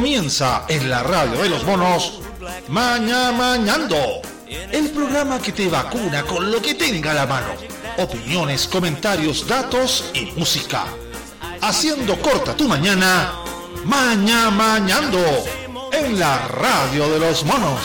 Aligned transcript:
Comienza 0.00 0.64
en 0.66 0.88
la 0.88 1.02
radio 1.02 1.42
de 1.42 1.50
los 1.50 1.62
monos 1.64 2.20
Maña 2.68 3.32
Mañando, 3.32 4.22
el 4.48 4.88
programa 4.92 5.38
que 5.38 5.52
te 5.52 5.68
vacuna 5.68 6.22
con 6.22 6.50
lo 6.50 6.62
que 6.62 6.74
tenga 6.74 7.12
la 7.12 7.26
mano. 7.26 7.48
Opiniones, 7.98 8.66
comentarios, 8.66 9.46
datos 9.46 10.06
y 10.14 10.32
música. 10.38 10.86
Haciendo 11.60 12.18
corta 12.18 12.56
tu 12.56 12.66
mañana, 12.66 13.34
Maña 13.84 14.50
Mañando, 14.50 15.22
en 15.92 16.18
la 16.18 16.48
radio 16.48 17.06
de 17.10 17.20
los 17.20 17.44
monos. 17.44 17.80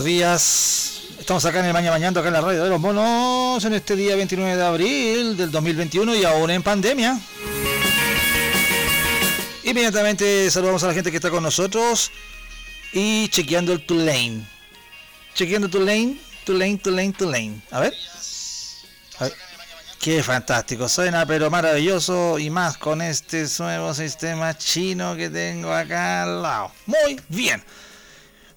Buenos 0.00 0.16
días. 0.16 1.02
Estamos 1.18 1.44
acá 1.44 1.60
en 1.60 1.66
el 1.66 1.72
Mañana 1.74 1.90
Mañana, 1.90 2.20
acá 2.20 2.28
en 2.28 2.32
la 2.32 2.40
radio 2.40 2.64
de 2.64 2.70
los 2.70 2.80
monos, 2.80 3.62
en 3.62 3.74
este 3.74 3.96
día 3.96 4.16
29 4.16 4.56
de 4.56 4.64
abril 4.64 5.36
del 5.36 5.50
2021 5.50 6.16
y 6.16 6.24
aún 6.24 6.50
en 6.50 6.62
pandemia. 6.62 7.20
Inmediatamente 9.62 10.50
saludamos 10.50 10.82
a 10.84 10.86
la 10.86 10.94
gente 10.94 11.10
que 11.10 11.18
está 11.18 11.28
con 11.28 11.42
nosotros 11.42 12.10
y 12.94 13.28
chequeando 13.28 13.74
el 13.74 13.84
Tulane. 13.84 14.48
Chequeando 15.34 15.68
Tulane, 15.68 16.16
Tulane, 16.46 16.78
Tulane, 16.78 17.12
Tulane. 17.12 17.60
A 17.70 17.80
ver. 17.80 17.94
A 19.18 19.24
ver. 19.24 19.34
Qué 20.00 20.22
fantástico, 20.22 20.88
suena 20.88 21.26
pero 21.26 21.50
maravilloso 21.50 22.38
y 22.38 22.48
más 22.48 22.78
con 22.78 23.02
este 23.02 23.44
nuevo 23.58 23.92
sistema 23.92 24.56
chino 24.56 25.14
que 25.14 25.28
tengo 25.28 25.70
acá 25.74 26.22
al 26.22 26.40
lado. 26.40 26.72
Muy 26.86 27.20
bien. 27.28 27.62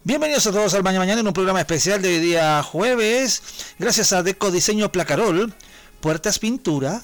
Bienvenidos 0.05 0.45
a 0.47 0.51
todos 0.51 0.73
al 0.73 0.83
Mañana 0.83 0.99
Mañana 0.99 1.21
en 1.21 1.27
un 1.27 1.33
programa 1.33 1.61
especial 1.61 2.01
de 2.01 2.09
hoy 2.09 2.19
día 2.19 2.61
jueves. 2.61 3.41
Gracias 3.79 4.11
a 4.11 4.21
Deco 4.21 4.51
Diseño 4.51 4.91
Placarol, 4.91 5.53
puertas 6.01 6.39
pintura, 6.39 7.01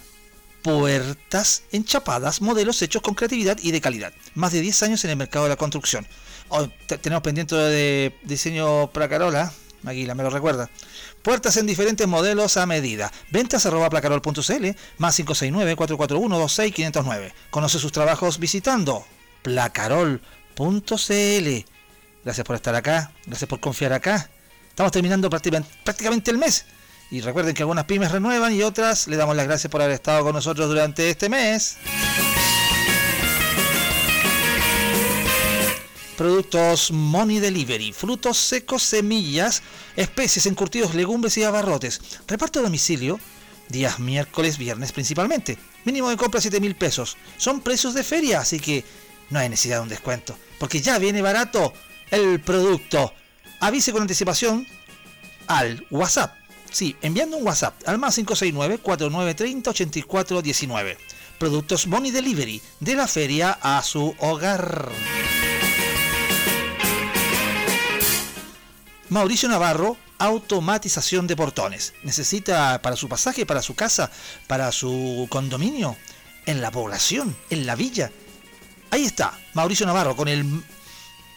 puertas 0.63 1.63
enchapadas, 1.71 2.41
modelos 2.41 2.81
hechos 2.81 3.01
con 3.01 3.15
creatividad 3.15 3.57
y 3.61 3.71
de 3.71 3.79
calidad. 3.79 4.11
Más 4.35 4.51
de 4.51 4.59
10 4.59 4.83
años 4.83 5.05
en 5.05 5.11
el 5.11 5.15
mercado 5.15 5.45
de 5.45 5.49
la 5.49 5.55
construcción. 5.55 6.05
Hoy 6.49 6.73
tenemos 7.01 7.23
pendiente 7.23 7.55
de 7.55 8.19
diseño 8.23 8.91
Placarola, 8.91 9.53
Maguila 9.81 10.13
me 10.13 10.23
lo 10.23 10.29
recuerda. 10.29 10.69
Puertas 11.21 11.55
en 11.55 11.67
diferentes 11.67 12.05
modelos 12.05 12.57
a 12.57 12.65
medida. 12.65 13.13
Ventas 13.31 13.65
arroba 13.65 13.89
placarol.cl 13.89 14.67
más 14.97 15.19
569-441-26509. 15.19 17.31
Conoce 17.49 17.79
sus 17.79 17.93
trabajos 17.93 18.39
visitando 18.39 19.05
placarol.cl. 19.43 20.19
Gracias 22.29 22.45
por 22.45 22.57
estar 22.57 22.75
acá, 22.75 23.11
gracias 23.25 23.49
por 23.49 23.59
confiar 23.59 23.91
acá. 23.91 24.29
Estamos 24.69 24.91
terminando 24.91 25.31
prácticamente 25.31 26.29
el 26.29 26.37
mes. 26.37 26.63
Y 27.09 27.21
recuerden 27.21 27.55
que 27.55 27.63
algunas 27.63 27.85
pymes 27.85 28.11
renuevan 28.11 28.53
y 28.53 28.61
otras 28.61 29.07
le 29.07 29.17
damos 29.17 29.35
las 29.35 29.47
gracias 29.47 29.71
por 29.71 29.81
haber 29.81 29.95
estado 29.95 30.23
con 30.23 30.33
nosotros 30.33 30.67
durante 30.69 31.09
este 31.09 31.27
mes. 31.27 31.77
Productos 36.15 36.91
Money 36.91 37.39
Delivery, 37.39 37.93
frutos 37.93 38.37
secos, 38.37 38.83
semillas, 38.83 39.63
especies, 39.95 40.45
encurtidos, 40.45 40.93
legumbres 40.93 41.35
y 41.39 41.43
abarrotes. 41.43 41.99
Reparto 42.27 42.59
a 42.59 42.61
domicilio, 42.61 43.19
días 43.69 43.97
miércoles, 43.97 44.59
viernes 44.59 44.91
principalmente. 44.91 45.57
Mínimo 45.83 46.11
de 46.11 46.17
compra 46.17 46.39
7 46.41 46.59
mil 46.59 46.75
pesos. 46.75 47.17
Son 47.37 47.61
precios 47.61 47.95
de 47.95 48.03
feria, 48.03 48.41
así 48.41 48.59
que 48.59 48.85
no 49.31 49.39
hay 49.39 49.49
necesidad 49.49 49.77
de 49.77 49.81
un 49.81 49.89
descuento. 49.89 50.37
Porque 50.59 50.79
ya 50.79 50.99
viene 50.99 51.23
barato 51.23 51.73
el 52.11 52.39
producto. 52.39 53.13
Avise 53.59 53.91
con 53.91 54.01
anticipación 54.01 54.65
al 55.47 55.85
WhatsApp. 55.89 56.35
Sí, 56.71 56.95
enviando 57.01 57.37
un 57.37 57.45
WhatsApp 57.45 57.73
al 57.87 57.97
más 57.97 58.17
569-4930-8419. 58.19 60.97
Productos 61.37 61.87
Money 61.87 62.11
Delivery 62.11 62.61
de 62.79 62.95
la 62.95 63.07
feria 63.07 63.57
a 63.61 63.81
su 63.81 64.15
hogar. 64.19 64.89
Mauricio 69.09 69.49
Navarro, 69.49 69.97
automatización 70.19 71.25
de 71.25 71.35
portones. 71.35 71.93
¿Necesita 72.03 72.79
para 72.81 72.95
su 72.95 73.09
pasaje, 73.09 73.45
para 73.45 73.63
su 73.63 73.73
casa, 73.73 74.11
para 74.47 74.71
su 74.71 75.27
condominio? 75.29 75.97
En 76.45 76.61
la 76.61 76.71
población, 76.71 77.35
en 77.49 77.65
la 77.65 77.75
villa. 77.75 78.11
Ahí 78.91 79.05
está, 79.05 79.37
Mauricio 79.53 79.85
Navarro, 79.85 80.15
con 80.15 80.27
el 80.27 80.63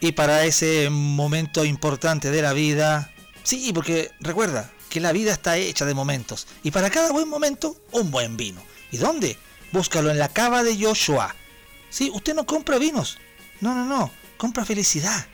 Y 0.00 0.12
para 0.12 0.44
ese 0.44 0.88
momento 0.88 1.64
importante 1.64 2.30
de 2.30 2.42
la 2.42 2.52
vida, 2.52 3.12
sí, 3.42 3.72
porque 3.74 4.12
recuerda 4.20 4.70
que 4.88 5.00
la 5.00 5.10
vida 5.10 5.32
está 5.32 5.56
hecha 5.56 5.84
de 5.84 5.94
momentos. 5.94 6.46
Y 6.62 6.70
para 6.70 6.88
cada 6.88 7.10
buen 7.10 7.28
momento, 7.28 7.76
un 7.90 8.12
buen 8.12 8.36
vino. 8.36 8.62
¿Y 8.92 8.98
dónde? 8.98 9.36
Búscalo 9.72 10.12
en 10.12 10.20
la 10.20 10.28
cava 10.28 10.62
de 10.62 10.80
Joshua. 10.80 11.34
Sí, 11.90 12.12
usted 12.14 12.34
no 12.36 12.46
compra 12.46 12.78
vinos. 12.78 13.18
No, 13.60 13.74
no, 13.74 13.84
no. 13.84 14.12
Compra 14.36 14.64
felicidad. 14.64 15.26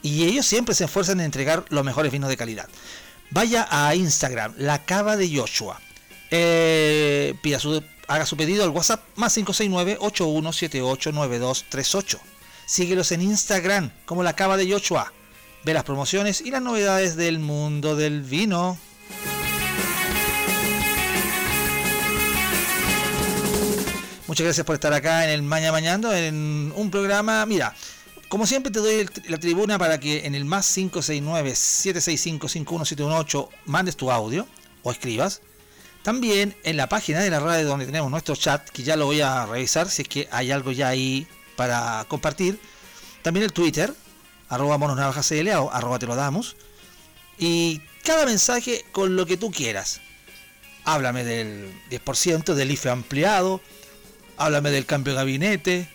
Y 0.00 0.24
ellos 0.24 0.46
siempre 0.46 0.74
se 0.74 0.86
esfuerzan 0.86 1.20
en 1.20 1.26
entregar 1.26 1.66
los 1.68 1.84
mejores 1.84 2.10
vinos 2.10 2.30
de 2.30 2.38
calidad. 2.38 2.70
Vaya 3.30 3.68
a 3.70 3.94
Instagram, 3.94 4.54
la 4.56 4.82
cava 4.86 5.18
de 5.18 5.36
Joshua. 5.36 5.78
Eh, 6.30 7.34
pida 7.42 7.58
su, 7.58 7.82
haga 8.08 8.26
su 8.26 8.36
pedido 8.36 8.64
al 8.64 8.70
WhatsApp 8.70 9.02
más 9.16 9.32
569 9.34 9.98
81789238 10.00 12.18
Síguelos 12.66 13.12
en 13.12 13.22
Instagram 13.22 13.90
como 14.06 14.22
la 14.22 14.34
cava 14.34 14.56
de 14.56 14.70
Joshua. 14.70 15.12
Ve 15.64 15.74
las 15.74 15.84
promociones 15.84 16.40
y 16.40 16.50
las 16.50 16.62
novedades 16.62 17.16
del 17.16 17.38
mundo 17.38 17.94
del 17.96 18.22
vino. 18.22 18.78
Muchas 24.26 24.44
gracias 24.44 24.64
por 24.66 24.74
estar 24.74 24.92
acá 24.92 25.24
en 25.24 25.30
el 25.30 25.42
Maña 25.42 25.70
Mañando, 25.70 26.12
en 26.14 26.72
un 26.74 26.90
programa. 26.90 27.46
Mira, 27.46 27.76
como 28.28 28.46
siempre 28.46 28.72
te 28.72 28.80
doy 28.80 29.08
la 29.28 29.38
tribuna 29.38 29.78
para 29.78 30.00
que 30.00 30.26
en 30.26 30.34
el 30.34 30.44
más 30.44 30.76
569-765-51718 30.76 33.48
mandes 33.66 33.96
tu 33.96 34.10
audio 34.10 34.48
o 34.82 34.90
escribas. 34.90 35.40
También 36.04 36.54
en 36.64 36.76
la 36.76 36.86
página 36.86 37.20
de 37.20 37.30
la 37.30 37.40
radio 37.40 37.66
donde 37.66 37.86
tenemos 37.86 38.10
nuestro 38.10 38.36
chat, 38.36 38.68
que 38.68 38.82
ya 38.82 38.94
lo 38.94 39.06
voy 39.06 39.22
a 39.22 39.46
revisar 39.46 39.88
si 39.88 40.02
es 40.02 40.08
que 40.08 40.28
hay 40.30 40.50
algo 40.50 40.70
ya 40.70 40.88
ahí 40.88 41.26
para 41.56 42.04
compartir. 42.08 42.60
También 43.22 43.42
el 43.44 43.54
Twitter, 43.54 43.94
arroba 44.50 44.76
monosnavajacl 44.76 45.48
arroba 45.48 45.98
te 45.98 46.06
lo 46.06 46.14
damos. 46.14 46.56
Y 47.38 47.80
cada 48.04 48.26
mensaje 48.26 48.84
con 48.92 49.16
lo 49.16 49.24
que 49.24 49.38
tú 49.38 49.50
quieras. 49.50 50.02
Háblame 50.84 51.24
del 51.24 51.72
10% 51.90 52.52
del 52.52 52.70
IFE 52.70 52.90
ampliado. 52.90 53.62
Háblame 54.36 54.70
del 54.70 54.84
cambio 54.84 55.14
de 55.14 55.20
gabinete. 55.20 55.88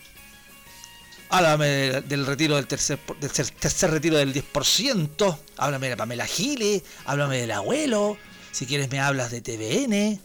Háblame 1.28 1.66
del, 2.02 2.26
retiro 2.26 2.56
del 2.56 2.66
tercer, 2.66 2.98
del 3.20 3.30
tercer 3.30 3.92
retiro 3.92 4.16
del 4.16 4.34
10%. 4.34 5.38
Háblame 5.56 5.90
de 5.90 5.96
Pamela 5.96 6.26
Gile. 6.26 6.82
Háblame 7.04 7.38
del 7.38 7.52
abuelo. 7.52 8.18
Si 8.52 8.66
quieres 8.66 8.90
me 8.90 9.00
hablas 9.00 9.30
de 9.30 9.40
TVN. 9.40 10.20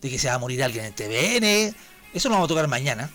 de 0.00 0.10
que 0.10 0.18
se 0.18 0.28
va 0.28 0.34
a 0.34 0.38
morir 0.38 0.62
alguien 0.62 0.84
en 0.84 0.94
TVN. 0.94 1.76
Eso 2.14 2.28
lo 2.28 2.34
vamos 2.34 2.46
a 2.46 2.48
tocar 2.48 2.68
mañana. 2.68 3.10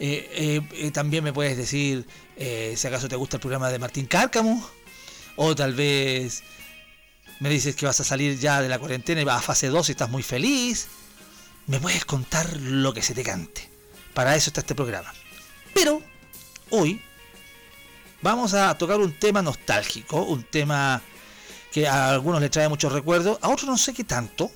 Eh, 0.00 0.60
eh, 0.72 0.90
también 0.90 1.22
me 1.22 1.32
puedes 1.32 1.56
decir 1.56 2.06
si 2.36 2.86
acaso 2.86 3.08
te 3.08 3.16
gusta 3.16 3.36
el 3.36 3.40
programa 3.40 3.70
de 3.70 3.78
Martín 3.78 4.06
Cárcamo. 4.06 4.68
O 5.36 5.54
tal 5.54 5.74
vez 5.74 6.42
me 7.40 7.48
dices 7.48 7.74
que 7.74 7.86
vas 7.86 7.98
a 8.00 8.04
salir 8.04 8.38
ya 8.38 8.62
de 8.62 8.68
la 8.68 8.78
cuarentena 8.78 9.20
y 9.20 9.24
vas 9.24 9.38
a 9.38 9.42
fase 9.42 9.68
2 9.68 9.88
y 9.88 9.92
estás 9.92 10.10
muy 10.10 10.22
feliz. 10.22 10.88
Me 11.66 11.80
puedes 11.80 12.04
contar 12.04 12.56
lo 12.56 12.92
que 12.92 13.02
se 13.02 13.14
te 13.14 13.22
cante. 13.22 13.68
Para 14.14 14.36
eso 14.36 14.50
está 14.50 14.60
este 14.60 14.74
programa. 14.74 15.12
Pero 15.74 16.02
hoy 16.70 17.00
vamos 18.20 18.54
a 18.54 18.76
tocar 18.78 18.98
un 18.98 19.12
tema 19.18 19.42
nostálgico, 19.42 20.22
un 20.22 20.44
tema 20.44 21.02
que 21.72 21.88
a 21.88 22.10
algunos 22.10 22.40
les 22.40 22.50
trae 22.50 22.68
muchos 22.68 22.92
recuerdos, 22.92 23.38
a 23.40 23.48
otros 23.48 23.68
no 23.68 23.78
sé 23.78 23.94
qué 23.94 24.04
tanto. 24.04 24.50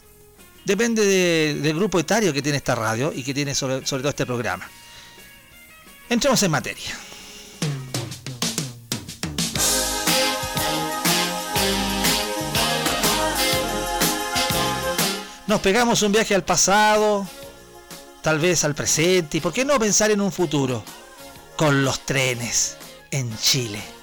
Depende 0.65 1.55
del 1.55 1.77
grupo 1.77 1.99
etario 1.99 2.33
que 2.33 2.43
tiene 2.43 2.59
esta 2.59 2.75
radio 2.75 3.13
y 3.15 3.23
que 3.23 3.33
tiene 3.33 3.55
sobre, 3.55 3.81
todo 3.81 4.09
este 4.09 4.27
programa. 4.27 4.69
Entremos 6.11 6.43
en 6.43 6.51
materia. 6.51 6.99
Nos 15.47 15.61
pegamos 15.61 16.03
un 16.03 16.11
viaje 16.11 16.35
al 16.35 16.45
pasado, 16.45 17.27
tal 18.21 18.41
vez 18.41 18.65
al 18.65 18.75
presente, 18.75 19.39
y 19.39 19.41
por 19.41 19.53
qué 19.53 19.65
no 19.65 19.79
pensar 19.79 20.11
en 20.11 20.21
un 20.21 20.33
futuro 20.33 20.83
con 21.57 21.85
los 21.85 22.05
trenes 22.05 22.77
en 23.13 23.37
Chile. 23.39 23.96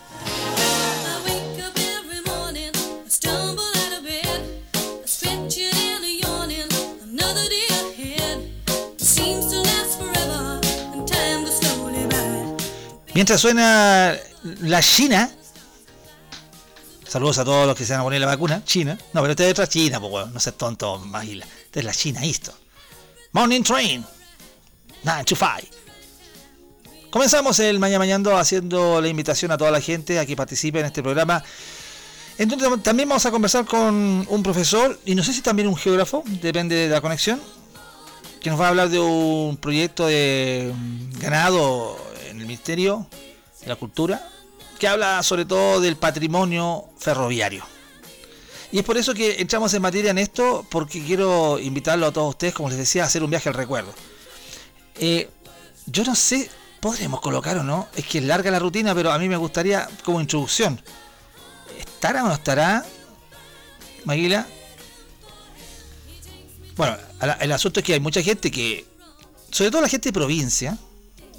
Mientras 13.14 13.40
suena 13.40 14.18
la 14.62 14.82
China, 14.82 15.30
saludos 17.08 17.38
a 17.38 17.46
todos 17.46 17.68
los 17.68 17.78
que 17.78 17.86
se 17.86 17.94
van 17.94 18.02
a 18.02 18.04
poner 18.04 18.20
la 18.20 18.26
vacuna, 18.26 18.64
China. 18.66 18.98
No, 19.14 19.22
pero 19.22 19.32
esta 19.32 19.46
es 19.46 19.52
otra 19.52 19.68
China, 19.68 20.00
pues 20.00 20.28
no 20.30 20.40
seas 20.40 20.58
tonto, 20.58 20.98
Magila. 20.98 21.46
Esta 21.66 21.80
es 21.80 21.86
la 21.86 21.94
China, 21.94 22.22
esto. 22.24 22.54
Morning 23.34 23.62
Train, 23.62 24.04
9 25.04 25.24
to 25.26 25.36
5. 25.36 25.50
Comenzamos 27.12 27.60
el 27.60 27.78
Mañana 27.78 28.00
Mañando 28.00 28.36
haciendo 28.36 29.00
la 29.00 29.08
invitación 29.08 29.52
a 29.52 29.58
toda 29.58 29.70
la 29.70 29.80
gente 29.80 30.18
a 30.18 30.26
que 30.26 30.36
participe 30.36 30.80
en 30.80 30.88
este 30.88 31.04
programa. 31.04 31.44
Entonces 32.40 32.68
también 32.82 33.08
vamos 33.08 33.28
a 33.28 33.32
conversar 33.32 33.66
con 33.66 34.26
un 34.28 34.42
profesor 34.42 35.00
y 35.06 35.14
no 35.14 35.24
sé 35.24 35.34
si 35.34 35.42
también 35.42 35.68
un 35.68 35.76
geógrafo, 35.76 36.24
depende 36.42 36.76
de 36.76 36.90
la 36.90 37.00
conexión, 37.00 37.40
que 38.42 38.50
nos 38.50 38.60
va 38.60 38.66
a 38.66 38.70
hablar 38.70 38.90
de 38.90 39.00
un 39.00 39.58
proyecto 39.58 40.08
de 40.08 40.74
ganado 41.20 42.13
en 42.34 42.42
el 42.42 42.48
Ministerio 42.48 43.08
de 43.62 43.68
la 43.68 43.76
Cultura, 43.76 44.28
que 44.80 44.88
habla 44.88 45.22
sobre 45.24 45.46
todo 45.46 45.80
del 45.80 45.96
patrimonio 45.96 46.86
ferroviario. 46.98 47.64
Y 48.72 48.80
es 48.80 48.84
por 48.84 48.98
eso 48.98 49.14
que 49.14 49.40
entramos 49.40 49.74
en 49.74 49.82
materia 49.82 50.12
en 50.12 50.18
esto, 50.18 50.66
porque 50.70 51.04
quiero 51.04 51.60
invitarlo 51.60 52.08
a 52.08 52.12
todos 52.12 52.30
ustedes, 52.30 52.54
como 52.54 52.70
les 52.70 52.78
decía, 52.78 53.04
a 53.04 53.06
hacer 53.06 53.24
un 53.24 53.30
viaje 53.30 53.48
al 53.50 53.56
recuerdo. 53.56 53.94
Eh, 54.96 55.30
yo 55.86 56.04
no 56.04 56.16
sé 56.16 56.50
podremos 56.84 57.22
colocar 57.22 57.58
o 57.58 57.64
no. 57.64 57.88
Es 57.96 58.06
que 58.06 58.18
es 58.18 58.26
larga 58.26 58.52
la 58.52 58.60
rutina, 58.60 58.94
pero 58.94 59.12
a 59.14 59.18
mí 59.18 59.30
me 59.30 59.38
gustaría 59.38 59.88
como 60.04 60.20
introducción. 60.20 60.82
¿Estará 61.80 62.26
o 62.26 62.28
no 62.28 62.34
estará? 62.34 62.84
Maguila. 64.04 64.46
Bueno, 66.76 66.98
el 67.40 67.52
asunto 67.54 67.80
es 67.80 67.86
que 67.86 67.94
hay 67.94 68.02
mucha 68.02 68.22
gente 68.22 68.52
que, 68.52 68.86
sobre 69.50 69.72
todo 69.72 69.82
la 69.82 69.88
gente 69.88 70.10
de 70.10 70.14
provincia, 70.14 70.78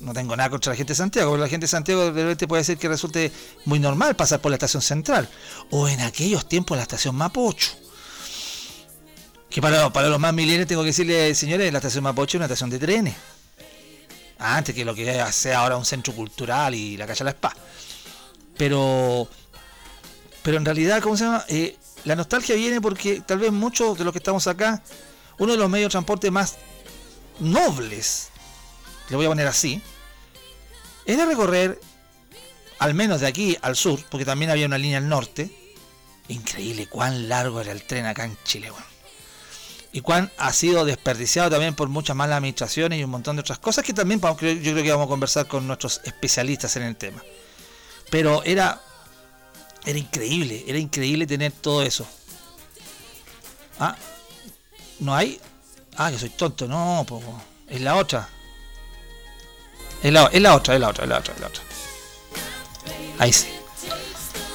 no 0.00 0.12
tengo 0.12 0.36
nada 0.36 0.50
contra 0.50 0.72
la 0.72 0.76
gente 0.76 0.92
de 0.92 0.96
Santiago, 0.96 1.32
pero 1.32 1.42
la 1.42 1.48
gente 1.48 1.64
de 1.64 1.68
Santiago 1.68 2.12
de 2.12 2.22
repente 2.22 2.46
puede 2.48 2.64
ser 2.64 2.78
que 2.78 2.88
resulte 2.88 3.32
muy 3.64 3.78
normal 3.78 4.16
pasar 4.16 4.40
por 4.40 4.50
la 4.50 4.56
estación 4.56 4.82
central, 4.82 5.28
o 5.70 5.88
en 5.88 6.00
aquellos 6.00 6.48
tiempos 6.48 6.76
la 6.76 6.82
estación 6.82 7.14
Mapocho. 7.16 7.72
Que 9.48 9.62
para, 9.62 9.92
para 9.92 10.08
los 10.08 10.18
más 10.18 10.34
milenios 10.34 10.66
tengo 10.66 10.82
que 10.82 10.88
decirle, 10.88 11.34
señores, 11.34 11.72
la 11.72 11.78
estación 11.78 12.04
Mapocho 12.04 12.36
es 12.36 12.40
una 12.40 12.46
estación 12.46 12.70
de 12.70 12.78
trenes 12.78 13.14
antes 14.38 14.74
que 14.74 14.84
lo 14.84 14.94
que 14.94 15.24
sea 15.32 15.60
ahora 15.60 15.76
un 15.76 15.84
centro 15.84 16.12
cultural 16.12 16.74
y 16.74 16.96
la 16.96 17.06
calle 17.06 17.24
La 17.24 17.30
Spa. 17.30 17.54
Pero, 18.56 19.28
pero 20.42 20.56
en 20.58 20.64
realidad, 20.64 21.00
¿cómo 21.02 21.16
se 21.16 21.24
llama? 21.24 21.44
Eh, 21.48 21.76
la 22.04 22.16
nostalgia 22.16 22.54
viene 22.54 22.80
porque 22.80 23.20
tal 23.20 23.38
vez 23.38 23.52
muchos 23.52 23.98
de 23.98 24.04
los 24.04 24.12
que 24.12 24.18
estamos 24.18 24.46
acá, 24.46 24.82
uno 25.38 25.52
de 25.52 25.58
los 25.58 25.70
medios 25.70 25.88
de 25.88 25.92
transporte 25.92 26.30
más 26.30 26.56
nobles, 27.40 28.30
le 29.10 29.16
voy 29.16 29.26
a 29.26 29.28
poner 29.28 29.46
así, 29.46 29.80
era 31.06 31.26
recorrer, 31.26 31.80
al 32.78 32.94
menos 32.94 33.20
de 33.20 33.26
aquí 33.26 33.56
al 33.62 33.76
sur, 33.76 34.00
porque 34.10 34.24
también 34.24 34.50
había 34.50 34.66
una 34.66 34.78
línea 34.78 34.98
al 34.98 35.08
norte, 35.08 35.50
increíble 36.28 36.86
cuán 36.86 37.28
largo 37.28 37.60
era 37.60 37.72
el 37.72 37.82
tren 37.84 38.06
acá 38.06 38.24
en 38.24 38.36
Chile, 38.44 38.72
y 39.92 40.00
cuán 40.00 40.32
ha 40.38 40.52
sido 40.52 40.84
desperdiciado 40.84 41.50
también 41.50 41.74
por 41.74 41.88
muchas 41.88 42.16
malas 42.16 42.38
administraciones 42.38 42.98
y 42.98 43.04
un 43.04 43.10
montón 43.10 43.36
de 43.36 43.40
otras 43.40 43.60
cosas 43.60 43.84
que 43.84 43.92
también 43.92 44.20
yo 44.20 44.36
creo 44.36 44.82
que 44.82 44.90
vamos 44.90 45.06
a 45.06 45.08
conversar 45.08 45.46
con 45.46 45.66
nuestros 45.68 46.00
especialistas 46.04 46.74
en 46.76 46.82
el 46.82 46.96
tema. 46.96 47.22
Pero 48.10 48.42
era, 48.42 48.82
era 49.84 49.98
increíble, 49.98 50.64
era 50.66 50.78
increíble 50.78 51.28
tener 51.28 51.52
todo 51.52 51.82
eso. 51.82 52.08
Ah, 53.78 53.96
¿no 54.98 55.14
hay? 55.14 55.40
Ah, 55.96 56.10
que 56.10 56.18
soy 56.18 56.30
tonto, 56.30 56.66
no, 56.66 57.06
es 57.68 57.80
la 57.80 57.94
otra. 57.94 58.28
Es 60.04 60.12
la, 60.12 60.26
es 60.26 60.40
la 60.40 60.54
otra, 60.54 60.74
es 60.74 60.80
la 60.80 60.90
otra, 60.90 61.02
es 61.02 61.10
la 61.10 61.18
otra, 61.18 61.34
es 61.34 61.40
la 61.40 61.46
otra. 61.48 61.62
Ahí 63.18 63.32
sí. 63.32 63.48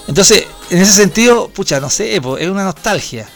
Entonces, 0.08 0.46
en 0.70 0.82
ese 0.82 0.94
sentido, 0.94 1.50
pucha, 1.50 1.82
no 1.82 1.90
sé, 1.90 2.16
es 2.16 2.24
una 2.24 2.64
nostalgia. 2.64 3.28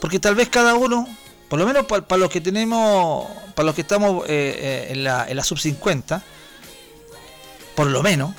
Porque 0.00 0.18
tal 0.18 0.34
vez 0.34 0.48
cada 0.48 0.74
uno 0.74 1.06
por 1.50 1.58
lo 1.58 1.66
menos 1.66 1.84
para, 1.84 2.16
los 2.16 2.30
que 2.30 2.40
tenemos, 2.40 3.28
para 3.56 3.66
los 3.66 3.74
que 3.74 3.80
estamos 3.80 4.24
eh, 4.28 4.28
eh, 4.28 4.86
en, 4.90 5.02
la, 5.02 5.28
en 5.28 5.36
la 5.36 5.42
sub 5.42 5.58
50, 5.58 6.22
por 7.74 7.88
lo 7.88 8.04
menos, 8.04 8.32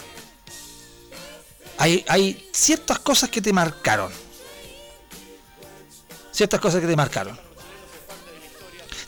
hay, 1.78 2.06
hay 2.08 2.48
ciertas 2.54 3.00
cosas 3.00 3.30
que 3.30 3.42
te 3.42 3.52
marcaron. 3.52 4.14
Ciertas 6.32 6.62
cosas 6.62 6.80
que 6.80 6.88
te 6.88 6.96
marcaron. 6.96 7.38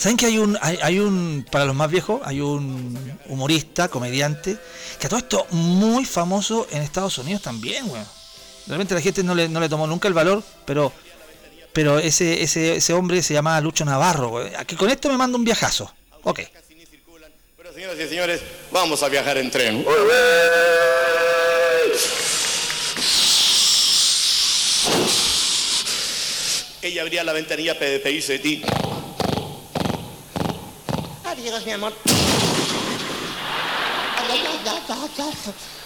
¿Saben 0.04 0.18
que 0.18 0.26
hay 0.26 0.38
un, 0.38 0.60
hay, 0.62 1.00
un, 1.00 1.46
para 1.50 1.64
los 1.64 1.74
más 1.74 1.90
viejos, 1.90 2.20
hay 2.26 2.42
un 2.42 3.18
humorista, 3.28 3.88
comediante, 3.88 4.58
que 5.00 5.08
a 5.08 5.10
todo 5.10 5.18
esto 5.18 5.48
muy 5.52 6.04
famoso 6.04 6.68
en 6.72 6.82
Estados 6.82 7.18
Unidos 7.20 7.42
también, 7.42 7.90
weón? 7.90 8.06
Realmente 8.68 8.94
la 8.96 9.00
gente 9.00 9.24
no 9.24 9.34
le, 9.34 9.48
no 9.48 9.62
le 9.62 9.70
tomó 9.70 9.88
nunca 9.88 10.10
el 10.10 10.14
valor, 10.14 10.44
pero 10.66 10.92
pero 11.72 12.00
ese, 12.00 12.44
ese, 12.44 12.76
ese 12.76 12.92
hombre 12.92 13.24
se 13.24 13.34
llamaba 13.34 13.62
Lucho 13.62 13.86
Navarro. 13.86 14.44
Que 14.68 14.76
con 14.76 14.90
esto 14.90 15.08
me 15.08 15.16
manda 15.16 15.38
un 15.38 15.46
viajazo. 15.46 15.90
Ok. 16.24 16.42
Pero 17.56 17.74
señoras 17.74 17.98
y 17.98 18.10
señores, 18.10 18.42
vamos 18.74 19.02
a 19.04 19.08
viajar 19.08 19.38
en 19.38 19.50
tren. 19.52 19.86
Ella 26.82 27.02
abría 27.04 27.24
la 27.24 27.32
ventanilla 27.32 27.80
para 27.80 27.92
despedirse 27.92 28.40
Adiós, 31.44 31.66
mi 31.66 31.74
amor. 31.74 31.92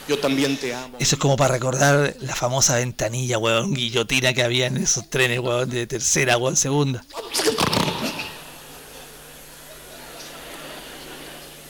Yo 0.07 0.19
también 0.19 0.55
te 0.55 0.75
amo. 0.75 0.97
Eso 0.99 1.15
es 1.15 1.19
como 1.19 1.35
para 1.35 1.55
recordar 1.55 2.15
la 2.19 2.35
famosa 2.35 2.75
ventanilla, 2.75 3.39
weón, 3.39 3.73
guillotina 3.73 4.33
que 4.33 4.43
había 4.43 4.67
en 4.67 4.77
esos 4.77 5.09
trenes, 5.09 5.39
weón, 5.39 5.67
de 5.67 5.87
tercera, 5.87 6.37
weón, 6.37 6.55
segunda. 6.55 7.03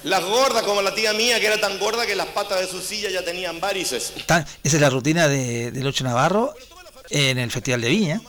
Las 0.03 0.21
gordas, 0.25 0.63
como 0.63 0.81
la 0.81 0.93
tía 0.93 1.13
mía, 1.13 1.39
que 1.39 1.45
era 1.45 1.61
tan 1.61 1.79
gorda 1.79 2.05
que 2.05 2.15
las 2.15 2.27
patas 2.27 2.59
de 2.59 2.67
su 2.67 2.81
silla 2.81 3.09
ya 3.09 3.23
tenían 3.23 3.61
varices. 3.61 4.11
esa 4.17 4.45
es 4.63 4.81
la 4.81 4.89
rutina 4.89 5.29
de, 5.29 5.71
de 5.71 5.81
Lucho 5.81 6.03
Navarro 6.03 6.53
en 7.09 7.37
el 7.37 7.49
Festival 7.51 7.79
de 7.79 7.87
Viña. 7.87 8.21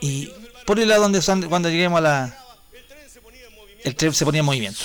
Y 0.00 0.30
por 0.66 0.78
el 0.78 0.88
lado 0.88 1.02
donde 1.02 1.48
cuando 1.48 1.68
lleguemos 1.68 1.98
a 1.98 2.00
la... 2.00 2.43
El 3.84 3.94
tren 3.94 4.14
se 4.14 4.24
ponía 4.24 4.40
en 4.40 4.46
movimiento. 4.46 4.80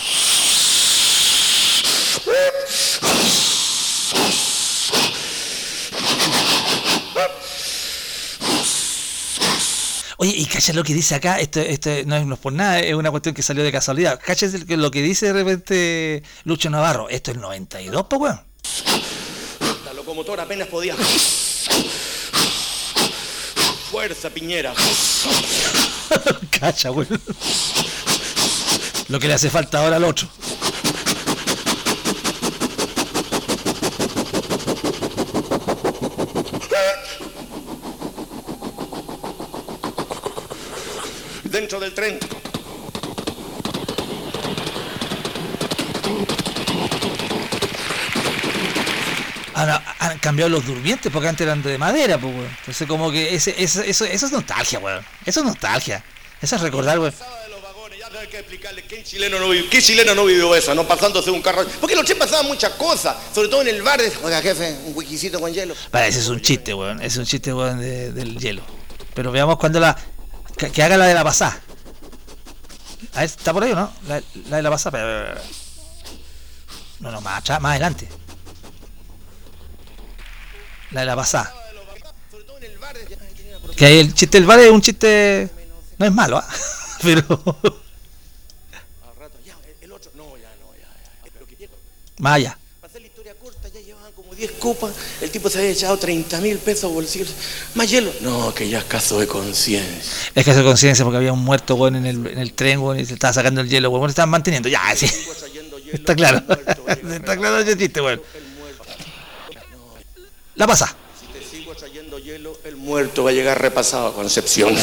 Oye, 10.18 10.34
y 10.36 10.46
cachas 10.48 10.76
lo 10.76 10.84
que 10.84 10.94
dice 10.94 11.16
acá, 11.16 11.40
esto, 11.40 11.62
esto 11.62 11.90
no 12.06 12.18
es 12.18 12.40
por 12.40 12.52
nada, 12.52 12.82
es 12.82 12.94
una 12.94 13.10
cuestión 13.10 13.34
que 13.34 13.42
salió 13.42 13.64
de 13.64 13.72
casualidad. 13.72 14.20
Cachas 14.22 14.54
lo 14.68 14.92
que 14.92 15.02
dice 15.02 15.28
de 15.28 15.34
repente 15.34 16.24
Lucho 16.44 16.70
Navarro, 16.70 17.08
esto 17.08 17.32
es 17.32 17.38
el 17.38 17.42
92, 17.42 18.06
pues 18.10 18.22
weón. 18.22 18.42
La 19.86 19.94
locomotora 19.94 20.44
apenas 20.44 20.68
podía. 20.68 20.94
Fuerza, 23.90 24.30
Piñera. 24.30 24.74
Cacha, 26.60 26.92
weón. 26.92 27.22
Lo 29.10 29.20
que 29.20 29.28
le 29.28 29.34
hace 29.34 29.50
falta 29.50 29.80
ahora 29.82 29.96
al 29.98 30.04
otro. 30.04 30.28
Dentro 41.44 41.80
del 41.80 41.94
tren. 41.94 42.20
Ahora 49.56 49.84
han 50.00 50.18
cambiado 50.20 50.50
los 50.50 50.66
durmientes 50.66 51.12
porque 51.12 51.28
antes 51.28 51.46
eran 51.46 51.62
de 51.62 51.78
madera, 51.78 52.18
pues, 52.18 52.34
weón. 52.34 52.48
Entonces, 52.60 52.88
como 52.88 53.12
que 53.12 53.36
ese, 53.36 53.54
ese- 53.62 53.90
eso, 53.90 54.06
eso 54.06 54.26
es 54.26 54.32
nostalgia, 54.32 54.80
weón. 54.80 55.04
Eso 55.26 55.42
es 55.42 55.46
nostalgia. 55.46 56.04
Eso 56.42 56.56
es 56.56 56.62
recordar, 56.62 57.00
weón. 57.00 57.14
De 58.12 58.18
hay 58.20 58.28
que 58.28 58.40
explicarle 58.40 58.84
qué 58.86 59.04
chileno 59.04 59.40
no 59.40 59.50
vivió, 59.50 59.70
qué 59.70 59.82
chileno 59.82 60.16
no 60.16 60.26
vivió 60.26 60.56
eso, 60.56 60.74
no 60.74 60.88
pasándose 60.88 61.30
un 61.30 61.42
carro. 61.42 61.66
Porque 61.80 61.96
los 61.96 62.06
tren 62.06 62.18
pasaban 62.18 62.48
muchas 62.48 62.72
cosas, 62.74 63.16
sobre 63.34 63.50
todo 63.50 63.62
en 63.62 63.68
el 63.68 63.82
bar. 63.84 64.02
Oiga, 64.24 64.42
jefe, 64.42 64.78
un 64.86 64.94
wikisito 64.96 65.40
con 65.40 65.54
hielo. 65.54 65.76
Vale, 65.92 66.08
ese 66.08 66.20
es 66.20 66.28
un 66.28 66.42
chiste, 66.42 66.74
weón. 66.74 67.02
Es 67.02 67.18
un 67.18 67.26
chiste, 67.26 67.54
weón, 67.54 67.80
de- 67.80 68.12
del 68.12 68.38
hielo. 68.40 68.64
Pero 69.14 69.32
veamos 69.32 69.58
cuando 69.58 69.80
la. 69.80 69.96
Que, 70.58 70.82
haga 70.84 70.98
la 70.98 71.06
de 71.06 71.14
la 71.14 71.24
pasada. 71.24 71.62
A 73.14 73.20
ver, 73.22 73.26
¿está 73.30 73.54
por 73.54 73.64
ahí 73.64 73.74
no? 73.74 73.92
La, 74.08 74.22
de 74.58 74.62
la 74.64 74.70
pasada. 74.70 75.42
No, 77.00 77.12
no, 77.12 77.22
más 77.22 77.40
atrás, 77.40 77.62
más 77.62 77.72
adelante. 77.72 78.08
La 80.92 81.02
de 81.02 81.06
la 81.06 81.16
pasada. 81.16 81.54
Que 83.78 84.00
el 84.00 84.14
chiste 84.14 84.38
del 84.38 84.48
bar 84.48 84.60
es 84.60 84.72
un 84.72 84.82
chiste. 84.82 85.50
No 85.98 86.06
es 86.06 86.12
malo, 86.12 86.38
¿ah? 86.38 86.48
Pero. 87.02 87.22
Al 87.22 89.16
rato, 89.18 89.38
ya, 89.46 89.56
el- 89.66 89.84
el 89.86 89.92
otro. 89.94 90.12
No, 90.16 90.36
ya, 90.38 90.50
no, 90.60 90.74
ya, 90.76 90.82
ya. 91.24 91.32
Pero 91.34 91.48
que 91.48 91.56
llega. 91.56 91.72
Más 92.20 92.36
allá. 92.36 92.58
Para 92.82 92.92
hacer 92.92 93.02
la 93.02 93.08
historia 93.08 93.34
corta, 93.36 93.70
ya 93.70 93.80
llevaban 93.80 94.12
como 94.12 94.36
10 94.36 94.52
copas. 94.60 94.92
El 95.22 95.32
tipo 95.32 95.50
se 95.50 95.60
había 95.60 95.72
echado 95.72 95.98
30 95.98 96.42
mil 96.42 96.58
pesos 96.58 96.92
bolsillos. 96.92 97.34
Más 97.76 97.90
hielo. 97.90 98.12
No, 98.22 98.54
que 98.54 98.68
ya 98.68 98.80
es 98.80 98.84
caso 98.84 99.20
de 99.20 99.26
conciencia. 99.26 100.32
Es 100.36 100.44
que 100.44 100.52
hace 100.52 100.64
conciencia 100.64 101.06
porque 101.06 101.18
había 101.18 101.32
un 101.32 101.44
muerto, 101.44 101.76
weón, 101.76 101.96
en 101.96 102.06
el, 102.06 102.28
en 102.28 102.38
el 102.38 102.54
tren, 102.54 102.80
weón, 102.80 103.00
y 103.00 103.06
se 103.06 103.14
estaba 103.14 103.34
sacando 103.34 103.62
el 103.62 103.70
hielo, 103.70 103.90
weón. 103.90 104.02
Bueno, 104.02 104.10
estaban 104.10 104.30
manteniendo. 104.30 104.68
Ya, 104.68 104.94
sí. 104.96 105.10
Está 105.94 106.14
claro. 106.14 106.44
Está 106.88 107.38
claro 107.38 107.60
ese 107.60 107.78
chiste, 107.78 108.02
weón. 108.02 108.22
La 110.56 110.68
pasa. 110.68 110.94
Si 111.18 111.26
te 111.28 111.42
sigo 111.42 111.74
trayendo 111.74 112.20
hielo, 112.20 112.60
el 112.66 112.76
muerto 112.76 113.24
va 113.24 113.30
a 113.30 113.34
llegar 113.34 113.62
repasado 113.62 114.08
a 114.08 114.14
Concepción. 114.14 114.76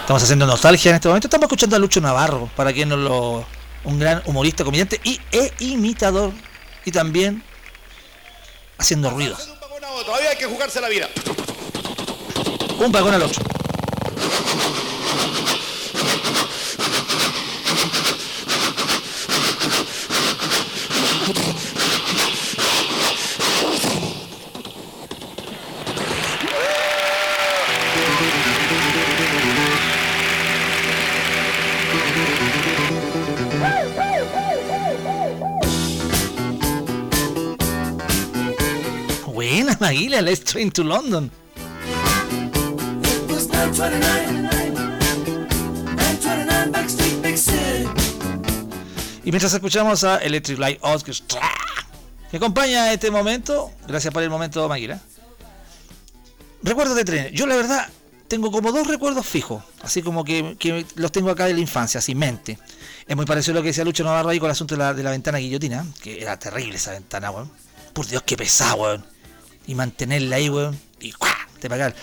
Estamos 0.00 0.22
haciendo 0.22 0.46
nostalgia 0.46 0.90
en 0.90 0.94
este 0.94 1.08
momento. 1.08 1.26
Estamos 1.26 1.46
escuchando 1.46 1.74
a 1.74 1.80
Lucho 1.80 2.00
Navarro, 2.00 2.48
para 2.54 2.72
quien 2.72 2.88
no 2.90 2.96
lo. 2.96 3.57
Un 3.88 3.98
gran 3.98 4.22
humorista, 4.26 4.64
comediante 4.64 5.00
y, 5.02 5.18
e 5.32 5.50
imitador. 5.60 6.32
Y 6.84 6.92
también 6.92 7.42
haciendo 8.76 9.08
ruidos. 9.08 9.46
De 9.46 9.52
un 9.52 9.60
vagón 9.60 9.82
a 9.82 9.90
otro, 9.92 10.04
Todavía 10.04 10.30
hay 10.30 10.36
que 10.36 10.44
jugarse 10.44 10.78
la 10.80 10.90
vida. 10.90 11.08
Un 12.78 12.92
vagón 12.92 13.14
al 13.14 13.22
otro. 13.22 13.57
Buena, 39.78 39.92
Maguila, 39.92 40.22
let's 40.22 40.44
train 40.44 40.70
to 40.72 40.82
London. 40.82 41.30
was 43.28 43.48
929 43.48 44.42
929 45.96 46.72
Backstreet 46.72 47.22
Big 47.22 47.38
City 47.38 47.88
Y 49.24 49.30
mientras 49.30 49.52
escuchamos 49.52 50.04
a 50.04 50.18
Electric 50.18 50.58
Light 50.58 50.78
Orchestra, 50.82 51.40
que 52.30 52.38
acompaña 52.38 52.92
este 52.92 53.10
momento, 53.10 53.70
gracias 53.86 54.12
por 54.12 54.22
el 54.22 54.30
momento, 54.30 54.66
Maguila. 54.68 55.00
Recuerdos 56.62 56.96
de 56.96 57.04
tren. 57.04 57.32
Yo, 57.34 57.46
la 57.46 57.56
verdad, 57.56 57.88
tengo 58.26 58.50
como 58.50 58.72
dos 58.72 58.86
recuerdos 58.86 59.26
fijos, 59.26 59.62
así 59.82 60.02
como 60.02 60.24
que, 60.24 60.86
los 60.96 61.12
tengo 61.12 61.30
acá 61.30 61.46
de 61.46 61.54
la 61.54 61.60
infancia, 61.60 61.98
así 61.98 62.14
mente. 62.14 62.58
Es 63.06 63.16
muy 63.16 63.26
parecido 63.26 63.52
a 63.52 63.56
lo 63.56 63.62
que 63.62 63.68
decía 63.68 63.84
Lucho 63.84 64.02
Navarro 64.02 64.30
ahí 64.30 64.38
con 64.38 64.46
el 64.46 64.52
asunto 64.52 64.74
de 64.74 64.78
la, 64.78 64.94
de 64.94 65.02
la 65.02 65.10
ventana 65.10 65.38
guillotina, 65.38 65.86
que 66.02 66.20
era 66.22 66.38
terrible 66.38 66.76
esa 66.76 66.92
ventana, 66.92 67.30
weón. 67.30 67.50
Por 67.92 68.06
Dios, 68.06 68.22
qué 68.24 68.36
pesada, 68.36 68.74
weón. 68.74 69.17
Y 69.68 69.76
mantenerla 69.76 70.36
ahí, 70.36 70.48
weón. 70.50 70.76
Y 71.00 71.12
¡cuá! 71.12 71.36
te 71.60 71.68
pagar. 71.68 71.94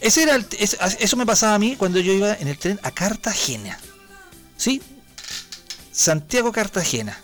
Ese 0.00 0.22
era 0.24 0.34
el- 0.34 0.46
es- 0.58 0.76
eso 0.98 1.16
me 1.16 1.26
pasaba 1.26 1.54
a 1.54 1.58
mí 1.60 1.76
cuando 1.76 2.00
yo 2.00 2.12
iba 2.12 2.34
en 2.34 2.48
el 2.48 2.58
tren 2.58 2.80
a 2.82 2.90
Cartagena. 2.90 3.78
¿Sí? 4.56 4.82
Santiago 5.92 6.50
Cartagena. 6.50 7.16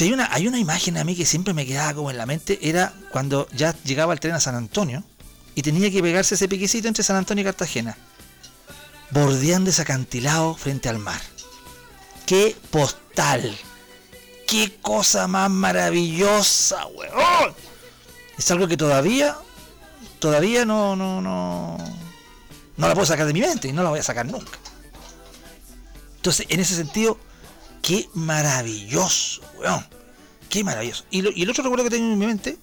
Hay 0.00 0.12
una, 0.12 0.32
hay 0.32 0.46
una 0.46 0.58
imagen 0.58 0.98
a 0.98 1.04
mí 1.04 1.16
que 1.16 1.24
siempre 1.26 1.54
me 1.54 1.66
quedaba 1.66 1.94
como 1.94 2.10
en 2.10 2.18
la 2.18 2.26
mente, 2.26 2.58
era 2.62 2.92
cuando 3.10 3.48
ya 3.52 3.74
llegaba 3.84 4.12
el 4.12 4.20
tren 4.20 4.34
a 4.34 4.40
San 4.40 4.54
Antonio 4.54 5.02
y 5.54 5.62
tenía 5.62 5.90
que 5.90 6.02
pegarse 6.02 6.34
ese 6.36 6.48
piquecito 6.48 6.86
entre 6.88 7.02
San 7.02 7.16
Antonio 7.16 7.42
y 7.42 7.44
Cartagena, 7.46 7.96
bordeando 9.10 9.70
ese 9.70 9.82
acantilado 9.82 10.54
frente 10.54 10.88
al 10.88 10.98
mar. 10.98 11.20
¡Qué 12.26 12.54
postal! 12.70 13.56
¡Qué 14.46 14.76
cosa 14.80 15.26
más 15.26 15.50
maravillosa, 15.50 16.86
weón! 16.86 17.54
Es 18.38 18.50
algo 18.50 18.68
que 18.68 18.76
todavía, 18.76 19.36
todavía 20.20 20.64
no, 20.64 20.94
no, 20.96 21.20
no, 21.20 21.76
no 22.76 22.88
la 22.88 22.94
puedo 22.94 23.06
sacar 23.06 23.26
de 23.26 23.32
mi 23.32 23.40
mente 23.40 23.68
y 23.68 23.72
no 23.72 23.82
la 23.82 23.90
voy 23.90 23.98
a 23.98 24.02
sacar 24.02 24.26
nunca. 24.26 24.58
Entonces, 26.16 26.46
en 26.48 26.60
ese 26.60 26.74
sentido, 26.76 27.18
qué 27.82 28.08
maravilloso, 28.14 29.40
weón. 29.58 29.84
Qué 30.48 30.64
maravilloso. 30.64 31.04
Y, 31.10 31.22
lo- 31.22 31.30
y 31.34 31.42
el 31.42 31.50
otro 31.50 31.62
recuerdo 31.64 31.84
que 31.84 31.90
tengo 31.90 32.12
en 32.12 32.18
mi 32.18 32.26
mente 32.26 32.58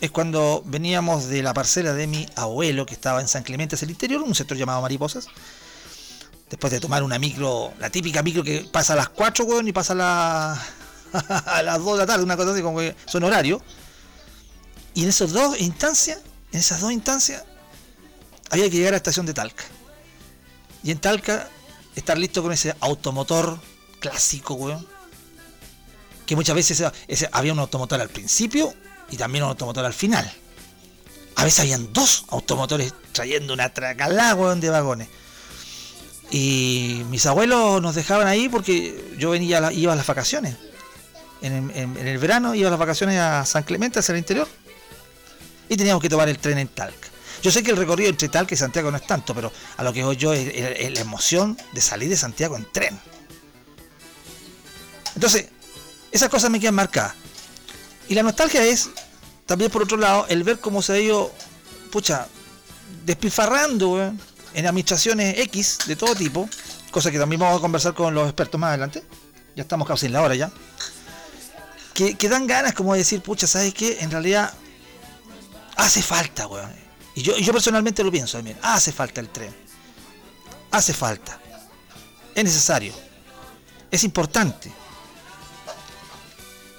es 0.00 0.10
cuando 0.10 0.62
veníamos 0.66 1.26
de 1.26 1.42
la 1.42 1.52
parcela 1.54 1.92
de 1.92 2.06
mi 2.06 2.26
abuelo, 2.36 2.86
que 2.86 2.94
estaba 2.94 3.20
en 3.20 3.28
San 3.28 3.42
Clemente 3.42 3.74
hacia 3.74 3.84
el 3.86 3.90
interior, 3.92 4.22
un 4.22 4.34
sector 4.34 4.56
llamado 4.56 4.80
Mariposas. 4.82 5.26
Después 6.50 6.72
de 6.72 6.80
tomar 6.80 7.02
una 7.02 7.18
micro, 7.18 7.72
la 7.80 7.90
típica 7.90 8.22
micro 8.22 8.42
que 8.44 8.68
pasa 8.70 8.92
a 8.92 8.96
las 8.96 9.08
4, 9.08 9.44
weón, 9.44 9.66
y 9.68 9.72
pasa 9.72 9.92
a, 9.92 9.96
la- 9.96 10.62
a 11.46 11.62
las 11.62 11.78
2 11.78 11.92
de 11.92 11.98
la 11.98 12.06
tarde, 12.06 12.24
una 12.24 12.36
cosa 12.36 12.52
así 12.52 12.62
como 12.62 12.78
que 12.78 12.94
son 13.06 13.24
horarios. 13.24 13.60
Y 14.94 15.02
en 15.02 15.08
esas 15.08 15.32
dos 15.32 15.60
instancias, 15.60 16.18
en 16.52 16.60
esas 16.60 16.80
dos 16.80 16.92
instancias, 16.92 17.44
había 18.50 18.70
que 18.70 18.76
llegar 18.76 18.88
a 18.88 18.92
la 18.92 18.96
estación 18.98 19.26
de 19.26 19.34
Talca. 19.34 19.64
Y 20.82 20.90
en 20.90 20.98
Talca, 20.98 21.48
estar 21.96 22.16
listo 22.18 22.42
con 22.42 22.52
ese 22.52 22.74
automotor 22.80 23.58
clásico, 24.00 24.54
weón. 24.54 24.86
Que 26.26 26.36
muchas 26.36 26.54
veces 26.54 26.82
había 27.32 27.52
un 27.52 27.58
automotor 27.58 28.00
al 28.00 28.08
principio 28.08 28.72
y 29.10 29.16
también 29.16 29.44
un 29.44 29.50
automotor 29.50 29.84
al 29.84 29.92
final. 29.94 30.30
A 31.36 31.44
veces 31.44 31.60
habían 31.60 31.92
dos 31.92 32.24
automotores 32.28 32.94
trayendo 33.12 33.52
una 33.52 33.74
tracalá, 33.74 34.34
weón, 34.34 34.60
de 34.60 34.70
vagones. 34.70 35.08
Y 36.30 37.02
mis 37.10 37.26
abuelos 37.26 37.82
nos 37.82 37.94
dejaban 37.94 38.26
ahí 38.26 38.48
porque 38.48 39.14
yo 39.18 39.30
venía 39.30 39.70
iba 39.72 39.92
a 39.92 39.96
las 39.96 40.06
vacaciones. 40.06 40.56
En- 41.42 41.70
en 41.74 41.96
el 41.98 42.18
verano 42.18 42.54
iba 42.54 42.68
a 42.68 42.70
las 42.70 42.80
vacaciones 42.80 43.18
a 43.18 43.44
San 43.44 43.64
Clemente, 43.64 43.98
hacia 43.98 44.12
el 44.12 44.18
interior. 44.18 44.48
Y 45.68 45.76
teníamos 45.76 46.02
que 46.02 46.08
tomar 46.08 46.28
el 46.28 46.38
tren 46.38 46.58
en 46.58 46.68
Talca. 46.68 47.08
Yo 47.44 47.50
sé 47.50 47.62
que 47.62 47.70
el 47.70 47.76
recorrido 47.76 48.08
entre 48.08 48.30
Talca 48.30 48.54
y 48.54 48.56
Santiago 48.56 48.90
no 48.90 48.96
es 48.96 49.06
tanto, 49.06 49.34
pero 49.34 49.52
a 49.76 49.82
lo 49.82 49.92
que 49.92 50.02
voy 50.02 50.16
yo 50.16 50.32
es, 50.32 50.92
la 50.94 51.00
emoción 51.00 51.58
de 51.72 51.80
salir 51.82 52.08
de 52.08 52.16
Santiago 52.16 52.56
en 52.56 52.66
tren. 52.72 52.98
Entonces, 55.14 55.48
esas 56.10 56.30
cosas 56.30 56.50
me 56.50 56.58
quedan 56.58 56.74
marcadas. 56.74 57.14
Y 58.08 58.14
la 58.14 58.22
nostalgia 58.22 58.64
es, 58.64 58.88
también 59.44 59.70
por 59.70 59.82
otro 59.82 59.98
lado, 59.98 60.26
el 60.30 60.42
ver 60.42 60.58
cómo 60.58 60.80
se 60.80 60.94
ha 60.94 60.98
ido, 60.98 61.32
pucha, 61.92 62.28
despilfarrando 63.04 64.14
en 64.54 64.66
administraciones 64.66 65.38
X 65.40 65.80
de 65.86 65.96
todo 65.96 66.14
tipo, 66.14 66.48
cosa 66.90 67.10
que 67.10 67.18
también 67.18 67.40
vamos 67.40 67.58
a 67.58 67.60
conversar 67.60 67.92
con 67.92 68.14
los 68.14 68.24
expertos 68.24 68.58
más 68.58 68.68
adelante. 68.68 69.02
Ya 69.54 69.64
estamos 69.64 69.86
casi 69.86 70.06
en 70.06 70.14
la 70.14 70.22
hora 70.22 70.34
ya. 70.34 70.50
Que, 71.92 72.14
que 72.14 72.28
dan 72.30 72.46
ganas 72.46 72.72
como 72.72 72.94
de 72.94 73.00
decir, 73.00 73.20
pucha, 73.20 73.46
¿sabes 73.46 73.74
qué? 73.74 73.98
En 74.00 74.10
realidad 74.10 74.54
hace 75.76 76.02
falta, 76.02 76.46
weón. 76.46 76.72
Y 77.14 77.22
yo, 77.22 77.36
yo 77.36 77.52
personalmente 77.52 78.02
lo 78.02 78.10
pienso 78.10 78.38
también. 78.38 78.58
Hace 78.62 78.92
falta 78.92 79.20
el 79.20 79.28
tren. 79.28 79.54
Hace 80.70 80.92
falta. 80.92 81.40
Es 82.34 82.42
necesario. 82.44 82.92
Es 83.90 84.02
importante. 84.04 84.72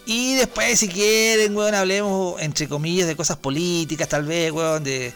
Y 0.06 0.36
después, 0.36 0.80
si 0.80 0.88
quieren, 0.88 1.56
weón, 1.56 1.74
hablemos, 1.74 2.40
entre 2.42 2.68
comillas, 2.68 3.08
de 3.08 3.16
cosas 3.16 3.38
políticas, 3.38 4.08
tal 4.08 4.26
vez, 4.26 4.52
weón, 4.52 4.84
de, 4.84 5.14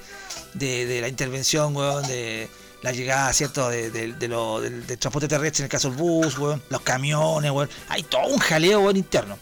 de, 0.54 1.02
la 1.02 1.08
intervención, 1.08 1.76
weón, 1.76 2.08
de, 2.08 2.50
la 2.82 2.92
llegada, 2.92 3.32
¿cierto?, 3.34 3.70
de, 3.70 3.92
de- 3.92 4.14
de 4.14 4.28
lo- 4.28 4.62
del, 4.62 4.88
del 4.88 4.98
transporte 4.98 5.28
terrestre, 5.28 5.62
en 5.62 5.66
el 5.66 5.70
caso 5.70 5.90
del 5.90 5.98
bus, 5.98 6.38
weón, 6.40 6.64
los 6.70 6.82
camiones, 6.82 7.52
weón. 7.52 7.70
Hay 7.90 8.04
todo 8.04 8.26
un 8.28 8.40
jaleo, 8.40 8.80
weón, 8.80 8.96
interno. 8.98 9.38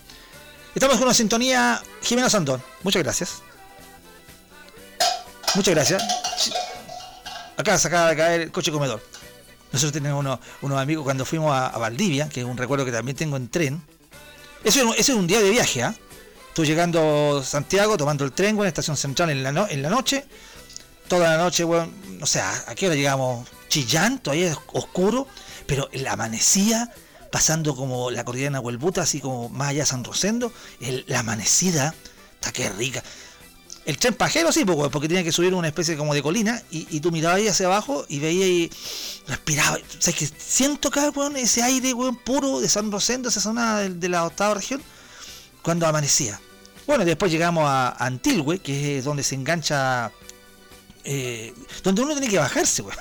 Estamos 0.75 0.98
con 0.98 1.06
una 1.06 1.13
sintonía 1.13 1.82
Jimena 2.01 2.29
Sandón. 2.29 2.62
Muchas 2.84 3.01
gracias. 3.03 3.41
Muchas 5.58 5.74
gracias. 5.74 6.04
Acá 7.58 7.80
se 7.80 7.88
acaba 7.88 8.12
de 8.12 8.16
caer 8.16 8.42
el 8.42 8.52
coche 8.52 8.72
comedor. 8.72 9.02
Nosotros 9.72 9.92
tenemos 9.92 10.20
unos, 10.20 10.40
unos 10.62 10.80
amigos 10.80 11.04
cuando 11.04 11.26
fuimos 11.26 11.52
a, 11.52 11.76
Valdivia, 11.80 12.30
que 12.30 12.42
es 12.42 12.46
un 12.46 12.58
recuerdo 12.58 12.86
que 12.86 12.92
también 12.92 13.18
tengo 13.18 13.38
en 13.38 13.50
tren. 13.50 13.82
Eso, 14.64 14.94
es 14.94 15.10
un 15.10 15.26
día 15.26 15.42
de 15.42 15.50
viaje, 15.50 15.82
¿ah? 15.82 15.96
Estuve 16.50 16.68
llegando 16.68 17.40
a 17.40 17.44
Santiago, 17.44 17.98
tomando 17.98 18.24
el 18.24 18.34
tren, 18.34 18.56
en 18.56 18.66
estación 18.68 18.96
central 18.98 19.32
en 19.32 19.42
la, 19.42 19.90
noche. 19.90 20.26
Toda 21.08 21.28
la 21.36 21.44
noche, 21.44 21.64
weón, 21.64 21.92
no 22.20 22.28
sé, 22.28 22.40
¿a 22.40 22.76
qué 22.76 22.86
hora 22.86 22.96
llegamos? 22.96 23.48
Chillán, 23.68 24.20
todavía 24.20 24.52
es 24.52 24.58
oscuro, 24.74 25.28
pero 25.66 25.90
la 25.92 26.12
amanecía, 26.12 26.92
pasando 27.32 27.76
como 27.76 28.12
la 28.12 28.24
cordillera 28.24 28.60
Huelbuta, 28.60 29.02
así 29.02 29.22
como 29.22 29.50
más 29.50 29.70
allá 29.70 29.80
de 29.80 29.86
San 29.88 30.04
Rosendo, 30.04 30.54
el- 30.82 31.04
la 31.08 31.22
amanecida, 31.22 31.96
está 32.36 32.52
que 32.52 32.70
rica. 32.70 33.04
El 33.88 33.98
tren 33.98 34.13
pajero 34.13 34.51
sí, 34.51 34.65
porque 34.65 35.08
tenía 35.08 35.24
que 35.24 35.32
subir 35.32 35.53
una 35.53 35.70
especie 35.70 35.96
como 35.96 36.13
de 36.13 36.22
colina 36.22 36.62
y, 36.70 36.86
y 36.89 37.00
tú 37.00 37.10
mirabas 37.10 37.38
ahí 37.38 37.48
hacia 37.48 37.67
abajo 37.67 38.06
y 38.10 38.20
veías 38.20 38.50
y 38.50 38.70
respiraba. 39.25 39.77
¿Sabes 39.98 40.20
que 40.20 40.27
Siento 40.38 40.89
acá, 40.89 41.10
weón, 41.12 41.38
ese 41.38 41.63
aire, 41.63 41.94
weón, 41.94 42.17
puro 42.17 42.60
de 42.60 42.67
San 42.67 42.91
Rosendo, 42.91 43.29
esa 43.29 43.39
zona 43.39 43.79
de, 43.79 44.10
la 44.10 44.25
octava 44.25 44.56
región, 44.56 44.84
cuando 45.62 45.88
amanecía. 45.88 46.38
Bueno, 46.86 47.06
después 47.06 47.32
llegamos 47.32 47.63
a 47.65 47.91
Antilgüe, 48.06 48.60
que 48.60 48.98
es 48.98 49.06
donde 49.06 49.24
se 49.24 49.36
engancha, 49.36 50.12
eh, 51.06 51.53
donde 51.82 52.01
uno 52.01 52.12
tiene 52.12 52.27
que 52.27 52.39
bajarse, 52.39 52.82
weón. 52.82 52.98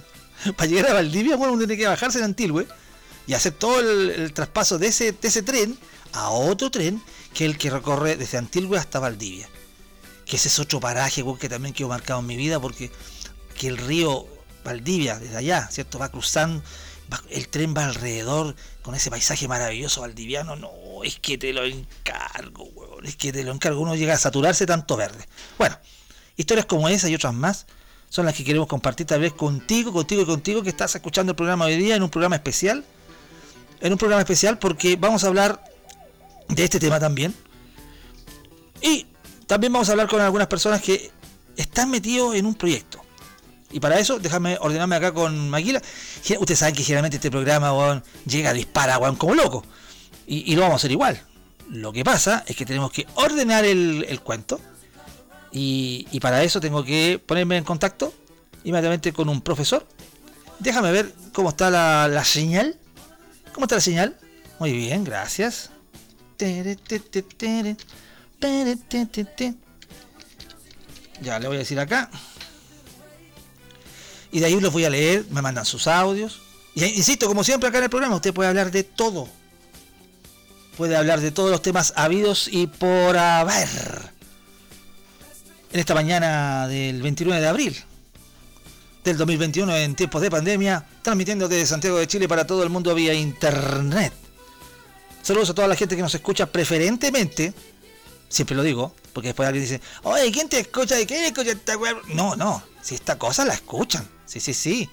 Para 0.56 0.68
llegar 0.68 0.90
a 0.90 0.94
Valdivia, 0.94 1.36
bueno, 1.36 1.52
uno 1.52 1.60
tiene 1.60 1.80
que 1.80 1.86
bajarse 1.86 2.18
en 2.18 2.24
Antilgüe 2.24 2.66
y 3.28 3.34
hacer 3.34 3.52
todo 3.52 3.78
el, 3.78 4.32
traspaso 4.32 4.78
de 4.78 4.88
ese, 4.88 5.12
de 5.12 5.28
ese 5.28 5.44
tren 5.44 5.78
a 6.12 6.30
otro 6.30 6.72
tren 6.72 7.00
que 7.32 7.44
es 7.44 7.52
el 7.52 7.56
que 7.56 7.70
recorre 7.70 8.16
desde 8.16 8.36
Antilgüe 8.36 8.76
hasta 8.76 8.98
Valdivia 8.98 9.48
que 10.26 10.36
ese 10.36 10.48
es 10.48 10.58
otro 10.58 10.80
paraje 10.80 11.24
que 11.38 11.48
también 11.48 11.74
quedó 11.74 11.88
marcado 11.88 12.20
en 12.20 12.26
mi 12.26 12.36
vida 12.36 12.60
porque 12.60 12.90
que 13.58 13.68
el 13.68 13.78
río 13.78 14.26
Valdivia 14.64 15.18
desde 15.18 15.36
allá, 15.36 15.68
¿cierto? 15.70 15.98
Va 15.98 16.08
cruzando, 16.10 16.62
el 17.30 17.48
tren 17.48 17.74
va 17.76 17.84
alrededor 17.84 18.56
con 18.82 18.94
ese 18.94 19.10
paisaje 19.10 19.46
maravilloso 19.46 20.00
valdiviano, 20.00 20.56
no, 20.56 20.70
es 21.04 21.18
que 21.20 21.38
te 21.38 21.52
lo 21.52 21.64
encargo, 21.64 22.64
weón, 22.74 23.06
es 23.06 23.16
que 23.16 23.32
te 23.32 23.44
lo 23.44 23.52
encargo, 23.52 23.80
uno 23.80 23.94
llega 23.94 24.14
a 24.14 24.18
saturarse 24.18 24.66
tanto 24.66 24.96
verde. 24.96 25.26
Bueno, 25.58 25.78
historias 26.36 26.66
como 26.66 26.88
esa 26.88 27.08
y 27.08 27.14
otras 27.14 27.34
más 27.34 27.66
son 28.08 28.26
las 28.26 28.34
que 28.34 28.44
queremos 28.44 28.68
compartir 28.68 29.06
tal 29.06 29.20
vez 29.20 29.32
contigo, 29.32 29.92
contigo 29.92 30.22
y 30.22 30.26
contigo 30.26 30.62
que 30.62 30.70
estás 30.70 30.94
escuchando 30.94 31.32
el 31.32 31.36
programa 31.36 31.66
hoy 31.66 31.76
día 31.76 31.96
en 31.96 32.02
un 32.02 32.10
programa 32.10 32.36
especial, 32.36 32.84
en 33.80 33.92
un 33.92 33.98
programa 33.98 34.22
especial 34.22 34.58
porque 34.58 34.96
vamos 34.96 35.24
a 35.24 35.26
hablar 35.26 35.62
de 36.48 36.64
este 36.64 36.80
tema 36.80 36.98
también. 37.00 37.34
Y 38.80 39.06
también 39.46 39.72
vamos 39.72 39.88
a 39.88 39.92
hablar 39.92 40.08
con 40.08 40.20
algunas 40.20 40.46
personas 40.48 40.80
que 40.82 41.10
están 41.56 41.90
metidos 41.90 42.34
en 42.34 42.46
un 42.46 42.54
proyecto. 42.54 43.00
Y 43.70 43.80
para 43.80 43.98
eso, 43.98 44.18
déjame 44.20 44.56
ordenarme 44.60 44.94
acá 44.96 45.12
con 45.12 45.50
Maguila. 45.50 45.82
Ge- 46.22 46.38
Ustedes 46.38 46.60
saben 46.60 46.74
que 46.76 46.84
generalmente 46.84 47.16
este 47.16 47.30
programa, 47.30 47.72
weón, 47.72 48.04
llega, 48.24 48.52
dispara, 48.52 48.98
weón, 48.98 49.16
como 49.16 49.34
loco. 49.34 49.64
Y, 50.26 50.54
lo 50.54 50.62
vamos 50.62 50.74
a 50.74 50.76
hacer 50.76 50.92
igual. 50.92 51.20
Lo 51.70 51.92
que 51.92 52.04
pasa 52.04 52.44
es 52.46 52.56
que 52.56 52.64
tenemos 52.64 52.92
que 52.92 53.06
ordenar 53.14 53.64
el, 53.64 54.20
cuento. 54.22 54.60
Y, 55.50 56.06
para 56.20 56.42
eso 56.44 56.60
tengo 56.60 56.84
que 56.84 57.20
ponerme 57.24 57.56
en 57.56 57.64
contacto 57.64 58.12
inmediatamente 58.64 59.12
con 59.12 59.28
un 59.28 59.40
profesor. 59.40 59.86
Déjame 60.60 60.92
ver 60.92 61.12
cómo 61.32 61.50
está 61.50 61.68
la, 61.70 62.08
la 62.08 62.24
señal. 62.24 62.78
¿Cómo 63.52 63.64
está 63.66 63.74
la 63.76 63.80
señal? 63.80 64.16
Muy 64.60 64.72
bien, 64.72 65.04
gracias. 65.04 65.70
Tere, 66.36 66.76
te, 66.76 67.00
te, 67.00 67.22
tere. 67.22 67.24
Tere, 67.24 67.74
te, 67.74 67.74
te, 67.74 67.74
te. 67.74 67.84
Ya, 71.20 71.38
le 71.38 71.48
voy 71.48 71.56
a 71.56 71.60
decir 71.60 71.78
acá. 71.78 72.10
Y 74.32 74.40
de 74.40 74.46
ahí 74.46 74.60
los 74.60 74.72
voy 74.72 74.84
a 74.84 74.90
leer, 74.90 75.24
me 75.30 75.42
mandan 75.42 75.64
sus 75.64 75.86
audios. 75.86 76.40
Y 76.74 76.82
eh, 76.82 76.88
insisto, 76.88 77.26
como 77.28 77.44
siempre 77.44 77.68
acá 77.68 77.78
en 77.78 77.84
el 77.84 77.90
programa, 77.90 78.16
usted 78.16 78.34
puede 78.34 78.48
hablar 78.48 78.70
de 78.70 78.82
todo. 78.82 79.28
Puede 80.76 80.96
hablar 80.96 81.20
de 81.20 81.30
todos 81.30 81.50
los 81.50 81.62
temas 81.62 81.92
habidos 81.96 82.48
y 82.50 82.66
por 82.66 83.16
haber. 83.16 83.68
En 85.72 85.80
esta 85.80 85.94
mañana 85.94 86.66
del 86.68 87.00
29 87.00 87.40
de 87.40 87.48
abril 87.48 87.84
del 89.04 89.16
2021, 89.18 89.76
en 89.76 89.94
tiempos 89.94 90.22
de 90.22 90.30
pandemia, 90.30 90.84
transmitiendo 91.02 91.46
desde 91.46 91.66
Santiago 91.66 91.98
de 91.98 92.06
Chile 92.06 92.26
para 92.26 92.46
todo 92.46 92.62
el 92.62 92.70
mundo 92.70 92.94
vía 92.94 93.12
internet. 93.12 94.12
Saludos 95.22 95.50
a 95.50 95.54
toda 95.54 95.68
la 95.68 95.76
gente 95.76 95.94
que 95.94 96.02
nos 96.02 96.14
escucha 96.14 96.46
preferentemente 96.46 97.54
siempre 98.34 98.56
lo 98.56 98.62
digo, 98.62 98.94
porque 99.12 99.28
después 99.28 99.46
alguien 99.46 99.64
dice, 99.64 99.80
oye, 100.02 100.30
¿quién 100.32 100.48
te 100.48 100.58
escucha? 100.58 100.96
¿De 100.96 101.06
quién 101.06 101.24
escucha 101.24 101.52
esta 101.52 101.76
weá?". 101.76 101.94
No, 102.08 102.34
no, 102.34 102.62
si 102.82 102.94
esta 102.96 103.16
cosa 103.16 103.44
la 103.44 103.54
escuchan. 103.54 104.08
Sí, 104.26 104.40
sí, 104.40 104.52
sí. 104.52 104.90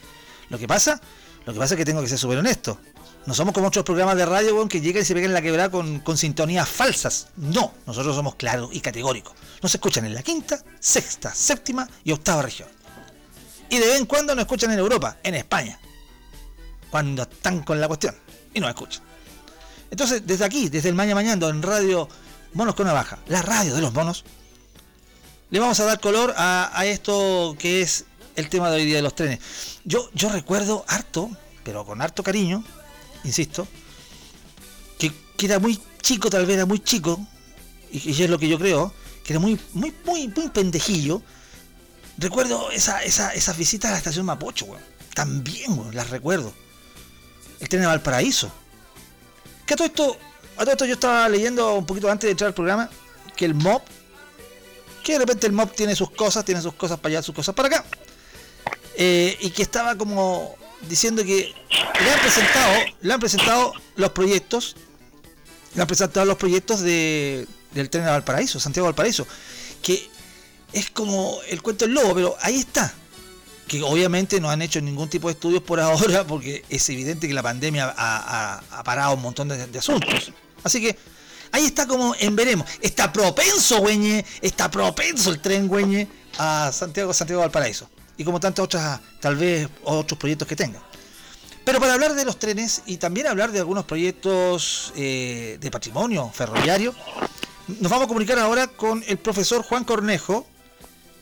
Lo 0.50 0.60
que 0.60 0.68
pasa, 0.68 1.02
lo 1.46 1.54
que 1.54 1.60
pasa 1.60 1.74
es 1.74 1.78
que 1.78 1.86
tengo 1.86 2.02
que 2.02 2.08
ser 2.08 2.20
súper 2.20 2.38
honesto. 2.38 2.78
No 3.26 3.34
somos 3.34 3.54
como 3.54 3.68
otros 3.68 3.86
programas 3.86 4.16
de 4.16 4.26
radio, 4.26 4.68
que 4.68 4.82
llegan 4.82 5.04
y 5.04 5.06
se 5.06 5.14
pegan 5.14 5.30
en 5.30 5.34
la 5.34 5.42
quebrada 5.42 5.70
con, 5.70 6.00
con 6.00 6.18
sintonías 6.18 6.68
falsas. 6.68 7.28
No, 7.36 7.74
nosotros 7.86 8.16
somos 8.16 8.36
claros 8.36 8.70
y 8.74 8.80
categóricos. 8.80 9.34
Nos 9.62 9.74
escuchan 9.74 10.06
en 10.06 10.14
la 10.14 10.24
quinta, 10.24 10.64
sexta, 10.80 11.34
séptima 11.34 11.88
y 12.04 12.12
octava 12.12 12.42
región. 12.42 12.70
Y 13.70 13.78
de 13.78 13.88
vez 13.88 14.00
en 14.00 14.06
cuando 14.06 14.36
nos 14.36 14.44
escuchan 14.44 14.72
en 14.72 14.80
Europa, 14.80 15.18
en 15.24 15.36
España. 15.36 15.80
Cuando 16.90 17.24
están 17.24 17.64
con 17.64 17.80
la 17.80 17.88
cuestión. 17.88 18.16
Y 18.54 18.60
nos 18.60 18.70
escuchan. 18.70 19.04
Entonces, 19.92 20.26
desde 20.26 20.46
aquí, 20.46 20.70
desde 20.70 20.90
el 20.90 20.96
Maña 20.96 21.16
Mañando, 21.16 21.50
en 21.50 21.62
Radio 21.62 22.08
Monos 22.54 22.76
con 22.76 22.86
Baja, 22.86 23.20
la 23.28 23.42
radio 23.42 23.76
de 23.76 23.82
los 23.82 23.94
monos, 23.94 24.26
le 25.52 25.60
vamos 25.60 25.80
a 25.80 25.86
dar 25.86 26.00
color 26.00 26.34
a, 26.36 26.84
esto 26.86 27.56
que 27.58 27.82
es 27.82 28.06
el 28.36 28.50
tema 28.50 28.70
de 28.70 28.78
hoy 28.78 28.86
día 28.86 28.98
de 28.98 29.02
los 29.02 29.16
trenes. 29.16 29.40
Yo, 29.86 30.10
yo 30.14 30.30
recuerdo 30.30 30.84
harto, 30.88 31.30
pero 31.64 31.86
con 31.86 32.02
harto 32.02 32.24
cariño, 32.24 32.64
insisto, 33.24 33.68
que, 34.98 35.12
era 35.44 35.60
muy 35.60 35.80
chico, 36.02 36.30
tal 36.30 36.46
vez 36.46 36.56
era 36.56 36.66
muy 36.66 36.80
chico, 36.80 37.26
y, 37.92 38.22
es 38.22 38.30
lo 38.30 38.38
que 38.38 38.48
yo 38.48 38.60
creo, 38.60 38.94
que 39.24 39.34
era 39.34 39.40
muy, 39.40 39.60
muy, 39.74 39.94
muy, 40.06 40.28
muy 40.28 40.50
pendejillo. 40.50 41.22
Recuerdo 42.18 42.70
esa, 42.72 43.02
esa, 43.04 43.34
esas 43.34 43.58
visitas 43.58 43.90
a 43.90 43.94
la 43.94 43.98
estación 43.98 44.26
Mapocho, 44.26 44.66
weón. 44.66 44.84
También, 45.16 45.78
weón, 45.78 45.96
las 45.96 46.10
recuerdo. 46.10 46.54
El 47.60 47.70
tren 47.70 47.82
de 47.82 47.88
Valparaíso. 47.88 48.52
Que 49.66 49.76
todo 49.76 49.88
esto, 49.88 50.18
a 50.58 50.64
esto 50.64 50.86
yo 50.86 50.94
estaba 50.94 51.28
leyendo 51.30 51.76
un 51.76 51.86
poquito 51.86 52.10
antes 52.10 52.28
de 52.28 52.32
entrar 52.32 52.50
al 52.50 52.54
programa 52.54 52.90
que 53.36 53.46
el 53.46 53.56
mob, 53.56 53.82
que 55.04 55.14
de 55.14 55.20
repente 55.20 55.48
el 55.48 55.54
mob 55.54 55.72
tiene 55.74 55.96
sus 55.96 56.12
cosas, 56.12 56.46
tiene 56.46 56.62
sus 56.62 56.74
cosas 56.74 57.00
para 57.00 57.14
allá, 57.14 57.24
sus 57.24 57.34
cosas 57.34 57.56
para 57.56 57.68
acá, 57.68 57.86
eh, 58.96 59.38
y 59.42 59.50
que 59.52 59.64
estaba 59.64 59.98
como 59.98 60.56
diciendo 60.88 61.24
que 61.24 61.54
le 62.04 62.12
han 62.12 62.20
presentado, 62.20 62.74
le 63.02 63.14
han 63.14 63.20
presentado 63.20 63.74
los 63.96 64.12
proyectos, 64.12 64.76
le 65.76 65.82
han 65.82 65.88
presentado 65.88 66.26
los 66.26 66.38
proyectos 66.38 66.82
de, 66.82 67.48
del 67.74 67.90
tren 67.90 68.06
a 68.06 68.12
Valparaíso, 68.12 68.60
Santiago 68.60 68.86
Valparaíso, 68.86 69.28
que 69.82 70.10
es 70.74 70.90
como 70.92 71.40
el 71.50 71.62
cuento 71.62 71.86
del 71.86 71.94
lobo, 71.94 72.14
pero 72.14 72.36
ahí 72.42 72.60
está. 72.60 72.94
Que 73.68 73.82
obviamente 73.84 74.42
no 74.42 74.50
han 74.50 74.62
hecho 74.62 74.82
ningún 74.82 75.10
tipo 75.10 75.28
de 75.28 75.34
estudios 75.34 75.64
por 75.64 75.80
ahora, 75.82 76.26
porque 76.26 76.64
es 76.70 76.90
evidente 76.90 77.28
que 77.28 77.34
la 77.34 77.44
pandemia 77.44 77.94
ha, 77.96 78.84
parado 78.84 79.16
un 79.16 79.22
montón 79.22 79.48
de, 79.48 79.68
de 79.68 79.80
asuntos. 79.80 80.32
Así 80.64 80.82
que 80.82 80.98
ahí 81.52 81.66
está 81.66 81.88
como 81.88 82.16
en 82.20 82.36
veremos. 82.36 82.68
Está 82.82 83.12
propenso, 83.12 83.80
güeñe, 83.80 84.26
está 84.42 84.70
propenso 84.70 85.32
el 85.32 85.40
tren, 85.40 85.68
güeñe, 85.68 86.08
a 86.38 86.72
Santiago, 86.74 87.14
Santiago 87.14 87.42
Valparaíso. 87.42 87.90
Y 88.18 88.24
como 88.24 88.40
tantas 88.40 88.64
otras, 88.64 89.00
tal 89.20 89.36
vez 89.36 89.68
otros 89.84 90.20
proyectos 90.20 90.48
que 90.48 90.56
tenga. 90.56 90.82
Pero 91.64 91.80
para 91.80 91.94
hablar 91.94 92.16
de 92.16 92.26
los 92.26 92.40
trenes 92.40 92.82
y 92.86 92.98
también 92.98 93.28
hablar 93.28 93.52
de 93.52 93.60
algunos 93.60 93.86
proyectos 93.86 94.92
eh, 94.96 95.58
de 95.62 95.72
patrimonio 95.72 96.30
ferroviario, 96.34 96.96
nos 97.68 97.92
vamos 97.92 98.06
a 98.06 98.08
comunicar 98.08 98.40
ahora 98.40 98.68
con 98.68 99.04
el 99.08 99.18
profesor 99.18 99.64
Juan 99.64 99.84
Cornejo, 99.84 100.48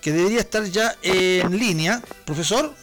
que 0.02 0.12
debería 0.12 0.40
estar 0.40 0.64
ya 0.64 0.96
en 1.02 1.58
línea. 1.58 2.02
Profesor, 2.26 2.74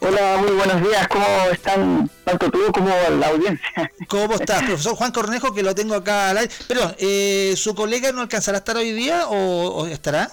Hola, 0.00 0.36
muy 0.38 0.50
buenos 0.50 0.82
días. 0.82 1.08
¿Cómo 1.08 1.26
están 1.50 2.10
tanto 2.24 2.50
tú 2.50 2.58
como 2.74 2.90
la 3.18 3.28
audiencia? 3.28 3.90
¿cómo 4.06 4.34
estás? 4.34 4.62
profesor 4.64 4.94
Juan 4.96 5.12
Cornejo, 5.12 5.54
que 5.54 5.62
lo 5.62 5.74
tengo 5.74 5.94
acá 5.94 6.28
al 6.30 6.38
aire. 6.38 6.52
Perdón, 6.68 6.94
eh, 6.98 7.54
¿su 7.56 7.74
colega 7.74 8.12
no 8.12 8.20
alcanzará 8.20 8.58
a 8.58 8.60
estar 8.60 8.76
hoy 8.76 8.92
día 8.92 9.26
o, 9.28 9.36
o 9.68 9.86
estará? 9.86 10.30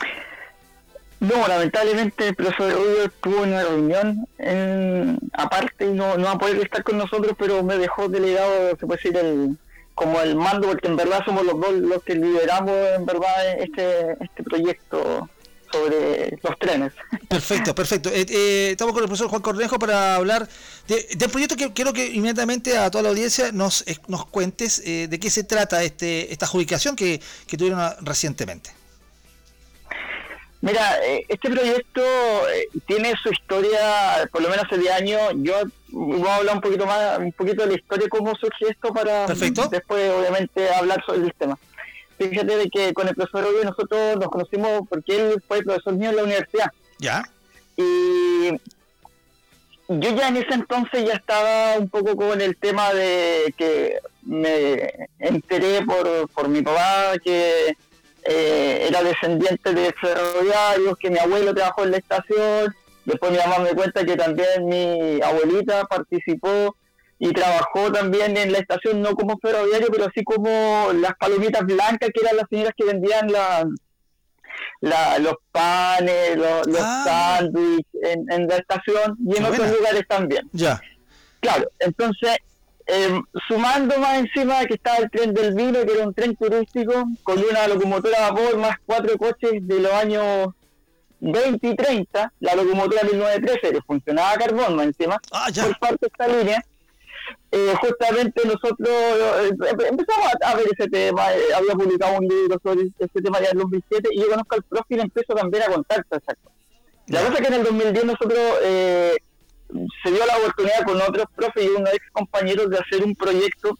No, 1.21 1.47
lamentablemente 1.47 2.27
el 2.27 2.35
profesor 2.35 2.73
hoy 2.73 3.05
estuvo 3.05 3.43
en 3.45 3.49
una 3.53 3.63
reunión 3.63 4.27
en- 4.39 5.19
aparte 5.33 5.85
y 5.85 5.93
no, 5.93 6.17
no 6.17 6.25
va 6.25 6.31
a 6.31 6.37
poder 6.37 6.57
estar 6.57 6.83
con 6.83 6.97
nosotros, 6.97 7.33
pero 7.39 7.63
me 7.63 7.77
dejó 7.77 8.09
delegado, 8.09 8.71
se 8.77 8.85
puede 8.87 8.97
decir, 9.01 9.15
el, 9.17 9.57
como 9.95 10.19
el 10.21 10.35
mando, 10.35 10.67
porque 10.67 10.87
en 10.87 10.95
verdad 10.95 11.23
somos 11.25 11.45
los 11.45 11.59
dos 11.59 11.73
los 11.73 12.03
que 12.03 12.15
lideramos 12.15 12.71
en 12.95 13.05
verdad 13.05 13.59
este, 13.59 14.11
este 14.19 14.43
proyecto 14.43 15.29
sobre 15.71 16.37
los 16.43 16.59
trenes. 16.59 16.91
Perfecto, 17.29 17.73
perfecto. 17.73 18.09
Eh, 18.09 18.25
eh, 18.29 18.67
estamos 18.71 18.93
con 18.93 19.03
el 19.03 19.07
profesor 19.07 19.29
Juan 19.29 19.41
Cornejo 19.41 19.79
para 19.79 20.15
hablar 20.15 20.47
de- 20.87 21.07
del 21.15 21.29
proyecto 21.29 21.55
que 21.55 21.71
quiero 21.71 21.93
que 21.93 22.07
inmediatamente 22.07 22.77
a 22.77 22.91
toda 22.91 23.03
la 23.03 23.09
audiencia 23.09 23.51
nos, 23.53 23.83
eh, 23.87 23.95
nos 24.07 24.25
cuentes 24.25 24.81
eh, 24.85 25.07
de 25.09 25.19
qué 25.19 25.29
se 25.29 25.43
trata 25.45 25.81
este 25.83 26.33
esta 26.33 26.45
adjudicación 26.45 26.95
que, 26.97 27.21
que 27.47 27.55
tuvieron 27.57 27.79
ah, 27.79 27.95
recientemente. 28.01 28.71
Mira, 30.61 31.03
eh, 31.03 31.25
este 31.27 31.49
proyecto 31.49 32.01
eh, 32.01 32.67
tiene 32.85 33.13
su 33.21 33.29
historia, 33.29 34.29
por 34.31 34.43
lo 34.43 34.49
menos 34.49 34.65
hace 34.65 34.77
10 34.77 34.93
años. 34.93 35.19
Yo 35.37 35.55
voy 35.89 36.27
a 36.27 36.35
hablar 36.35 36.55
un 36.55 36.61
poquito 36.61 36.85
más, 36.85 37.17
un 37.17 37.31
poquito 37.31 37.63
de 37.63 37.69
la 37.69 37.75
historia, 37.75 38.07
cómo 38.09 38.35
surge 38.35 38.69
esto 38.69 38.93
para 38.93 39.25
Perfecto. 39.25 39.67
después, 39.69 40.11
obviamente, 40.11 40.71
hablar 40.71 41.03
sobre 41.03 41.21
el 41.21 41.33
tema. 41.33 41.57
Fíjate 42.19 42.57
de 42.57 42.69
que 42.69 42.93
con 42.93 43.07
el 43.07 43.15
profesor 43.15 43.45
Obvio 43.45 43.63
nosotros 43.63 44.17
nos 44.17 44.29
conocimos 44.29 44.87
porque 44.87 45.15
él 45.15 45.43
fue 45.47 45.63
profesor 45.63 45.95
mío 45.95 46.11
en 46.11 46.15
la 46.17 46.23
universidad. 46.23 46.71
¿Ya? 46.99 47.23
Y 47.75 48.51
yo 49.87 50.15
ya 50.15 50.27
en 50.27 50.37
ese 50.37 50.53
entonces 50.53 51.05
ya 51.05 51.15
estaba 51.15 51.79
un 51.79 51.89
poco 51.89 52.15
con 52.15 52.39
el 52.39 52.55
tema 52.55 52.93
de 52.93 53.51
que 53.57 53.97
me 54.21 55.09
enteré 55.17 55.83
por, 55.83 56.29
por 56.29 56.47
mi 56.47 56.61
papá 56.61 57.13
que 57.23 57.75
eh, 58.23 58.85
era 58.89 59.03
descendiente 59.03 59.73
de 59.73 59.93
ferroviarios, 59.99 60.97
que 60.99 61.09
mi 61.09 61.19
abuelo 61.19 61.53
trabajó 61.53 61.83
en 61.83 61.91
la 61.91 61.97
estación, 61.97 62.75
después 63.05 63.31
mi 63.31 63.37
mamá 63.37 63.59
me 63.59 63.73
cuenta 63.73 64.05
que 64.05 64.15
también 64.15 64.65
mi 64.65 65.19
abuelita 65.21 65.83
participó 65.85 66.75
y 67.19 67.31
trabajó 67.33 67.91
también 67.91 68.35
en 68.37 68.51
la 68.51 68.59
estación, 68.59 69.01
no 69.01 69.15
como 69.15 69.37
ferroviario, 69.39 69.87
pero 69.91 70.07
sí 70.15 70.23
como 70.23 70.89
las 70.93 71.13
palomitas 71.19 71.63
blancas, 71.65 72.09
que 72.13 72.21
eran 72.21 72.37
las 72.37 72.45
señoras 72.49 72.73
que 72.75 72.85
vendían 72.85 73.31
la, 73.31 73.67
la- 74.81 75.19
los 75.19 75.35
panes, 75.51 76.35
los, 76.37 76.67
los 76.67 76.81
Ah. 76.81 77.37
sándwiches 77.37 77.85
en, 78.03 78.31
en 78.31 78.47
la 78.47 78.57
estación 78.57 79.17
y 79.19 79.31
Qué 79.33 79.37
en 79.37 79.45
otros 79.45 79.57
buena. 79.59 79.73
lugares 79.73 80.03
también. 80.07 80.49
Ya. 80.53 80.81
Claro, 81.39 81.69
entonces, 81.79 82.37
eh, 82.91 83.21
sumando 83.47 83.97
más 83.99 84.19
encima 84.19 84.65
que 84.65 84.73
estaba 84.75 84.97
el 84.97 85.09
tren 85.09 85.33
del 85.33 85.53
vino, 85.55 85.83
que 85.85 85.93
era 85.93 86.05
un 86.07 86.13
tren 86.13 86.35
turístico, 86.35 87.05
con 87.23 87.39
una 87.39 87.67
locomotora 87.67 88.27
a 88.27 88.31
vapor, 88.31 88.57
más 88.57 88.75
cuatro 88.85 89.17
coches 89.17 89.51
de 89.67 89.79
los 89.79 89.91
años 89.93 90.49
20 91.19 91.67
y 91.67 91.75
30, 91.75 92.33
la 92.39 92.55
locomotora 92.55 93.03
1913, 93.03 93.73
que 93.73 93.81
funcionaba 93.81 94.31
a 94.31 94.37
carbón 94.37 94.75
más 94.75 94.87
encima, 94.87 95.19
Ah, 95.31 95.47
por 95.53 95.79
parte 95.79 95.97
de 96.01 96.07
esta 96.07 96.27
línea, 96.27 96.63
eh, 97.51 97.73
justamente 97.79 98.41
nosotros 98.45 98.89
eh, 98.89 99.49
empe- 99.51 99.87
empezamos 99.89 100.27
a, 100.43 100.55
ver 100.55 100.65
ese 100.77 100.89
tema, 100.89 101.31
eh, 101.33 101.39
había 101.55 101.73
publicado 101.73 102.17
un 102.17 102.25
libro 102.27 102.59
sobre 102.63 102.87
ese 102.99 103.21
tema 103.21 103.39
ya 103.39 103.49
en 103.51 103.57
el 103.57 103.63
2007, 103.63 104.09
y 104.11 104.19
yo 104.19 104.27
conozco 104.29 104.55
al 104.55 104.63
profe 104.63 104.85
y 104.89 104.95
le 104.95 105.01
empiezo 105.03 105.33
también 105.35 105.63
a 105.63 105.67
contar 105.67 106.03
todas 106.09 106.23
esas 106.23 106.35
cosas. 106.43 106.57
La 107.07 107.21
cosa 107.21 107.33
es 107.33 107.41
que 107.41 107.47
en 107.47 107.53
el 107.53 107.63
2010 107.63 108.05
nosotros 108.05 108.39
se 110.03 110.11
dio 110.11 110.25
la 110.25 110.37
oportunidad 110.37 110.83
con 110.85 111.01
otros 111.01 111.25
profes 111.35 111.65
y 111.65 111.69
unos 111.69 111.93
ex 111.93 112.09
compañeros 112.11 112.69
de 112.69 112.77
hacer 112.77 113.03
un 113.03 113.15
proyecto, 113.15 113.77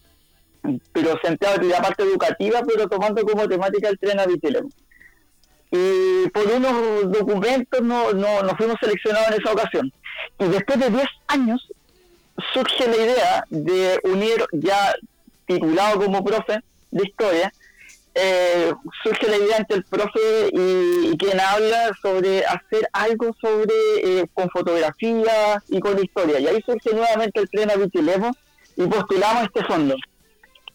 pero 0.93 1.17
centrado 1.23 1.62
en 1.62 1.69
la 1.69 1.82
parte 1.82 2.04
educativa, 2.04 2.62
pero 2.67 2.88
tomando 2.88 3.23
como 3.23 3.47
temática 3.47 3.89
el 3.89 3.99
tren 3.99 4.19
a 4.19 4.25
Vitilemo. 4.25 4.69
Y 5.71 6.30
por 6.30 6.47
unos 6.47 7.12
documentos 7.12 7.82
no, 7.82 8.12
no, 8.13 8.56
fuimos 8.58 8.75
seleccionados 8.82 9.30
en 9.30 9.41
esa 9.41 9.54
ocasión. 9.54 9.93
Y 10.39 10.45
después 10.45 10.80
de 10.80 10.89
10 10.89 11.06
años 11.27 11.67
surge 12.54 12.88
la 12.88 12.95
idea 12.97 13.45
de 13.49 13.99
unir, 14.04 14.45
ya 14.51 14.93
titulado 15.45 16.01
como 16.01 16.23
profe 16.23 16.60
de 16.91 17.04
historia, 17.04 17.54
eh, 18.13 18.74
surge 19.04 19.28
la 19.28 19.38
idea 19.38 19.58
entre 19.58 19.78
el 19.78 19.84
profe 19.86 20.50
y, 20.52 21.12
y 21.12 21.17
quien 21.17 21.39
habla 21.39 21.91
sobre 22.02 22.45
hacer 22.45 22.88
algo 22.91 23.34
sobre 23.39 23.74
eh, 24.04 24.26
con 24.34 24.50
fotografía 24.50 25.63
y 25.69 25.80
con 25.80 26.02
historia. 26.04 26.39
Y 26.39 26.47
ahí 26.47 26.62
surge 26.65 26.93
nuevamente 26.93 27.39
el 27.39 27.50
tren 27.50 27.71
a 27.71 27.76
Vitilemo 27.76 28.32
y 28.76 28.86
postulamos 28.88 29.43
este 29.43 29.63
fondo. 29.65 29.95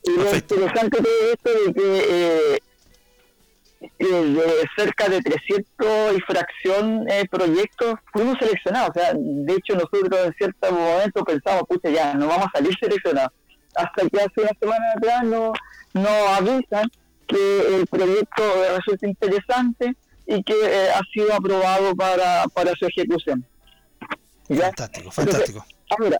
Y 0.02 0.10
lo 0.12 0.34
interesante 0.34 1.02
de 1.02 1.32
esto 1.32 1.50
es 1.66 1.74
que 1.74 2.54
eh, 2.54 2.60
de 3.98 4.68
cerca 4.76 5.08
de 5.08 5.20
300 5.20 6.16
y 6.16 6.20
fracción 6.20 7.06
eh, 7.10 7.26
proyectos 7.30 7.96
fuimos 8.12 8.36
seleccionados. 8.38 8.90
O 8.90 8.94
sea, 8.94 9.12
de 9.14 9.52
hecho 9.52 9.74
nosotros 9.74 10.26
en 10.26 10.32
cierto 10.34 10.72
momento 10.72 11.24
pensamos, 11.24 11.64
pucha, 11.68 11.90
ya, 11.90 12.14
no 12.14 12.28
vamos 12.28 12.46
a 12.46 12.58
salir 12.58 12.74
seleccionados. 12.80 13.32
Hasta 13.74 14.08
que 14.08 14.16
hace 14.18 14.40
una 14.40 14.52
semana 14.58 14.84
atrás 14.96 15.24
nos 15.24 15.52
no 15.92 16.08
avisan 16.08 16.90
que 17.26 17.76
el 17.76 17.86
proyecto 17.86 18.42
eh, 18.42 18.76
resulta 18.76 19.06
interesante 19.06 19.96
y 20.26 20.42
que 20.42 20.54
eh, 20.54 20.90
ha 20.90 21.00
sido 21.12 21.32
aprobado 21.34 21.94
para, 21.94 22.44
para 22.48 22.72
su 22.78 22.86
ejecución. 22.86 23.44
¿Ya? 24.48 24.66
Fantástico, 24.66 25.10
fantástico. 25.10 25.66
Ahora, 25.90 26.18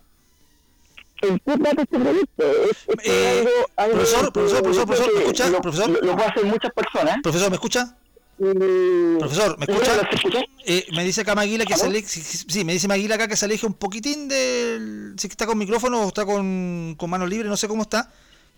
¿en 1.21 1.39
qué 1.39 1.57
trata 1.57 1.81
este 1.81 1.99
proyecto? 1.99 2.43
Es, 2.43 2.77
es 2.87 3.05
Eh, 3.05 3.45
algo- 3.77 3.93
profesor, 3.95 4.33
profesor, 4.33 4.61
profesor, 4.63 4.85
profesor, 4.85 5.13
¿me 5.13 5.19
escucha? 5.21 5.49
Lo, 5.49 5.61
Profesor. 5.61 5.89
lo- 6.05 6.45
muchas 6.45 6.71
personas. 6.73 7.17
Profesor, 7.23 7.49
¿me 7.49 7.55
escucha? 7.55 7.97
Profesor, 8.37 9.57
¿me 9.57 9.65
¿Sí, 9.65 9.71
escucha? 9.71 10.39
Eh, 10.65 10.85
me 10.95 11.03
dice 11.03 11.21
acá 11.21 11.33
Maguila 11.33 11.65
que 11.65 11.75
se 11.75 11.85
aleje, 11.87 12.07
sí, 12.07 12.21
sí, 12.47 12.63
me 12.63 12.73
dice 12.73 12.87
Maguila 12.87 13.15
acá 13.15 13.27
que 13.27 13.35
se 13.35 13.45
aleje 13.45 13.65
un 13.65 13.73
poquitín 13.73 14.27
del... 14.27 15.15
Si 15.17 15.27
está 15.27 15.47
con 15.47 15.57
micrófono 15.57 16.03
o 16.03 16.07
está 16.09 16.23
con, 16.23 16.93
con 16.97 17.09
mano 17.09 17.25
libre, 17.25 17.49
no 17.49 17.57
sé 17.57 17.67
cómo 17.67 17.81
está. 17.81 18.11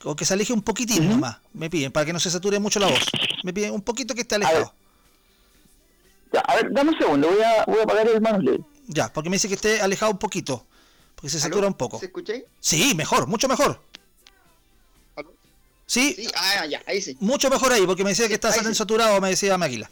O 0.04 0.16
que 0.16 0.24
se 0.26 0.34
aleje 0.34 0.54
un 0.54 0.62
poquitín 0.62 1.10
nomás, 1.10 1.38
me 1.54 1.70
piden, 1.70 1.92
para 1.92 2.06
que 2.06 2.14
no 2.14 2.20
se 2.20 2.32
sature 2.32 2.60
mucho 2.60 2.80
la 2.80 2.88
voz. 2.88 3.06
Me 3.44 3.52
piden 3.54 3.74
un 3.74 3.82
poquito 3.82 4.16
que 4.16 4.22
esté 4.22 4.36
alejado. 4.36 4.74
Ya, 6.32 6.40
a 6.42 6.56
ver, 6.56 6.72
dame 6.72 6.92
un 6.92 6.98
segundo, 6.98 7.28
voy 7.28 7.42
a, 7.42 7.66
voy 7.66 7.80
a 7.80 7.84
apagar 7.84 8.08
el 8.08 8.22
manos 8.22 8.42
libres. 8.44 8.62
Ya, 8.88 9.12
porque 9.12 9.30
me 9.30 9.36
dice 9.36 9.48
que 9.48 9.56
esté 9.56 9.82
alejado 9.82 10.12
un 10.12 10.18
poquito. 10.20 10.66
Porque 11.16 11.30
se 11.30 11.40
satura 11.40 11.68
un 11.68 11.74
poco. 11.74 12.00
¿Se 12.00 12.06
escuché? 12.06 12.46
Sí, 12.62 12.94
mejor, 12.96 13.28
mucho 13.28 13.48
mejor. 13.50 13.82
¿Aló? 15.18 15.34
Sí, 15.86 16.14
Sí, 16.16 16.28
ah, 16.34 16.66
ya, 16.66 16.82
ahí 16.88 17.02
sí. 17.02 17.18
mucho 17.20 17.50
mejor 17.50 17.74
ahí, 17.74 17.86
porque 17.86 18.04
me 18.06 18.12
decía 18.12 18.28
que 18.30 18.36
está 18.36 18.54
sí. 18.54 18.74
saturado, 18.74 19.20
me 19.20 19.30
decía 19.30 19.58
Maguila. 19.58 19.90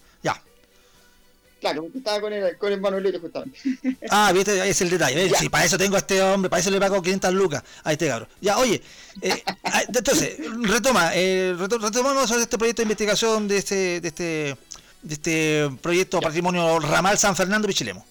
Claro, 1.60 1.82
porque 1.84 1.98
estaba 1.98 2.22
con 2.22 2.32
el, 2.34 2.58
con 2.58 2.72
el 2.72 2.80
justamente. 3.20 3.58
Ah, 4.10 4.32
viste, 4.34 4.62
ahí 4.62 4.70
es 4.70 4.82
el 4.82 4.90
detalle. 4.92 5.30
Sí, 5.36 5.50
para 5.50 5.66
eso 5.66 5.78
tengo 5.78 5.96
a 5.96 6.00
este 6.00 6.22
hombre, 6.22 6.50
para 6.50 6.60
eso 6.60 6.70
le 6.70 6.80
pago 6.80 7.02
500 7.02 7.34
lucas 7.34 7.64
a 7.84 7.92
este 7.94 8.08
cabrón. 8.08 8.30
Ya, 8.42 8.58
oye, 8.60 8.82
eh, 9.22 9.44
ah, 9.64 9.82
entonces, 9.88 10.38
retoma, 10.62 11.12
eh, 11.16 11.56
reto- 11.58 11.80
retomamos 11.80 12.30
sobre 12.30 12.44
este 12.44 12.58
proyecto 12.58 12.82
de 12.82 12.84
investigación 12.84 13.48
de 13.48 13.58
este, 13.58 14.02
de 14.02 14.08
este, 14.08 14.58
de 15.02 15.14
este 15.14 15.70
proyecto 15.82 16.20
Patrimonio 16.22 16.80
Ramal 16.80 17.18
San 17.18 17.36
Fernando 17.36 17.68
Pichilemo. 17.68 18.06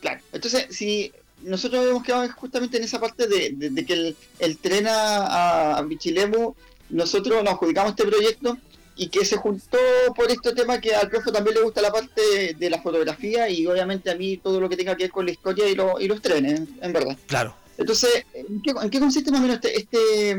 Claro, 0.00 0.20
entonces, 0.32 0.66
si 0.70 1.12
nosotros 1.42 1.80
habíamos 1.80 2.04
quedado 2.04 2.28
justamente 2.32 2.76
en 2.76 2.84
esa 2.84 3.00
parte 3.00 3.26
de, 3.26 3.50
de- 3.54 3.70
de 3.70 3.84
que 3.84 3.92
el, 3.94 4.16
el 4.38 4.58
tren 4.58 4.86
a, 4.86 5.74
a, 5.76 5.78
nosotros 6.90 7.42
nos 7.42 7.54
adjudicamos 7.54 7.90
este 7.92 8.04
proyecto 8.06 8.58
y 9.02 9.08
que 9.08 9.24
se 9.24 9.36
juntó 9.36 9.78
por 10.14 10.30
este 10.30 10.52
tema 10.54 10.80
que 10.80 10.94
al 10.94 11.08
profe 11.08 11.32
también 11.32 11.56
le 11.56 11.62
gusta 11.62 11.80
la 11.82 11.90
parte 11.90 12.54
de, 12.54 12.70
la 12.70 12.80
fotografía 12.80 13.48
y 13.48 13.66
obviamente 13.66 14.10
a 14.10 14.14
mí 14.14 14.36
todo 14.36 14.60
lo 14.60 14.68
que 14.68 14.76
tenga 14.76 14.94
que 14.96 15.04
ver 15.04 15.10
con 15.10 15.24
la 15.26 15.32
historia 15.32 15.68
y, 15.68 15.74
lo- 15.74 16.00
y 16.00 16.06
los 16.08 16.22
trenes, 16.22 16.60
en 16.80 16.92
verdad. 16.92 17.16
Claro, 17.26 17.56
Entonces, 17.78 18.24
¿en 18.34 18.62
qué, 18.62 18.70
en 18.80 18.90
qué 18.90 19.00
consiste 19.00 19.30
más 19.30 19.40
o 19.40 19.42
menos 19.42 19.56
este, 19.56 19.76
este, 19.76 20.36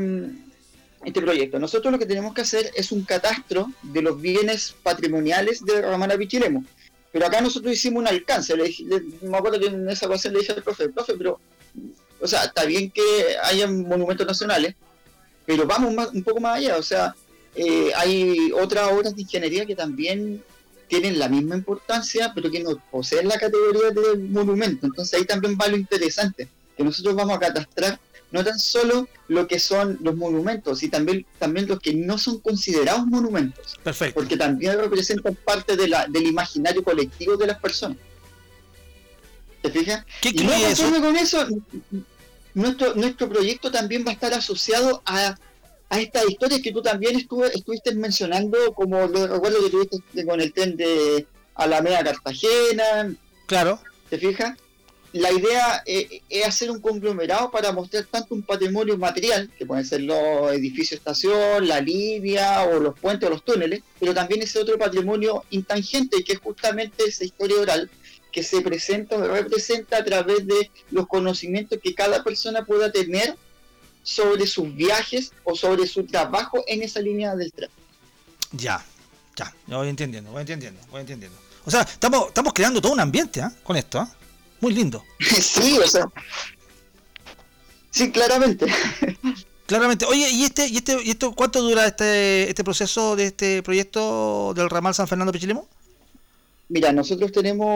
este 1.04 1.20
proyecto? 1.20 1.58
Nosotros 1.58 1.92
lo 1.92 1.98
que 1.98 2.06
tenemos 2.06 2.32
que 2.34 2.40
hacer 2.40 2.70
es 2.74 2.90
un 2.92 3.04
catastro 3.04 3.70
de 3.82 4.00
los 4.02 4.20
bienes 4.20 4.74
patrimoniales 4.82 5.64
de 5.64 5.82
Ramana 5.82 6.16
Pichilemo. 6.16 6.64
Pero 7.12 7.26
acá 7.26 7.40
nosotros 7.40 7.72
hicimos 7.72 8.00
un 8.00 8.08
alcance. 8.08 8.56
Le, 8.56 8.68
le- 8.68 9.28
me 9.28 9.36
acuerdo 9.36 9.60
que 9.60 9.66
en 9.66 9.88
esa 9.90 10.06
ocasión 10.06 10.32
le 10.32 10.40
dije 10.40 10.52
al 10.52 10.62
profe, 10.62 10.88
profe, 10.88 11.14
pero, 11.18 11.38
o 12.20 12.26
sea, 12.26 12.44
está 12.44 12.64
bien 12.64 12.90
que 12.90 13.02
hayan 13.42 13.82
monumentos 13.86 14.26
nacionales, 14.26 14.74
pero 15.46 15.66
vamos 15.66 15.92
más- 15.92 16.08
un 16.14 16.22
poco 16.24 16.40
más 16.40 16.56
allá. 16.58 16.76
O 16.78 16.82
sea, 16.82 17.14
eh, 17.54 17.92
hay 17.96 18.50
otras 18.52 18.90
obras 18.92 19.14
de 19.14 19.22
ingeniería 19.22 19.66
que 19.66 19.76
también 19.76 20.42
tienen 20.88 21.18
la 21.18 21.28
misma 21.28 21.56
importancia, 21.56 22.32
pero 22.34 22.50
que 22.50 22.60
no 22.60 22.76
poseen 22.90 23.28
la 23.28 23.38
categoría 23.38 23.90
de 23.90 24.18
monumento. 24.18 24.86
Entonces 24.86 25.18
ahí 25.18 25.24
también 25.24 25.56
va 25.60 25.68
lo 25.68 25.76
interesante, 25.76 26.48
que 26.76 26.84
nosotros 26.84 27.14
vamos 27.14 27.36
a 27.36 27.40
catastrar 27.40 27.98
no 28.34 28.42
tan 28.42 28.58
solo 28.58 29.08
lo 29.28 29.46
que 29.46 29.60
son 29.60 29.96
los 30.02 30.16
monumentos, 30.16 30.82
y 30.82 30.88
también, 30.88 31.24
también 31.38 31.68
los 31.68 31.78
que 31.78 31.94
no 31.94 32.18
son 32.18 32.40
considerados 32.40 33.06
monumentos, 33.06 33.78
perfecto. 33.84 34.14
porque 34.14 34.36
también 34.36 34.76
representan 34.76 35.36
parte 35.36 35.76
de 35.76 35.86
la, 35.86 36.08
del 36.08 36.26
imaginario 36.26 36.82
colectivo 36.82 37.36
de 37.36 37.46
las 37.46 37.60
personas. 37.60 37.96
¿Te 39.62 39.70
fijas? 39.70 40.04
¿Qué 40.20 40.30
Y 40.30 40.42
no 40.42 40.52
eso? 40.52 40.90
con 41.00 41.16
eso, 41.16 41.46
nuestro, 42.54 42.96
nuestro 42.96 43.28
proyecto 43.28 43.70
también 43.70 44.04
va 44.04 44.10
a 44.10 44.14
estar 44.14 44.34
asociado 44.34 45.00
a, 45.06 45.36
a 45.94 46.00
estas 46.00 46.28
historias 46.28 46.60
que 46.60 46.72
tú 46.72 46.82
también 46.82 47.16
estuviste 47.16 47.94
mencionando, 47.94 48.58
como 48.74 49.06
lo 49.06 49.26
recuerdo 49.26 49.62
que 49.62 49.70
tuviste 49.70 50.26
con 50.26 50.40
el 50.40 50.52
tren 50.52 50.76
de 50.76 51.26
Alameda 51.54 52.02
Cartagena, 52.02 53.14
Claro, 53.46 53.78
¿te 54.10 54.18
fijas? 54.18 54.56
la 55.12 55.30
idea 55.30 55.84
eh, 55.86 56.22
es 56.28 56.44
hacer 56.44 56.72
un 56.72 56.80
conglomerado 56.80 57.48
para 57.52 57.70
mostrar 57.70 58.04
tanto 58.10 58.34
un 58.34 58.42
patrimonio 58.42 58.98
material, 58.98 59.48
que 59.56 59.64
pueden 59.64 59.84
ser 59.84 60.00
los 60.00 60.50
edificios 60.52 60.98
estación, 60.98 61.68
la 61.68 61.80
línea 61.80 62.64
o 62.64 62.80
los 62.80 62.98
puentes 62.98 63.28
o 63.28 63.30
los 63.30 63.44
túneles, 63.44 63.82
pero 64.00 64.12
también 64.12 64.42
ese 64.42 64.58
otro 64.58 64.76
patrimonio 64.76 65.44
intangente 65.50 66.24
que 66.24 66.32
es 66.32 66.40
justamente 66.40 67.04
esa 67.04 67.24
historia 67.24 67.60
oral 67.60 67.88
que 68.32 68.42
se 68.42 68.60
presenta 68.62 69.14
o 69.16 69.22
representa 69.22 69.98
a 69.98 70.04
través 70.04 70.44
de 70.48 70.72
los 70.90 71.06
conocimientos 71.06 71.78
que 71.80 71.94
cada 71.94 72.24
persona 72.24 72.64
pueda 72.64 72.90
tener 72.90 73.36
sobre 74.04 74.46
sus 74.46 74.72
viajes 74.72 75.32
o 75.42 75.56
sobre 75.56 75.88
su 75.88 76.06
trabajo 76.06 76.62
en 76.68 76.82
esa 76.82 77.00
línea 77.00 77.34
del 77.34 77.52
tren. 77.52 77.70
Ya, 78.52 78.84
ya, 79.34 79.52
ya 79.66 79.76
voy 79.76 79.88
entendiendo, 79.88 80.30
voy 80.30 80.42
entendiendo, 80.42 80.80
voy 80.90 81.00
entendiendo. 81.00 81.36
O 81.64 81.70
sea, 81.70 81.80
estamos, 81.80 82.28
estamos 82.28 82.52
creando 82.52 82.80
todo 82.80 82.92
un 82.92 83.00
ambiente 83.00 83.40
¿ah? 83.40 83.52
con 83.64 83.76
esto, 83.76 83.98
¿ah? 83.98 84.08
muy 84.60 84.72
lindo. 84.72 85.02
sí, 85.20 85.76
o 85.78 85.88
sea. 85.88 86.06
Sí, 87.90 88.12
claramente. 88.12 88.66
Claramente. 89.66 90.04
Oye, 90.04 90.28
¿y 90.30 90.44
este, 90.44 90.66
y 90.68 90.76
este, 90.76 91.02
y 91.02 91.10
esto 91.10 91.32
cuánto 91.34 91.62
dura 91.62 91.86
este, 91.86 92.48
este 92.48 92.64
proceso 92.64 93.16
de 93.16 93.26
este 93.26 93.62
proyecto 93.62 94.52
del 94.54 94.68
ramal 94.68 94.94
San 94.94 95.08
Fernando 95.08 95.32
Pichilemo? 95.32 95.66
Mira, 96.68 96.92
nosotros 96.92 97.30
tenemos, 97.30 97.66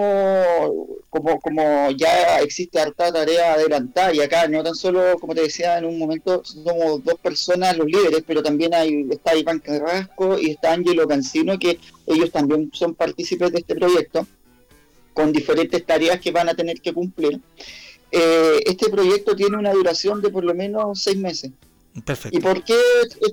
como, 1.11 1.39
como 1.41 1.91
ya 1.91 2.41
existe 2.41 2.81
harta 2.81 3.13
tarea 3.13 3.53
adelantada, 3.53 4.15
y 4.15 4.21
acá 4.21 4.49
no 4.49 4.63
tan 4.63 4.75
solo, 4.75 5.19
como 5.21 5.35
te 5.35 5.43
decía 5.43 5.77
en 5.79 5.85
un 5.85 5.99
momento, 5.99 6.43
somos 6.43 7.05
dos 7.05 7.17
personas 7.21 7.77
los 7.77 7.87
líderes, 7.87 8.25
pero 8.27 8.43
también 8.43 8.75
hay, 8.75 9.07
está 9.11 9.37
Iván 9.37 9.59
Carrasco 9.59 10.39
y 10.39 10.51
está 10.51 10.73
Angelo 10.73 11.07
Cancino, 11.07 11.59
que 11.59 11.79
ellos 12.07 12.31
también 12.31 12.71
son 12.73 12.95
partícipes 12.95 13.53
de 13.53 13.59
este 13.59 13.75
proyecto, 13.75 14.27
con 15.13 15.33
diferentes 15.33 15.85
tareas 15.85 16.19
que 16.21 16.31
van 16.31 16.49
a 16.49 16.55
tener 16.55 16.81
que 16.81 16.95
cumplir. 16.95 17.41
Eh, 18.11 18.61
este 18.65 18.89
proyecto 18.89 19.37
tiene 19.37 19.59
una 19.59 19.73
duración 19.73 20.23
de 20.23 20.31
por 20.31 20.45
lo 20.45 20.55
menos 20.55 21.03
seis 21.03 21.19
meses. 21.19 21.51
Perfecto. 22.05 22.39
¿Y 22.39 22.41
por 22.41 22.65
qué, 22.65 22.81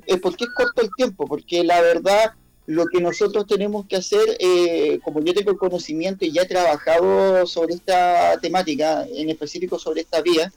eh, 0.08 0.18
por 0.18 0.36
qué 0.36 0.46
es 0.46 0.50
corto 0.50 0.82
el 0.82 0.90
tiempo? 0.98 1.28
Porque 1.28 1.64
la 1.64 1.80
verdad 1.82 2.34
lo 2.68 2.86
que 2.88 3.00
nosotros 3.00 3.46
tenemos 3.46 3.86
que 3.86 3.98
hacer, 3.98 4.38
eh, 4.40 5.00
como 5.04 5.22
yo 5.22 5.34
tengo 5.34 5.52
el 5.52 5.58
conocimiento 5.58 6.26
y 6.26 6.32
ya 6.32 6.44
he 6.44 6.48
trabajado 6.48 7.46
sobre 7.46 7.76
esta 7.76 8.40
temática, 8.40 9.06
en 9.14 9.30
específico 9.30 9.78
sobre 9.78 10.02
esta 10.02 10.22
vía, 10.22 10.52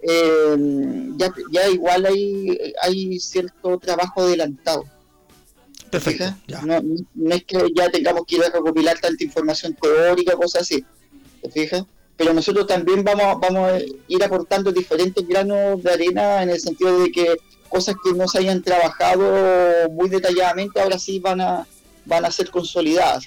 eh, 0.00 0.56
ya, 1.16 1.32
ya 1.52 1.68
igual 1.68 2.06
hay, 2.06 2.74
hay 2.82 3.18
cierto 3.20 3.78
trabajo 3.78 4.22
adelantado. 4.22 4.84
¿te 5.90 6.00
Perfecto. 6.00 6.34
ya. 6.46 6.62
No, 6.62 6.80
no 7.14 7.34
es 7.34 7.44
que 7.44 7.56
ya 7.74 7.88
tengamos 7.90 8.24
que 8.26 8.36
ir 8.36 8.44
a 8.44 8.50
recopilar 8.50 8.98
tanta 8.98 9.24
información 9.24 9.76
teórica, 9.80 10.36
cosas 10.36 10.62
así. 10.62 10.84
¿Te 11.40 11.50
fijas? 11.50 11.84
Pero 12.16 12.34
nosotros 12.34 12.66
también 12.66 13.04
vamos, 13.04 13.40
vamos 13.40 13.70
a 13.70 13.78
ir 14.08 14.24
aportando 14.24 14.72
diferentes 14.72 15.26
granos 15.26 15.82
de 15.82 15.90
arena 15.90 16.42
en 16.42 16.50
el 16.50 16.60
sentido 16.60 17.00
de 17.00 17.12
que 17.12 17.36
cosas 17.68 17.96
que 18.02 18.12
no 18.12 18.26
se 18.28 18.38
hayan 18.38 18.62
trabajado 18.62 19.88
muy 19.90 20.08
detalladamente 20.08 20.80
ahora 20.80 20.98
sí 20.98 21.18
van 21.18 21.40
a 21.40 21.66
van 22.08 22.24
a 22.24 22.30
ser 22.30 22.50
consolidadas. 22.50 23.26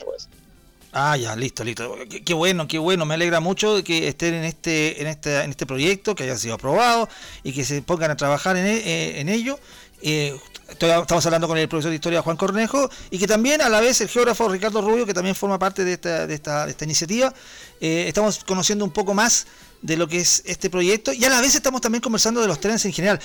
Ah, 0.91 1.15
ya, 1.15 1.36
listo, 1.36 1.63
listo. 1.63 1.95
Qué, 2.25 2.34
bueno, 2.34 2.67
qué 2.67 2.77
bueno. 2.77 3.06
Me 3.06 3.13
alegra 3.13 3.39
mucho 3.39 3.82
que 3.84 4.10
estén 4.10 4.34
en 4.34 4.43
este, 4.43 5.01
en 5.01 5.08
este, 5.08 5.41
en 5.41 5.51
este 5.51 5.65
proyecto, 5.65 6.15
que 6.15 6.23
haya 6.23 6.36
sido 6.36 6.56
aprobado 6.56 7.08
y 7.43 7.54
que 7.54 7.63
se 7.63 7.82
pongan 7.82 8.12
a 8.12 8.17
trabajar 8.17 8.58
en, 8.58 8.65
eh, 8.65 9.21
en 9.21 9.30
ello. 9.30 9.58
Eh, 10.01 10.38
estamos 10.67 11.25
hablando 11.25 11.47
con 11.47 11.58
el 11.58 11.69
profesor 11.69 11.91
de 11.91 11.95
historia 11.95 12.21
Juan 12.21 12.36
Cornejo 12.36 12.89
y 13.10 13.19
que 13.19 13.27
también 13.27 13.62
a 13.62 13.69
la 13.69 13.80
vez 13.80 14.01
el 14.01 14.10
geógrafo 14.10 14.49
Ricardo 14.49 14.82
Rubio, 14.82 15.06
que 15.06 15.13
también 15.13 15.36
forma 15.36 15.60
parte 15.60 15.86
de 15.86 15.93
esta, 15.93 16.27
de 16.27 16.34
esta, 16.34 16.65
de 16.65 16.71
esta 16.71 16.86
iniciativa. 16.86 17.34
Eh, 17.80 18.06
estamos 18.08 18.43
conociendo 18.43 18.84
un 18.84 18.91
poco 18.91 19.13
más 19.13 19.47
de 19.82 19.98
lo 19.98 20.08
que 20.08 20.20
es 20.20 20.44
este 20.46 20.70
proyecto 20.70 21.12
y 21.12 21.24
a 21.26 21.30
la 21.30 21.41
vez 21.41 21.56
estamos 21.56 21.82
también 21.82 22.02
conversando 22.02 22.39
de 22.41 22.48
los 22.48 22.60
trenes 22.60 22.86
en 22.86 22.94
general. 22.94 23.20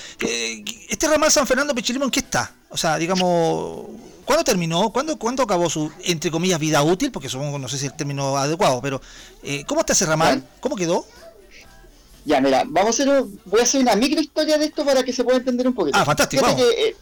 Este 0.89 1.07
ramal 1.09 1.31
San 1.31 1.47
Fernando 1.47 1.75
Pichilimo, 1.75 2.05
¿en 2.07 2.11
qué 2.11 2.21
está? 2.21 2.55
O 2.71 2.77
sea, 2.77 2.97
digamos, 2.99 3.87
¿cuándo 4.25 4.43
terminó? 4.45 4.91
¿Cuándo, 4.91 5.19
¿Cuándo 5.19 5.43
acabó 5.43 5.69
su, 5.69 5.91
entre 6.05 6.31
comillas, 6.31 6.59
vida 6.59 6.83
útil? 6.83 7.13
Porque 7.13 7.29
supongo, 7.29 7.59
no 7.59 7.69
sé 7.69 7.79
si 7.79 7.87
el 7.87 7.93
término 7.95 8.37
adecuado, 8.37 8.81
pero 8.81 9.01
eh, 9.43 9.65
¿cómo 9.67 9.81
está 9.81 9.93
ese 9.93 10.07
ramal? 10.07 10.47
¿Cómo 10.61 10.77
quedó? 10.77 11.05
Ya, 12.25 12.41
mira, 12.41 12.65
vamos 12.67 12.99
a 12.99 13.03
hacer, 13.03 13.25
voy 13.45 13.61
a 13.61 13.63
hacer 13.63 13.81
una 13.83 13.95
micro 13.95 14.21
historia 14.21 14.59
de 14.59 14.65
esto 14.67 14.85
para 14.85 15.05
que 15.05 15.13
se 15.13 15.23
pueda 15.23 15.39
entender 15.39 15.69
un 15.69 15.75
poquito. 15.75 15.97
Ah, 15.99 16.05
fantástico, 16.05 16.43
vamos. 16.43 16.61
que, 16.61 16.89
eh, 16.89 16.97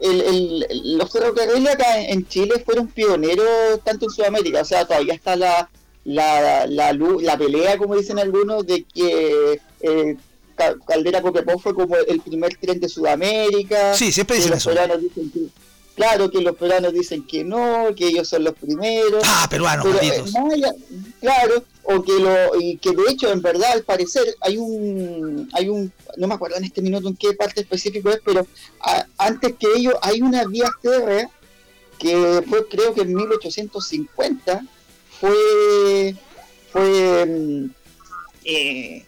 el- 0.00 0.20
el- 0.22 0.66
el- 0.70 0.96
los 0.98 1.10
ferrocarriles 1.10 1.74
acá 1.74 2.00
en 2.00 2.26
Chile 2.28 2.62
fueron 2.64 2.86
pioneros 2.88 3.82
tanto 3.84 4.06
en 4.06 4.10
Sudamérica, 4.10 4.62
o 4.62 4.64
sea, 4.64 4.86
todavía 4.86 5.12
está 5.12 5.36
la, 5.36 5.68
la, 6.08 6.66
la, 6.66 6.92
la 6.92 7.36
pelea, 7.38 7.76
como 7.76 7.94
dicen 7.96 8.18
algunos, 8.18 8.66
de 8.66 8.84
que 8.84 9.60
eh, 9.80 10.16
Ca- 10.56 10.76
Caldera 10.86 11.20
Copiapó 11.22 11.58
fue 11.58 11.74
como 11.74 11.96
el 11.96 12.20
primer 12.20 12.56
tren 12.56 12.80
de 12.80 12.88
Sudamérica. 12.88 13.94
Sí, 13.94 14.10
siempre 14.10 14.36
dicen 14.36 14.50
los 14.52 14.60
eso. 14.60 14.70
peruanos 14.70 15.02
dicen 15.02 15.30
que, 15.30 15.40
claro, 15.94 16.30
que 16.30 16.40
los 16.40 16.56
peruanos 16.56 16.92
dicen 16.94 17.26
que 17.26 17.44
no, 17.44 17.88
que 17.94 18.06
ellos 18.08 18.26
son 18.26 18.42
los 18.44 18.54
primeros. 18.54 19.22
Ah, 19.26 19.46
peruanos, 19.50 19.86
Pero, 19.86 19.98
eh, 20.00 20.24
claro, 21.20 21.62
o 21.82 22.02
que 22.02 22.12
lo, 22.18 22.58
y 22.60 22.76
que 22.78 22.90
de 22.92 23.02
hecho, 23.10 23.30
en 23.30 23.42
verdad, 23.42 23.72
al 23.72 23.82
parecer, 23.82 24.24
hay 24.40 24.56
un, 24.56 25.48
hay 25.52 25.68
un, 25.68 25.92
no 26.16 26.26
me 26.26 26.34
acuerdo 26.34 26.56
en 26.56 26.64
este 26.64 26.80
minuto 26.82 27.06
en 27.08 27.16
qué 27.16 27.34
parte 27.34 27.60
específico 27.60 28.08
es, 28.10 28.20
pero 28.24 28.46
a- 28.80 29.06
antes 29.18 29.54
que 29.58 29.66
ello 29.76 29.98
hay 30.02 30.22
una 30.22 30.44
vía 30.46 30.70
férrea 30.82 31.28
que 31.98 32.42
fue, 32.48 32.66
creo 32.68 32.94
que 32.94 33.02
en 33.02 33.14
1850, 33.14 34.62
fue, 35.20 36.14
fue 36.72 37.68
eh, 38.44 39.04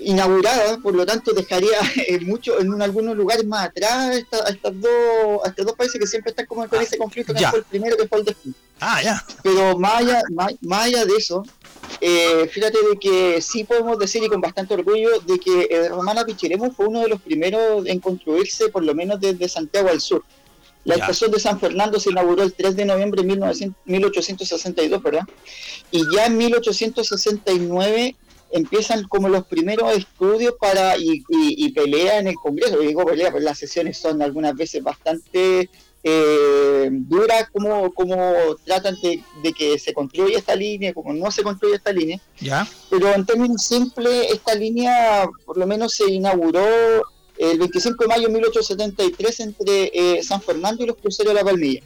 inaugurada, 0.00 0.78
por 0.78 0.94
lo 0.94 1.06
tanto 1.06 1.32
dejaría 1.32 1.78
eh, 2.08 2.20
mucho 2.20 2.60
en 2.60 2.72
un- 2.72 2.82
algunos 2.82 3.16
lugares 3.16 3.46
más 3.46 3.68
atrás 3.68 3.92
a, 3.92 4.14
estas 4.50 4.80
dos, 4.80 5.44
a 5.44 5.48
estos 5.48 5.66
dos 5.66 5.74
países 5.76 6.00
que 6.00 6.06
siempre 6.06 6.30
están 6.30 6.46
como 6.46 6.68
con 6.68 6.80
ese 6.80 6.98
conflicto 6.98 7.32
que 7.32 7.40
ya. 7.40 7.50
fue 7.50 7.60
el 7.60 7.64
primero 7.64 7.96
que 7.96 8.06
fue 8.08 8.18
el 8.18 8.24
después. 8.24 8.54
Ah, 8.80 9.00
ya. 9.02 9.24
Pero 9.42 9.78
más 9.78 10.00
allá, 10.02 10.22
más, 10.32 10.52
más 10.60 10.84
allá 10.86 11.04
de 11.06 11.14
eso, 11.16 11.42
eh, 12.00 12.48
fíjate 12.52 12.78
de 12.90 12.98
que 12.98 13.40
sí 13.40 13.64
podemos 13.64 13.98
decir 13.98 14.22
y 14.22 14.28
con 14.28 14.40
bastante 14.40 14.74
orgullo 14.74 15.20
de 15.20 15.38
que 15.38 15.68
el 15.70 15.88
Romana 15.90 16.24
Pichiremo 16.24 16.72
fue 16.72 16.86
uno 16.88 17.00
de 17.00 17.08
los 17.08 17.20
primeros 17.22 17.86
en 17.86 18.00
construirse 18.00 18.68
por 18.68 18.82
lo 18.84 18.94
menos 18.94 19.20
desde 19.20 19.48
Santiago 19.48 19.88
al 19.88 20.00
sur. 20.00 20.22
La 20.84 20.96
Ya. 20.96 21.02
estación 21.04 21.30
de 21.30 21.40
San 21.40 21.58
Fernando 21.60 21.98
se 21.98 22.10
inauguró 22.10 22.42
el 22.42 22.52
3 22.52 22.76
de 22.76 22.84
noviembre 22.84 23.22
de 23.22 23.28
1900 23.28 23.76
1862, 23.86 25.02
¿verdad? 25.02 25.22
Y 25.90 26.02
ya 26.14 26.26
en 26.26 26.36
1869 26.36 28.16
empiezan 28.52 29.02
como 29.08 29.28
los 29.28 29.46
primeros 29.46 29.92
estudios 29.96 30.54
para 30.60 30.96
y, 30.96 31.22
y, 31.28 31.66
y 31.66 31.72
pelea 31.72 32.18
en 32.18 32.28
el 32.28 32.34
Congreso. 32.36 32.82
Y 32.82 32.86
digo 32.88 33.04
pelea, 33.04 33.30
pues 33.32 33.42
las 33.42 33.58
sesiones 33.58 33.98
son 33.98 34.22
algunas 34.22 34.54
veces 34.54 34.82
bastante 34.82 35.68
eh, 36.06 36.88
duras, 36.92 37.48
como, 37.50 37.92
como 37.94 38.16
tratan 38.64 38.94
de, 39.02 39.22
de 39.42 39.52
que 39.52 39.78
se 39.78 39.94
construya 39.94 40.38
esta 40.38 40.54
línea, 40.54 40.92
como 40.92 41.12
no 41.14 41.30
se 41.30 41.42
construye 41.42 41.76
esta 41.76 41.92
línea. 41.92 42.20
Ya. 42.40 42.68
Pero 42.90 43.12
en 43.12 43.24
términos 43.24 43.62
simples, 43.64 44.26
esta 44.30 44.54
línea 44.54 45.26
por 45.46 45.56
lo 45.56 45.66
menos 45.66 45.94
se 45.94 46.10
inauguró 46.10 46.62
el 47.38 47.58
25 47.58 48.04
de 48.04 48.08
mayo 48.08 48.28
de 48.28 48.34
1873 48.34 49.40
entre 49.40 49.90
eh, 49.94 50.22
San 50.22 50.40
Fernando 50.42 50.82
y 50.84 50.86
los 50.86 50.96
cruceros 50.96 51.32
de 51.32 51.40
la 51.40 51.44
Palmilla. 51.44 51.82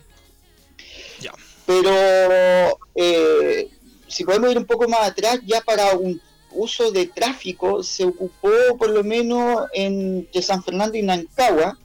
Pero 1.67 2.79
eh, 2.95 3.69
si 4.07 4.25
podemos 4.25 4.51
ir 4.51 4.59
un 4.59 4.65
poco 4.65 4.89
más 4.89 5.01
atrás, 5.03 5.41
ya 5.47 5.61
para 5.61 5.95
un 5.97 6.21
uso 6.53 6.91
de 6.91 7.07
tráfico 7.07 7.83
se 7.83 8.05
ocupó 8.05 8.51
por 8.79 8.89
lo 8.91 9.05
menos 9.05 9.67
entre 9.75 10.41
San 10.43 10.63
Fernando 10.65 10.97
y 10.97 11.03
Nancagua, 11.03 11.79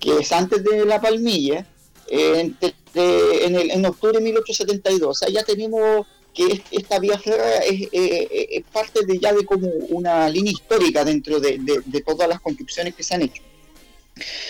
que 0.00 0.18
es 0.18 0.32
antes 0.32 0.64
de 0.64 0.84
la 0.84 1.00
Palmilla, 1.00 1.66
eh, 2.08 2.40
entre- 2.40 2.74
en, 2.94 3.54
el, 3.54 3.70
en 3.70 3.86
octubre 3.86 4.18
de 4.18 4.24
1872. 4.24 5.08
O 5.10 5.14
sea, 5.14 5.28
ya 5.28 5.44
tenemos 5.44 6.06
que 6.34 6.46
es- 6.46 6.60
esta 6.70 6.98
vía 6.98 7.18
férrea 7.18 7.58
es, 7.58 7.82
eh, 7.82 7.88
eh, 7.92 8.48
es 8.52 8.64
parte 8.72 9.04
de 9.06 9.18
ya 9.18 9.32
de 9.32 9.44
como 9.44 9.68
una 9.90 10.28
línea 10.28 10.52
histórica 10.52 11.04
dentro 11.04 11.40
de, 11.40 11.58
de- 11.58 11.82
de 11.84 12.00
todas 12.02 12.28
las 12.28 12.40
construcciones 12.40 12.94
que 12.94 13.02
se 13.02 13.14
han 13.14 13.22
hecho. 13.22 13.42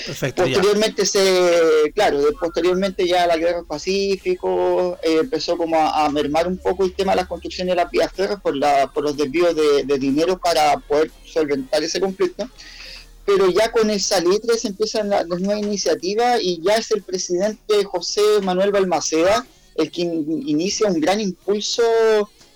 Perfecto, 0.06 0.44
ya. 0.44 0.54
Posteriormente 0.54 1.06
se, 1.06 1.92
claro, 1.94 2.18
posteriormente 2.40 3.06
ya 3.06 3.26
la 3.28 3.36
guerra 3.36 3.58
del 3.58 3.64
Pacífico 3.66 4.98
eh, 5.02 5.18
empezó 5.20 5.56
como 5.56 5.76
a, 5.76 6.04
a 6.04 6.08
mermar 6.10 6.48
un 6.48 6.58
poco 6.58 6.84
el 6.84 6.94
tema 6.94 7.12
de 7.12 7.16
las 7.16 7.28
construcciones 7.28 7.72
de 7.72 7.76
las 7.82 7.90
vías 7.90 8.12
férreas 8.12 8.40
por, 8.40 8.56
la, 8.56 8.90
por 8.92 9.04
los 9.04 9.16
desvíos 9.16 9.54
de, 9.54 9.84
de 9.84 9.98
dinero 9.98 10.36
para 10.38 10.76
poder 10.78 11.10
solventar 11.24 11.82
ese 11.82 12.00
conflicto. 12.00 12.48
Pero 13.24 13.48
ya 13.50 13.70
con 13.70 13.88
el 13.88 14.00
salitre 14.00 14.58
se 14.58 14.66
empiezan 14.68 15.08
la- 15.08 15.22
las 15.22 15.40
nuevas 15.40 15.62
iniciativas 15.62 16.40
y 16.42 16.60
ya 16.60 16.74
es 16.74 16.90
el 16.90 17.02
presidente 17.02 17.84
José 17.84 18.20
Manuel 18.42 18.72
Balmaceda 18.72 19.46
el 19.76 19.90
que 19.90 20.02
in- 20.02 20.48
inicia 20.48 20.88
un 20.88 21.00
gran 21.00 21.20
impulso 21.20 21.82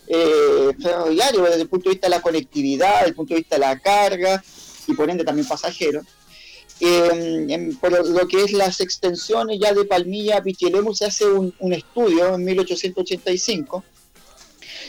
eh, 0.09 0.70
ferroviario 0.81 1.42
desde 1.42 1.62
el 1.62 1.68
punto 1.68 1.88
de 1.88 1.94
vista 1.94 2.07
de 2.09 2.14
la 2.16 2.22
conectividad, 2.22 2.94
desde 2.96 3.09
el 3.09 3.14
punto 3.14 3.35
de 3.35 3.40
vista 3.40 3.57
de 3.57 3.61
la 3.61 3.79
carga 3.79 4.42
y 4.87 4.94
por 4.94 5.11
ende 5.11 5.24
también 5.24 5.48
pasajeros 5.48 6.05
eh, 6.81 7.46
en- 7.48 7.76
por 7.76 7.90
lo 8.07 8.29
que 8.29 8.44
es 8.44 8.52
las 8.52 8.81
extensiones 8.81 9.59
ya 9.59 9.72
de 9.72 9.85
Palmilla 9.85 10.37
a 10.38 10.42
Pichilemu 10.42 10.94
se 10.94 11.07
hace 11.07 11.24
un, 11.26 11.55
un 11.59 11.72
estudio 11.72 12.35
en 12.35 12.44
1885 12.44 13.83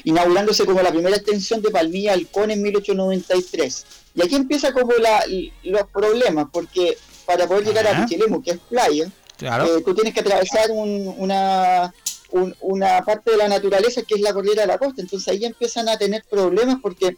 inaugurándose 0.03 0.65
como 0.65 0.81
la 0.81 0.91
primera 0.91 1.15
extensión 1.15 1.61
de 1.61 1.71
Palmilla 1.71 2.13
Halcón 2.13 2.51
en 2.51 2.61
1893. 2.61 3.85
Y 4.15 4.21
aquí 4.21 4.35
empieza 4.35 4.71
como 4.71 4.93
la, 4.93 5.23
los 5.63 5.83
problemas, 5.91 6.47
porque 6.51 6.97
para 7.25 7.47
poder 7.47 7.65
llegar 7.65 7.87
a. 7.87 8.05
Pichilemu, 8.05 8.41
que 8.41 8.51
es 8.51 8.57
playa, 8.69 9.09
Claro. 9.37 9.65
eh, 9.77 9.81
tú 9.83 9.93
tienes 9.93 10.13
que 10.13 10.19
atravesar 10.21 10.71
un- 10.71 11.13
una, 11.17 11.93
un- 12.31 12.55
una 12.61 13.01
parte 13.03 13.31
de 13.31 13.37
la 13.37 13.47
naturaleza 13.47 14.01
que 14.03 14.15
es 14.15 14.21
la 14.21 14.33
cordillera 14.33 14.61
de 14.63 14.67
la 14.67 14.77
costa. 14.77 15.01
Entonces 15.01 15.27
ahí 15.29 15.45
empiezan 15.45 15.87
a 15.89 15.97
tener 15.97 16.23
problemas 16.29 16.77
porque 16.81 17.15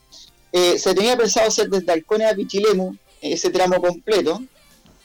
eh, 0.51 0.79
se 0.79 0.93
tenía 0.95 1.15
pensado 1.17 1.47
hacer 1.47 1.69
desde 1.69 1.91
Halcones 1.91 2.31
a 2.31 2.35
Pichilemu 2.35 2.95
ese 3.21 3.49
tramo 3.49 3.81
completo, 3.81 4.41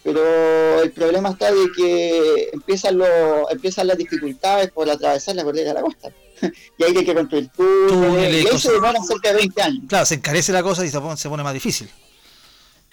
pero 0.03 0.83
el 0.83 0.91
problema 0.93 1.31
está 1.31 1.51
de 1.53 1.67
que 1.77 2.51
empiezan, 2.53 2.99
los, 2.99 3.09
empiezan 3.51 3.87
las 3.87 3.97
dificultades 3.99 4.71
por 4.71 4.89
atravesar 4.89 5.35
la 5.37 5.45
cordillera 5.45 5.71
de 5.71 5.75
la 5.75 5.83
costa. 5.83 6.11
y 6.79 6.85
ahí 6.85 6.97
hay 6.97 7.05
que 7.05 7.15
construir 7.15 7.49
túneles, 7.57 8.45
y 8.45 8.49
ahí 8.49 8.59
se 8.59 8.73
demoran 8.73 9.03
cerca 9.05 9.31
de 9.31 9.37
20 9.37 9.63
años. 9.63 9.83
Claro, 9.89 10.05
se 10.07 10.15
encarece 10.15 10.53
la 10.53 10.63
cosa 10.63 10.85
y 10.85 10.91
se 10.91 11.01
pone, 11.01 11.17
se 11.17 11.29
pone 11.29 11.43
más 11.43 11.55
difícil. 11.55 11.89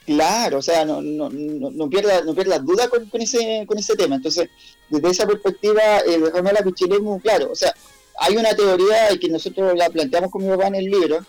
Claro, 0.06 0.58
o 0.58 0.62
sea, 0.62 0.84
no, 0.84 1.02
no, 1.02 1.30
no, 1.30 1.70
no 1.70 1.90
pierdas 1.90 2.26
no 2.26 2.34
pierdas 2.34 2.66
duda 2.66 2.90
con, 2.90 3.06
con 3.06 3.22
ese, 3.22 3.66
con 3.68 3.78
ese 3.78 3.96
tema. 3.96 4.16
Entonces, 4.16 4.50
desde 4.90 5.10
esa 5.10 5.28
perspectiva, 5.28 6.00
el 6.00 6.32
Ramala 6.32 6.64
Pichilemu, 6.64 7.20
claro, 7.22 7.52
o 7.52 7.56
sea, 7.56 7.74
hay 8.20 8.36
una 8.36 8.56
teoría 8.56 9.18
que 9.20 9.30
nosotros 9.30 9.76
la 9.76 9.90
planteamos 9.90 10.32
con 10.32 10.44
mi 10.44 10.50
papá 10.50 10.68
en 10.68 10.76
el 10.76 10.86
libro 10.86 11.26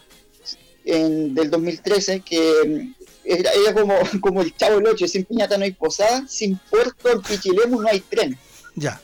en, 0.85 1.35
del 1.35 1.51
2013, 1.51 2.21
que 2.21 2.53
mm, 2.67 3.05
era, 3.25 3.51
era 3.53 3.75
como, 3.75 3.95
como 4.21 4.43
el 4.43 4.55
chavo 4.57 4.77
del 4.77 4.89
8, 4.89 5.07
sin 5.07 5.25
piñata 5.25 5.59
no 5.59 5.65
hay 5.65 5.73
posada, 5.73 6.27
sin 6.27 6.57
puerto 6.71 7.11
en 7.11 7.23
Pichilemu 7.23 7.81
no 7.81 7.89
hay 7.89 8.01
tren. 8.01 8.39
Ya. 8.75 9.01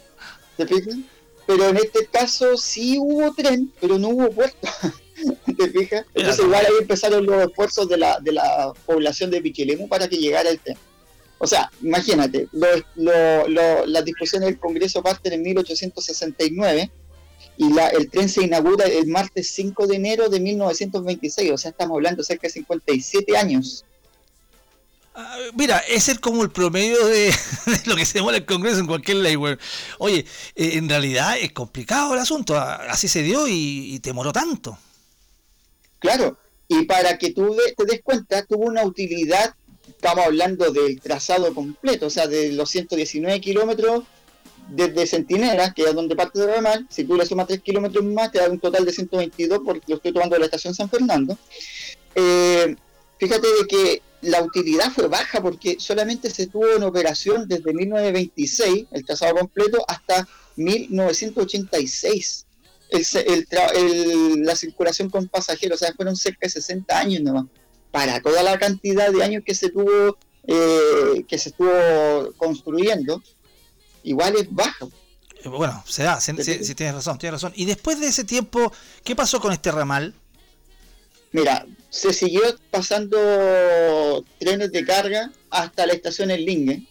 ¿Te 0.56 0.66
fijas? 0.66 0.96
Pero 1.46 1.68
en 1.68 1.76
este 1.76 2.06
caso 2.06 2.56
sí 2.56 2.98
hubo 2.98 3.32
tren, 3.34 3.72
pero 3.80 3.98
no 3.98 4.08
hubo 4.08 4.30
puerto. 4.30 4.68
¿Te 5.58 5.70
fijas? 5.70 6.04
Entonces 6.14 6.44
igual 6.44 6.64
ahí 6.66 6.72
empezaron 6.80 7.26
los 7.26 7.48
esfuerzos 7.48 7.88
de 7.88 7.96
la, 7.98 8.18
de 8.20 8.32
la 8.32 8.72
población 8.86 9.30
de 9.30 9.40
Pichilemu 9.42 9.88
para 9.88 10.08
que 10.08 10.16
llegara 10.16 10.50
el 10.50 10.58
tren. 10.58 10.76
O 11.38 11.46
sea, 11.46 11.70
imagínate, 11.82 12.48
lo- 12.52 12.66
lo- 12.96 13.48
lo- 13.48 13.86
las 13.86 14.04
discusiones 14.04 14.48
del 14.48 14.58
Congreso 14.58 15.02
parten 15.02 15.32
en 15.34 15.42
1869 15.42 16.90
y 17.56 17.72
la, 17.72 17.88
el 17.88 18.10
tren 18.10 18.28
se 18.28 18.42
inaugura 18.44 18.86
el 18.86 19.06
martes 19.06 19.50
5 19.54 19.86
de 19.86 19.96
enero 19.96 20.28
de 20.28 20.40
1926. 20.40 21.52
O 21.52 21.58
sea, 21.58 21.70
estamos 21.70 21.94
hablando 21.96 22.22
cerca 22.24 22.46
de 22.48 22.52
57 22.52 23.36
años. 23.36 23.84
Ah, 25.14 25.36
Mira, 25.56 25.78
ese 25.88 26.12
es 26.12 26.18
como 26.20 26.42
el 26.44 26.50
promedio 26.50 27.04
de, 27.06 27.26
de 27.66 27.80
lo 27.86 27.96
que 27.96 28.04
se 28.04 28.18
demora 28.18 28.36
el 28.36 28.44
Congreso 28.46 28.78
en 28.80 28.86
cualquier 28.86 29.16
ley, 29.18 29.34
güey. 29.34 29.56
Oye, 29.98 30.24
eh, 30.54 30.70
en 30.74 30.88
realidad 30.88 31.36
es 31.40 31.52
complicado 31.52 32.14
el 32.14 32.20
asunto, 32.20 32.56
así 32.58 33.08
se 33.08 33.22
dio 33.22 33.48
y, 33.48 33.94
y 33.94 33.98
demoró 33.98 34.32
tanto. 34.32 34.78
Claro, 35.98 36.38
y 36.68 36.84
para 36.84 37.18
que 37.18 37.32
tú 37.32 37.56
te 37.76 37.84
des 37.84 38.02
cuenta, 38.02 38.44
tuvo 38.44 38.66
una 38.66 38.84
utilidad, 38.84 39.54
estamos 39.88 40.26
hablando 40.26 40.70
del 40.70 41.00
trazado 41.00 41.54
completo, 41.54 42.06
o 42.06 42.10
sea, 42.10 42.26
de 42.26 42.52
los 42.52 42.70
119 42.70 43.40
kilómetros 43.40 44.04
desde 44.68 45.06
Centinela, 45.06 45.72
que 45.72 45.84
es 45.84 45.94
donde 45.94 46.14
parte 46.14 46.40
de 46.40 46.54
ramal, 46.54 46.86
si 46.90 47.04
tú 47.04 47.16
le 47.16 47.24
sumas 47.24 47.46
3 47.46 47.62
kilómetros 47.62 48.04
más, 48.04 48.30
te 48.30 48.38
da 48.38 48.50
un 48.50 48.60
total 48.60 48.84
de 48.84 48.92
122, 48.92 49.60
porque 49.64 49.84
lo 49.88 49.96
estoy 49.96 50.12
tomando 50.12 50.34
de 50.34 50.40
la 50.40 50.44
estación 50.44 50.74
San 50.74 50.90
Fernando. 50.90 51.38
Eh, 52.14 52.76
fíjate 53.18 53.46
de 53.46 53.66
que 53.66 54.02
la 54.20 54.42
utilidad 54.42 54.90
fue 54.92 55.08
baja 55.08 55.40
porque 55.40 55.76
solamente 55.78 56.28
se 56.28 56.48
tuvo 56.48 56.68
en 56.76 56.82
operación 56.82 57.48
desde 57.48 57.72
1926, 57.72 58.86
el 58.90 59.04
trazado 59.06 59.36
completo, 59.36 59.82
hasta 59.88 60.28
1986 60.56 62.44
el, 62.90 63.06
el 63.26 63.46
el- 63.76 64.42
la 64.44 64.56
circulación 64.56 65.10
con 65.10 65.28
pasajeros, 65.28 65.80
o 65.82 65.84
sea, 65.84 65.94
fueron 65.94 66.16
cerca 66.16 66.40
de 66.46 66.50
60 66.50 66.98
años 66.98 67.22
nomás, 67.22 67.46
para 67.90 68.20
toda 68.20 68.42
la 68.42 68.58
cantidad 68.58 69.10
de 69.12 69.22
años 69.22 69.42
que 69.44 69.54
se 69.54 69.70
tuvo, 69.70 70.16
eh, 70.46 71.24
que 71.28 71.38
se 71.38 71.50
estuvo 71.50 72.32
construyendo, 72.36 73.22
igual 74.02 74.36
es 74.36 74.46
bajo. 74.50 74.90
Eh, 75.44 75.48
Bueno, 75.48 75.82
se 75.86 76.02
da, 76.02 76.20
sí, 76.20 76.32
sí, 76.42 76.74
tienes 76.74 76.94
razón, 76.94 77.18
tienes 77.18 77.40
razón. 77.40 77.52
Y 77.56 77.64
después 77.64 78.00
de 78.00 78.08
ese 78.08 78.24
tiempo, 78.24 78.72
¿qué 79.04 79.14
pasó 79.14 79.40
con 79.40 79.52
este 79.52 79.70
ramal? 79.70 80.14
Mira, 81.32 81.66
se 81.90 82.12
siguió 82.14 82.40
pasando 82.70 84.24
trenes 84.38 84.72
de 84.72 84.84
carga 84.84 85.30
hasta 85.50 85.86
la 85.86 85.92
estación 85.92 86.30
El 86.30 86.44
Lingue, 86.44 86.86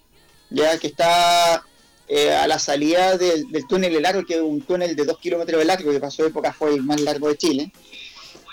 ya 0.52 0.78
que 0.78 0.88
está 0.88 1.64
eh, 2.10 2.34
a 2.34 2.48
la 2.48 2.58
salida 2.58 3.18
del, 3.18 3.52
del 3.52 3.68
túnel 3.68 3.96
El 3.96 4.04
Largo, 4.04 4.26
que 4.26 4.36
es 4.36 4.42
un 4.42 4.62
túnel 4.62 4.96
de 4.96 5.04
2 5.04 5.18
kilómetros 5.18 5.60
de 5.60 5.66
largo, 5.66 5.92
que 5.92 6.00
pasó 6.00 6.26
época 6.26 6.54
fue 6.54 6.74
el 6.74 6.84
más 6.84 7.02
largo 7.02 7.28
de 7.28 7.38
Chile, 7.38 7.72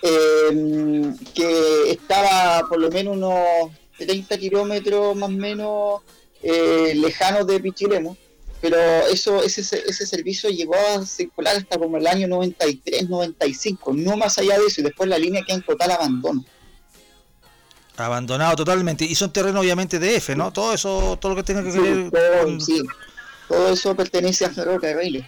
eh, 0.03 1.13
que 1.35 1.91
estaba 1.93 2.69
por 2.69 2.81
lo 2.81 2.91
menos 2.91 3.17
unos 3.17 3.71
30 3.99 4.39
kilómetros 4.39 5.15
más 5.15 5.29
o 5.29 5.33
menos 5.33 6.01
eh, 6.43 6.95
lejanos 6.97 7.47
de 7.47 7.61
Pichilemu, 7.61 8.17
pero 8.61 8.77
eso 9.07 9.41
ese, 9.43 9.61
ese 9.61 10.07
servicio 10.07 10.51
llegó 10.51 10.75
a 10.75 11.07
circular 11.07 11.57
hasta 11.57 11.79
como 11.79 11.97
el 11.97 12.09
año 12.09 12.27
93, 12.27 13.09
95, 13.09 13.93
no 13.95 14.17
más 14.17 14.37
allá 14.39 14.59
de 14.59 14.67
eso, 14.67 14.81
y 14.81 14.85
después 14.85 15.09
la 15.09 15.19
línea 15.19 15.43
queda 15.47 15.57
en 15.57 15.63
total 15.63 15.93
abandono. 15.93 16.45
Abandonado 17.97 18.57
totalmente. 18.57 19.05
Y 19.05 19.15
son 19.15 19.33
terrenos 19.33 19.61
obviamente 19.61 20.01
de 20.01 20.17
F, 20.17 20.35
¿no? 20.35 20.53
Todo 20.53 20.75
eso, 20.75 21.17
todo 21.21 21.31
lo 21.31 21.37
que 21.37 21.45
tenga 21.45 21.63
que 21.63 21.71
ver 21.71 22.11
con... 22.43 22.61
sí, 22.61 22.83
todo 23.49 23.73
eso 23.73 23.95
pertenece 23.95 24.45
a 24.45 24.51
ferrocarriles. 24.51 25.25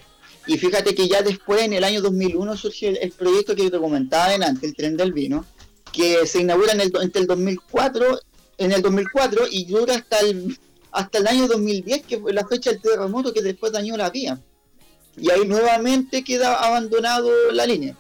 Y 0.46 0.58
fíjate 0.58 0.94
que 0.94 1.08
ya 1.08 1.22
después, 1.22 1.62
en 1.62 1.72
el 1.72 1.84
año 1.84 2.00
2001, 2.00 2.56
surge 2.56 3.02
el, 3.02 3.12
proyecto 3.12 3.56
que 3.56 3.70
te 3.70 3.78
comentaba 3.78 4.26
adelante, 4.26 4.66
el 4.66 4.76
Tren 4.76 4.96
del 4.96 5.12
Vino, 5.12 5.44
que 5.92 6.26
se 6.26 6.40
inaugura 6.40 6.72
en 6.72 6.80
el, 6.80 6.92
entre 7.00 7.22
el 7.22 7.26
2004, 7.26 8.20
en 8.58 8.72
el 8.72 8.82
2004 8.82 9.46
y 9.50 9.64
dura 9.64 9.96
hasta 9.96 10.20
el, 10.20 10.56
hasta 10.92 11.18
el 11.18 11.26
año 11.26 11.48
2010, 11.48 12.06
que 12.06 12.18
fue 12.18 12.32
la 12.32 12.46
fecha 12.46 12.70
del 12.70 12.80
terremoto 12.80 13.32
que 13.32 13.42
después 13.42 13.72
dañó 13.72 13.96
la 13.96 14.10
vía. 14.10 14.40
Y 15.16 15.30
ahí 15.30 15.46
nuevamente 15.46 16.22
queda 16.22 16.54
abandonado 16.54 17.30
la 17.52 17.66
línea. 17.66 17.96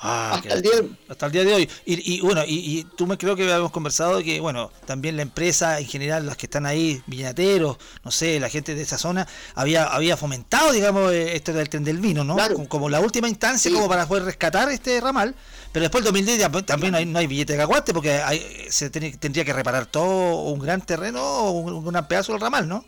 Ah, 0.00 0.34
hasta 0.36 0.48
que- 0.48 0.54
el 0.54 0.62
día 0.62 0.70
de- 0.76 0.90
hasta 1.08 1.26
el 1.26 1.32
día 1.32 1.44
de 1.44 1.54
hoy. 1.54 1.70
Y, 1.84 2.14
y, 2.14 2.20
bueno, 2.20 2.42
y, 2.46 2.54
y 2.78 2.84
tú 2.96 3.06
me 3.06 3.18
creo 3.18 3.34
que 3.34 3.42
habíamos 3.42 3.72
conversado 3.72 4.18
de 4.18 4.24
que, 4.24 4.38
bueno, 4.38 4.70
también 4.86 5.16
la 5.16 5.22
empresa 5.22 5.80
en 5.80 5.86
general, 5.86 6.24
las 6.24 6.36
que 6.36 6.46
están 6.46 6.66
ahí, 6.66 7.02
viñateros, 7.06 7.78
no 8.04 8.10
sé, 8.12 8.38
la 8.38 8.48
gente 8.48 8.74
de 8.76 8.82
esa 8.82 8.96
zona, 8.96 9.26
había 9.56 9.84
había 9.84 10.16
fomentado, 10.16 10.70
digamos, 10.72 11.12
eh, 11.12 11.34
esto 11.34 11.52
del 11.52 11.68
tren 11.68 11.82
del 11.82 11.98
vino, 11.98 12.22
¿no? 12.22 12.36
Claro. 12.36 12.54
Como, 12.54 12.68
como 12.68 12.88
la 12.88 13.00
última 13.00 13.28
instancia, 13.28 13.70
Sí. 13.70 13.74
como 13.74 13.88
para 13.88 14.06
poder 14.06 14.24
rescatar 14.24 14.70
este 14.70 15.00
ramal. 15.00 15.34
Pero 15.72 15.82
después 15.82 16.02
del 16.04 16.12
2010 16.12 16.38
ya- 16.38 16.50
también 16.64 16.92
no 16.92 16.98
hay, 16.98 17.04
no 17.06 17.18
hay 17.18 17.26
billete 17.26 17.52
de 17.54 17.58
caguate 17.58 17.92
porque 17.92 18.12
hay- 18.22 18.66
se 18.70 18.90
tiene- 18.90 19.16
tendría 19.16 19.44
que 19.44 19.52
reparar 19.52 19.86
todo 19.86 20.42
un 20.42 20.60
gran 20.60 20.80
terreno 20.80 21.20
o 21.22 21.50
un, 21.50 21.72
un 21.72 21.84
gran 21.86 22.06
pedazo 22.06 22.32
del 22.32 22.40
ramal, 22.40 22.68
¿no? 22.68 22.84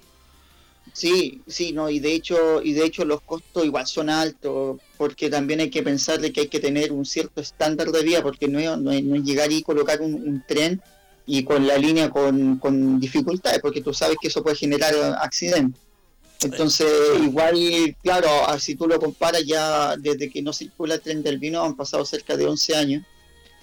Sí, 0.93 1.41
sí, 1.47 1.73
no, 1.73 1.89
y 1.89 2.01
de 2.01 2.13
hecho, 2.13 2.63
y 2.63 2.73
de 2.73 2.85
hecho 2.85 3.05
los 3.05 3.21
costos 3.21 3.65
igual 3.65 3.87
son 3.87 4.11
altos, 4.11 4.81
porque 4.97 5.31
también 5.31 5.61
hay 5.61 5.71
que 5.71 5.83
pensar 5.83 6.21
de 6.21 6.33
que 6.33 6.43
hay 6.43 6.49
que 6.49 6.61
tener 6.61 6.93
un 6.93 7.05
cierto 7.05 7.41
estándar 7.41 7.91
de 7.93 8.03
vía, 8.03 8.23
porque 8.23 8.49
no 8.49 8.59
es, 8.59 8.79
no 8.79 8.93
no 8.93 9.17
llegar 9.17 9.53
y 9.53 9.63
colocar 9.63 10.01
un, 10.01 10.15
un 10.15 10.45
tren 10.47 10.83
y 11.27 11.45
con 11.45 11.67
la 11.67 11.79
línea 11.79 12.11
con, 12.11 12.59
con 12.59 12.99
dificultades, 12.99 13.61
porque 13.61 13.83
tú 13.83 13.95
sabes 13.95 14.17
que 14.21 14.29
eso 14.29 14.43
puede 14.43 14.57
generar 14.57 14.95
accidentes. 15.21 15.81
Entonces, 16.43 16.89
igual, 17.23 17.55
claro, 18.03 18.29
ah, 18.47 18.59
si 18.59 18.75
tú 18.75 18.87
lo 18.89 18.99
comparas 18.99 19.45
ya 19.45 19.97
desde 19.97 20.31
que 20.31 20.41
no 20.41 20.53
circula 20.53 20.95
el 20.95 21.01
tren 21.03 21.23
del 21.23 21.39
vino 21.39 21.63
han 21.63 21.77
pasado 21.77 22.05
cerca 22.05 22.37
de 22.37 22.47
11 22.47 22.77
años 22.77 23.05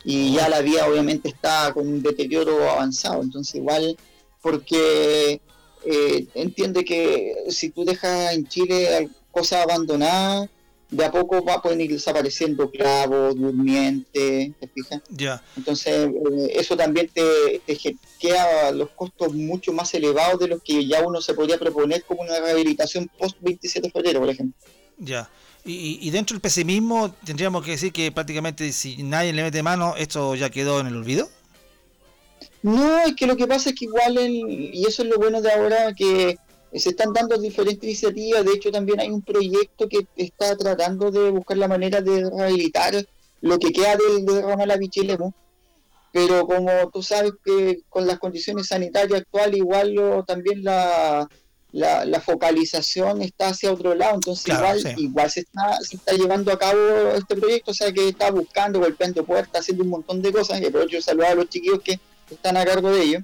y 0.03 0.35
ya 0.35 0.47
la 0.47 0.61
vía 0.61 0.87
obviamente 0.87 1.27
está 1.27 1.73
con 1.73 1.87
un 1.87 2.03
deterioro 2.03 2.69
avanzado, 2.69 3.23
entonces 3.23 3.55
igual, 3.55 3.97
porque 4.41 5.41
eh, 5.89 6.27
entiende 6.35 6.83
que 6.83 7.33
si 7.49 7.69
tú 7.69 7.85
dejas 7.85 8.33
en 8.33 8.47
Chile 8.47 9.09
cosas 9.31 9.63
abandonadas, 9.63 10.49
de 10.89 11.03
a 11.03 11.11
poco 11.11 11.43
va 11.43 11.55
a 11.55 11.61
poder 11.61 11.81
ir 11.81 11.91
desapareciendo 11.91 12.71
clavos, 12.71 13.35
durmientes, 13.35 14.51
¿te 14.59 14.67
fijas? 14.73 15.01
Ya. 15.09 15.43
Entonces, 15.57 16.09
eh, 16.09 16.53
eso 16.55 16.77
también 16.77 17.09
te, 17.13 17.61
te 17.65 17.77
queda 18.19 18.71
los 18.71 18.89
costos 18.91 19.33
mucho 19.33 19.73
más 19.73 19.93
elevados 19.93 20.39
de 20.39 20.47
los 20.47 20.63
que 20.63 20.87
ya 20.87 21.05
uno 21.05 21.19
se 21.21 21.33
podría 21.33 21.57
proponer 21.57 22.03
como 22.05 22.21
una 22.21 22.39
rehabilitación 22.39 23.09
post 23.17 23.37
27 23.41 23.87
de 23.87 23.91
febrero, 23.91 24.19
por 24.21 24.29
ejemplo. 24.29 24.55
Ya. 24.97 25.29
Y- 25.65 25.99
y 26.01 26.09
dentro 26.11 26.33
del 26.35 26.41
pesimismo 26.41 27.13
tendríamos 27.25 27.65
que 27.65 27.71
decir 27.71 27.91
que 27.91 28.09
prácticamente 28.13 28.71
si 28.71 29.03
nadie 29.03 29.33
le 29.33 29.43
mete 29.43 29.61
mano, 29.61 29.95
esto 29.97 30.35
ya 30.35 30.49
quedó 30.49 30.79
en 30.79 30.87
el 30.87 30.95
olvido. 30.95 31.29
No, 32.63 32.99
es 33.05 33.15
que 33.15 33.27
lo 33.27 33.35
que 33.37 33.47
pasa 33.47 33.69
es 33.69 33.75
que 33.75 33.85
igual, 33.85 34.17
el- 34.17 34.73
y 34.75 34.83
eso 34.85 35.03
es 35.03 35.09
lo 35.09 35.17
bueno 35.17 35.41
de 35.41 35.51
ahora, 35.51 35.93
que 35.93 36.37
se 36.73 36.89
están 36.89 37.13
dando 37.13 37.37
diferentes 37.37 37.83
iniciativas, 37.83 38.43
de 38.45 38.51
hecho 38.53 38.71
también 38.71 38.99
hay 38.99 39.09
un 39.09 39.21
proyecto 39.21 39.87
que 39.87 40.05
está 40.15 40.55
tratando 40.57 41.11
de 41.11 41.29
buscar 41.31 41.57
la 41.57 41.67
manera 41.67 42.01
de 42.01 42.29
rehabilitar 42.29 43.05
lo 43.41 43.57
que 43.59 43.71
queda 43.71 43.95
del 43.95 44.25
de 44.25 44.41
ramal 44.41 44.71
a 44.71 44.77
Pichilemu, 44.77 45.31
pero 46.11 46.45
como 46.45 46.71
tú 46.91 47.01
sabes 47.03 47.33
que 47.45 47.81
con 47.89 48.05
las 48.07 48.19
condiciones 48.19 48.67
sanitarias 48.67 49.21
actuales 49.21 49.57
igual 49.57 49.93
lo- 49.93 50.23
también 50.23 50.63
la, 50.63 51.27
la, 51.71 52.05
la 52.05 52.19
focalización 52.21 53.21
está 53.21 53.49
hacia 53.49 53.71
otro 53.71 53.93
lado, 53.95 54.15
entonces 54.15 54.43
Claro, 54.45 54.77
igual, 54.77 54.95
sí. 54.95 55.03
igual 55.03 55.31
se 55.31 55.39
está, 55.41 55.77
se 55.81 55.95
está 55.97 56.13
llevando 56.13 56.51
a 56.51 56.57
cabo 56.59 56.79
este 57.15 57.35
proyecto, 57.35 57.71
o 57.71 57.73
sea 57.73 57.91
que 57.93 58.09
está 58.09 58.31
buscando, 58.31 58.79
golpeando 58.79 59.23
puertas, 59.23 59.61
haciendo 59.61 59.83
un 59.83 59.89
montón 59.91 60.21
de 60.21 60.31
cosas, 60.33 60.59
y 60.61 60.65
aprovecho 60.65 60.97
de 60.97 61.01
saludar 61.01 61.31
a 61.31 61.35
los 61.35 61.49
chiquillos 61.49 61.81
que 61.81 61.99
están 62.35 62.57
a 62.57 62.65
cargo 62.65 62.91
de 62.91 63.01
ello. 63.01 63.19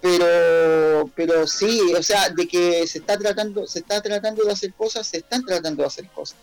Pero, 0.00 1.10
pero 1.16 1.46
sí, 1.46 1.80
o 1.98 2.02
sea, 2.02 2.28
de 2.30 2.46
que 2.46 2.86
se 2.86 2.98
está 2.98 3.18
tratando, 3.18 3.66
se 3.66 3.80
está 3.80 4.00
tratando 4.00 4.44
de 4.44 4.52
hacer 4.52 4.72
cosas, 4.74 5.06
se 5.06 5.18
están 5.18 5.44
tratando 5.44 5.82
de 5.82 5.88
hacer 5.88 6.08
cosas. 6.08 6.36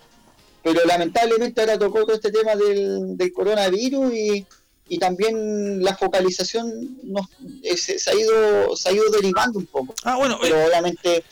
Pero 0.61 0.83
lamentablemente 0.85 1.61
ahora 1.61 1.77
tocó 1.77 2.03
todo 2.05 2.15
este 2.15 2.31
tema 2.31 2.55
del, 2.55 3.15
del 3.15 3.31
coronavirus 3.31 4.13
y, 4.13 4.45
y 4.89 4.99
también 4.99 5.83
la 5.83 5.95
focalización 5.95 6.97
nos, 7.03 7.27
eh, 7.63 7.77
se, 7.77 7.97
se 7.97 8.11
ha 8.11 8.15
ido 8.15 8.75
se 8.75 8.89
ha 8.89 8.91
ido 8.91 9.09
derivando 9.09 9.59
un 9.59 9.67
poco. 9.67 9.93
Ah, 10.03 10.17
bueno, 10.17 10.37
Pero 10.41 10.57
eh, 10.57 10.67
obviamente 10.67 11.23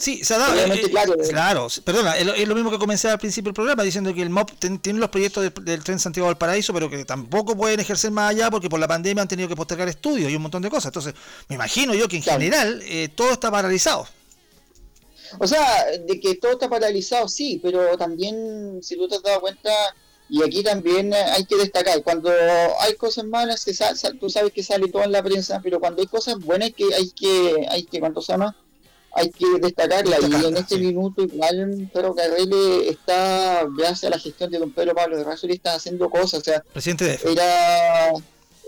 sí, 0.00 0.24
se 0.24 0.34
ha 0.34 0.38
dado. 0.38 0.54
eh, 0.54 0.64
eh, 0.84 0.90
claro, 0.90 1.14
eh. 1.14 1.28
claro, 1.28 1.68
perdona, 1.84 2.16
es 2.16 2.26
lo, 2.26 2.34
es 2.34 2.48
lo 2.48 2.54
mismo 2.54 2.70
que 2.70 2.78
comencé 2.78 3.08
al 3.08 3.18
principio 3.18 3.50
del 3.50 3.54
programa 3.54 3.82
diciendo 3.84 4.12
que 4.12 4.22
el 4.22 4.30
MOP 4.30 4.50
ten- 4.58 4.78
tiene 4.80 4.98
los 4.98 5.10
proyectos 5.10 5.42
del, 5.44 5.64
del 5.64 5.84
tren 5.84 5.98
Santiago 6.00 6.28
del 6.28 6.36
Paraíso, 6.36 6.72
pero 6.74 6.90
que 6.90 7.04
tampoco 7.04 7.56
pueden 7.56 7.78
ejercer 7.80 8.10
más 8.10 8.30
allá 8.30 8.50
porque 8.50 8.68
por 8.68 8.80
la 8.80 8.88
pandemia 8.88 9.22
han 9.22 9.28
tenido 9.28 9.48
que 9.48 9.54
postergar 9.56 9.88
estudios 9.88 10.30
y 10.32 10.36
un 10.36 10.42
montón 10.42 10.62
de 10.62 10.70
cosas. 10.70 10.86
Entonces, 10.86 11.14
me 11.48 11.54
imagino 11.54 11.94
yo 11.94 12.08
que 12.08 12.16
en 12.16 12.22
Claro. 12.22 12.40
general 12.40 12.82
eh, 12.84 13.08
todo 13.14 13.30
está 13.32 13.50
paralizado. 13.50 14.06
O 15.38 15.46
sea, 15.46 15.86
de 16.06 16.18
que 16.18 16.34
todo 16.36 16.52
está 16.52 16.68
paralizado, 16.68 17.28
sí, 17.28 17.60
pero 17.62 17.96
también, 17.96 18.80
si 18.82 18.96
tú 18.96 19.06
te 19.08 19.14
has 19.14 19.22
dado 19.22 19.40
cuenta, 19.40 19.70
y 20.28 20.42
aquí 20.42 20.62
también 20.62 21.12
hay 21.14 21.44
que 21.44 21.56
destacar, 21.56 22.02
cuando 22.02 22.30
hay 22.80 22.94
cosas 22.96 23.24
malas, 23.24 23.60
se 23.60 23.72
sa- 23.74 23.94
tú 24.18 24.28
sabes 24.28 24.52
que 24.52 24.62
sale 24.62 24.88
todo 24.88 25.04
en 25.04 25.12
la 25.12 25.22
prensa, 25.22 25.60
pero 25.62 25.78
cuando 25.78 26.02
hay 26.02 26.08
cosas 26.08 26.36
buenas, 26.40 26.70
que 26.76 26.84
hay 26.94 27.10
que, 27.10 27.66
hay 27.68 27.84
que, 27.84 28.00
¿cuánto 28.00 28.20
se 28.22 28.32
llama? 28.32 28.56
Hay 29.12 29.30
que 29.30 29.46
destacarla, 29.60 30.18
y 30.20 30.46
en 30.46 30.56
este 30.56 30.76
sí. 30.76 30.80
minuto 30.80 31.22
igual 31.22 31.88
Pedro 31.92 32.14
Carrele 32.14 32.88
está, 32.88 33.66
gracias 33.76 34.04
a 34.04 34.10
la 34.10 34.18
gestión 34.18 34.50
de 34.50 34.58
don 34.58 34.70
Pedro 34.70 34.94
Pablo 34.94 35.16
de 35.16 35.24
Razuri, 35.24 35.54
está 35.54 35.74
haciendo 35.74 36.08
cosas, 36.08 36.40
o 36.40 36.44
sea, 36.44 36.62
Presidente 36.72 37.18
era, 37.24 38.12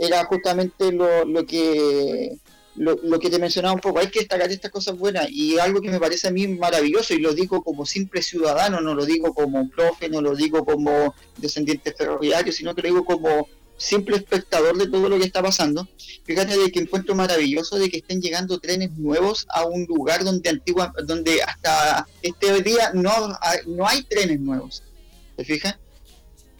era 0.01 0.25
justamente 0.25 0.91
lo, 0.91 1.25
lo 1.25 1.47
que 1.47 2.37
lo, 2.75 2.99
lo 3.03 3.19
que 3.19 3.31
te 3.31 3.39
mencionaba 3.39 3.75
un 3.75 3.81
poco, 3.81 3.99
hay 3.99 4.09
que 4.09 4.21
destacar 4.21 4.51
estas 4.51 4.71
cosas 4.71 4.97
buenas 4.97 5.29
y 5.31 5.59
algo 5.59 5.81
que 5.81 5.91
me 5.91 6.01
parece 6.01 6.29
a 6.29 6.31
mí 6.31 6.49
maravilloso 6.49 7.15
y 7.15 7.19
lo 7.19 7.35
digo 7.35 7.63
como 7.63 7.85
simple 7.87 8.23
ciudadano, 8.23 8.81
no 8.81 8.95
lo 8.95 9.05
digo 9.05 9.35
como 9.35 9.69
profe, 9.69 10.09
no 10.09 10.21
lo 10.23 10.35
digo 10.35 10.65
como 10.65 11.15
descendiente 11.37 11.93
ferroviario, 11.93 12.53
sino 12.53 12.75
que 12.75 12.83
lo 12.83 12.89
digo 12.89 13.05
como 13.05 13.49
simple 13.83 14.17
espectador 14.17 14.79
de 14.79 14.87
todo 14.87 15.09
lo 15.09 15.19
que 15.19 15.25
está 15.25 15.43
pasando. 15.43 15.89
Fíjate 16.25 16.57
de 16.57 16.71
que 16.71 16.81
encuentro 16.81 17.15
maravilloso 17.15 17.79
de 17.79 17.91
que 17.91 17.99
estén 17.99 18.21
llegando 18.21 18.59
trenes 18.59 18.93
nuevos 18.93 19.47
a 19.51 19.65
un 19.65 19.85
lugar 19.85 20.25
donde 20.25 20.49
antigua, 20.49 20.93
donde 21.05 21.43
hasta 21.43 22.07
este 22.23 22.63
día 22.63 22.93
no, 22.95 23.11
no 23.67 23.87
hay 23.87 24.03
trenes 24.05 24.41
nuevos. 24.41 24.83
¿Te 25.37 25.45
fijas? 25.45 25.77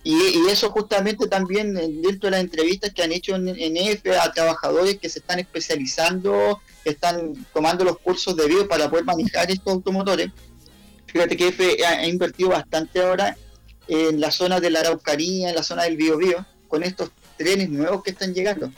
Y, 0.05 0.15
y 0.15 0.49
eso 0.51 0.71
justamente 0.71 1.29
también 1.29 1.77
eh, 1.77 1.89
dentro 1.89 2.27
de 2.27 2.33
las 2.33 2.41
entrevistas 2.41 2.93
que 2.93 3.05
han 3.05 3.13
hecho 3.13 3.37
en, 3.37 3.49
en 3.49 3.77
EFE 3.77 4.19
a 4.19 4.33
trabajadores 4.33 4.99
que 4.99 5.09
se 5.09 5.21
están 5.21 5.39
especializando, 5.39 6.61
que 6.83 6.91
están 6.91 7.47
tomando 7.55 7.85
los 7.85 7.99
cursos 7.99 8.37
debidos 8.37 8.67
para 8.67 8.91
poder 8.91 9.05
manejar 9.05 9.49
estos 9.51 9.73
automotores. 9.73 10.31
Fíjate 11.07 11.37
que 11.37 11.49
EFE 11.49 11.85
ha, 11.87 11.91
ha 11.91 12.07
invertido 12.07 12.49
bastante 12.49 13.01
ahora 13.01 13.37
en 13.87 14.21
la 14.21 14.33
zona 14.33 14.59
de 14.59 14.71
la 14.71 14.81
Araucanía, 14.81 15.51
en 15.51 15.55
la 15.55 15.63
zona 15.63 15.85
del 15.85 15.97
Biobío, 15.97 16.45
con 16.73 16.83
estos 16.83 17.11
trenes 17.37 17.69
nuevos 17.69 18.03
que 18.03 18.13
están 18.13 18.33
llegando. 18.33 18.73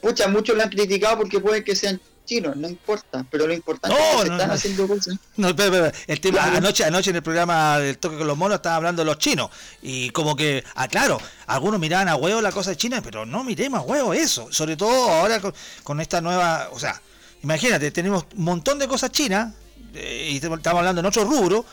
Pucha, 0.00 0.28
muchos 0.28 0.56
lo 0.56 0.62
han 0.62 0.70
criticado 0.70 1.18
porque 1.18 1.40
puede 1.40 1.62
que 1.62 1.76
sean 1.76 2.00
chinos, 2.24 2.56
no 2.56 2.66
importa, 2.66 3.22
pero 3.30 3.46
lo 3.46 3.52
importante 3.52 3.94
No, 3.94 4.02
es 4.02 4.14
que 4.14 4.22
se 4.22 4.28
no, 4.28 4.32
están 4.32 4.48
no. 4.48 4.54
haciendo 4.54 4.88
cosas. 4.88 5.14
No, 5.36 5.48
espera, 5.48 5.66
espera. 5.88 5.92
El 6.06 6.20
tema, 6.22 6.38
Claro. 6.38 6.56
anoche, 6.56 6.84
anoche 6.84 7.10
en 7.10 7.16
el 7.16 7.22
programa 7.22 7.78
del 7.80 7.98
toque 7.98 8.16
con 8.16 8.26
los 8.26 8.38
monos 8.38 8.56
estaban 8.56 8.76
hablando 8.78 9.02
de 9.02 9.06
los 9.06 9.18
chinos. 9.18 9.50
Y 9.82 10.08
como 10.08 10.34
que, 10.34 10.64
ah, 10.74 10.88
claro, 10.88 11.20
algunos 11.46 11.78
miraban 11.78 12.08
a 12.08 12.16
huevo 12.16 12.40
la 12.40 12.50
cosa 12.50 12.70
de 12.70 12.78
China, 12.78 13.02
pero 13.04 13.26
no 13.26 13.44
miremos 13.44 13.80
a 13.80 13.82
huevo 13.82 14.14
eso. 14.14 14.50
Sobre 14.50 14.74
todo 14.78 15.10
ahora 15.10 15.38
con, 15.40 15.52
con 15.82 16.00
esta 16.00 16.22
nueva, 16.22 16.70
o 16.72 16.78
sea, 16.80 16.98
imagínate, 17.42 17.90
tenemos 17.90 18.24
un 18.34 18.44
montón 18.44 18.78
de 18.78 18.88
cosas 18.88 19.10
chinas, 19.12 19.52
eh, 19.94 20.30
y 20.32 20.36
estamos 20.36 20.60
hablando 20.66 21.00
en 21.00 21.06
otro 21.06 21.24
rubro, 21.24 21.66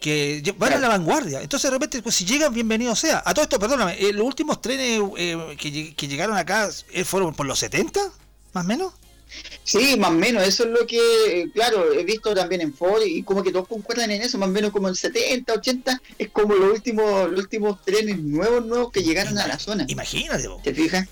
que 0.00 0.54
van 0.56 0.72
a 0.72 0.78
la 0.78 0.88
vanguardia. 0.88 1.42
Entonces 1.42 1.70
de 1.70 1.76
repente, 1.76 2.02
pues 2.02 2.14
si 2.14 2.24
llegan, 2.24 2.52
bienvenido 2.52 2.96
sea. 2.96 3.22
A 3.24 3.34
todo 3.34 3.42
esto, 3.42 3.58
perdóname, 3.58 3.96
eh, 4.00 4.12
los 4.12 4.24
últimos 4.24 4.60
trenes 4.60 5.00
eh, 5.16 5.56
que, 5.58 5.94
que 5.94 6.08
llegaron 6.08 6.36
acá 6.36 6.68
eh, 6.90 7.04
fueron 7.04 7.34
por 7.34 7.46
los 7.46 7.58
70, 7.58 8.00
más 8.54 8.64
o 8.64 8.68
menos. 8.68 8.92
Sí, 9.62 9.96
más 9.96 10.10
o 10.10 10.14
menos, 10.14 10.42
eso 10.42 10.64
es 10.64 10.70
lo 10.70 10.86
que, 10.86 11.48
claro, 11.54 11.92
he 11.92 12.02
visto 12.02 12.34
también 12.34 12.62
en 12.62 12.74
Ford 12.74 13.02
y 13.06 13.22
como 13.22 13.44
que 13.44 13.52
todos 13.52 13.68
concuerdan 13.68 14.10
en 14.10 14.22
eso, 14.22 14.38
más 14.38 14.48
o 14.48 14.52
menos 14.52 14.72
como 14.72 14.88
en 14.88 14.96
70, 14.96 15.52
80, 15.52 16.02
es 16.18 16.30
como 16.30 16.54
los 16.54 16.72
últimos, 16.72 17.30
los 17.30 17.40
últimos 17.40 17.80
trenes 17.84 18.18
nuevos, 18.18 18.66
nuevos 18.66 18.90
que 18.90 19.04
llegaron 19.04 19.38
a 19.38 19.46
la 19.46 19.58
zona. 19.58 19.84
Imagínate, 19.86 20.48
po. 20.48 20.60
¿Te 20.64 20.74
fijas? 20.74 21.06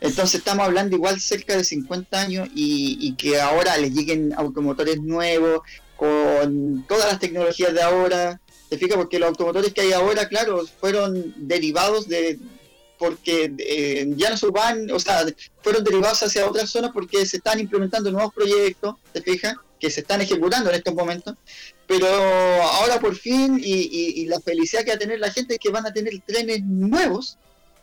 Entonces 0.00 0.40
estamos 0.40 0.66
hablando 0.66 0.96
igual 0.96 1.20
cerca 1.20 1.56
de 1.56 1.62
50 1.62 2.20
años 2.20 2.48
y, 2.56 2.98
y 3.00 3.14
que 3.14 3.40
ahora 3.40 3.76
les 3.76 3.92
lleguen 3.92 4.34
automotores 4.36 5.00
nuevos, 5.00 5.60
con 6.02 6.84
todas 6.88 7.06
las 7.12 7.20
tecnologías 7.20 7.72
de 7.72 7.80
ahora. 7.80 8.40
¿Te 8.68 8.76
fijas? 8.76 8.96
Porque 8.96 9.20
los 9.20 9.28
automotores 9.28 9.72
que 9.72 9.82
hay 9.82 9.92
ahora, 9.92 10.26
claro, 10.28 10.66
fueron 10.80 11.32
derivados 11.36 12.08
de 12.08 12.38
porque 12.98 13.52
eh, 13.58 14.06
ya 14.16 14.30
no 14.30 14.36
se 14.36 14.46
van, 14.48 14.90
o 14.90 14.98
sea, 14.98 15.24
fueron 15.60 15.84
derivados 15.84 16.22
hacia 16.22 16.46
otras 16.48 16.70
zonas 16.70 16.90
porque 16.92 17.24
se 17.26 17.36
están 17.36 17.60
implementando 17.60 18.10
nuevos 18.10 18.32
proyectos, 18.34 18.94
¿te 19.12 19.20
fijas? 19.22 19.54
Que 19.78 19.90
se 19.90 20.00
están 20.00 20.20
ejecutando 20.20 20.70
en 20.70 20.76
estos 20.76 20.94
momentos. 20.94 21.34
Pero 21.86 22.06
ahora 22.08 22.98
por 23.00 23.14
fin, 23.16 23.60
y, 23.62 23.72
y- 23.72 24.20
y 24.22 24.26
la 24.26 24.40
felicidad 24.40 24.82
que 24.84 24.90
va 24.90 24.96
a 24.96 24.98
tener 24.98 25.20
la 25.20 25.30
gente 25.32 25.54
es 25.54 25.60
que 25.60 25.70
van 25.70 25.86
a 25.86 25.92
tener 25.92 26.14
trenes 26.26 26.62
nuevos, 26.64 27.36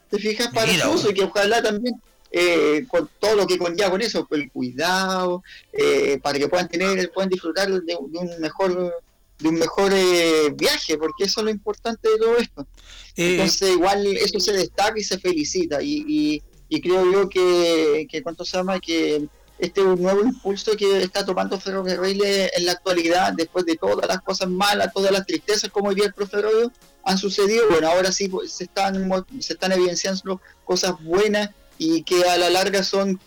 ¿te 0.09 0.17
fijas? 0.19 0.47
Para 0.53 0.71
Mira, 0.71 0.85
su 0.85 0.91
uso 0.91 1.11
y 1.11 1.13
que 1.13 1.23
ojalá 1.25 1.61
también, 1.61 2.01
eh, 2.31 2.85
con 2.87 3.09
todo 3.19 3.35
lo 3.35 3.47
que 3.47 3.57
conlleva 3.57 3.91
con 3.91 4.01
eso, 4.01 4.27
el 4.31 4.51
cuidado, 4.51 5.43
eh, 5.73 6.19
para 6.21 6.37
que 6.39 6.47
puedan 6.47 6.67
tener, 6.67 7.11
puedan 7.11 7.29
disfrutar 7.29 7.69
de, 7.69 7.81
de 7.81 7.95
un 7.95 8.39
mejor 8.39 8.93
de 9.39 9.47
un 9.47 9.55
mejor 9.55 9.93
eh, 9.95 10.49
viaje, 10.53 10.97
porque 10.97 11.23
eso 11.23 11.39
es 11.39 11.45
lo 11.45 11.49
importante 11.49 12.09
de 12.09 12.17
todo 12.17 12.37
esto. 12.37 12.67
Eh, 13.15 13.31
Entonces 13.31 13.71
igual 13.71 14.05
eso 14.17 14.39
se 14.39 14.51
destaca 14.51 14.99
y 14.99 15.03
se 15.03 15.17
felicita 15.17 15.81
y, 15.81 16.03
y, 16.07 16.43
y 16.67 16.81
creo 16.81 17.09
yo 17.09 17.29
que, 17.29 18.05
que 18.11 18.21
cuánto 18.21 18.43
se 18.43 18.57
llama 18.57 18.79
que 18.81 19.27
este 19.57 19.81
nuevo 19.81 20.21
impulso 20.23 20.75
que 20.77 21.01
está 21.01 21.25
tomando 21.25 21.59
Ferrocarril 21.59 22.21
en 22.23 22.65
la 22.65 22.73
actualidad 22.73 23.33
después 23.33 23.65
de 23.65 23.75
todas 23.75 24.07
las 24.07 24.21
cosas 24.21 24.49
malas, 24.49 24.93
todas 24.93 25.11
las 25.11 25.25
tristezas 25.25 25.69
como 25.69 25.89
diría 25.89 26.07
el 26.07 26.13
profe 26.13 26.41
Rodio, 26.41 26.71
han 27.03 27.17
sucedido, 27.17 27.67
bueno 27.69 27.89
ahora 27.89 28.11
sí 28.11 28.27
pues, 28.27 28.51
se 28.51 28.65
están 28.65 29.09
se 29.39 29.53
están 29.53 29.71
evidenciando 29.71 30.41
cosas 30.65 31.01
buenas 31.01 31.49
y 31.79 32.03
que 32.03 32.23
a 32.25 32.37
la 32.37 32.51
larga 32.51 32.83
son 32.83 33.19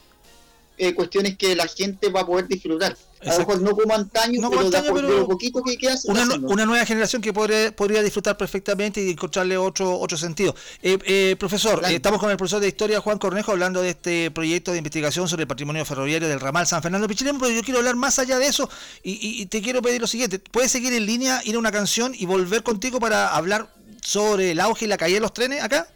eh, 0.78 0.94
cuestiones 0.94 1.36
que 1.36 1.56
la 1.56 1.66
gente 1.66 2.08
va 2.10 2.20
a 2.20 2.26
poder 2.26 2.46
disfrutar. 2.46 2.96
A 3.24 3.32
lo 3.34 3.38
mejor 3.38 3.60
no 3.60 3.70
como 3.76 3.94
antaño, 3.94 4.40
No 4.40 4.50
pero, 4.50 4.62
antaño, 4.62 5.00
lo 5.00 5.28
poquito 5.28 5.62
que 5.62 5.78
queda 5.78 5.94
una, 6.06 6.66
nueva 6.66 6.84
generación 6.84 7.22
que 7.22 7.32
podría, 7.32 7.70
podría 7.70 8.02
disfrutar 8.02 8.36
perfectamente 8.36 9.00
y 9.00 9.10
encontrarle 9.12 9.56
otro 9.56 9.96
otro 10.00 10.18
sentido. 10.18 10.56
Eh, 10.82 10.98
eh, 11.04 11.36
profesor, 11.38 11.78
Claro. 11.78 11.92
eh, 11.92 11.96
estamos 11.96 12.18
con 12.18 12.32
el 12.32 12.36
profesor 12.36 12.58
de 12.60 12.66
historia 12.66 13.00
Juan 13.00 13.18
Cornejo 13.18 13.52
hablando 13.52 13.80
de 13.80 13.90
este 13.90 14.32
proyecto 14.32 14.72
de 14.72 14.78
investigación 14.78 15.28
sobre 15.28 15.42
el 15.42 15.46
patrimonio 15.46 15.84
ferroviario 15.84 16.26
del 16.28 16.40
ramal 16.40 16.66
San 16.66 16.82
Fernando 16.82 17.06
Pichilemu, 17.06 17.38
pero 17.38 17.52
yo 17.52 17.62
quiero 17.62 17.78
hablar 17.78 17.94
más 17.94 18.18
allá 18.18 18.40
de 18.40 18.46
eso 18.46 18.68
y, 19.04 19.12
y- 19.12 19.42
y 19.42 19.46
te 19.46 19.62
quiero 19.62 19.82
pedir 19.82 20.00
lo 20.00 20.08
siguiente, 20.08 20.40
¿puedes 20.40 20.72
seguir 20.72 20.92
en 20.92 21.06
línea, 21.06 21.42
ir 21.44 21.54
a 21.54 21.58
una 21.60 21.70
canción 21.70 22.14
y 22.18 22.26
volver 22.26 22.64
contigo 22.64 22.98
para 22.98 23.28
hablar 23.28 23.68
sobre 24.02 24.50
el 24.50 24.58
auge 24.58 24.86
y 24.86 24.88
la 24.88 24.96
caída 24.98 25.18
de 25.18 25.20
los 25.20 25.32
trenes 25.32 25.62
acá? 25.62 25.86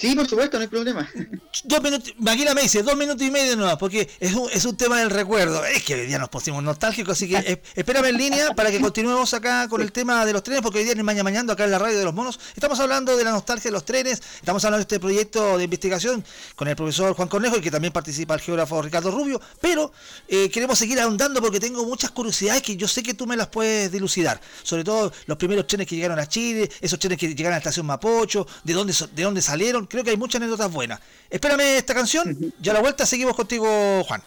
Sí, 0.00 0.14
por 0.14 0.26
supuesto, 0.26 0.56
no 0.56 0.62
hay 0.62 0.68
problema. 0.68 1.06
Dos 1.64 1.82
minutos, 1.82 2.14
Maquila 2.16 2.54
me 2.54 2.62
dice, 2.62 2.82
dos 2.82 2.96
minutos 2.96 3.20
y 3.26 3.30
medio 3.30 3.54
nomás, 3.54 3.76
porque 3.76 4.08
es 4.18 4.32
un, 4.32 4.48
es 4.50 4.64
un 4.64 4.76
tema 4.76 4.98
del 5.00 5.10
recuerdo. 5.10 5.62
Es 5.66 5.82
que 5.82 5.94
hoy 5.94 6.06
día 6.06 6.18
nos 6.18 6.30
pusimos 6.30 6.62
nostálgicos, 6.62 7.12
así 7.12 7.28
que 7.28 7.36
eh, 7.46 7.62
espérame 7.74 8.06
en 8.06 8.16
línea 8.16 8.54
para 8.54 8.70
que 8.70 8.80
continuemos 8.80 9.34
acá 9.34 9.68
con 9.68 9.82
el 9.82 9.92
tema 9.92 10.24
de 10.24 10.32
los 10.32 10.42
trenes, 10.42 10.62
porque 10.62 10.78
hoy 10.78 10.84
día 10.84 10.94
en 10.94 11.04
Mañana 11.04 11.24
Mañando, 11.24 11.52
acá 11.52 11.64
en 11.64 11.72
la 11.72 11.78
radio 11.78 11.98
de 11.98 12.04
los 12.04 12.14
monos, 12.14 12.40
estamos 12.54 12.80
hablando 12.80 13.14
de 13.14 13.24
la 13.24 13.32
nostalgia 13.32 13.68
de 13.68 13.72
los 13.72 13.84
trenes, 13.84 14.22
estamos 14.36 14.64
hablando 14.64 14.78
de 14.78 14.82
este 14.82 15.00
proyecto 15.00 15.58
de 15.58 15.64
investigación 15.64 16.24
con 16.56 16.68
el 16.68 16.76
profesor 16.76 17.12
Juan 17.14 17.28
Cornejo, 17.28 17.58
y 17.58 17.60
que 17.60 17.70
también 17.70 17.92
participa 17.92 18.32
el 18.32 18.40
geógrafo 18.40 18.80
Ricardo 18.80 19.10
Rubio, 19.10 19.38
pero 19.60 19.92
eh, 20.28 20.48
queremos 20.48 20.78
seguir 20.78 20.98
ahondando 21.00 21.42
porque 21.42 21.60
tengo 21.60 21.84
muchas 21.84 22.10
curiosidades 22.12 22.62
que 22.62 22.74
yo 22.74 22.88
sé 22.88 23.02
que 23.02 23.12
tú 23.12 23.26
me 23.26 23.36
las 23.36 23.48
puedes 23.48 23.92
dilucidar, 23.92 24.40
sobre 24.62 24.82
todo 24.82 25.12
los 25.26 25.36
primeros 25.36 25.66
trenes 25.66 25.86
que 25.86 25.96
llegaron 25.96 26.18
a 26.18 26.26
Chile, 26.26 26.70
esos 26.80 26.98
trenes 26.98 27.18
que 27.18 27.28
llegaron 27.28 27.52
a 27.52 27.56
la 27.56 27.58
estación 27.58 27.84
Mapocho, 27.84 28.46
de 28.64 28.72
dónde, 28.72 28.94
de 29.12 29.22
dónde 29.22 29.42
salieron, 29.42 29.89
creo 29.90 30.02
que 30.04 30.10
hay 30.10 30.16
muchas 30.16 30.40
anécdotas 30.40 30.70
buenas. 30.72 31.00
Espérame 31.28 31.76
esta 31.76 31.94
canción, 31.94 32.54
ya 32.60 32.72
a 32.72 32.76
la 32.76 32.80
vuelta 32.80 33.04
seguimos 33.04 33.36
contigo, 33.36 34.02
Juan. 34.04 34.22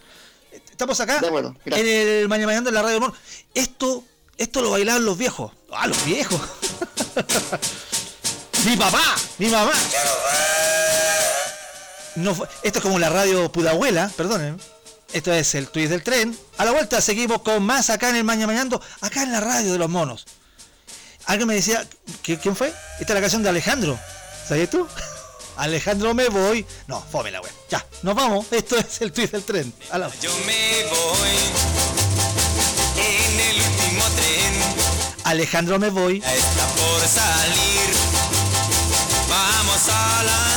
Estamos 0.69 0.99
acá 0.99 1.19
acuerdo, 1.27 1.55
en 1.65 1.87
el 1.87 2.27
Mañana 2.29 2.47
Mañana 2.47 2.69
en 2.69 2.75
la 2.75 2.81
radio 2.83 2.99
Mono. 2.99 3.13
Esto, 3.55 4.03
esto 4.37 4.61
lo 4.61 4.69
bailaban 4.71 5.03
los 5.05 5.17
viejos. 5.17 5.51
Ah, 5.71 5.87
los 5.87 6.05
viejos. 6.05 6.39
mi 8.65 8.77
papá, 8.77 9.01
mi 9.39 9.47
mamá. 9.47 9.71
No 12.15 12.31
esto 12.61 12.79
es 12.79 12.83
como 12.83 12.99
la 12.99 13.09
radio 13.09 13.51
Pudahuela, 13.51 14.09
perdonen. 14.15 14.59
Esto 15.13 15.33
es 15.33 15.55
el 15.55 15.67
tweet 15.69 15.87
del 15.89 16.03
tren. 16.03 16.37
A 16.57 16.65
la 16.65 16.71
vuelta 16.71 17.01
seguimos 17.01 17.41
con 17.41 17.63
más 17.63 17.89
acá 17.89 18.09
en 18.09 18.15
el 18.17 18.23
Maña 18.23 18.45
Mañando, 18.47 18.81
acá 19.01 19.23
en 19.23 19.31
la 19.31 19.39
radio 19.39 19.73
de 19.73 19.79
los 19.79 19.89
monos. 19.89 20.25
Alguien 21.25 21.47
me 21.47 21.55
decía, 21.55 21.83
¿qui- 22.23 22.39
¿quién 22.41 22.55
fue? 22.55 22.69
Esta 22.99 23.13
es 23.13 23.15
la 23.15 23.21
canción 23.21 23.43
de 23.43 23.49
Alejandro. 23.49 23.99
¿Sabías 24.47 24.69
tú? 24.69 24.87
Alejandro 25.57 26.13
me 26.13 26.29
voy. 26.29 26.65
No, 26.87 27.01
fome 27.01 27.31
la 27.31 27.41
wea. 27.41 27.51
Ya, 27.69 27.85
nos 28.01 28.15
vamos. 28.15 28.45
Esto 28.51 28.77
es 28.77 29.01
el 29.01 29.11
tweet 29.11 29.27
del 29.27 29.43
tren. 29.43 29.73
A 29.91 29.97
la 29.97 30.09
Yo 30.21 30.31
me 30.45 30.83
voy 30.89 31.29
en 32.97 33.39
el 33.39 33.55
último 33.57 34.03
tren, 34.15 34.53
Alejandro 35.25 35.79
me 35.79 35.89
voy. 35.89 36.19
ya 36.19 36.33
está 36.33 36.65
por 36.67 37.01
salir. 37.01 37.93
Vamos 39.29 39.89
al 39.89 40.29
andén. 40.29 40.52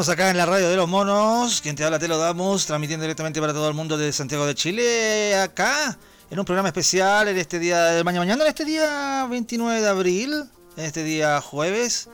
Estamos 0.00 0.14
acá 0.14 0.30
en 0.30 0.38
la 0.38 0.46
radio 0.46 0.70
de 0.70 0.76
los 0.76 0.88
monos. 0.88 1.60
Quien 1.60 1.76
te 1.76 1.84
habla 1.84 1.98
te 1.98 2.08
lo 2.08 2.16
damos, 2.16 2.64
transmitiendo 2.64 3.02
directamente 3.02 3.38
para 3.38 3.52
todo 3.52 3.68
el 3.68 3.74
mundo 3.74 3.98
de 3.98 4.14
Santiago 4.14 4.46
de 4.46 4.54
Chile. 4.54 5.38
Acá, 5.38 5.98
en 6.30 6.38
un 6.38 6.46
programa 6.46 6.68
especial, 6.70 7.28
en 7.28 7.36
este 7.36 7.58
día 7.58 7.82
de 7.84 8.02
mañana, 8.02 8.20
mañana, 8.24 8.44
en 8.44 8.48
este 8.48 8.64
día 8.64 9.26
29 9.28 9.82
de 9.82 9.86
abril, 9.86 10.44
en 10.78 10.84
este 10.86 11.04
día 11.04 11.42
jueves. 11.42 12.08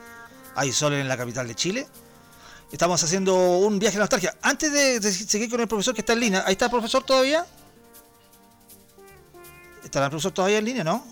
Hay 0.55 0.73
sol 0.73 0.95
en 0.95 1.07
la 1.07 1.15
capital 1.15 1.47
de 1.47 1.55
Chile. 1.55 1.87
Estamos 2.73 3.01
haciendo 3.05 3.33
un 3.59 3.79
viaje 3.79 3.95
a 3.95 3.99
la 3.99 4.03
nostalgia. 4.03 4.35
Antes 4.41 4.69
de, 4.73 4.99
de 4.99 5.09
seguir 5.13 5.49
con 5.49 5.61
el 5.61 5.69
profesor 5.69 5.93
que 5.95 6.01
está 6.01 6.11
en 6.11 6.19
línea, 6.19 6.43
¿ahí 6.45 6.51
está 6.51 6.65
el 6.65 6.71
profesor 6.71 7.03
todavía? 7.05 7.45
¿Estará 9.81 10.07
el 10.07 10.09
profesor 10.09 10.33
todavía 10.33 10.57
en 10.57 10.65
línea, 10.65 10.83
no? 10.83 11.05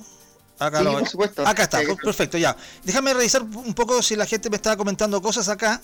Acá, 0.59 0.79
Sí, 0.79 0.83
lo- 0.83 0.99
por 0.99 1.07
supuesto. 1.07 1.47
acá 1.47 1.63
está, 1.63 1.79
Sí, 1.79 1.85
per- 1.85 1.95
perfecto, 1.95 2.37
ya. 2.37 2.53
Déjame 2.83 3.13
revisar 3.13 3.43
un 3.43 3.73
poco 3.73 4.03
si 4.03 4.17
la 4.17 4.25
gente 4.25 4.49
me 4.49 4.57
está 4.57 4.75
comentando 4.75 5.21
cosas 5.21 5.47
acá. 5.47 5.79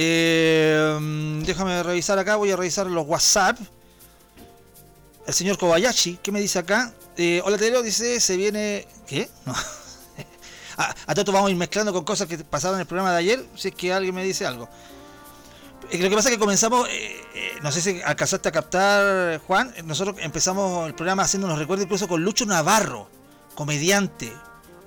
Eh, 0.00 1.42
déjame 1.44 1.82
revisar 1.82 2.18
acá, 2.20 2.36
voy 2.36 2.52
a 2.52 2.56
revisar 2.56 2.86
los 2.86 3.04
WhatsApp. 3.04 3.58
El 5.26 5.34
señor 5.34 5.58
Kobayashi, 5.58 6.20
¿qué 6.22 6.30
me 6.30 6.40
dice 6.40 6.60
acá? 6.60 6.92
Eh, 7.16 7.42
hola 7.44 7.58
Telo, 7.58 7.82
dice, 7.82 8.20
se 8.20 8.36
viene... 8.36 8.86
¿Qué? 9.08 9.28
No. 9.44 9.52
a, 10.78 10.94
a 11.04 11.14
todo 11.16 11.32
vamos 11.32 11.48
a 11.48 11.50
ir 11.50 11.56
mezclando 11.56 11.92
con 11.92 12.04
cosas 12.04 12.28
que 12.28 12.38
pasaron 12.38 12.76
en 12.76 12.82
el 12.82 12.86
programa 12.86 13.10
de 13.10 13.18
ayer, 13.18 13.44
si 13.56 13.68
es 13.68 13.74
que 13.74 13.92
alguien 13.92 14.14
me 14.14 14.22
dice 14.22 14.46
algo. 14.46 14.68
Eh, 15.90 15.98
Lo 15.98 16.08
que 16.08 16.14
pasa 16.14 16.28
es 16.28 16.36
que 16.36 16.38
comenzamos, 16.38 16.88
eh, 16.88 17.16
eh, 17.34 17.52
no 17.62 17.72
sé 17.72 17.80
si 17.80 18.00
alcanzaste 18.02 18.48
a 18.48 18.52
captar, 18.52 19.40
Juan, 19.46 19.74
nosotros 19.84 20.16
empezamos 20.20 20.86
el 20.86 20.94
programa 20.94 21.24
haciendo 21.24 21.48
unos 21.48 21.58
recuerdos 21.58 21.86
incluso 21.86 22.06
con 22.06 22.22
Lucho 22.22 22.46
Navarro, 22.46 23.08
comediante 23.56 24.32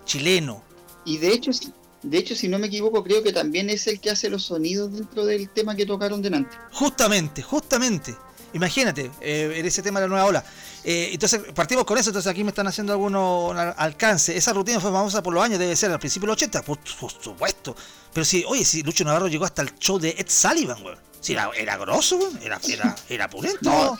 chileno. 0.06 0.64
Y 1.04 1.18
de 1.18 1.34
hecho, 1.34 1.52
si, 1.52 1.74
de 2.04 2.18
hecho, 2.18 2.36
si 2.36 2.48
no 2.48 2.58
me 2.60 2.68
equivoco, 2.68 3.04
creo 3.04 3.22
que 3.24 3.32
también 3.34 3.70
es 3.70 3.88
el 3.88 4.00
que 4.00 4.10
hace 4.12 4.30
los 4.30 4.44
sonidos 4.44 4.92
dentro 4.94 5.26
del 5.26 5.50
tema 5.50 5.76
que 5.76 5.86
tocaron 5.86 6.22
delante. 6.22 6.56
Justamente, 6.72 7.42
justamente. 7.42 8.16
Imagínate, 8.54 9.10
eh, 9.22 9.54
en 9.56 9.66
ese 9.66 9.82
tema 9.82 10.02
de 10.02 10.08
la 10.08 10.10
nueva 10.10 10.26
ola. 10.26 10.44
Eh, 10.84 11.12
entonces, 11.14 11.40
partimos 11.56 11.86
con 11.86 11.98
eso. 11.98 12.10
Entonces, 12.10 12.30
aquí 12.30 12.44
me 12.44 12.50
están 12.50 12.68
haciendo 12.68 12.92
algunos 12.92 13.56
al- 13.56 13.74
alcance. 13.78 14.36
Esa 14.36 14.52
rutina 14.52 14.80
fue 14.82 14.92
famosa 14.92 15.24
por 15.24 15.34
los 15.34 15.42
años, 15.42 15.58
debe 15.58 15.74
ser 15.76 15.90
al 15.92 16.00
principio 16.00 16.26
de 16.26 16.32
los 16.32 16.38
80, 16.38 16.62
por, 16.64 16.78
por 17.00 17.12
supuesto. 17.12 17.76
Pero 18.12 18.26
si, 18.26 18.44
oye, 18.46 18.66
si 18.66 18.84
Lucho 18.84 19.06
Navarro 19.06 19.30
llegó 19.30 19.46
hasta 19.46 19.62
el 19.62 19.74
show 19.80 19.98
de 20.00 20.10
Ed 20.18 20.28
Sullivan, 20.28 20.84
weón. 20.84 20.98
Si 21.22 21.32
era, 21.34 21.50
era 21.56 21.78
grosso, 21.78 22.18
weón. 22.18 22.38
Era, 22.44 22.60
era, 22.68 22.96
era 23.08 23.30
pulento. 23.30 23.70
No. 23.70 23.98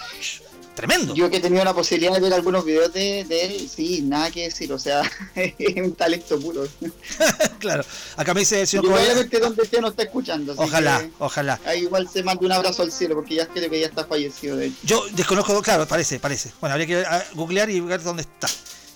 Tremendo. 0.76 1.14
Yo 1.14 1.30
que 1.30 1.38
he 1.38 1.40
tenido 1.40 1.64
la 1.64 1.74
posibilidad 1.74 2.14
de 2.14 2.20
ver 2.20 2.34
algunos 2.34 2.64
videos 2.64 2.94
de, 2.94 3.26
de 3.26 3.46
él, 3.46 3.70
sí, 3.70 4.02
nada 4.02 4.32
que 4.32 4.44
decir, 4.44 4.72
o 4.72 4.80
sea, 4.80 5.02
es 5.36 5.76
un 5.76 5.94
talento 5.96 6.40
puro. 6.40 6.68
claro. 7.60 7.84
Acá 8.16 8.34
me 8.34 8.42
dice 8.42 8.62
el 8.62 8.68
señor 8.68 8.86
probablemente 8.86 9.40
donde 9.40 9.64
esté 9.64 9.82
no 9.82 9.90
está 9.90 10.04
escuchando. 10.04 10.54
Ojalá, 10.58 11.08
ojalá. 11.20 11.60
ahí 11.66 11.82
igual 11.82 12.10
se 12.10 12.24
manda 12.24 12.46
un 12.46 12.52
abrazo 12.52 12.84
al 12.84 12.92
cielo, 12.92 13.16
porque 13.16 13.36
ya 13.36 13.48
creo 13.48 13.70
que 13.70 13.80
ya 13.80 13.88
está 13.88 14.06
fallecido 14.06 14.56
de 14.56 14.68
hecho. 14.68 14.78
Yo 14.84 15.06
desconozco, 15.12 15.62
claro, 15.62 15.88
parece, 15.88 16.20
parece. 16.20 16.52
Bueno, 16.62 16.74
habría 16.74 16.88
que 16.88 17.06
googlear 17.36 17.70
y 17.70 17.80
ver 17.82 18.02
dónde 18.02 18.24
está. 18.24 18.48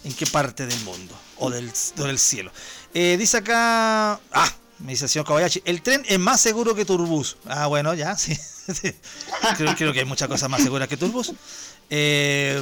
En 0.03 0.13
qué 0.13 0.27
parte 0.27 0.67
del 0.67 0.79
mundo. 0.81 1.15
O 1.37 1.49
del, 1.49 1.71
o 1.97 2.03
del 2.03 2.19
cielo. 2.19 2.51
Eh, 2.93 3.17
dice 3.17 3.37
acá. 3.37 4.19
Ah, 4.31 4.53
me 4.79 4.91
dice 4.91 5.05
el 5.05 5.09
señor 5.09 5.25
Kobayashi. 5.25 5.61
El 5.65 5.81
tren 5.81 6.03
es 6.07 6.19
más 6.19 6.39
seguro 6.41 6.75
que 6.75 6.85
Turbus. 6.85 7.37
Ah, 7.47 7.67
bueno, 7.67 7.93
ya, 7.93 8.15
sí. 8.17 8.37
creo, 9.57 9.75
creo 9.75 9.93
que 9.93 9.99
hay 9.99 10.05
muchas 10.05 10.27
cosas 10.27 10.49
más 10.49 10.61
seguras 10.61 10.87
que 10.87 10.97
Turbus. 10.97 11.33
Eh, 11.89 12.61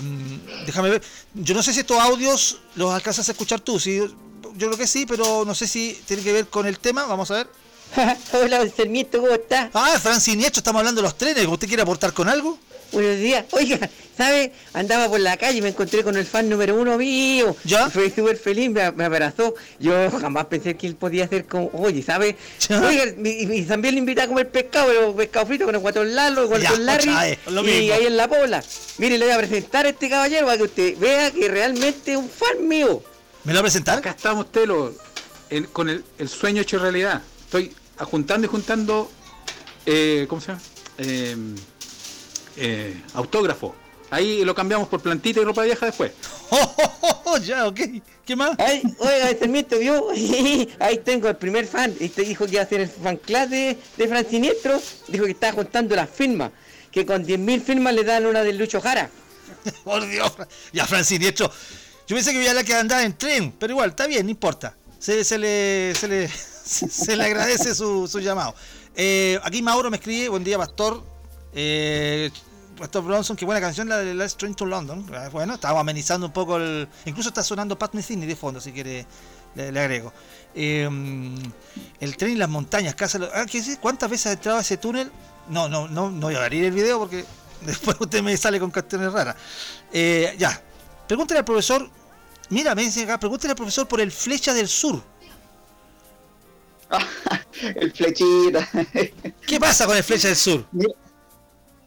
déjame 0.65 0.89
ver. 0.89 1.01
Yo 1.33 1.53
no 1.55 1.63
sé 1.63 1.73
si 1.73 1.81
estos 1.81 1.99
audios 1.99 2.59
los 2.75 2.93
alcanzas 2.93 3.27
a 3.29 3.31
escuchar 3.31 3.59
tú. 3.61 3.79
Sí, 3.79 3.97
yo 3.97 4.67
creo 4.67 4.77
que 4.77 4.87
sí, 4.87 5.05
pero 5.05 5.45
no 5.45 5.55
sé 5.55 5.67
si 5.67 5.99
tiene 6.05 6.23
que 6.23 6.33
ver 6.33 6.47
con 6.47 6.65
el 6.65 6.79
tema. 6.79 7.05
Vamos 7.05 7.31
a 7.31 7.35
ver. 7.35 7.47
Hola, 8.33 8.59
don 8.59 8.71
Sarmiento, 8.75 9.19
¿cómo 9.19 9.33
está? 9.33 9.69
Ah, 9.73 9.99
Fran 10.01 10.19
Siniestro, 10.19 10.59
estamos 10.59 10.79
hablando 10.79 11.01
de 11.01 11.07
los 11.07 11.17
trenes. 11.17 11.45
¿Usted 11.45 11.67
quiere 11.67 11.83
aportar 11.83 12.13
con 12.13 12.27
algo? 12.27 12.57
Buenos 12.93 13.17
días. 13.17 13.45
Oiga, 13.51 13.89
¿sabe? 14.17 14.53
Andaba 14.73 15.09
por 15.09 15.19
la 15.19 15.35
calle 15.37 15.57
y 15.57 15.61
me 15.61 15.69
encontré 15.69 16.03
con 16.03 16.15
el 16.15 16.25
fan 16.25 16.47
número 16.47 16.75
uno 16.79 16.97
mío. 16.97 17.55
¿Ya? 17.65 17.89
Fue 17.89 18.09
súper 18.09 18.37
feliz, 18.37 18.69
me, 18.69 18.91
me 18.91 19.03
abrazó. 19.05 19.55
Yo 19.79 20.09
jamás 20.11 20.45
pensé 20.45 20.75
que 20.77 20.87
él 20.87 20.95
podía 20.95 21.27
ser 21.27 21.45
como, 21.45 21.69
oye, 21.73 22.01
¿sabe? 22.03 22.37
¿Ya? 22.69 22.81
Oiga, 22.81 23.05
y, 23.23 23.51
y 23.59 23.61
también 23.63 23.95
le 23.95 23.99
invité 23.99 24.21
a 24.21 24.27
comer 24.27 24.49
pescado, 24.49 24.87
pero 24.87 25.15
pescado 25.15 25.45
frito 25.47 25.65
con 25.65 25.75
el 25.75 25.81
guatón 25.81 26.15
Lalo, 26.15 26.43
el 26.43 26.47
guatón 26.47 26.85
Larry. 26.85 27.09
y 27.65 27.91
ahí 27.91 28.05
en 28.05 28.15
la 28.17 28.27
pola. 28.27 28.63
Mire, 28.99 29.17
le 29.17 29.25
voy 29.25 29.33
a 29.33 29.37
presentar 29.39 29.85
a 29.85 29.89
este 29.89 30.09
caballero 30.09 30.45
para 30.45 30.57
que 30.57 30.63
usted 30.63 30.97
vea 30.97 31.31
que 31.31 31.47
realmente 31.49 32.11
es 32.13 32.17
un 32.17 32.29
fan 32.29 32.67
mío. 32.67 33.03
¿Me 33.43 33.51
lo 33.51 33.57
va 33.57 33.61
a 33.61 33.63
presentar? 33.63 33.97
Acá 33.97 34.11
estamos, 34.11 34.51
Telo, 34.51 34.93
en- 35.49 35.65
con 35.65 35.89
el, 35.89 36.03
el 36.17 36.29
sueño 36.29 36.61
hecho 36.61 36.79
realidad. 36.79 37.21
Estoy 37.45 37.73
juntando 37.97 38.45
y 38.45 38.49
juntando, 38.49 39.11
eh, 39.85 40.25
¿cómo 40.29 40.39
se 40.41 40.47
llama? 40.47 40.61
Eh, 40.99 41.35
eh, 42.57 43.01
autógrafo. 43.13 43.75
Ahí 44.13 44.45
lo 44.45 44.53
cambiamos 44.53 44.87
por 44.89 45.01
plantita 45.01 45.41
y 45.41 45.43
ropa 45.43 45.63
vieja 45.63 45.87
después. 45.87 46.11
Oh, 46.55 46.75
oh, 46.77 46.97
oh, 47.01 47.21
oh, 47.25 47.37
ya, 47.39 47.65
ok. 47.65 47.79
¿Qué 48.23 48.35
más? 48.35 48.51
Ay, 48.59 48.83
oiga, 48.99 49.77
vio, 49.79 50.09
ahí 50.79 50.97
tengo 50.99 51.27
el 51.27 51.35
primer 51.35 51.65
fan. 51.65 51.91
Este 51.99 52.21
dijo 52.21 52.45
que 52.45 52.51
iba 52.51 52.61
a 52.61 52.67
ser 52.67 52.81
el 52.81 52.89
fan 52.89 53.17
club 53.17 53.49
de, 53.49 53.75
de 53.97 54.07
Fran 54.07 54.29
Siniestro. 54.29 54.79
Dijo 55.07 55.25
que 55.25 55.31
estaba 55.31 55.53
juntando 55.53 55.95
las 55.95 56.07
firmas. 56.11 56.51
Que 56.91 57.07
con 57.07 57.25
10.000 57.25 57.61
firmas 57.63 57.95
le 57.95 58.03
dan 58.03 58.27
una 58.27 58.43
del 58.43 58.59
Lucho 58.59 58.79
Jara. 58.79 59.09
Por 59.83 60.07
Dios. 60.07 60.31
Ya, 60.71 60.85
Fran 60.85 61.03
Siniestro. 61.03 61.51
Yo 62.07 62.15
pensé 62.15 62.33
que 62.33 62.43
iba 62.43 62.51
a 62.51 62.53
la 62.53 62.63
que 62.63 62.75
andaba 62.75 63.01
en 63.01 63.17
tren, 63.17 63.51
pero 63.57 63.73
igual, 63.73 63.89
está 63.89 64.05
bien, 64.05 64.27
no 64.27 64.29
importa. 64.29 64.75
Se, 64.99 65.23
se 65.23 65.39
le, 65.39 65.95
se, 65.95 66.07
le, 66.07 66.27
se 66.27 67.15
le 67.15 67.23
agradece 67.23 67.73
su, 67.73 68.07
su 68.07 68.19
llamado. 68.19 68.53
Eh, 68.95 69.39
aquí 69.41 69.63
Mauro 69.63 69.89
me 69.89 69.97
escribe, 69.97 70.29
buen 70.29 70.43
día, 70.43 70.59
Pastor. 70.59 71.12
Eh, 71.53 72.31
Pastor 72.77 73.03
Bronson, 73.03 73.35
qué 73.35 73.45
buena 73.45 73.61
canción 73.61 73.87
la 73.87 73.97
de 73.97 74.13
Let's 74.13 74.35
Train 74.35 74.55
to 74.55 74.65
London. 74.65 75.05
Ah, 75.13 75.29
Bueno, 75.31 75.53
estábamos 75.55 75.81
amenizando 75.81 76.27
un 76.27 76.33
poco 76.33 76.57
el... 76.57 76.87
Incluso 77.05 77.29
está 77.29 77.43
sonando 77.43 77.77
Pat 77.77 77.93
Metheny 77.93 78.25
de 78.25 78.35
fondo, 78.35 78.59
si 78.59 78.71
quiere, 78.71 79.05
le, 79.55 79.71
le 79.71 79.79
agrego. 79.79 80.11
Eh, 80.55 80.89
el 81.99 82.17
tren 82.17 82.31
y 82.31 82.35
las 82.35 82.49
montañas, 82.49 82.95
casa... 82.95 83.19
Ah. 83.33 83.45
¿Cuántas 83.79 84.09
veces 84.09 84.27
ha 84.27 84.31
entrado 84.33 84.57
a 84.57 84.61
ese 84.61 84.77
túnel? 84.77 85.11
No, 85.49 85.69
no, 85.69 85.87
no, 85.87 86.09
no 86.09 86.27
voy 86.27 86.35
a 86.35 86.43
abrir 86.43 86.65
el 86.65 86.71
video 86.71 86.99
porque 86.99 87.25
después 87.61 87.97
usted 87.99 88.23
me 88.23 88.35
sale 88.37 88.59
con 88.59 88.71
cuestiones 88.71 89.13
raras. 89.13 89.35
Eh, 89.91 90.35
ya, 90.37 90.59
pregúntale 91.07 91.39
al 91.39 91.45
profesor. 91.45 91.87
Mira, 92.49 92.73
me 92.75 92.83
dice 92.83 93.03
acá, 93.03 93.19
pregúntale 93.19 93.51
al 93.51 93.57
profesor 93.57 93.87
por 93.87 94.01
el 94.01 94.11
Flecha 94.11 94.53
del 94.53 94.67
Sur. 94.67 95.01
el 97.61 97.91
flechita. 97.91 98.67
¿Qué 99.45 99.59
pasa 99.59 99.85
con 99.85 99.95
el 99.95 100.03
Flecha 100.03 100.27
del 100.27 100.37
Sur? 100.37 100.65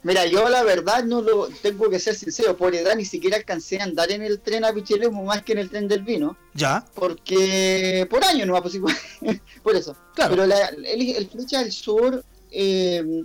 Mira, 0.07 0.25
yo 0.27 0.49
la 0.49 0.63
verdad 0.63 1.03
no 1.05 1.21
lo 1.21 1.49
tengo 1.63 1.91
que 1.91 1.99
ser 1.99 2.15
sincero, 2.15 2.57
por 2.57 2.75
edad 2.75 2.95
ni 2.95 3.05
siquiera 3.05 3.37
alcancé 3.37 3.81
a 3.81 3.85
andar 3.85 4.11
en 4.13 4.23
el 4.23 4.39
tren 4.41 4.65
a 4.65 4.73
Pichilemu 4.73 5.25
más 5.25 5.43
que 5.43 5.53
en 5.53 5.59
el 5.59 5.69
tren 5.69 5.89
del 5.89 6.03
vino, 6.03 6.37
Ya, 6.55 6.85
porque 6.95 8.07
por 8.09 8.25
año 8.25 8.47
no 8.47 8.53
va 8.53 8.63
igual, 8.73 8.95
por 9.63 9.75
eso. 9.75 9.97
Claro. 10.15 10.31
Pero 10.35 10.47
la- 10.47 10.69
el, 10.69 11.03
el 11.17 11.29
Flecha 11.29 11.59
del 11.61 11.73
Sur, 11.73 12.25
eh, 12.51 13.25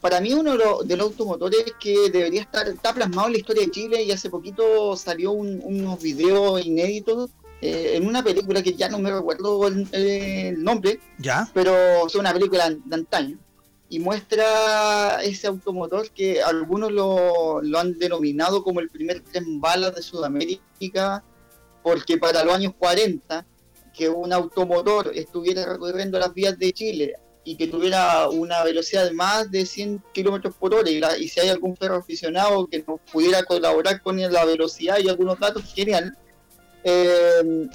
para 0.00 0.20
mí 0.20 0.32
uno 0.32 0.52
de 0.52 0.58
los, 0.58 0.86
de 0.88 0.96
los 0.96 1.06
automotores 1.08 1.64
que 1.80 2.08
debería 2.10 2.42
estar, 2.42 2.66
está 2.68 2.94
plasmado 2.94 3.26
en 3.26 3.32
la 3.32 3.38
historia 3.38 3.64
de 3.64 3.70
Chile 3.70 4.02
y 4.02 4.12
hace 4.12 4.30
poquito 4.30 4.96
salió 4.96 5.32
un- 5.32 5.60
unos 5.64 6.00
videos 6.00 6.64
inéditos 6.64 7.30
eh, 7.60 7.92
en 7.96 8.06
una 8.06 8.22
película 8.22 8.62
que 8.62 8.74
ya 8.74 8.88
no 8.88 8.98
me 8.98 9.10
recuerdo 9.10 9.66
el- 9.68 9.88
el 9.92 10.62
nombre, 10.62 11.00
ya. 11.18 11.50
pero 11.54 12.06
es 12.06 12.14
una 12.14 12.32
película 12.32 12.70
de 12.70 12.94
antaño 12.94 13.38
y 13.88 13.98
muestra 13.98 15.22
ese 15.22 15.46
automotor 15.46 16.10
que 16.10 16.42
algunos 16.42 16.90
lo, 16.90 17.60
lo 17.62 17.78
han 17.78 17.98
denominado 17.98 18.62
como 18.64 18.80
el 18.80 18.88
primer 18.88 19.20
tren 19.20 19.60
bala 19.60 19.90
de 19.90 20.02
Sudamérica 20.02 21.22
porque 21.82 22.16
para 22.18 22.42
los 22.44 22.54
años 22.54 22.72
40 22.78 23.46
que 23.92 24.08
un 24.08 24.32
automotor 24.32 25.12
estuviera 25.14 25.64
recorriendo 25.66 26.18
las 26.18 26.32
vías 26.34 26.58
de 26.58 26.72
Chile 26.72 27.14
y 27.44 27.56
que 27.56 27.66
tuviera 27.68 28.28
una 28.30 28.64
velocidad 28.64 29.04
de 29.04 29.12
más 29.12 29.50
de 29.50 29.66
100 29.66 30.02
kilómetros 30.14 30.54
por 30.56 30.74
hora 30.74 30.88
y, 30.90 30.98
la- 30.98 31.16
y 31.18 31.28
si 31.28 31.40
hay 31.40 31.50
algún 31.50 31.76
perro 31.76 31.96
aficionado 31.96 32.66
que 32.66 32.82
nos 32.88 33.00
pudiera 33.12 33.42
colaborar 33.44 34.00
con 34.02 34.18
la 34.18 34.44
velocidad 34.46 34.98
y 34.98 35.08
algunos 35.10 35.38
datos, 35.38 35.62
genial. 35.74 36.16
Eh, 36.82 37.68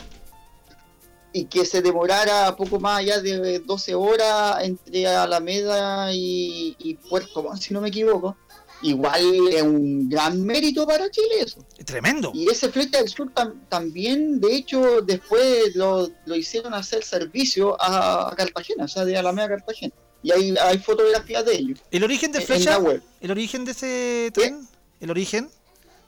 y 1.34 1.45
que 1.45 1.65
se 1.65 1.82
demorara 1.82 2.55
poco 2.55 2.80
más 2.80 2.99
allá 2.99 3.19
de 3.21 3.59
12 3.59 3.95
horas 3.95 4.63
entre 4.63 5.05
Alameda 5.07 6.13
y, 6.13 6.75
y 6.80 6.95
Puerto 6.95 7.43
Montt, 7.43 7.61
si 7.61 7.73
no 7.73 7.82
me 7.82 7.89
equivoco. 7.89 8.36
Igual 8.82 9.49
es 9.51 9.61
un 9.61 10.07
gran 10.07 10.41
mérito 10.41 10.88
para 10.88 11.11
Chile 11.11 11.41
eso. 11.41 11.65
Tremendo. 11.86 12.32
Y 12.34 12.47
ese 12.49 12.69
Flecha 12.69 12.99
del 12.99 13.09
Sur 13.09 13.30
tam- 13.34 13.59
también, 13.67 14.39
de 14.39 14.55
hecho, 14.55 15.01
después 15.01 15.75
lo, 15.75 16.09
lo 16.25 16.36
hicieron 16.36 16.73
hacer 16.73 17.03
servicio 17.03 17.75
a, 17.82 18.30
a 18.32 18.36
Cartagena, 18.38 18.86
o 18.86 18.88
sea, 18.88 19.03
de 19.03 19.17
Alameda 19.17 19.47
a 19.47 19.49
Cartagena. 19.49 19.93
Y 20.23 20.32
hay, 20.32 20.55
hay 20.61 20.77
fotografías 20.80 21.45
de 21.45 21.55
ellos 21.55 21.80
¿El 21.91 22.03
origen 22.05 22.32
de 22.32 22.38
en- 22.39 22.41
en 22.43 22.47
Flecha? 22.47 22.80
¿El 23.19 23.32
origen 23.32 23.65
de 23.65 23.71
ese 23.71 24.32
tren? 24.34 24.65
¿El 25.01 25.11
origen? 25.11 25.49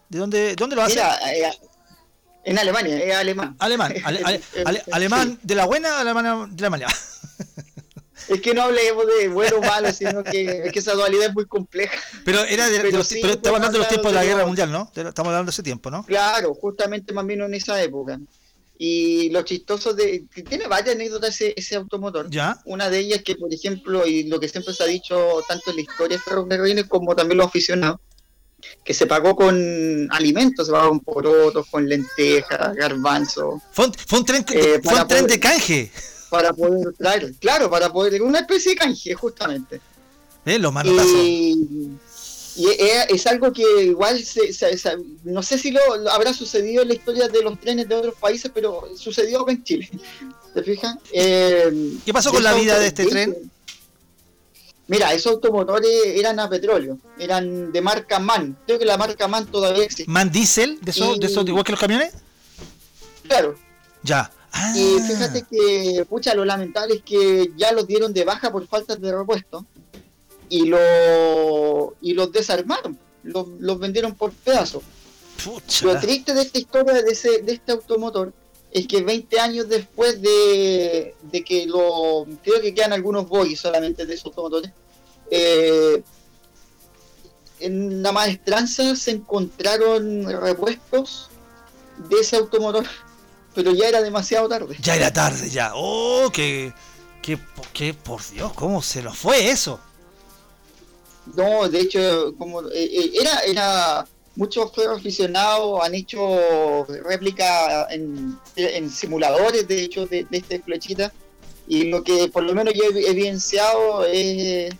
¿De 0.07 0.19
dónde, 0.19 0.55
dónde 0.55 0.75
lo 0.77 0.81
hace? 0.83 0.95
Mira, 0.95 1.17
eh, 1.33 1.51
en 2.43 2.57
Alemania, 2.59 2.97
es 2.99 3.15
alemán. 3.15 3.55
Alemán. 3.59 3.93
ale- 4.03 4.83
alemán 4.91 5.39
de 5.43 5.55
la 5.55 5.65
buena, 5.65 5.99
alemán 5.99 6.55
de 6.55 6.61
la 6.61 6.69
mala. 6.69 6.87
Es 8.27 8.39
que 8.39 8.53
no 8.53 8.61
hablemos 8.63 9.05
de 9.07 9.27
bueno 9.29 9.57
o 9.57 9.61
malo, 9.61 9.91
sino 9.91 10.23
que, 10.23 10.63
es 10.65 10.71
que 10.71 10.79
esa 10.79 10.93
dualidad 10.93 11.27
es 11.29 11.33
muy 11.33 11.45
compleja. 11.45 11.99
Pero 12.23 12.43
era 12.45 12.67
de, 12.67 12.73
de 12.77 12.83
Pero 12.83 12.97
los- 12.99 13.07
sí, 13.07 13.19
pero 13.21 13.33
estamos 13.33 13.57
hablando 13.57 13.77
de 13.77 13.79
los 13.79 13.87
tiempos 13.89 14.11
de 14.11 14.15
la 14.15 14.21
de 14.21 14.27
guerra 14.27 14.45
mundial, 14.45 14.71
¿no? 14.71 14.91
De- 14.93 15.01
Estamos 15.09 15.29
hablando 15.29 15.49
de 15.49 15.53
ese 15.53 15.63
tiempo, 15.63 15.89
¿no? 15.89 16.05
Claro, 16.05 16.53
justamente 16.53 17.13
más 17.13 17.25
bien 17.25 17.41
en 17.41 17.53
esa 17.55 17.81
época. 17.81 18.19
Y 18.77 19.29
lo 19.29 19.41
chistoso 19.43 19.93
de... 19.93 20.23
Tiene 20.47 20.67
varias 20.67 20.95
anécdotas 20.95 21.29
ese, 21.35 21.53
ese 21.57 21.75
automotor. 21.75 22.29
Ya. 22.29 22.59
Una 22.65 22.89
de 22.89 22.99
ellas 22.99 23.21
que, 23.23 23.35
por 23.35 23.53
ejemplo, 23.53 24.05
y 24.07 24.23
lo 24.23 24.39
que 24.39 24.47
siempre 24.49 24.73
se 24.73 24.83
ha 24.83 24.87
dicho 24.87 25.43
tanto 25.47 25.69
en 25.71 25.75
la 25.77 25.81
historia 25.83 26.17
de 26.17 26.23
ferrocarriles 26.23 26.85
como 26.87 27.15
también 27.15 27.37
los 27.37 27.47
aficionados, 27.47 27.99
que 28.83 28.93
se 28.93 29.05
pagó 29.07 29.35
con 29.35 30.07
alimentos, 30.11 30.67
se 30.67 30.71
pagó 30.73 30.89
con 30.89 30.99
porotos, 31.01 31.67
con 31.69 31.87
lentejas, 31.87 32.75
garbanzo, 32.75 33.61
Fue 33.71 33.85
un, 33.87 33.93
fue 33.93 34.19
un 34.19 34.25
tren, 34.25 34.45
Eh, 34.51 34.79
fue 34.83 34.93
un 34.93 35.07
tren 35.07 35.25
poder- 35.25 35.27
de 35.27 35.39
canje. 35.39 35.91
para 36.29 36.53
poder 36.53 36.93
traer, 36.97 37.33
claro, 37.39 37.69
para 37.69 37.91
poder, 37.91 38.21
una 38.21 38.39
especie 38.39 38.71
de 38.71 38.77
canje, 38.77 39.13
justamente. 39.13 39.81
¿Eh? 40.45 40.57
Los 40.59 40.71
manotazos. 40.73 41.11
Y, 41.13 41.89
y 42.57 42.67
es, 42.67 43.05
es 43.09 43.27
algo 43.27 43.53
que 43.53 43.63
igual 43.83 44.21
se, 44.23 44.51
se- 44.51 44.77
se- 44.77 44.97
no 45.23 45.41
sé 45.43 45.57
si 45.57 45.71
lo, 45.71 45.79
lo 45.97 46.11
habrá 46.11 46.33
sucedido 46.33 46.81
en 46.81 46.89
la 46.89 46.93
historia 46.95 47.27
de 47.29 47.41
los 47.43 47.59
trenes 47.59 47.87
de 47.87 47.95
otros 47.95 48.15
países, 48.15 48.51
pero 48.53 48.83
sucedió 48.97 49.41
acá 49.41 49.51
en 49.53 49.63
Chile. 49.63 49.89
¿Te 50.53 50.63
fijas? 50.63 50.97
Eh, 51.13 51.93
¿Qué 52.05 52.11
pasó 52.11 52.31
con 52.31 52.43
la 52.43 52.53
vida 52.53 52.77
de 52.77 52.87
este 52.87 53.05
tren? 53.05 53.37
Mira, 54.87 55.13
esos 55.13 55.33
automotores 55.33 55.89
eran 56.05 56.39
a 56.39 56.49
petróleo, 56.49 56.97
eran 57.17 57.71
de 57.71 57.81
marca 57.81 58.19
MAN. 58.19 58.57
Creo 58.65 58.77
que 58.77 58.85
la 58.85 58.97
marca 58.97 59.27
MAN 59.27 59.45
todavía 59.45 59.83
existe. 59.83 60.11
¿Man 60.11 60.31
diésel? 60.31 60.79
¿De 60.81 60.91
esos, 60.91 61.19
de 61.19 61.27
esos 61.27 61.47
igual 61.47 61.63
que 61.63 61.71
los 61.71 61.79
camiones? 61.79 62.13
Claro. 63.23 63.55
Ya. 64.03 64.29
Ah, 64.51 64.73
Y 64.75 64.99
fíjate 64.99 65.45
que, 65.49 66.05
pucha, 66.09 66.33
lo 66.35 66.43
lamentable 66.43 66.95
es 66.95 67.01
que 67.03 67.51
ya 67.55 67.71
los 67.71 67.87
dieron 67.87 68.11
de 68.11 68.25
baja 68.25 68.51
por 68.51 68.67
falta 68.67 68.95
de 68.97 69.15
repuesto 69.17 69.65
y, 70.49 70.65
lo, 70.65 71.95
y 72.01 72.13
los 72.13 72.31
desarmaron, 72.33 72.99
los, 73.23 73.47
los 73.59 73.79
vendieron 73.79 74.13
por 74.15 74.33
pedazos. 74.33 74.83
pucha. 75.41 75.85
Lo 75.85 75.97
triste 75.99 76.33
de 76.33 76.41
esta 76.41 76.59
historia 76.59 77.01
de, 77.01 77.11
ese, 77.11 77.41
de 77.43 77.53
este 77.53 77.71
automotor 77.71 78.33
es 78.71 78.87
que 78.87 79.01
20 79.03 79.39
años 79.39 79.67
después 79.69 80.21
de, 80.21 81.15
de 81.21 81.43
que 81.43 81.65
lo. 81.65 82.25
Creo 82.43 82.61
que 82.61 82.73
quedan 82.73 82.93
algunos 82.93 83.27
bogies 83.27 83.59
solamente 83.59 84.05
de 84.05 84.13
esos 84.13 84.27
automotores. 84.27 84.71
eh, 85.29 86.03
en 87.59 88.01
la 88.01 88.11
maestranza 88.11 88.95
se 88.95 89.11
encontraron 89.11 90.25
repuestos 90.41 91.29
de 92.09 92.19
ese 92.19 92.35
automotor, 92.37 92.85
pero 93.53 93.71
ya 93.73 93.87
era 93.87 94.01
demasiado 94.01 94.49
tarde. 94.49 94.75
Ya 94.81 94.95
era 94.95 95.13
tarde, 95.13 95.49
ya. 95.49 95.71
Oh, 95.75 96.31
que, 96.33 96.73
que, 97.21 97.37
que 97.73 97.93
por 97.93 98.27
Dios, 98.31 98.53
¿cómo 98.53 98.81
se 98.81 99.03
nos 99.03 99.17
fue 99.17 99.49
eso? 99.51 99.79
No, 101.35 101.69
de 101.69 101.81
hecho, 101.81 102.33
como 102.37 102.61
eh, 102.69 102.83
eh, 102.83 103.11
era, 103.21 103.39
era 103.41 104.07
muchos 104.35 104.71
ferro 104.73 104.95
aficionados 104.95 105.83
han 105.83 105.95
hecho 105.95 106.85
réplica 106.85 107.87
en, 107.89 108.89
simuladores, 108.89 109.67
de 109.67 109.83
hecho, 109.83 110.05
de, 110.05 110.25
de 110.29 110.37
este 110.37 110.59
flechita. 110.59 111.11
Y 111.67 111.85
lo 111.85 112.03
que 112.03 112.27
por 112.27 112.43
lo 112.43 112.53
menos 112.53 112.73
yo 112.73 112.83
he 112.83 113.09
evidenciado 113.09 114.05
es, 114.05 114.73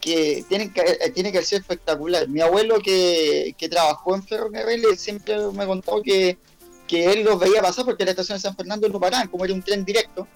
que 0.00 0.44
tienen 0.48 0.72
que 0.72 0.80
eh, 0.80 1.10
tiene 1.14 1.30
que 1.30 1.42
ser 1.42 1.60
espectacular. 1.60 2.28
Mi 2.28 2.40
abuelo 2.40 2.80
que, 2.80 3.54
que 3.56 3.68
trabajó 3.68 4.14
en 4.14 4.22
ferrocarriles 4.22 5.00
siempre 5.00 5.36
me 5.52 5.66
contó 5.66 6.02
que, 6.02 6.38
que 6.88 7.12
él 7.12 7.24
los 7.24 7.38
veía 7.38 7.62
pasar 7.62 7.84
porque 7.84 8.04
la 8.04 8.10
estación 8.10 8.38
de 8.38 8.42
San 8.42 8.56
Fernando 8.56 8.88
no 8.88 8.98
paraban, 8.98 9.28
como 9.28 9.44
era 9.44 9.54
un 9.54 9.62
tren 9.62 9.84
directo. 9.84 10.26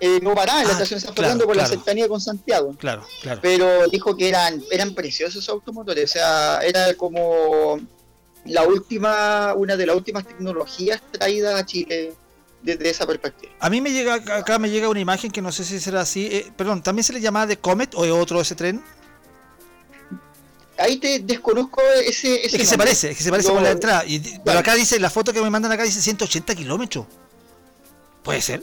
Eh, 0.00 0.20
no 0.22 0.34
paraba 0.34 0.60
en 0.60 0.66
la 0.68 0.72
Ah, 0.72 0.76
estación 0.76 1.00
San 1.00 1.14
claro, 1.14 1.28
Fernando 1.28 1.46
por 1.46 1.56
la 1.56 1.66
cercanía 1.66 2.08
con 2.08 2.20
Santiago. 2.20 2.74
Claro, 2.78 3.06
claro. 3.22 3.40
Pero 3.42 3.88
dijo 3.88 4.16
que 4.16 4.28
eran, 4.28 4.62
eran 4.70 4.94
preciosos 4.94 5.36
esos 5.36 5.48
automotores, 5.48 6.10
o 6.10 6.12
sea, 6.12 6.60
era 6.62 6.94
como 6.94 7.80
la 8.44 8.62
última, 8.64 9.54
una 9.54 9.76
de 9.76 9.86
las 9.86 9.96
últimas 9.96 10.26
tecnologías 10.26 11.00
traídas 11.10 11.60
a 11.60 11.64
Chile 11.66 12.12
desde 12.62 12.90
esa 12.90 13.06
perspectiva. 13.06 13.52
A 13.60 13.70
mí 13.70 13.80
me 13.80 13.90
llega 13.90 14.14
acá 14.14 14.58
me 14.58 14.68
llega 14.70 14.88
una 14.88 15.00
imagen 15.00 15.30
que 15.30 15.40
no 15.40 15.50
sé 15.52 15.64
si 15.64 15.80
será 15.80 16.00
así. 16.02 16.26
eh, 16.30 16.52
perdón, 16.56 16.82
¿también 16.82 17.04
se 17.04 17.12
le 17.12 17.20
llamaba 17.20 17.46
de 17.46 17.56
Comet 17.58 17.94
o 17.94 18.04
es 18.04 18.10
otro 18.12 18.40
ese 18.40 18.54
tren? 18.54 18.82
Ahí 20.78 20.98
te 20.98 21.20
desconozco 21.20 21.80
ese... 22.04 22.34
ese 22.44 22.56
Es 22.56 22.56
que 22.62 22.66
se 22.66 22.76
parece, 22.76 23.10
es 23.12 23.16
que 23.16 23.22
se 23.24 23.30
parece 23.30 23.50
con 23.50 23.62
la 23.62 23.70
entrada. 23.70 24.04
Y, 24.06 24.20
Pero 24.44 24.58
acá 24.58 24.74
dice, 24.74 25.00
la 25.00 25.08
foto 25.08 25.32
que 25.32 25.40
me 25.40 25.48
mandan 25.48 25.72
acá 25.72 25.84
dice 25.84 26.02
180 26.02 26.54
kilómetros. 26.54 27.06
¿Puede 28.22 28.42
ser? 28.42 28.62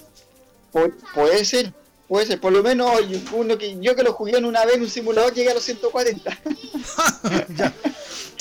Pu- 0.74 0.94
puede 1.14 1.46
ser, 1.46 1.72
puede 2.08 2.26
ser. 2.26 2.40
Por 2.42 2.52
lo 2.52 2.62
menos 2.64 2.92
uno 3.32 3.58
que 3.58 3.78
yo 3.80 3.96
que 3.96 4.04
lo 4.04 4.14
jugué 4.14 4.38
en 4.38 4.46
una 4.46 4.66
vez 4.66 4.76
en 4.76 4.82
un 4.82 4.90
simulador 4.90 5.34
llegué 5.34 5.52
a 5.52 5.54
los 5.54 5.64
140. 5.64 6.40
Ya. 7.56 7.74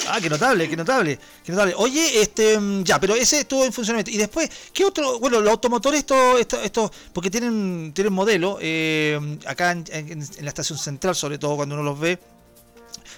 Ah, 0.09 0.19
qué 0.21 0.29
notable, 0.29 0.69
qué 0.69 0.77
notable, 0.77 1.19
qué 1.45 1.53
notable. 1.53 1.75
Oye, 1.77 2.21
este, 2.21 2.59
mm, 2.59 2.83
ya, 2.83 2.99
pero 2.99 3.15
ese 3.15 3.41
estuvo 3.41 3.65
en 3.65 3.73
funcionamiento. 3.73 4.11
Y 4.11 4.17
después, 4.17 4.51
¿qué 4.73 4.85
otro? 4.85 5.21
Bueno, 5.21 5.41
los 5.41 5.51
automotores, 5.53 6.01
esto, 6.01 6.39
esto, 6.39 6.61
esto 6.61 6.91
porque 7.13 7.31
tienen, 7.31 7.93
tienen 7.95 8.13
modelo, 8.13 8.59
eh, 8.61 9.39
acá 9.47 9.71
en, 9.71 9.85
en- 9.93 10.23
en 10.23 10.45
la 10.45 10.49
estación 10.49 10.77
central, 10.79 11.15
sobre 11.15 11.39
todo 11.39 11.55
cuando 11.57 11.77
uno 11.77 11.85
los 11.85 12.01
ve. 12.01 12.19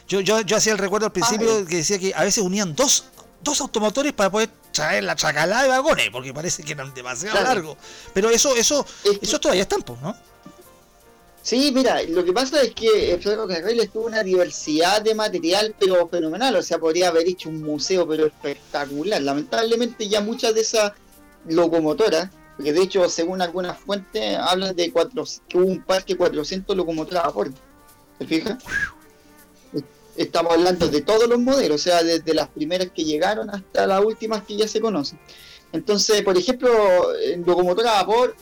Yo, 0.09 0.21
yo, 0.21 0.43
yo 0.43 0.57
hacía 0.59 0.73
el 0.73 0.79
recuerdo 0.79 1.07
al 1.07 1.13
principio 1.13 1.57
Ay. 1.59 1.65
que 1.65 1.77
decía 1.77 1.99
que 1.99 2.13
a 2.15 2.23
veces 2.25 2.45
unían 2.45 2.75
dos, 2.77 3.07
dos 3.45 3.61
automotores 3.61 4.13
para 4.13 4.31
poder 4.31 4.49
traer 4.73 5.05
la 5.05 5.15
chacalada 5.15 5.63
de 5.63 5.69
vagones, 5.69 6.09
porque 6.11 6.33
parece 6.35 6.63
que 6.65 6.73
eran 6.73 6.93
demasiado 6.95 7.37
Claro. 7.37 7.49
largos. 7.55 7.77
Pero 8.13 8.31
eso, 8.31 8.57
eso, 8.57 8.85
Es 9.05 9.19
que- 9.19 9.27
eso 9.27 9.39
todavía 9.39 9.63
están, 9.63 9.83
pues, 9.83 10.01
¿no? 10.01 10.17
Sí, 11.43 11.71
mira, 11.75 12.03
lo 12.05 12.25
que 12.25 12.33
pasa 12.33 12.63
es 12.63 12.75
que 12.75 13.13
el 13.13 13.23
ferrocarril 13.23 13.89
tuvo 13.91 14.07
una 14.07 14.23
diversidad 14.23 15.03
de 15.03 15.15
material, 15.15 15.75
pero 15.79 16.09
fenomenal. 16.09 16.57
O 16.57 16.63
sea, 16.63 16.79
podría 16.79 17.09
haber 17.09 17.29
hecho 17.29 17.51
un 17.51 17.63
museo, 17.63 18.09
pero 18.09 18.27
espectacular. 18.27 19.21
Lamentablemente, 19.21 20.09
ya 20.09 20.23
muchas 20.23 20.55
de 20.55 20.63
esas 20.63 20.93
locomotoras, 21.47 22.31
porque 22.57 22.73
de 22.73 22.81
hecho, 22.83 23.07
según 23.11 23.43
algunas 23.43 23.79
fuentes, 23.79 24.39
hablan 24.39 24.75
de 24.75 24.91
cuatro, 24.91 25.25
que 25.47 25.59
hubo 25.59 25.67
un 25.67 25.83
parque 25.83 26.15
de 26.15 26.19
400 26.19 26.75
locomotoras 26.75 27.25
a 27.25 27.27
vapor. 27.27 27.53
¿Te 28.19 28.27
fijas? 28.27 28.57
Estamos 30.17 30.53
hablando 30.53 30.89
de 30.89 31.01
todos 31.01 31.29
los 31.29 31.39
modelos, 31.39 31.81
o 31.81 31.85
sea, 31.85 32.03
desde 32.03 32.35
las 32.35 32.49
primeras 32.49 32.89
que 32.95 33.05
llegaron 33.05 33.51
hasta 33.51 33.87
las 33.87 34.05
últimas 34.05 34.45
que 34.45 34.57
ya 34.57 34.69
se 34.69 34.81
conocen. 34.81 35.19
Entonces, 35.73 36.23
por 36.23 36.39
ejemplo, 36.39 36.71
en 37.21 37.45
locomotora 37.45 37.99
a 37.99 38.05
vapor, 38.05 38.37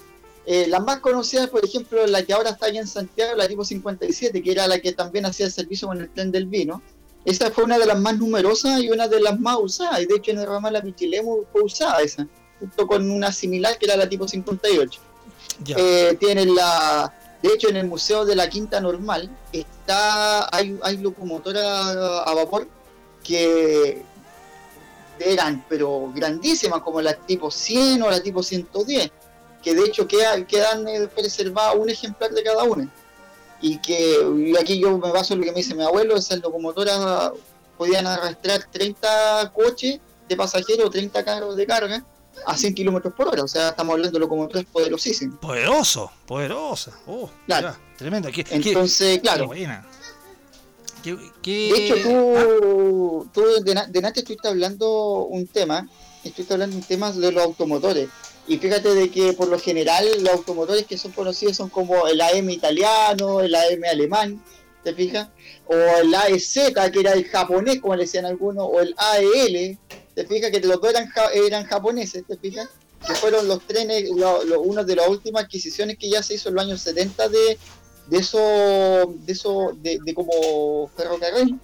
eh, 0.44 0.66
las 0.66 0.82
más 0.82 0.98
conocidas, 0.98 1.48
por 1.48 1.64
ejemplo, 1.64 2.06
la 2.06 2.24
que 2.24 2.32
ahora 2.32 2.50
está 2.50 2.66
allá 2.66 2.80
en 2.80 2.86
Santiago, 2.86 3.36
la 3.36 3.48
tipo 3.48 3.64
57, 3.64 4.42
que 4.42 4.52
era 4.52 4.66
la 4.66 4.80
que 4.80 4.92
también 4.92 5.24
hacía 5.24 5.46
el 5.46 5.52
servicio 5.52 5.88
con 5.88 6.00
el 6.00 6.10
tren 6.10 6.32
del 6.32 6.46
vino. 6.46 6.82
Esa 7.24 7.50
fue 7.52 7.64
una 7.64 7.78
de 7.78 7.86
las 7.86 8.00
más 8.00 8.18
numerosas 8.18 8.82
y 8.82 8.90
una 8.90 9.06
de 9.06 9.20
las 9.20 9.38
más 9.38 9.56
usadas. 9.60 10.02
Y 10.02 10.06
de 10.06 10.16
hecho 10.16 10.32
en 10.32 10.40
el 10.40 10.46
ramal 10.46 10.72
La 10.72 10.82
Pichilemu 10.82 11.44
fue 11.52 11.62
usada 11.62 12.02
esa, 12.02 12.26
junto 12.58 12.86
con 12.86 13.08
una 13.10 13.30
similar 13.30 13.78
que 13.78 13.86
era 13.86 13.96
la 13.96 14.08
tipo 14.08 14.26
58. 14.26 15.00
Ya. 15.64 15.76
Eh, 15.78 16.16
tienen 16.18 16.54
la... 16.54 17.14
De 17.42 17.48
hecho, 17.48 17.68
en 17.68 17.76
el 17.76 17.86
Museo 17.88 18.24
de 18.24 18.36
la 18.36 18.48
Quinta 18.48 18.80
Normal 18.80 19.28
está 19.52 20.48
hay, 20.54 20.78
locomotoras 20.98 21.96
a 22.26 22.32
vapor 22.34 22.68
que 23.24 24.02
eran 25.18 25.64
pero 25.68 26.10
grandísimas, 26.14 26.82
como 26.82 27.00
la 27.00 27.14
tipo 27.14 27.50
100 27.50 28.02
o 28.02 28.10
la 28.10 28.20
tipo 28.22 28.42
110, 28.42 29.10
que 29.62 29.74
de 29.74 29.82
hecho 29.84 30.06
queda- 30.08 30.44
quedan 30.46 30.86
eh, 30.88 31.08
preservadas 31.08 31.76
un 31.76 31.90
ejemplar 31.90 32.30
de 32.30 32.42
cada 32.42 32.62
una. 32.64 32.88
Y 33.60 33.78
que 33.78 34.54
aquí 34.60 34.80
yo 34.80 34.98
me 34.98 35.12
baso 35.12 35.34
en 35.34 35.40
lo 35.40 35.44
que 35.46 35.52
me 35.52 35.58
dice 35.58 35.74
mi 35.74 35.84
abuelo, 35.84 36.16
esas 36.16 36.40
locomotoras 36.40 37.30
podían 37.78 38.06
arrastrar 38.06 38.64
30 38.70 39.52
coches 39.54 40.00
de 40.28 40.36
pasajeros 40.36 40.86
o 40.86 40.90
30 40.90 41.24
carros 41.24 41.54
de 41.56 41.66
carga 41.66 42.04
a 42.46 42.56
100 42.56 42.74
kilómetros 42.74 43.14
por 43.14 43.28
hora. 43.28 43.42
O 43.44 43.48
sea, 43.48 43.70
estamos 43.70 43.92
hablando 43.94 44.12
de 44.18 44.20
locomotoras 44.20 44.64
poderosísimas. 44.66 45.38
Poderoso, 45.38 46.10
poderosa. 46.26 46.92
Oh, 47.06 47.28
Claro. 47.46 47.68
ya, 47.70 47.96
tremendo. 47.96 48.30
Qué- 48.32 48.44
Entonces, 48.50 49.16
qué 49.16 49.20
claro. 49.20 49.50
Qué- 51.02 51.16
De 51.72 51.86
hecho, 51.86 51.94
Ah, 51.96 52.02
tú, 52.60 53.28
tú 53.32 53.42
de, 53.64 53.74
de 53.88 54.00
Nate 54.00 54.20
estuviste 54.20 54.46
hablando 54.48 55.24
un 55.24 55.46
tema, 55.48 55.88
estuviste 56.22 56.54
hablando 56.54 56.76
un 56.76 56.82
tema 56.82 57.10
de 57.10 57.32
los 57.32 57.42
automotores. 57.42 58.08
Y 58.46 58.58
fíjate 58.58 58.94
de 58.94 59.10
que 59.10 59.32
por 59.32 59.48
lo 59.48 59.58
general 59.58 60.04
los 60.20 60.32
automotores 60.32 60.86
que 60.86 60.98
son 60.98 61.12
conocidos 61.12 61.56
son 61.56 61.68
como 61.70 62.06
el 62.06 62.20
AM 62.20 62.50
italiano, 62.50 63.40
el 63.40 63.54
AM 63.54 63.84
alemán, 63.90 64.42
¿te 64.84 64.94
fijas? 64.94 65.28
O 65.66 65.74
el 65.74 66.14
AEZ, 66.14 66.72
que 66.92 67.00
era 67.00 67.12
el 67.12 67.24
japonés, 67.28 67.80
como 67.80 67.94
le 67.96 68.02
decían 68.04 68.24
algunos, 68.26 68.66
o 68.70 68.80
el 68.80 68.94
AEL, 68.96 69.78
¿te 70.14 70.26
fijas? 70.26 70.50
Que 70.50 70.60
los 70.60 70.80
dos 70.80 70.90
eran, 70.90 71.08
ja- 71.08 71.30
eran 71.32 71.64
japoneses, 71.64 72.24
¿te 72.26 72.36
fijas? 72.36 72.68
Que 73.06 73.14
fueron 73.14 73.48
los 73.48 73.60
trenes, 73.66 74.10
lo- 74.10 74.44
lo- 74.44 74.60
una 74.60 74.84
de 74.84 74.96
las 74.96 75.08
últimas 75.08 75.44
adquisiciones 75.44 75.98
que 75.98 76.08
ya 76.10 76.22
se 76.22 76.34
hizo 76.34 76.48
en 76.50 76.54
los 76.56 76.64
años 76.64 76.80
70 76.82 77.28
de, 77.28 77.58
de 78.06 78.18
eso, 78.18 78.38
de 78.38 79.32
eso, 79.32 79.72
de, 79.80 79.98
como 80.14 80.88
ferrocarril. 80.96 81.58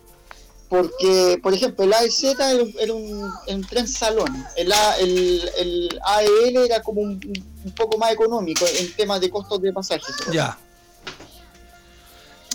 Porque, 0.68 1.38
por 1.42 1.54
ejemplo, 1.54 1.84
el 1.84 1.92
AEZ 1.94 2.24
era 2.24 2.92
un, 2.92 3.32
era 3.46 3.54
un 3.56 3.64
tren 3.66 3.88
salón, 3.88 4.44
el, 4.54 4.70
A- 4.70 4.96
el, 4.98 5.50
el 5.56 6.00
AEL 6.04 6.56
era 6.58 6.82
como 6.82 7.00
un, 7.00 7.18
un 7.64 7.72
poco 7.72 7.96
más 7.96 8.12
económico 8.12 8.66
en 8.78 8.92
temas 8.94 9.18
de 9.20 9.30
costos 9.30 9.62
de 9.62 9.72
pasajes. 9.72 10.14
Ya. 10.30 10.58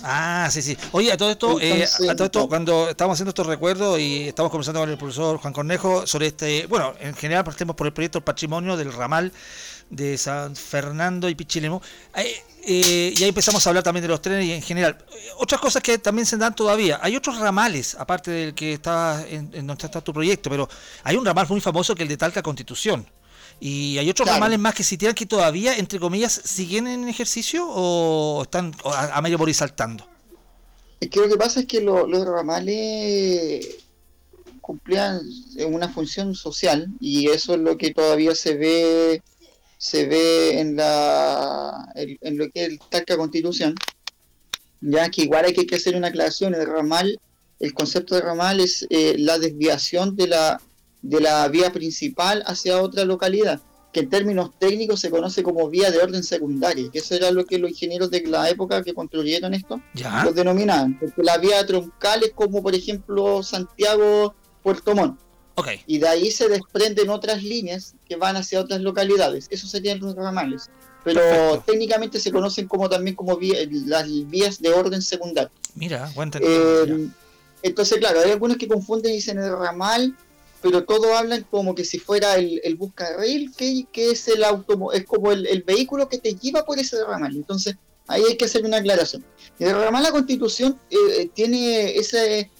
Ah, 0.06 0.48
sí, 0.50 0.60
sí. 0.60 0.76
Oye, 0.92 1.10
a 1.10 1.16
todo 1.16 1.30
esto, 1.30 1.58
eh, 1.62 1.86
a 2.10 2.14
todo 2.14 2.26
esto, 2.26 2.46
cuando 2.46 2.90
estamos 2.90 3.14
haciendo 3.14 3.30
estos 3.30 3.46
recuerdos 3.46 3.98
y 3.98 4.28
estamos 4.28 4.50
conversando 4.50 4.80
con 4.80 4.90
el 4.90 4.98
profesor 4.98 5.38
Juan 5.38 5.54
Cornejo 5.54 6.06
sobre 6.06 6.26
este, 6.26 6.66
bueno, 6.66 6.92
en 7.00 7.14
general 7.14 7.42
partemos 7.42 7.74
por 7.74 7.86
el 7.86 7.94
proyecto 7.94 8.18
del 8.18 8.24
patrimonio 8.24 8.76
del 8.76 8.92
ramal 8.92 9.32
de 9.88 10.18
San 10.18 10.54
Fernando 10.56 11.26
y 11.26 11.34
Pichilemu. 11.34 11.80
Eh, 12.16 12.36
eh, 12.66 13.14
y 13.16 13.22
ahí 13.22 13.30
empezamos 13.30 13.66
a 13.66 13.70
hablar 13.70 13.82
también 13.82 14.02
de 14.02 14.08
los 14.08 14.20
trenes 14.20 14.44
y 14.44 14.52
en 14.52 14.60
general. 14.60 14.98
Eh, 15.10 15.28
Otras 15.38 15.58
cosas 15.58 15.82
que 15.82 15.96
también 15.96 16.26
se 16.26 16.36
dan 16.36 16.54
todavía. 16.54 16.98
Hay 17.02 17.16
otros 17.16 17.38
ramales, 17.38 17.94
aparte 17.98 18.30
del 18.30 18.54
que 18.54 18.74
está 18.74 19.24
en, 19.26 19.50
en 19.54 19.66
donde 19.66 19.86
está 19.86 20.02
tu 20.02 20.12
proyecto, 20.12 20.50
pero 20.50 20.68
hay 21.02 21.16
un 21.16 21.24
ramal 21.24 21.46
muy 21.48 21.62
famoso 21.62 21.94
que 21.94 22.02
es 22.02 22.04
el 22.04 22.08
de 22.10 22.16
Talca 22.18 22.42
Constitución. 22.42 23.06
Y 23.60 23.96
hay 23.98 24.10
otros 24.10 24.26
Claro. 24.26 24.36
ramales 24.40 24.58
más 24.58 24.74
que 24.74 24.82
si 24.84 24.96
tienen 24.98 25.14
que 25.14 25.26
todavía, 25.26 25.76
entre 25.76 25.98
comillas, 25.98 26.32
siguen 26.44 26.86
en 26.86 27.08
ejercicio 27.08 27.64
o 27.68 28.42
están 28.42 28.74
a, 28.84 29.16
a 29.16 29.22
medio 29.22 29.38
morir 29.38 29.54
saltando. 29.54 30.06
Es 31.00 31.08
que 31.10 31.20
lo 31.20 31.28
que 31.28 31.36
pasa 31.36 31.60
es 31.60 31.66
que 31.66 31.80
lo- 31.80 32.06
los 32.06 32.24
ramales 32.26 33.76
cumplían 34.60 35.20
una 35.66 35.88
función 35.90 36.34
social 36.34 36.88
y 37.00 37.28
eso 37.28 37.54
es 37.54 37.60
lo 37.60 37.76
que 37.76 37.92
todavía 37.92 38.34
se 38.34 38.54
ve 38.56 39.22
se 39.76 40.06
ve 40.06 40.58
en 40.60 40.76
la 40.76 41.86
en, 41.94 42.16
en 42.22 42.38
lo 42.38 42.48
que 42.50 42.62
es 42.64 42.68
el 42.70 42.78
Talca 42.88 43.16
Constitución 43.18 43.74
ya 44.80 45.10
que 45.10 45.22
igual 45.22 45.44
hay 45.44 45.52
que 45.52 45.74
hacer 45.76 45.96
una 45.96 46.08
aclaración 46.08 46.54
el 46.54 46.66
ramal 46.66 47.18
el 47.60 47.74
concepto 47.74 48.14
de 48.14 48.22
ramal 48.22 48.60
es 48.60 48.86
eh, 48.88 49.16
la 49.18 49.38
desviación 49.38 50.16
de 50.16 50.28
la 50.28 50.60
de 51.04 51.20
la 51.20 51.46
vía 51.48 51.70
principal 51.72 52.42
hacia 52.46 52.80
otra 52.80 53.04
localidad 53.04 53.60
que 53.92 54.00
en 54.00 54.08
términos 54.10 54.50
técnicos 54.58 54.98
se 55.00 55.10
conoce 55.10 55.42
como 55.44 55.68
vía 55.68 55.90
de 55.90 55.98
orden 55.98 56.24
secundaria 56.24 56.90
que 56.90 56.98
eso 56.98 57.14
era 57.14 57.30
lo 57.30 57.44
que 57.44 57.58
los 57.58 57.70
ingenieros 57.70 58.10
de 58.10 58.22
la 58.22 58.48
época 58.48 58.82
que 58.82 58.92
construyeron 58.94 59.52
esto 59.54 59.80
Ya. 59.94 60.24
los 60.24 60.34
denominaban, 60.34 60.98
porque 60.98 61.22
la 61.22 61.36
vía 61.38 61.64
troncal 61.66 62.24
es 62.24 62.32
como 62.34 62.62
por 62.62 62.74
ejemplo 62.74 63.42
Santiago 63.42 64.34
Puerto 64.62 64.94
Montt, 64.94 65.20
y 65.86 65.98
de 65.98 66.08
ahí 66.08 66.30
se 66.32 66.48
desprenden 66.48 67.10
otras 67.10 67.42
líneas 67.42 67.94
que 68.08 68.16
van 68.16 68.34
hacia 68.36 68.60
otras 68.60 68.80
localidades, 68.80 69.46
esos 69.50 69.70
serían 69.70 70.00
los 70.00 70.16
ramales, 70.16 70.70
pero 71.04 71.20
Perfecto. 71.20 71.62
técnicamente 71.70 72.18
se 72.18 72.32
conocen 72.32 72.66
como 72.66 72.88
también 72.88 73.14
como 73.14 73.36
vía- 73.36 73.58
las 73.86 74.06
vías 74.28 74.60
de 74.60 74.70
orden 74.72 75.02
secundario. 75.02 75.50
Mira, 75.76 76.10
buen 76.14 76.30
Eh, 76.40 77.08
entonces, 77.62 77.98
claro, 77.98 78.20
hay 78.20 78.30
algunos 78.32 78.56
que 78.56 78.66
confunden 78.66 79.12
y 79.12 79.16
dicen 79.16 79.38
el 79.38 79.52
ramal, 79.56 80.16
pero 80.64 80.82
todos 80.84 81.08
hablan 81.08 81.42
como 81.50 81.74
que 81.74 81.84
si 81.84 81.98
fuera 81.98 82.36
el, 82.36 82.58
el 82.64 82.76
buscarril, 82.76 83.52
que, 83.54 83.86
que 83.92 84.12
es 84.12 84.26
el 84.28 84.42
auto, 84.42 84.92
es 84.92 85.04
como 85.04 85.30
el, 85.30 85.46
el 85.46 85.62
vehículo 85.62 86.08
que 86.08 86.16
te 86.16 86.34
lleva 86.34 86.64
por 86.64 86.78
ese 86.78 87.04
ramal. 87.04 87.36
Entonces, 87.36 87.76
ahí 88.08 88.22
hay 88.26 88.36
que 88.38 88.46
hacer 88.46 88.64
una 88.64 88.78
aclaración. 88.78 89.22
El 89.58 89.74
ramal 89.74 90.02
La 90.02 90.10
Constitución 90.10 90.80
eh, 90.88 91.28
tiene 91.34 91.94
ese, 91.96 92.50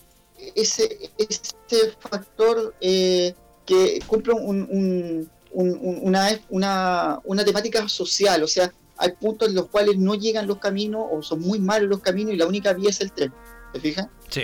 ese, 0.55 1.11
ese 1.17 1.93
factor 1.99 2.75
eh, 2.83 3.35
que 3.65 4.01
cumple 4.07 4.35
un- 4.35 5.31
una, 5.55 6.29
una, 6.51 7.21
una 7.25 7.45
temática 7.45 7.89
social, 7.89 8.43
o 8.43 8.47
sea, 8.49 8.71
hay 8.99 9.13
puntos 9.13 9.49
en 9.49 9.55
los 9.55 9.69
cuales 9.71 9.97
no 9.97 10.15
llegan 10.15 10.47
los 10.47 10.59
caminos 10.59 11.07
o 11.11 11.23
son 11.23 11.41
muy 11.41 11.59
malos 11.59 11.89
los 11.89 12.01
caminos 12.01 12.35
y 12.35 12.37
la 12.37 12.47
única 12.47 12.75
vía 12.75 12.91
es 12.91 13.01
el 13.01 13.13
tren. 13.13 13.33
¿Te 13.73 13.81
fijas? 13.81 14.09
Sí. 14.29 14.43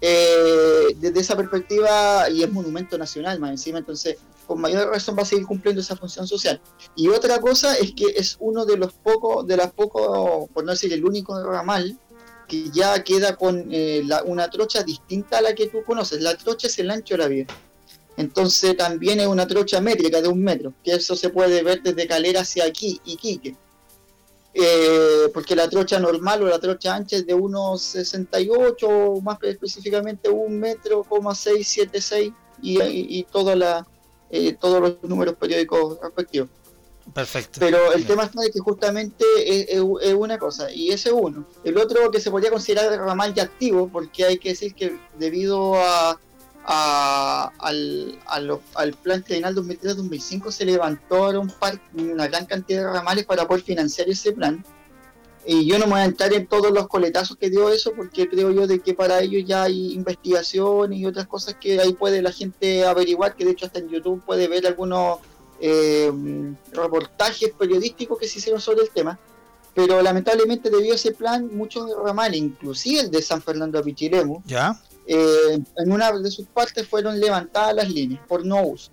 Eh, 0.00 0.94
desde 0.96 1.20
esa 1.20 1.36
perspectiva, 1.36 2.30
y 2.30 2.42
es 2.44 2.52
monumento 2.52 2.96
nacional 2.96 3.40
más 3.40 3.50
encima, 3.50 3.78
entonces 3.78 4.16
con 4.46 4.60
mayor 4.60 4.88
razón 4.88 5.16
va 5.18 5.22
a 5.22 5.26
seguir 5.26 5.44
cumpliendo 5.44 5.80
esa 5.80 5.96
función 5.96 6.26
social. 6.26 6.60
Y 6.94 7.08
otra 7.08 7.40
cosa 7.40 7.74
es 7.76 7.92
que 7.92 8.04
es 8.16 8.36
uno 8.38 8.64
de 8.64 8.76
los 8.76 8.92
pocos, 8.92 9.46
de 9.46 9.56
las 9.56 9.72
pocos, 9.72 10.48
por 10.54 10.64
no 10.64 10.70
decir 10.70 10.92
el 10.92 11.04
único 11.04 11.42
ramal, 11.42 11.98
que 12.46 12.70
ya 12.70 13.02
queda 13.04 13.36
con 13.36 13.68
eh, 13.70 14.02
la- 14.06 14.22
una 14.22 14.48
trocha 14.48 14.82
distinta 14.82 15.38
a 15.38 15.42
la 15.42 15.54
que 15.54 15.66
tú 15.66 15.82
conoces. 15.84 16.22
La 16.22 16.34
trocha 16.36 16.68
es 16.68 16.78
el 16.78 16.90
ancho 16.90 17.14
de 17.14 17.18
la 17.18 17.28
vía. 17.28 17.46
Entonces 18.16 18.76
también 18.76 19.20
es 19.20 19.26
una 19.26 19.46
trocha 19.46 19.80
métrica 19.80 20.22
de 20.22 20.28
un 20.28 20.42
metro, 20.42 20.72
que 20.82 20.92
eso 20.92 21.14
se 21.14 21.28
puede 21.28 21.62
ver 21.62 21.82
desde 21.82 22.06
Calera 22.06 22.40
hacia 22.40 22.64
aquí, 22.64 23.00
Iquique. 23.04 23.54
Eh, 24.54 25.28
porque 25.34 25.54
la 25.54 25.68
trocha 25.68 26.00
normal 26.00 26.42
o 26.42 26.46
la 26.46 26.58
trocha 26.58 26.94
ancha 26.94 27.16
es 27.16 27.26
de 27.26 27.34
1,68 27.34 28.76
o 28.88 29.20
más 29.20 29.38
específicamente 29.42 30.28
un 30.28 30.58
metro, 30.58 31.04
coma 31.04 31.34
676 31.34 32.32
y, 32.62 32.82
y, 32.82 33.06
y 33.18 33.22
toda 33.24 33.54
la, 33.54 33.86
eh, 34.30 34.54
todos 34.60 34.80
los 34.80 34.96
números 35.02 35.34
periódicos 35.38 35.98
respectivos. 36.02 36.48
Perfecto. 37.14 37.60
Pero 37.60 37.92
el 37.92 37.98
Bien. 37.98 38.08
tema 38.08 38.24
está 38.24 38.40
de 38.42 38.50
que 38.50 38.58
justamente 38.58 39.24
es, 39.46 39.68
es- 39.68 39.84
es 40.02 40.14
una 40.14 40.38
cosa, 40.38 40.70
y 40.72 40.90
ese 40.90 41.08
es 41.10 41.14
uno. 41.16 41.46
El 41.64 41.78
otro 41.78 42.10
que 42.10 42.20
se 42.20 42.30
podría 42.30 42.50
considerar 42.50 42.90
ramal 42.98 43.32
ya 43.34 43.44
activo, 43.44 43.88
porque 43.88 44.24
hay 44.24 44.38
que 44.38 44.50
decir 44.50 44.74
que 44.74 44.98
debido 45.18 45.74
a, 45.76 46.18
a- 46.70 47.50
al, 47.58 48.18
a 48.26 48.40
lo- 48.40 48.60
al 48.74 48.92
plan 48.92 49.22
trienal 49.24 49.54
2003-2005 49.54 50.50
se 50.52 50.64
levantaron 50.66 51.36
un 51.38 51.50
par- 51.50 51.80
una 51.94 52.28
gran 52.28 52.44
cantidad 52.46 52.82
de 52.82 52.92
ramales 52.92 53.24
para 53.24 53.48
poder 53.48 53.62
financiar 53.64 54.08
ese 54.08 54.32
plan. 54.32 54.62
Y 55.46 55.64
yo 55.66 55.78
no 55.78 55.86
me 55.86 55.92
voy 55.92 56.00
a 56.00 56.04
entrar 56.04 56.30
en 56.34 56.46
todos 56.46 56.70
los 56.72 56.88
coletazos 56.88 57.38
que 57.38 57.48
dio 57.48 57.70
eso, 57.70 57.92
porque 57.96 58.28
creo 58.28 58.50
yo 58.50 58.66
de 58.66 58.80
que 58.80 58.92
para 58.92 59.20
ello 59.20 59.38
ya 59.38 59.62
hay 59.62 59.94
investigación 59.94 60.92
y 60.92 61.06
otras 61.06 61.26
cosas 61.26 61.56
que 61.58 61.80
ahí 61.80 61.94
puede 61.94 62.20
la 62.20 62.32
gente 62.32 62.84
averiguar, 62.84 63.34
que 63.34 63.46
de 63.46 63.52
hecho 63.52 63.64
hasta 63.64 63.78
en 63.78 63.88
YouTube 63.88 64.22
puede 64.26 64.46
ver 64.46 64.66
algunos 64.66 65.20
eh, 65.60 66.12
reportajes 66.72 67.50
periodísticos 67.58 68.18
que 68.18 68.28
se 68.28 68.38
hicieron 68.40 68.60
sobre 68.60 68.82
el 68.82 68.90
tema. 68.90 69.18
Pero 69.74 70.02
lamentablemente 70.02 70.70
debido 70.70 70.92
a 70.92 70.96
ese 70.96 71.12
plan, 71.12 71.48
muchos 71.56 71.88
ramales, 72.04 72.38
inclusive 72.40 73.00
el 73.00 73.10
de 73.10 73.22
San 73.22 73.40
Fernando 73.40 73.78
a 73.78 73.82
Pichilemu, 73.82 74.42
¿Ya? 74.44 74.78
Eh, 75.08 75.58
en 75.76 75.92
una 75.92 76.12
de 76.12 76.30
sus 76.30 76.46
partes 76.46 76.86
fueron 76.86 77.18
levantadas 77.18 77.74
las 77.74 77.88
líneas 77.90 78.20
por 78.28 78.44
no 78.46 78.62
uso. 78.62 78.90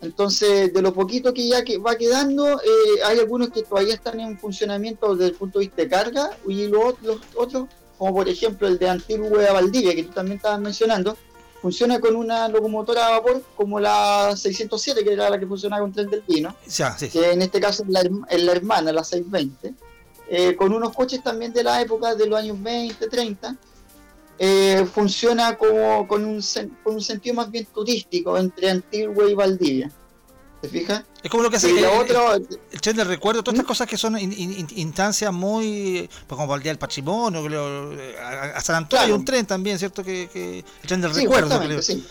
Entonces, 0.00 0.72
de 0.72 0.80
lo 0.80 0.94
poquito 0.94 1.34
que 1.34 1.48
ya 1.48 1.64
que 1.64 1.78
va 1.78 1.96
quedando, 1.96 2.60
eh, 2.60 3.02
hay 3.04 3.18
algunos 3.18 3.50
que 3.50 3.62
todavía 3.64 3.94
están 3.94 4.20
en 4.20 4.38
funcionamiento 4.38 5.14
desde 5.16 5.30
el 5.32 5.34
punto 5.36 5.58
de 5.58 5.64
vista 5.66 5.82
de 5.82 5.88
carga 5.88 6.30
y 6.46 6.68
los, 6.68 6.94
los 7.02 7.18
otros, 7.34 7.66
como 7.98 8.14
por 8.14 8.28
ejemplo 8.28 8.68
el 8.68 8.78
de 8.78 8.88
Antigua 8.88 9.52
Valdivia, 9.52 9.94
que 9.96 10.04
tú 10.04 10.12
también 10.12 10.36
estabas 10.36 10.60
mencionando, 10.60 11.16
funciona 11.60 11.98
con 11.98 12.14
una 12.14 12.46
locomotora 12.48 13.08
a 13.08 13.10
vapor 13.18 13.42
como 13.56 13.80
la 13.80 14.36
607, 14.36 15.02
que 15.02 15.12
era 15.14 15.28
la 15.28 15.40
que 15.40 15.46
funcionaba 15.48 15.82
con 15.82 15.92
tren 15.92 16.08
del 16.08 16.22
vino, 16.22 16.54
Ya, 16.68 16.96
sí. 16.96 17.08
que 17.08 17.32
en 17.32 17.42
este 17.42 17.60
caso 17.60 17.82
es 17.82 17.88
la, 17.88 18.08
es 18.30 18.42
la 18.44 18.52
hermana, 18.52 18.92
la 18.92 19.02
620, 19.02 19.74
eh, 20.30 20.54
con 20.54 20.72
unos 20.72 20.94
coches 20.94 21.24
también 21.24 21.52
de 21.52 21.64
la 21.64 21.80
época 21.82 22.14
de 22.14 22.26
los 22.26 22.38
años 22.38 22.62
20, 22.62 23.08
30, 23.08 23.56
eh, 24.38 24.86
funciona 24.92 25.56
como 25.56 26.06
con 26.06 26.24
un, 26.24 26.42
con 26.84 26.94
un 26.94 27.00
sentido 27.00 27.34
más 27.36 27.50
bien 27.50 27.66
turístico 27.72 28.36
entre 28.38 28.70
Antigua 28.70 29.28
y 29.30 29.34
Valdivia. 29.34 29.90
¿Te 30.60 30.68
fijas? 30.68 31.04
Es 31.22 31.30
como 31.30 31.44
lo 31.44 31.50
que 31.50 31.56
hace 31.56 31.70
el, 31.70 31.80
tren 32.80 32.96
del 32.96 33.06
recuerdo, 33.06 33.44
todas 33.44 33.54
¿Mm? 33.56 33.60
estas 33.60 33.68
cosas 33.68 33.86
que 33.86 33.96
son 33.96 34.18
in- 34.18 34.32
in- 34.32 34.58
in- 34.58 34.68
instancias 34.74 35.32
muy. 35.32 36.10
Pues 36.26 36.36
como 36.36 36.52
el 36.56 36.62
Día 36.62 36.72
del 36.72 36.78
Patrimonio, 36.80 37.48
lo- 37.48 37.92
a, 38.20 38.56
a 38.56 38.60
San 38.60 38.74
Antonio 38.74 39.06
hay 39.06 39.12
un 39.12 39.24
tren 39.24 39.46
también, 39.46 39.78
¿cierto? 39.78 40.02
Que, 40.02 40.28
que- 40.32 40.58
el 40.58 40.88
tren 40.88 41.00
del 41.00 41.14
sí, 41.14 41.20
recuerdo. 41.22 41.60
creo. 41.60 41.80
sí. 41.80 42.04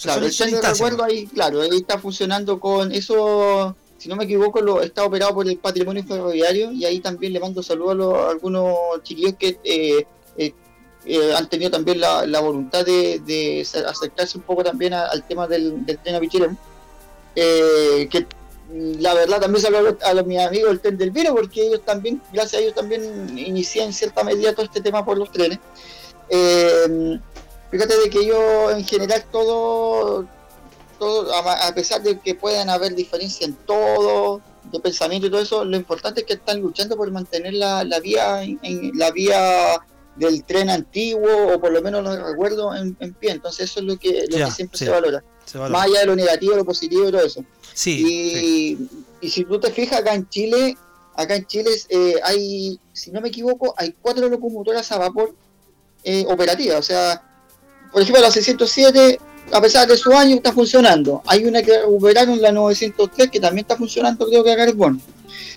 Claro, 0.00 0.24
el 0.24 0.34
tren 0.34 0.50
de 0.50 0.56
instancias. 0.56 0.78
recuerdo 0.78 1.04
ahí, 1.04 1.26
claro, 1.26 1.60
ahí 1.60 1.68
está 1.78 1.98
funcionando 1.98 2.58
con 2.58 2.90
eso, 2.92 3.76
si 3.98 4.08
no 4.08 4.16
me 4.16 4.24
equivoco, 4.24 4.62
lo 4.62 4.80
está 4.80 5.04
operado 5.04 5.34
por 5.34 5.46
el 5.46 5.58
patrimonio 5.58 6.04
ferroviario 6.04 6.70
y 6.72 6.84
ahí 6.86 7.00
también 7.00 7.32
le 7.34 7.40
mando 7.40 7.62
saludos 7.62 7.90
a, 7.90 7.94
los- 7.96 8.14
a 8.14 8.30
algunos 8.30 8.76
chiquillos 9.02 9.34
que 9.38 9.58
eh, 9.64 10.06
eh, 10.38 10.54
eh, 11.08 11.34
han 11.36 11.48
tenido 11.48 11.70
también 11.70 12.00
la, 12.00 12.26
la 12.26 12.40
voluntad 12.40 12.84
de, 12.84 13.20
de 13.24 13.64
se- 13.64 13.84
acercarse 13.84 14.38
un 14.38 14.44
poco 14.44 14.62
también 14.62 14.92
a- 14.94 15.06
al 15.06 15.22
tema 15.26 15.46
del, 15.46 15.84
del 15.86 15.98
tren 15.98 16.14
a 16.16 16.20
Pichilemu. 16.20 16.56
Eh, 17.34 18.08
que 18.10 18.20
mm, 18.70 19.00
la 19.00 19.14
verdad 19.14 19.40
también 19.40 19.62
saludo 19.62 19.96
a 20.02 20.12
los- 20.14 20.26
mis 20.26 20.38
amigos 20.40 20.68
del 20.70 20.80
tren 20.80 20.98
del 20.98 21.10
vino 21.10 21.34
porque 21.34 21.66
ellos 21.66 21.82
también, 21.84 22.20
gracias 22.32 22.54
a 22.60 22.62
ellos 22.64 22.74
también 22.74 23.02
inicié 23.38 23.82
en 23.84 23.92
cierta 23.92 24.22
medida 24.24 24.52
todo 24.52 24.66
este 24.66 24.80
tema 24.80 25.04
por 25.04 25.16
los 25.18 25.30
trenes. 25.32 25.58
Eh, 26.28 27.18
fíjate 27.70 27.96
de 27.98 28.10
que 28.10 28.26
yo 28.26 28.70
en 28.70 28.84
general 28.84 29.24
todo, 29.32 30.26
todo 30.98 31.32
a, 31.34 31.68
a 31.68 31.74
pesar 31.74 32.02
de 32.02 32.18
que 32.18 32.34
puedan 32.34 32.68
haber 32.70 32.94
diferencias 32.94 33.48
en 33.48 33.54
todo, 33.66 34.40
de 34.70 34.80
pensamiento 34.80 35.26
y 35.26 35.30
todo 35.30 35.40
eso, 35.40 35.64
lo 35.64 35.76
importante 35.76 36.20
es 36.20 36.26
que 36.26 36.34
están 36.34 36.60
luchando 36.60 36.96
por 36.96 37.10
mantener 37.10 37.54
la, 37.54 37.84
la 37.84 38.00
vía 38.00 38.42
en 38.42 38.58
la 38.94 39.10
vía 39.10 39.80
del 40.18 40.44
tren 40.44 40.70
antiguo 40.70 41.54
o 41.54 41.60
por 41.60 41.72
lo 41.72 41.80
menos 41.82 42.02
los 42.02 42.18
recuerdos 42.22 42.76
en, 42.80 42.96
en 43.00 43.14
pie. 43.14 43.32
Entonces 43.32 43.70
eso 43.70 43.80
es 43.80 43.86
lo 43.86 43.96
que, 43.98 44.24
lo 44.30 44.38
Ya, 44.38 44.46
que 44.46 44.50
siempre 44.52 44.78
sí. 44.78 44.84
se 44.84 44.90
valora. 44.90 45.22
Se 45.44 45.58
valora. 45.58 45.78
Más 45.78 45.86
allá 45.88 46.00
de 46.00 46.06
lo 46.06 46.16
negativo, 46.16 46.54
lo 46.56 46.64
positivo 46.64 47.08
y 47.08 47.12
todo 47.12 47.22
eso. 47.24 47.44
Sí, 47.74 48.76
y 49.20 49.28
si 49.30 49.44
tú 49.44 49.58
te 49.58 49.70
fijas 49.70 50.00
acá 50.00 50.14
en 50.14 50.28
Chile, 50.28 50.76
acá 51.14 51.34
en 51.36 51.46
Chile 51.46 51.70
eh, 51.88 52.14
hay, 52.22 52.78
si 52.92 53.10
no 53.10 53.20
me 53.20 53.28
equivoco, 53.28 53.74
hay 53.76 53.94
cuatro 54.00 54.28
locomotoras 54.28 54.90
a 54.92 54.98
vapor 54.98 55.34
eh, 56.04 56.24
operativas. 56.28 56.78
O 56.78 56.82
sea, 56.82 57.22
por 57.92 58.02
ejemplo, 58.02 58.22
la 58.22 58.30
607, 58.30 59.18
a 59.52 59.60
pesar 59.60 59.88
de 59.88 59.96
su 59.96 60.12
año, 60.12 60.36
está 60.36 60.52
funcionando. 60.52 61.22
Hay 61.26 61.44
una 61.44 61.62
que 61.62 61.78
recuperaron, 61.80 62.40
la 62.40 62.52
903, 62.52 63.30
que 63.30 63.40
también 63.40 63.64
está 63.64 63.76
funcionando, 63.76 64.26
creo 64.28 64.44
que 64.44 64.52
a 64.52 64.56
carbón. 64.56 65.00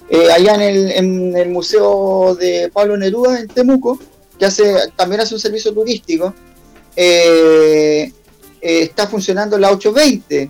Eh, 0.09 0.31
allá 0.31 0.55
en 0.55 0.61
el, 0.61 0.91
en 0.91 1.37
el 1.37 1.49
Museo 1.49 2.35
de 2.35 2.69
Pablo 2.73 2.97
Neruda, 2.97 3.39
en 3.39 3.47
Temuco, 3.47 3.99
que 4.41 4.47
hace, 4.47 4.91
también 4.95 5.21
hace 5.21 5.35
un 5.35 5.39
servicio 5.39 5.71
turístico. 5.71 6.33
eh, 6.95 8.11
eh, 8.59 8.81
está 8.81 9.05
funcionando 9.05 9.55
la 9.59 9.69
820, 9.69 10.49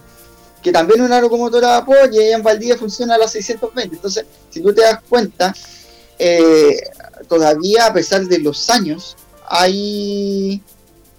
que 0.63 0.71
también 0.71 1.01
es 1.01 1.05
una 1.05 1.19
locomotora 1.19 1.75
a 1.75 1.79
vapor, 1.81 2.09
y 2.13 2.19
en 2.19 2.41
Valdivia 2.41 2.77
funciona 2.77 3.17
la 3.17 3.27
620. 3.27 3.97
Entonces, 3.97 4.25
si 4.49 4.61
tú 4.61 4.73
te 4.73 4.83
das 4.83 4.99
cuenta, 5.09 5.53
eh, 6.17 6.77
todavía 7.27 7.87
a 7.87 7.93
pesar 7.93 8.23
de 8.23 8.39
los 8.39 8.69
años, 8.69 9.17
hay, 9.45 10.61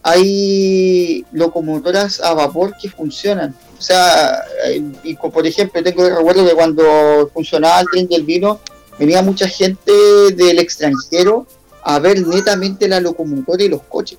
hay 0.03 1.27
locomotoras 1.33 2.21
a 2.21 2.33
vapor 2.33 2.75
que 2.81 2.89
funcionan. 2.89 3.55
O 3.79 3.83
sea, 3.83 4.45
y 5.05 5.15
por 5.15 5.47
ejemplo, 5.47 5.83
tengo 5.83 6.09
recuerdo 6.09 6.47
que 6.47 6.55
cuando 6.55 7.31
funcionaba 7.35 7.81
el 7.81 7.87
tren 7.93 8.09
del 8.09 8.23
vino, 8.23 8.61
venía 8.99 9.21
mucha 9.21 9.47
gente 9.47 9.93
del 10.35 10.59
extranjero 10.59 11.47
a 11.83 11.99
ver 11.99 12.27
netamente 12.27 12.89
la 12.89 13.01
locomotora 13.01 13.63
y 13.65 13.69
los 13.69 13.83
coches. 13.83 14.19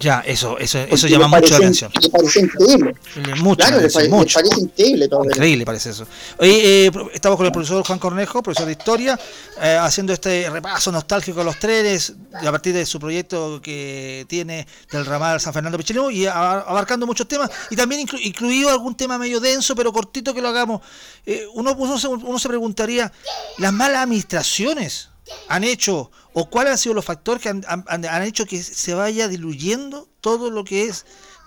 Ya, 0.00 0.20
eso, 0.20 0.56
eso, 0.58 0.78
eso 0.78 1.06
llama 1.06 1.28
mucho 1.28 1.40
la 1.52 1.58
parece- 1.58 1.84
atención. 1.84 1.92
Le 2.00 2.08
parece 2.08 2.40
increíble. 2.40 2.94
Mucho, 3.42 3.56
claro, 3.56 3.76
la 3.76 3.82
le, 3.82 3.86
atención, 3.88 3.92
pare- 3.92 4.04
le 4.04 4.08
mucho. 4.08 4.34
parece 4.40 4.60
increíble 4.62 5.08
todo. 5.08 5.24
Increíble 5.24 5.64
parece 5.66 5.90
eso. 5.90 6.06
Oye, 6.38 6.86
eh, 6.86 6.90
estamos 7.12 7.36
con 7.36 7.44
el 7.44 7.52
profesor 7.52 7.84
Juan 7.86 7.98
Cornejo, 7.98 8.42
profesor 8.42 8.64
de 8.66 8.72
historia, 8.72 9.20
eh, 9.60 9.76
haciendo 9.78 10.14
este 10.14 10.48
repaso 10.48 10.90
nostálgico 10.90 11.40
de 11.40 11.44
los 11.44 11.58
trenes 11.58 12.14
a 12.34 12.50
partir 12.50 12.72
de 12.72 12.86
su 12.86 12.98
proyecto 12.98 13.60
que 13.62 14.24
tiene 14.28 14.66
del 14.90 15.04
ramal 15.04 15.38
San 15.42 15.52
Fernando 15.52 15.76
Pichilemu 15.76 16.10
y 16.10 16.24
abarcando 16.24 17.06
muchos 17.06 17.28
temas 17.28 17.50
y 17.68 17.76
también 17.76 18.06
inclu- 18.06 18.18
incluido 18.24 18.70
algún 18.70 18.94
tema 18.96 19.18
medio 19.18 19.40
denso 19.40 19.74
pero 19.76 19.92
cortito 19.92 20.32
que 20.32 20.40
lo 20.40 20.48
hagamos. 20.48 20.80
Eh, 21.26 21.44
uno, 21.52 21.74
uno, 21.76 21.98
se, 21.98 22.08
uno 22.08 22.38
se 22.38 22.48
preguntaría, 22.48 23.12
¿las 23.58 23.72
malas 23.74 24.04
administraciones 24.04 25.10
han 25.48 25.64
hecho 25.64 26.10
o 26.34 26.48
cuáles 26.48 26.72
han 26.72 26.78
sido 26.78 26.94
los 26.94 27.04
factores 27.04 27.42
que 27.42 27.48
han, 27.48 27.64
han- 27.66 28.04
han 28.04 28.22
hecho 28.22 28.46
que 28.46 28.62
se 28.62 28.94
vaya 28.94 29.28
diluyendo 29.28 30.08
todo 30.20 30.50
lo 30.50 30.64
que 30.64 30.84
es 30.84 31.04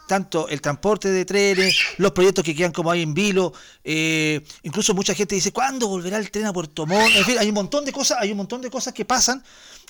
tanto 0.07 0.47
el 0.49 0.61
transporte 0.61 1.09
de 1.09 1.25
trenes, 1.25 1.75
los 1.97 2.11
proyectos 2.11 2.43
que 2.43 2.55
quedan 2.55 2.71
como 2.71 2.91
hay 2.91 3.01
en 3.01 3.13
vilo, 3.15 3.53
eh, 3.83 4.41
incluso 4.61 4.93
mucha 4.93 5.15
gente 5.15 5.33
dice, 5.33 5.51
¿cuándo 5.51 5.87
volverá 5.87 6.17
el 6.17 6.29
tren 6.29 6.45
a 6.45 6.53
Puerto 6.53 6.85
Montt? 6.85 7.15
En 7.15 7.25
fin, 7.25 7.37
hay 7.39 7.47
un 7.49 7.55
montón 7.55 7.85
de 7.85 7.91
cosas, 7.91 8.19
hay 8.21 8.31
un 8.31 8.37
montón 8.37 8.61
de 8.61 8.69
cosas 8.69 8.93
que 8.93 9.03
pasan 9.03 9.43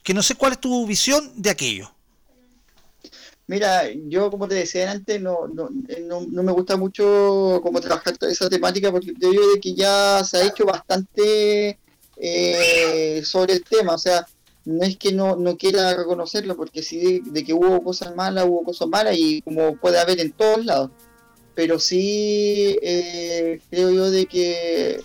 que 0.03 0.13
no 0.13 0.23
sé 0.23 0.35
cuál 0.35 0.53
es 0.53 0.59
tu 0.59 0.85
visión 0.87 1.31
de 1.35 1.49
aquello. 1.49 1.91
Mira, 3.47 3.83
yo 4.07 4.31
como 4.31 4.47
te 4.47 4.55
decía 4.55 4.89
antes, 4.89 5.21
no, 5.21 5.47
no, 5.53 5.69
eh, 5.87 6.03
no, 6.07 6.21
me 6.21 6.51
gusta 6.51 6.77
mucho 6.77 7.59
como 7.61 7.79
trabajar 7.79 8.15
esa 8.21 8.49
temática 8.49 8.91
porque 8.91 9.13
te 9.13 9.29
digo 9.29 9.47
de 9.53 9.59
que 9.59 9.75
ya 9.75 10.23
se 10.23 10.37
ha 10.37 10.45
hecho 10.47 10.65
bastante 10.65 11.77
eh, 12.17 13.21
sobre 13.23 13.53
el 13.53 13.63
tema, 13.63 13.93
o 13.93 13.97
sea, 13.99 14.25
no 14.66 14.84
es 14.84 14.97
que 14.97 15.11
no, 15.11 15.36
no 15.36 15.57
quiera 15.57 15.95
reconocerlo 15.95 16.55
porque 16.55 16.84
sí 16.84 17.22
de, 17.26 17.43
que 17.43 17.53
hubo 17.53 17.84
cosas 17.84 18.16
malas, 18.16 18.45
hubo 18.45 18.63
cosas 18.63 18.88
malas 18.88 19.16
y 19.18 19.41
como 19.41 19.78
puede 19.78 19.99
haber 19.99 20.20
en 20.20 20.32
todos 20.32 20.66
lados, 20.66 20.91
pero 21.53 21.80
sí 21.80 22.78
eh, 22.82 23.61
creo 23.70 23.91
yo 23.91 24.11
de 24.11 24.26
que 24.26 25.01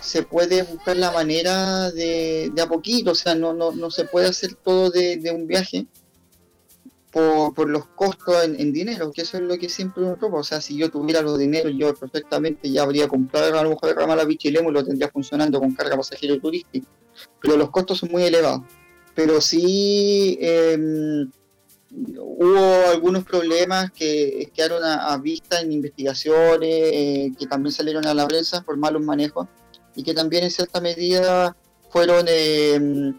se 0.00 0.22
puede 0.22 0.62
buscar 0.62 0.96
la 0.96 1.10
manera 1.10 1.90
de, 1.90 2.50
de 2.54 2.62
a 2.62 2.68
poquito, 2.68 3.10
o 3.10 3.14
sea, 3.14 3.34
no, 3.34 3.52
no, 3.52 3.72
no 3.72 3.90
se 3.90 4.04
puede 4.04 4.28
hacer 4.28 4.54
todo 4.54 4.90
de, 4.90 5.16
de 5.16 5.30
un 5.30 5.46
viaje 5.46 5.86
por, 7.10 7.54
por 7.54 7.68
los 7.68 7.86
costos 7.86 8.44
en, 8.44 8.72
dinero, 8.72 9.10
que 9.12 9.22
eso 9.22 9.36
es 9.36 9.42
lo 9.42 9.58
que 9.58 9.68
siempre 9.68 10.04
uno 10.04 10.16
topa. 10.16 10.38
O 10.38 10.44
sea, 10.44 10.60
si 10.60 10.76
yo 10.76 10.90
tuviera 10.90 11.22
los 11.22 11.38
dineros, 11.38 11.72
yo 11.76 11.94
perfectamente 11.94 12.70
ya 12.70 12.82
habría 12.82 13.08
comprado 13.08 13.58
a 13.58 13.62
lo 13.62 13.70
mejor 13.70 13.90
el 13.90 13.96
ramal 13.96 14.20
a 14.20 14.26
Pichilemu 14.26 14.70
y 14.70 14.72
lo 14.72 14.84
tendría 14.84 15.08
funcionando 15.08 15.58
con 15.58 15.74
carga 15.74 15.96
pasajero 15.96 16.38
turístico. 16.40 16.86
Pero 17.40 17.56
los 17.56 17.70
costos 17.70 17.98
son 17.98 18.10
muy 18.10 18.22
elevados. 18.22 18.62
Pero 19.14 19.40
sí 19.40 20.38
em, 20.40 21.30
hubo 22.18 22.88
algunos 22.90 23.24
problemas 23.24 23.90
que 23.90 24.50
quedaron 24.54 24.84
a, 24.84 25.16
vista 25.18 25.60
en 25.60 25.72
investigaciones, 25.72 26.70
eh, 26.70 27.32
que 27.38 27.46
también 27.46 27.72
salieron 27.72 28.06
a 28.06 28.14
la 28.14 28.26
prensa 28.26 28.62
por 28.62 28.76
malos 28.76 29.02
manejos 29.02 29.48
y 29.94 30.02
que 30.02 30.14
también 30.14 30.44
en 30.44 30.50
cierta 30.50 30.80
medida 30.80 31.56
fueron 31.90 32.26
em, 32.28 33.18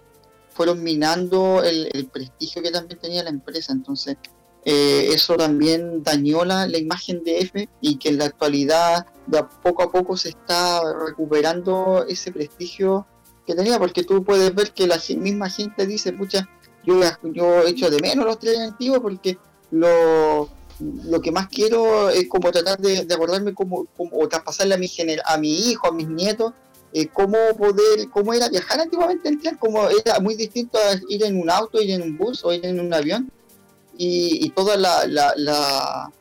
fueron 0.54 0.84
minando 0.84 1.64
el, 1.64 2.08
prestigio 2.12 2.62
que 2.62 2.72
también 2.72 3.00
tenía 3.00 3.24
la 3.24 3.30
empresa. 3.30 3.74
Entonces, 3.74 4.18
eh, 4.64 5.08
eso 5.10 5.36
también 5.36 6.04
dañó 6.04 6.46
la, 6.46 6.68
la 6.68 6.78
imagen 6.78 7.24
de 7.24 7.40
F 7.40 7.70
y 7.82 7.98
que 7.98 8.10
en 8.10 8.20
la 8.20 8.26
actualidad 8.26 9.06
de 9.28 9.44
poco 9.64 9.84
a 9.84 9.92
poco 9.92 10.18
se 10.18 10.30
está 10.30 10.82
recuperando 11.06 12.06
ese 12.08 12.32
prestigio 12.32 13.08
tenía, 13.56 13.78
porque 13.80 14.04
tú 14.04 14.24
puedes 14.24 14.54
ver 14.54 14.72
que 14.72 14.88
la 14.88 15.00
misma 15.18 15.50
gente 15.50 15.86
dice, 15.86 16.14
pucha, 16.14 16.48
yo, 16.86 17.00
yo 17.34 17.62
echo 17.68 17.90
de 17.90 18.00
menos 18.00 18.26
los 18.26 18.40
trenes 18.40 18.60
antiguos 18.72 19.00
porque 19.02 19.38
lo, 19.72 20.50
lo 20.80 21.22
que 21.22 21.32
más 21.32 21.48
quiero 21.48 22.10
es 22.10 22.28
como 22.28 22.52
tratar 22.52 22.80
de, 22.80 23.06
de 23.06 23.14
acordarme 23.14 23.54
cómo, 23.54 23.86
cómo- 23.96 24.18
o 24.18 24.28
traspasarle 24.28 24.74
a 24.76 24.78
mi, 24.78 24.88
gener- 24.88 25.22
a 25.26 25.38
mi 25.38 25.70
hijo, 25.70 25.88
a 25.88 25.92
mis 25.92 26.08
nietos, 26.08 26.54
eh, 26.94 27.08
cómo 27.08 27.38
poder, 27.58 28.10
cómo 28.12 28.34
era 28.34 28.50
viajar 28.50 28.80
antiguamente 28.82 29.30
en 29.30 29.40
tren, 29.40 29.56
como 29.58 29.88
era 29.90 30.20
muy 30.20 30.36
distinto 30.36 30.78
a 30.78 31.00
ir 31.08 31.24
en 31.24 31.40
un 31.40 31.50
auto, 31.50 31.82
ir 31.82 31.92
en 31.92 32.02
un 32.02 32.18
bus 32.18 32.44
o 32.44 32.52
ir 32.52 32.66
en 32.66 32.80
un 32.80 32.94
avión, 32.94 33.32
y, 33.98 34.50
toda 34.50 34.76
la- 34.78 36.12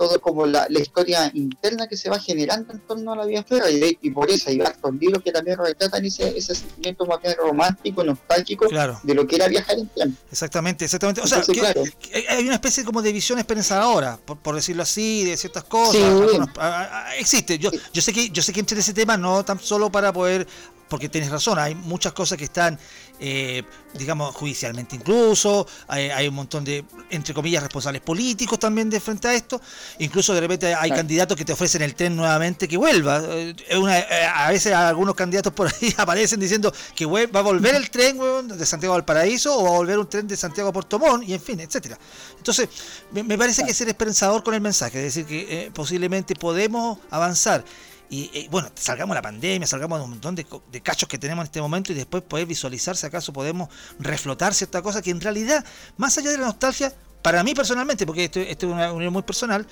todo 0.00 0.18
como 0.18 0.46
la, 0.46 0.66
la 0.70 0.80
historia 0.80 1.30
interna 1.34 1.86
que 1.86 1.94
se 1.94 2.08
va 2.08 2.18
generando 2.18 2.72
en 2.72 2.80
torno 2.80 3.12
a 3.12 3.16
la 3.16 3.42
férrea, 3.44 3.70
y, 3.70 3.78
de- 3.78 3.98
y 4.00 4.10
por 4.10 4.30
eso 4.30 4.48
hay 4.48 4.58
hartos 4.62 4.94
libros 4.94 5.22
que 5.22 5.30
también 5.30 5.58
retratan 5.58 6.02
ese, 6.06 6.36
ese 6.38 6.54
sentimiento 6.54 7.04
más 7.04 7.20
bien 7.20 7.34
romántico, 7.36 8.02
nostálgico, 8.02 8.66
Claro. 8.66 8.98
de 9.02 9.14
lo 9.14 9.26
que 9.26 9.36
era 9.36 9.46
viajar 9.48 9.78
en 9.78 9.88
tren. 9.90 10.16
Exactamente, 10.32 10.86
exactamente. 10.86 11.20
O 11.20 11.26
sea, 11.26 11.40
Entonces, 11.40 11.54
que- 11.54 11.72
claro. 11.72 11.82
que 12.00 12.24
hay 12.30 12.44
una 12.46 12.54
especie 12.54 12.82
como 12.82 13.02
de 13.02 13.12
visión 13.12 13.38
esperanzadora, 13.38 14.18
por, 14.24 14.38
por 14.38 14.54
decirlo 14.54 14.84
así, 14.84 15.22
de 15.24 15.36
ciertas 15.36 15.64
cosas. 15.64 15.96
Sí. 15.96 16.02
algunos- 16.02 16.48
a- 16.56 17.08
a- 17.10 17.16
existe. 17.16 17.58
Yo, 17.58 17.70
yo 17.92 18.00
sé 18.00 18.14
que 18.14 18.30
yo 18.30 18.40
sé 18.42 18.54
que 18.54 18.60
en 18.60 18.78
ese 18.78 18.94
tema 18.94 19.18
no 19.18 19.44
tan 19.44 19.60
solo 19.60 19.92
para 19.92 20.14
poder, 20.14 20.46
porque 20.90 21.08
tienes 21.08 21.30
razón, 21.30 21.58
hay 21.58 21.74
muchas 21.74 22.12
cosas 22.12 22.36
que 22.36 22.44
están, 22.44 22.78
eh, 23.20 23.62
digamos, 23.94 24.34
judicialmente 24.34 24.96
incluso, 24.96 25.66
hay, 25.88 26.10
hay 26.10 26.28
un 26.28 26.34
montón 26.34 26.64
de, 26.64 26.84
entre 27.10 27.32
comillas, 27.32 27.62
responsables 27.62 28.02
políticos 28.02 28.58
también 28.58 28.90
de 28.90 28.98
frente 29.00 29.28
a 29.28 29.34
esto. 29.34 29.60
Incluso 30.00 30.34
de 30.34 30.40
repente 30.40 30.74
hay 30.74 30.90
candidatos 30.90 31.36
que 31.36 31.44
te 31.44 31.52
ofrecen 31.52 31.82
el 31.82 31.94
tren 31.94 32.14
nuevamente 32.16 32.66
que 32.68 32.76
vuelva. 32.76 33.22
Eh, 33.24 33.54
una- 33.78 33.98
eh, 34.00 34.26
a 34.26 34.50
veces 34.50 34.72
algunos 34.74 35.14
candidatos 35.14 35.52
por 35.52 35.68
ahí 35.68 35.94
aparecen 35.96 36.40
diciendo 36.40 36.72
que 36.94 37.06
va 37.06 37.20
a 37.38 37.42
volver 37.42 37.76
el 37.76 37.88
tren 37.88 38.18
de 38.48 38.66
Santiago 38.66 38.94
al 38.96 39.04
Paraíso 39.04 39.56
o 39.56 39.62
va 39.62 39.68
a 39.70 39.72
volver 39.74 39.98
un 39.98 40.08
tren 40.08 40.26
de 40.26 40.36
Santiago 40.36 40.70
a 40.70 40.72
Puerto 40.72 40.98
Montt 40.98 41.26
y 41.28 41.34
en 41.34 41.40
fin, 41.40 41.60
etcétera. 41.60 41.96
Entonces, 42.36 42.68
me, 43.12 43.22
me 43.22 43.38
parece 43.38 43.64
que 43.64 43.72
ser 43.72 43.88
esperanzador 43.88 44.42
con 44.42 44.54
el 44.54 44.60
mensaje, 44.60 44.98
es 44.98 45.14
decir, 45.14 45.24
que 45.26 45.66
eh, 45.66 45.70
posiblemente 45.72 46.34
podemos 46.34 46.98
avanzar. 47.10 47.64
Y 48.10 48.28
eh, 48.34 48.48
bueno, 48.50 48.68
salgamos 48.74 49.14
de 49.14 49.18
la 49.18 49.22
pandemia, 49.22 49.66
salgamos 49.68 49.98
de 50.00 50.04
un 50.04 50.10
montón 50.10 50.34
de, 50.34 50.44
cachos 50.82 51.08
que 51.08 51.16
tenemos 51.16 51.42
en 51.44 51.46
este 51.46 51.60
momento 51.60 51.92
y 51.92 51.94
después 51.94 52.22
poder 52.24 52.44
visualizar 52.44 52.96
si 52.96 53.06
acaso 53.06 53.32
podemos 53.32 53.68
reflotar 54.00 54.52
cierta 54.52 54.82
cosa 54.82 55.00
que 55.00 55.10
en 55.10 55.20
realidad, 55.20 55.64
más 55.96 56.18
allá 56.18 56.30
de 56.30 56.38
la 56.38 56.46
nostalgia, 56.46 56.92
para 57.22 57.44
mí 57.44 57.54
personalmente, 57.54 58.04
porque 58.06 58.24
esto, 58.24 58.40
esto 58.40 58.66
es 58.66 58.72
una 58.72 58.92
unión 58.92 59.12
muy 59.12 59.22
personal, 59.22 59.64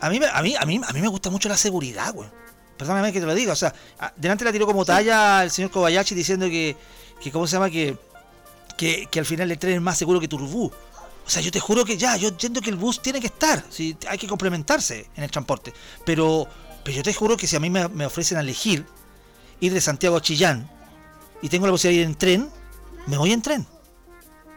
a 0.00 0.08
mí, 0.08 0.18
me- 0.18 0.28
a 0.28 0.40
mí, 0.42 0.54
a 0.56 0.64
mí, 0.64 0.80
a 0.82 0.92
mí 0.92 1.00
me 1.00 1.08
gusta 1.08 1.28
mucho 1.28 1.48
la 1.48 1.56
seguridad, 1.58 2.14
güey. 2.14 2.28
Perdóname 2.78 3.12
que 3.12 3.20
te 3.20 3.26
lo 3.26 3.34
diga, 3.34 3.52
o 3.52 3.56
sea, 3.56 3.74
delante 4.16 4.44
la 4.44 4.52
tiró 4.52 4.64
como 4.64 4.84
talla 4.84 5.42
el 5.42 5.50
señor 5.50 5.70
Kobayashi 5.70 6.14
diciendo 6.14 6.46
que, 6.46 6.76
que 7.20 7.30
¿cómo 7.32 7.46
se 7.46 7.56
llama? 7.56 7.68
Que, 7.68 7.98
que, 8.76 9.08
que 9.10 9.18
al 9.18 9.26
final 9.26 9.50
el 9.50 9.58
tren 9.58 9.74
es 9.74 9.80
más 9.82 9.98
seguro 9.98 10.20
que 10.20 10.28
Turbú. 10.28 10.66
O 11.26 11.30
sea, 11.30 11.42
yo 11.42 11.50
te 11.50 11.60
juro 11.60 11.84
que 11.84 11.98
ya, 11.98 12.16
yo 12.16 12.28
entiendo 12.28 12.60
que 12.62 12.70
el 12.70 12.76
bus 12.76 13.02
tiene 13.02 13.20
que 13.20 13.26
estar, 13.26 13.62
sí, 13.68 13.94
hay 14.08 14.16
que 14.16 14.26
complementarse 14.28 15.10
en 15.16 15.24
el 15.24 15.30
transporte. 15.30 15.74
Pero, 16.06 16.46
pero 16.88 16.96
yo 16.96 17.02
te 17.02 17.12
juro 17.12 17.36
que 17.36 17.46
si 17.46 17.54
a 17.54 17.60
mí 17.60 17.68
me, 17.68 17.84
ofrecen 18.06 18.38
a 18.38 18.40
elegir 18.40 18.86
ir 19.60 19.74
de 19.74 19.80
Santiago 19.82 20.16
a 20.16 20.22
Chillán 20.22 20.70
y 21.42 21.50
tengo 21.50 21.66
la 21.66 21.72
posibilidad 21.72 21.98
de 21.98 22.02
ir 22.02 22.08
en 22.10 22.16
tren, 22.18 22.50
me 23.06 23.18
voy 23.18 23.30
en 23.32 23.42
tren. 23.42 23.66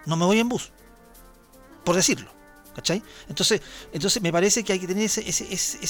No 0.06 0.16
me 0.16 0.24
voy 0.26 0.40
en 0.40 0.48
bus. 0.48 0.72
Por 1.84 1.94
decirlo. 1.98 2.32
¿Cachai? 2.74 3.04
Entonces, 3.28 3.62
entonces 3.92 4.22
me 4.22 4.32
parece 4.32 4.64
que 4.64 4.72
hay 4.72 4.80
que 4.80 4.88
tener 4.88 5.04
esa 5.04 5.20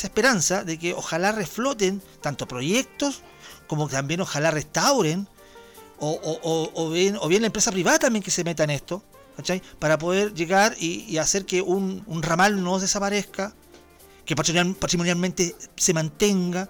esperanza 0.08 0.64
de 0.64 0.80
que 0.80 0.96
ojalá 0.96 1.32
refloten 1.32 2.02
tanto 2.22 2.48
proyectos 2.48 3.22
como 3.68 3.88
también 3.88 4.22
ojalá 4.22 4.50
restauren 4.50 5.28
o, 6.00 6.72
o- 6.74 6.90
bien, 6.90 7.20
o 7.22 7.28
bien 7.28 7.44
la 7.44 7.46
empresa 7.50 7.72
privada 7.72 8.00
también 8.00 8.24
que 8.24 8.32
se 8.32 8.44
meta 8.44 8.64
en 8.64 8.72
esto, 8.72 9.04
¿cachai? 9.38 9.62
Para 9.78 10.00
poder 10.00 10.34
llegar 10.34 10.76
y, 10.80 11.02
y 11.08 11.20
hacer 11.20 11.46
que 11.46 11.62
un, 11.62 12.04
un 12.08 12.24
ramal 12.24 12.64
no 12.64 12.80
desaparezca, 12.80 13.54
que 14.26 14.36
patrimonial- 14.36 14.76
patrimonialmente 14.76 15.56
se 15.76 15.94
mantenga, 15.94 16.68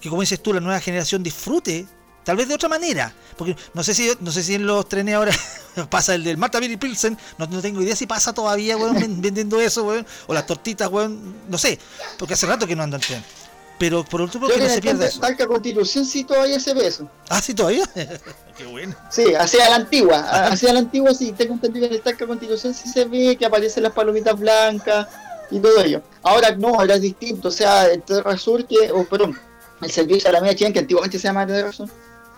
que 0.00 0.08
como 0.08 0.20
dices 0.22 0.42
tú, 0.42 0.52
la 0.52 0.60
nueva 0.60 0.80
generación 0.80 1.22
disfrute, 1.22 1.86
tal 2.24 2.36
vez 2.36 2.48
de 2.48 2.54
otra 2.54 2.68
manera. 2.68 3.12
Porque 3.36 3.56
no 3.74 3.82
sé 3.82 3.94
si 3.94 4.10
no 4.20 4.30
sé 4.32 4.42
si 4.42 4.54
en 4.54 4.66
los 4.66 4.88
trenes 4.88 5.14
ahora 5.14 5.32
pasa 5.90 6.14
el 6.14 6.24
del 6.24 6.36
Marta 6.36 6.58
Billy 6.60 6.76
Pilsen, 6.76 7.16
no, 7.38 7.46
no 7.46 7.60
tengo 7.62 7.80
idea 7.82 7.96
si 7.96 8.06
pasa 8.06 8.32
todavía, 8.32 8.76
weón, 8.76 8.94
ven- 8.98 9.20
vendiendo 9.22 9.60
eso, 9.60 9.84
weón, 9.84 10.06
o 10.26 10.34
las 10.34 10.46
tortitas, 10.46 10.88
weón, 10.90 11.34
no 11.48 11.56
sé, 11.58 11.78
porque 12.18 12.34
hace 12.34 12.46
rato 12.46 12.66
que 12.66 12.76
no 12.76 12.82
ando 12.82 12.96
en 12.96 13.02
tren. 13.02 13.24
Pero 13.78 14.04
por 14.04 14.20
último 14.20 14.46
que 14.46 14.58
no 14.58 14.68
se 14.68 14.80
pierda 14.80 15.06
eso. 15.06 15.18
Talca 15.18 15.44
Constitución 15.46 16.04
sí 16.04 16.22
todavía 16.22 16.60
se 16.60 16.72
ve 16.72 16.86
eso. 16.86 17.10
Ah, 17.28 17.40
sí, 17.42 17.52
todavía. 17.52 17.82
Qué 18.56 18.64
bueno. 18.66 18.94
Sí, 19.10 19.34
hacia 19.34 19.68
la 19.70 19.76
antigua, 19.76 20.18
hacia 20.20 20.72
la 20.72 20.78
antigua 20.80 21.12
sí, 21.14 21.32
tengo 21.32 21.54
entendido 21.54 21.88
que 21.88 21.94
en 21.94 21.98
el 21.98 22.02
Talca 22.02 22.26
Constitución 22.26 22.74
sí 22.74 22.88
se 22.88 23.06
ve 23.06 23.36
que 23.36 23.44
aparecen 23.44 23.82
las 23.82 23.92
palomitas 23.92 24.38
blancas 24.38 25.08
y 25.52 25.60
todo 25.60 25.80
ello. 25.82 26.02
Ahora 26.22 26.54
no, 26.56 26.68
ahora 26.80 26.94
es 26.94 27.02
distinto, 27.02 27.48
o 27.48 27.50
sea, 27.52 27.86
el 27.86 28.02
Terra 28.02 28.36
Sur, 28.36 28.66
que, 28.66 28.90
o 28.92 29.04
perdón, 29.04 29.38
el 29.80 29.90
servicio 29.90 30.28
a 30.30 30.32
la 30.32 30.40
media 30.40 30.54
chilena, 30.56 30.72
que 30.74 30.78
antiguamente 30.80 31.18
se 31.18 31.28
llama 31.28 31.46
Terra 31.46 31.72
Sur, 31.72 31.88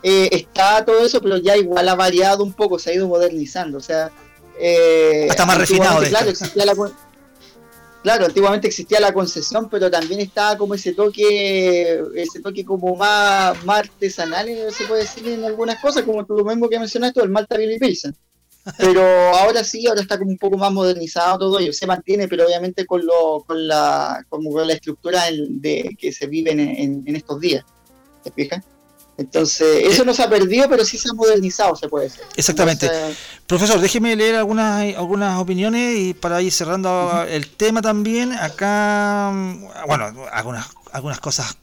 eh, 0.03 0.29
está 0.33 0.85
todo 0.85 1.05
eso, 1.05 1.21
pero 1.21 1.39
ya 1.39 1.57
igual 1.57 1.89
ha 1.89 1.95
variado 1.95 2.45
un 2.45 2.53
poco, 2.53 2.79
se 2.79 2.91
ha 2.91 2.95
ido 2.95 3.09
modernizando, 3.09 3.79
o 3.79 3.81
sea... 3.81 4.11
Eh, 4.59 5.27
Está 5.29 5.47
más 5.47 5.59
refinado, 5.59 6.01
de 6.01 6.09
Claro, 6.11 6.25
hecho. 6.31 6.45
existía 6.45 6.65
la, 6.65 6.75
con- 6.77 6.93
claro, 8.03 8.27
antiguamente 8.27 8.69
existía 8.69 9.01
la 9.01 9.13
concesión, 9.13 9.69
pero 9.69 9.91
también 9.91 10.21
estaba 10.21 10.57
como 10.59 10.75
ese 10.75 10.93
toque, 10.93 12.05
ese 12.15 12.41
toque 12.41 12.65
como 12.65 12.95
más, 12.97 13.65
más 13.65 13.79
artesanal, 13.81 14.49
se 14.71 14.85
puede 14.85 15.03
decir 15.03 15.27
en 15.29 15.45
algunas 15.45 15.81
cosas, 15.81 16.03
como 16.05 16.25
tú 16.25 16.35
lo 16.37 16.45
mismo 16.45 16.69
que 16.69 16.79
mencionaste, 16.79 17.21
el 17.23 17.31
Malta 17.31 17.57
Billy 17.57 17.79
Pilsen. 17.79 18.15
Pero 18.79 19.03
ahora 19.37 19.63
sí, 19.63 19.87
ahora 19.87 20.01
está 20.01 20.19
como 20.19 20.31
un 20.31 20.39
poco 20.39 20.57
más 20.57 20.73
modernizado 20.73 21.39
todo 21.39 21.59
ello, 21.59 21.73
se 21.73 21.87
mantiene, 21.87 22.29
pero 22.29 22.47
obviamente 22.47 22.87
con 22.87 23.05
lo, 23.05 23.45
con 23.47 23.67
la, 23.69 24.25
con 24.29 24.43
la 24.67 24.73
estructura 24.73 25.29
en- 25.29 25.61
de 25.61 25.97
que 26.01 26.13
se 26.13 26.27
vive 26.27 26.53
en, 26.53 26.61
en- 26.61 27.03
en 27.07 27.17
estos 27.17 27.41
días. 27.41 27.65
¿Te 28.23 28.31
fijas? 28.31 28.65
Entonces, 29.17 29.85
eso 29.85 30.05
no 30.05 30.13
se 30.13 30.23
ha 30.25 30.29
perdido, 30.29 30.69
pero 30.69 30.85
sí 30.85 30.99
se 30.99 31.09
ha 31.09 31.15
modernizado, 31.15 31.77
se 31.77 31.89
puede 31.89 32.07
decir. 32.07 32.23
Exactamente. 32.37 32.87
Entonces, 32.87 33.17
Profesor, 33.47 33.81
déjeme 33.81 34.17
leer 34.17 34.35
algunas, 34.35 34.83
algunas 34.97 35.39
opiniones 35.39 35.97
y 35.99 36.15
para 36.15 36.43
ir 36.43 36.51
cerrando 36.51 37.23
el 37.29 37.49
tema 37.51 37.81
también. 37.81 38.33
Acá, 38.33 39.31
mm, 39.33 39.67
bueno, 39.87 40.13
algunas, 40.33 40.67
algunas 40.91 41.21
cosas 41.21 41.55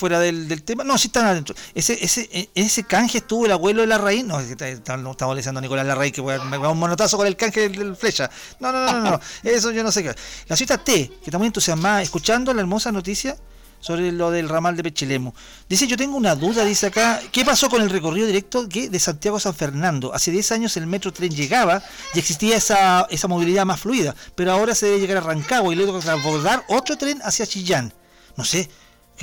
fuera 0.00 0.18
del, 0.18 0.48
del 0.48 0.62
tema. 0.62 0.82
No, 0.82 0.96
sí 0.96 1.08
están 1.08 1.26
adentro. 1.26 1.54
Ese, 1.74 2.02
ese, 2.02 2.28
en 2.32 2.64
ese 2.66 2.84
canje 2.84 3.18
estuvo 3.18 3.44
el 3.44 3.52
abuelo 3.52 3.82
de 3.82 3.86
la 3.86 3.98
raíz. 3.98 4.24
No, 4.24 4.40
estamos 4.40 5.36
leyendo 5.36 5.58
a 5.58 5.60
Nicolás 5.60 5.86
Larraín 5.86 6.12
que 6.12 6.22
me 6.22 6.58
va 6.58 6.70
un 6.70 6.78
monotazo 6.78 7.18
con 7.18 7.26
el 7.26 7.36
canje 7.36 7.60
del, 7.60 7.76
del 7.76 7.96
flecha. 7.96 8.30
No, 8.58 8.72
no, 8.72 8.86
no, 8.86 8.92
no, 9.00 9.10
no. 9.10 9.20
Eso 9.44 9.70
yo 9.70 9.84
no 9.84 9.92
sé 9.92 10.02
qué. 10.02 10.14
La 10.48 10.56
cita 10.56 10.78
T, 10.78 11.08
que 11.08 11.26
está 11.26 11.36
muy 11.36 11.46
entusiasmada, 11.46 12.00
escuchando 12.00 12.54
la 12.54 12.62
hermosa 12.62 12.90
noticia 12.90 13.36
sobre 13.80 14.12
lo 14.12 14.30
del 14.30 14.48
ramal 14.48 14.76
de 14.76 14.82
Pechilemo. 14.82 15.34
Dice, 15.68 15.86
yo 15.86 15.96
tengo 15.96 16.16
una 16.16 16.34
duda, 16.34 16.64
dice 16.64 16.86
acá, 16.86 17.20
¿qué 17.30 17.44
pasó 17.44 17.68
con 17.68 17.82
el 17.82 17.90
recorrido 17.90 18.26
directo 18.26 18.68
que 18.68 18.88
de 18.88 18.98
Santiago 18.98 19.36
a 19.36 19.40
San 19.40 19.54
Fernando? 19.54 20.14
Hace 20.14 20.30
10 20.30 20.52
años 20.52 20.76
el 20.76 20.86
metro 20.86 21.12
tren 21.12 21.30
llegaba 21.30 21.82
y 22.14 22.18
existía 22.18 22.56
esa, 22.56 23.06
esa 23.10 23.28
movilidad 23.28 23.66
más 23.66 23.80
fluida, 23.80 24.14
pero 24.34 24.52
ahora 24.52 24.74
se 24.74 24.86
debe 24.86 25.00
llegar 25.00 25.18
a 25.18 25.20
Rancagua 25.20 25.72
y 25.72 25.76
luego 25.76 25.98
abordar 26.08 26.64
otro 26.68 26.96
tren 26.96 27.20
hacia 27.22 27.46
Chillán. 27.46 27.92
No 28.36 28.44
sé, 28.44 28.70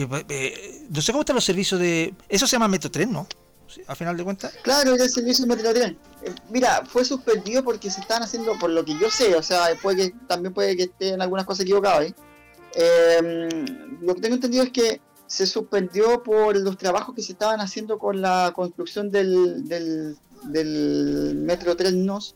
que, 0.06 0.26
eh, 0.30 0.86
no 0.90 1.02
sé 1.02 1.12
cómo 1.12 1.22
están 1.22 1.36
los 1.36 1.46
servicios 1.46 1.80
de... 1.80 2.14
Eso 2.30 2.46
se 2.46 2.52
llama 2.52 2.68
metro 2.68 2.92
tren, 2.92 3.12
¿no? 3.12 3.28
Sí, 3.68 3.82
a 3.88 3.96
final 3.96 4.16
de 4.16 4.24
cuentas. 4.24 4.54
Claro, 4.62 4.94
era 4.94 5.04
el 5.04 5.10
servicio 5.10 5.46
de 5.46 5.56
Metrotren. 5.56 5.98
Eh, 6.24 6.34
Mira, 6.50 6.84
fue 6.86 7.04
suspendido 7.04 7.64
porque 7.64 7.92
se 7.92 8.00
están 8.00 8.24
haciendo, 8.24 8.58
por 8.58 8.70
lo 8.70 8.86
que 8.86 8.98
yo 8.98 9.10
sé, 9.10 9.36
o 9.36 9.44
sea, 9.44 9.68
puede 9.82 10.12
que, 10.12 10.18
también 10.28 10.54
puede 10.54 10.78
que 10.78 10.84
esté 10.84 11.10
en 11.10 11.22
algunas 11.22 11.46
cosas 11.46 11.64
equivocadas. 11.64 12.14
Eh, 12.76 13.50
lo 14.02 14.16
que 14.16 14.22
tengo 14.22 14.36
entendido 14.36 14.64
es 14.64 14.72
que 14.72 15.02
se 15.26 15.46
suspendió 15.46 16.24
por 16.24 16.56
los 16.56 16.78
trabajos 16.78 17.14
que 17.14 17.22
se 17.22 17.34
estaban 17.34 17.60
haciendo 17.60 18.00
con 18.00 18.22
la 18.22 18.54
construcción 18.56 19.12
del, 19.12 19.68
del, 19.68 20.16
del 20.44 21.36
Metro 21.36 21.76
Tren 21.76 22.06
Nos 22.06 22.36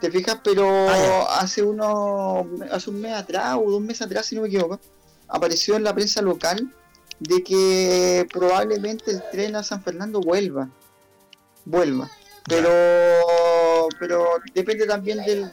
¿Te 0.00 0.10
fijas? 0.10 0.40
Pero 0.42 0.88
Ah, 0.88 1.40
hace 1.40 1.62
uno, 1.62 2.48
hace 2.70 2.90
un 2.90 3.00
mes 3.00 3.12
atrás 3.12 3.56
o 3.56 3.70
dos 3.70 3.80
meses 3.80 4.02
atrás, 4.02 4.26
si 4.26 4.34
no 4.34 4.42
me 4.42 4.48
equivoco, 4.48 4.80
apareció 5.28 5.76
en 5.76 5.84
la 5.84 5.94
prensa 5.94 6.22
local 6.22 6.72
de 7.20 7.42
que 7.42 8.26
probablemente 8.32 9.10
el 9.10 9.22
tren 9.30 9.56
a 9.56 9.62
San 9.62 9.82
Fernando 9.82 10.20
vuelva. 10.20 10.68
Vuelva. 11.64 12.10
Pero, 12.46 13.88
pero 13.98 14.26
depende 14.54 14.86
también 14.86 15.18
del, 15.24 15.52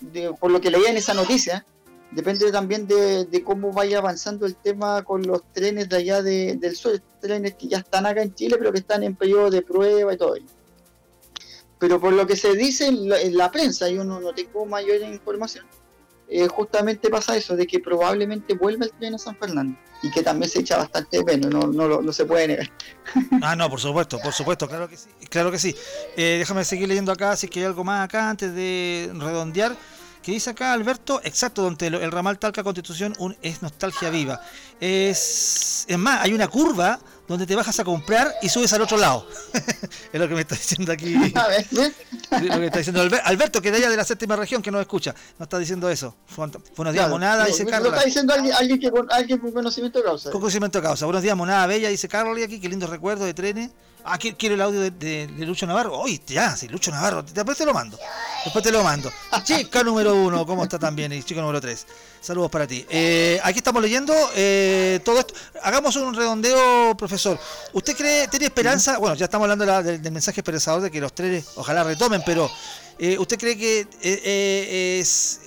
de, 0.00 0.32
por 0.38 0.50
lo 0.50 0.60
que 0.60 0.70
leía 0.70 0.90
en 0.90 0.96
esa 0.96 1.12
noticia, 1.14 1.66
depende 2.12 2.52
también 2.52 2.86
de, 2.86 3.24
de 3.24 3.42
cómo 3.42 3.72
vaya 3.72 3.98
avanzando 3.98 4.46
el 4.46 4.54
tema 4.54 5.02
con 5.02 5.22
los 5.26 5.42
trenes 5.52 5.88
de 5.88 5.96
allá 5.96 6.22
de- 6.22 6.54
del 6.56 6.76
sur, 6.76 7.00
trenes 7.20 7.54
que 7.54 7.66
ya 7.68 7.78
están 7.78 8.06
acá 8.06 8.22
en 8.22 8.34
Chile, 8.34 8.56
pero 8.58 8.70
que 8.72 8.78
están 8.78 9.02
en 9.02 9.16
periodo 9.16 9.50
de 9.50 9.62
prueba 9.62 10.14
y 10.14 10.16
todo 10.16 10.36
ello. 10.36 10.46
Pero 11.80 12.00
por 12.00 12.12
lo 12.12 12.26
que 12.26 12.36
se 12.36 12.54
dice 12.54 12.86
en 12.86 13.08
la, 13.08 13.20
en 13.20 13.36
la 13.36 13.50
prensa, 13.50 13.88
yo 13.88 14.04
no, 14.04 14.20
no 14.20 14.32
tengo 14.32 14.64
mayor 14.64 15.00
información, 15.02 15.66
eh, 16.30 16.46
justamente 16.48 17.08
pasa 17.10 17.36
eso, 17.36 17.56
de 17.56 17.66
que 17.66 17.78
probablemente 17.80 18.54
vuelva 18.54 18.84
el 18.86 18.92
tren 18.92 19.14
a 19.14 19.18
San 19.18 19.36
Fernando 19.36 19.78
y 20.02 20.10
que 20.10 20.22
también 20.22 20.48
se 20.50 20.60
echa 20.60 20.76
bastante 20.76 21.24
menos, 21.24 21.50
no, 21.50 21.66
no, 21.88 22.00
no 22.02 22.12
se 22.12 22.24
puede 22.24 22.48
negar. 22.48 22.70
Ah, 23.42 23.56
no, 23.56 23.68
por 23.70 23.80
supuesto, 23.80 24.18
por 24.18 24.32
supuesto, 24.32 24.68
claro 24.68 24.88
que 24.88 24.96
sí. 24.96 25.08
Claro 25.30 25.50
que 25.50 25.58
sí. 25.58 25.74
Eh, 26.16 26.36
déjame 26.38 26.64
seguir 26.64 26.88
leyendo 26.88 27.10
acá, 27.12 27.34
si 27.36 27.46
es 27.46 27.50
que 27.52 27.60
hay 27.60 27.66
algo 27.66 27.82
más 27.84 28.04
acá 28.04 28.28
antes 28.30 28.54
de 28.54 29.10
redondear. 29.14 29.74
Que 30.22 30.32
dice 30.32 30.50
acá 30.50 30.72
Alberto, 30.74 31.20
exacto, 31.24 31.62
donde 31.62 31.86
el, 31.86 31.94
el 31.94 32.10
ramal 32.12 32.38
Talca 32.38 32.62
Constitución 32.62 33.14
un- 33.18 33.36
es 33.40 33.62
nostalgia 33.62 34.10
viva. 34.10 34.40
Es, 34.80 35.84
es 35.88 35.98
más, 35.98 36.22
hay 36.22 36.32
una 36.34 36.48
curva 36.48 36.98
donde 37.28 37.46
te 37.46 37.54
bajas 37.54 37.78
a 37.78 37.84
comprar 37.84 38.34
y 38.42 38.48
subes 38.48 38.72
al 38.72 38.80
otro 38.82 38.96
lado. 38.96 39.26
es 40.12 40.20
lo 40.20 40.26
que 40.28 40.34
me 40.34 40.40
está 40.40 40.54
diciendo 40.54 40.90
aquí. 40.90 41.14
A 41.34 41.46
ver, 41.46 41.66
¿ves? 41.70 41.92
lo 42.30 42.58
que 42.58 42.66
está 42.66 42.78
diciendo 42.78 43.02
Alber- 43.02 43.20
Alberto, 43.24 43.60
que 43.60 43.70
de 43.70 43.76
allá 43.78 43.90
de 43.90 43.96
la 43.96 44.04
séptima 44.04 44.34
región, 44.36 44.62
que 44.62 44.70
nos 44.70 44.80
escucha. 44.80 45.14
No 45.38 45.44
está 45.44 45.58
diciendo 45.58 45.88
eso. 45.90 46.16
Buenos 46.36 46.94
días, 46.94 47.04
Claro, 47.04 47.10
monada, 47.10 47.44
lo- 47.44 47.48
dice 47.50 47.64
lo 47.64 47.70
Carlos. 47.70 47.92
está 47.92 48.04
diciendo 48.04 48.32
alguien, 48.34 48.54
alguien 48.54 48.80
que 48.80 48.90
con, 48.90 49.06
alguien 49.12 49.38
con 49.38 49.52
conocimiento 49.52 49.98
de 49.98 50.04
causa. 50.06 50.30
Con 50.30 50.40
conocimiento 50.40 50.78
de 50.78 50.82
causa. 50.86 51.04
Buenos 51.04 51.22
días, 51.22 51.36
monada 51.36 51.66
bella, 51.66 51.88
dice 51.90 52.08
Carlos 52.08 52.38
aquí, 52.42 52.58
qué 52.60 52.68
lindo 52.68 52.86
recuerdo 52.86 53.24
de 53.26 53.34
trenes. 53.34 53.70
Ah, 54.04 54.18
¿qui- 54.18 54.34
quiero 54.38 54.54
el 54.54 54.62
audio 54.62 54.80
de, 54.80 54.90
de- 54.90 55.46
Lucho 55.46 55.66
Navarro. 55.66 55.98
Oye, 55.98 56.20
ya, 56.26 56.56
sí, 56.56 56.66
Lucho 56.68 56.90
Navarro. 56.90 57.22
Después 57.22 57.58
te 57.58 57.66
lo 57.66 57.74
mando. 57.74 57.98
Después 58.44 58.64
te 58.64 58.72
lo 58.72 58.82
mando. 58.82 59.12
Chica 59.44 59.82
número 59.82 60.14
uno, 60.14 60.46
¿cómo 60.46 60.62
está 60.62 60.78
también? 60.78 61.12
Y 61.12 61.22
chico 61.22 61.40
número 61.40 61.60
tres. 61.60 61.86
Saludos 62.20 62.50
para 62.50 62.66
ti. 62.66 62.86
Eh, 62.88 63.38
aquí 63.42 63.58
estamos 63.58 63.82
leyendo 63.82 64.14
eh, 64.34 65.00
todo 65.04 65.18
esto. 65.20 65.34
Hagamos 65.62 65.94
un 65.96 66.14
redondeo, 66.14 66.96
profesor. 66.96 67.38
¿Usted 67.72 67.96
cree, 67.96 68.28
tiene 68.28 68.46
esperanza? 68.46 68.98
Bueno, 68.98 69.14
ya 69.14 69.26
estamos 69.26 69.44
hablando 69.44 69.64
de 69.66 69.70
la- 69.70 69.82
del, 69.82 70.12
mensaje 70.12 70.40
esperanzador 70.40 70.80
de 70.82 70.90
que 70.90 71.00
los 71.00 71.12
trenes 71.14 71.44
ojalá 71.56 71.84
retomen, 71.84 72.22
pero 72.24 72.50
eh, 72.98 73.18
¿usted 73.18 73.38
cree 73.38 73.58
que 73.58 73.86
es 75.00 75.40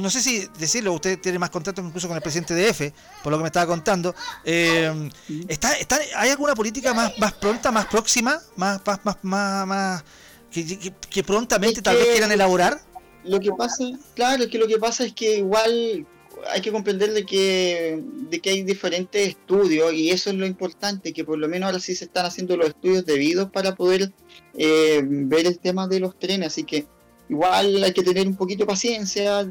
no 0.00 0.10
sé 0.10 0.20
si 0.20 0.46
decirlo, 0.58 0.92
usted 0.92 1.18
tiene 1.20 1.38
más 1.38 1.50
contacto 1.50 1.80
incluso 1.80 2.06
con 2.08 2.16
el 2.16 2.22
presidente 2.22 2.54
de 2.54 2.68
EFE, 2.68 2.92
por 3.22 3.30
lo 3.32 3.38
que 3.38 3.42
me 3.42 3.48
estaba 3.48 3.66
contando. 3.66 4.14
Eh, 4.44 5.10
¿está, 5.48 5.72
está, 5.78 5.98
¿Hay 6.16 6.30
alguna 6.30 6.54
política 6.54 6.92
más, 6.94 7.12
más 7.18 7.32
pronta, 7.34 7.70
más 7.72 7.86
próxima, 7.86 8.38
más, 8.56 8.80
más, 8.86 9.04
más, 9.04 9.16
más, 9.22 9.66
más- 9.66 10.04
que, 10.50 10.64
que- 10.78 10.94
que 11.10 11.22
prontamente 11.24 11.78
Es 11.78 11.82
tal 11.82 11.96
vez 11.96 12.08
quieran 12.08 12.32
elaborar? 12.32 12.80
Lo 13.24 13.40
que 13.40 13.50
pasa, 13.52 13.84
claro, 14.14 14.44
es 14.44 14.50
que 14.50 14.58
lo 14.58 14.68
que 14.68 14.78
pasa 14.78 15.04
es 15.04 15.12
que 15.12 15.38
igual 15.38 16.06
hay 16.50 16.60
que 16.60 16.70
comprender 16.70 17.12
de 17.12 17.24
que, 17.26 18.02
de 18.30 18.40
que 18.40 18.50
hay 18.50 18.62
diferentes 18.62 19.28
estudios 19.28 19.92
y 19.94 20.10
eso 20.10 20.30
es 20.30 20.36
lo 20.36 20.46
importante, 20.46 21.12
que 21.12 21.24
por 21.24 21.38
lo 21.38 21.48
menos 21.48 21.66
ahora 21.66 21.80
sí 21.80 21.94
se 21.96 22.04
están 22.04 22.26
haciendo 22.26 22.56
los 22.56 22.68
estudios 22.68 23.04
debidos 23.06 23.50
para 23.50 23.74
poder 23.74 24.12
eh, 24.56 25.00
ver 25.02 25.46
el 25.46 25.58
tema 25.58 25.88
de 25.88 26.00
los 26.00 26.16
trenes, 26.18 26.48
así 26.48 26.62
que 26.64 26.86
igual 27.28 27.82
hay 27.82 27.92
que 27.92 28.02
tener 28.04 28.28
un 28.28 28.36
poquito 28.36 28.60
de 28.64 28.66
paciencia, 28.66 29.50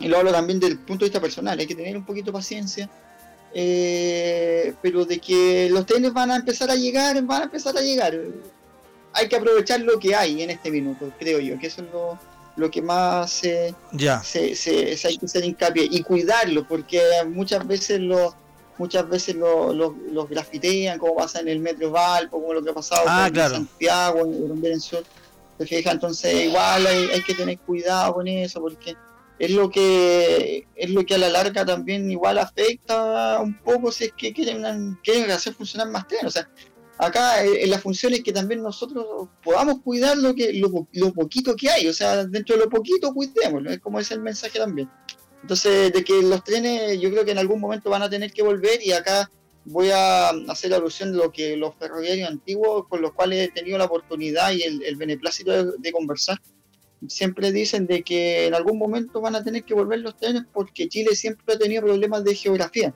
y 0.00 0.08
lo 0.08 0.18
hablo 0.18 0.32
también 0.32 0.58
del 0.58 0.78
punto 0.78 1.04
de 1.04 1.10
vista 1.10 1.20
personal, 1.20 1.58
hay 1.58 1.66
que 1.66 1.74
tener 1.74 1.96
un 1.96 2.04
poquito 2.04 2.26
de 2.26 2.32
paciencia, 2.32 2.88
eh, 3.54 4.74
pero 4.82 5.04
de 5.04 5.18
que 5.18 5.68
los 5.70 5.84
trenes 5.86 6.12
van 6.12 6.30
a 6.30 6.36
empezar 6.36 6.70
a 6.70 6.74
llegar, 6.74 7.20
van 7.22 7.42
a 7.42 7.44
empezar 7.44 7.76
a 7.76 7.80
llegar. 7.80 8.18
Hay 9.12 9.28
que 9.28 9.36
aprovechar 9.36 9.80
lo 9.80 9.98
que 9.98 10.14
hay 10.14 10.42
en 10.42 10.50
este 10.50 10.70
minuto, 10.70 11.12
creo 11.18 11.40
yo, 11.40 11.58
que 11.58 11.66
eso 11.66 11.82
es 11.82 11.90
lo, 11.92 12.18
lo 12.56 12.70
que 12.70 12.80
más 12.80 13.30
se, 13.30 13.74
Ya. 13.92 14.22
se, 14.22 14.54
se- 14.54 14.96
se 14.96 15.08
hay 15.08 15.18
que 15.18 15.26
hacer 15.26 15.44
hincapié 15.44 15.88
y 15.90 16.02
cuidarlo, 16.02 16.66
porque 16.66 17.00
muchas 17.28 17.66
veces 17.66 18.00
los 18.00 18.34
muchas 18.78 19.06
veces 19.10 19.36
lo- 19.36 19.74
lo- 19.74 19.94
los 20.10 20.26
grafitean, 20.30 20.98
como 20.98 21.14
pasa 21.16 21.40
en 21.40 21.48
el 21.48 21.58
Metro 21.60 21.90
Valpo, 21.90 22.40
como 22.40 22.54
lo 22.54 22.62
que 22.64 22.70
ha 22.70 22.74
pasado 22.74 23.02
Ah, 23.06 23.28
claro. 23.30 23.56
Santiago, 23.56 24.20
en 24.24 24.64
en 24.64 24.80
Sur. 24.80 25.04
¿Te 25.58 25.66
fijas? 25.66 25.92
Entonces 25.92 26.32
igual 26.46 26.86
hay, 26.86 27.10
hay 27.12 27.22
que 27.22 27.34
tener 27.34 27.58
cuidado 27.58 28.14
con 28.14 28.26
eso, 28.26 28.58
porque 28.62 28.96
es 29.40 29.50
lo 29.52 29.70
que 29.70 30.68
es 30.76 30.90
lo 30.90 31.04
que 31.04 31.14
a 31.14 31.18
la 31.18 31.30
larga 31.30 31.64
también 31.64 32.10
igual 32.10 32.38
afecta 32.38 33.40
un 33.40 33.58
poco 33.58 33.90
si 33.90 34.04
es 34.04 34.12
que 34.12 34.34
quieren, 34.34 34.98
quieren 35.02 35.30
hacer 35.30 35.54
funcionar 35.54 35.88
más 35.88 36.06
trenes. 36.06 36.26
O 36.26 36.30
sea, 36.30 36.50
acá 36.98 37.42
eh, 37.42 37.66
la 37.66 37.78
función 37.78 38.12
es 38.12 38.22
que 38.22 38.34
también 38.34 38.62
nosotros 38.62 39.28
podamos 39.42 39.80
cuidar 39.80 40.18
lo 40.18 40.34
que 40.34 40.52
lo, 40.52 40.86
lo 40.92 41.14
poquito 41.14 41.56
que 41.56 41.70
hay, 41.70 41.88
o 41.88 41.92
sea, 41.94 42.26
dentro 42.26 42.54
de 42.54 42.64
lo 42.64 42.68
poquito 42.68 43.14
cuidémoslo, 43.14 43.70
es 43.70 43.80
como 43.80 43.98
es 43.98 44.10
el 44.10 44.20
mensaje 44.20 44.58
también. 44.58 44.90
Entonces, 45.40 45.90
de 45.90 46.04
que 46.04 46.20
los 46.20 46.44
trenes 46.44 47.00
yo 47.00 47.10
creo 47.10 47.24
que 47.24 47.30
en 47.30 47.38
algún 47.38 47.60
momento 47.60 47.88
van 47.88 48.02
a 48.02 48.10
tener 48.10 48.30
que 48.34 48.42
volver 48.42 48.82
y 48.84 48.92
acá 48.92 49.30
voy 49.64 49.88
a 49.90 50.28
hacer 50.48 50.74
alusión 50.74 51.12
de 51.12 51.18
lo 51.18 51.32
que 51.32 51.56
los 51.56 51.74
ferroviarios 51.76 52.28
antiguos 52.28 52.86
con 52.88 53.00
los 53.00 53.14
cuales 53.14 53.48
he 53.48 53.52
tenido 53.52 53.78
la 53.78 53.86
oportunidad 53.86 54.52
y 54.52 54.64
el, 54.64 54.82
el 54.82 54.96
beneplácito 54.96 55.50
de, 55.50 55.72
de 55.78 55.92
conversar, 55.92 56.38
siempre 57.08 57.52
dicen 57.52 57.86
de 57.86 58.02
que 58.02 58.46
en 58.46 58.54
algún 58.54 58.78
momento 58.78 59.20
van 59.20 59.34
a 59.36 59.42
tener 59.44 59.64
que 59.64 59.74
volver 59.74 60.00
los 60.00 60.16
trenes 60.16 60.42
porque 60.52 60.88
Chile 60.88 61.14
siempre 61.16 61.54
ha 61.54 61.58
tenido 61.58 61.82
problemas 61.82 62.24
de 62.24 62.34
geografía. 62.34 62.92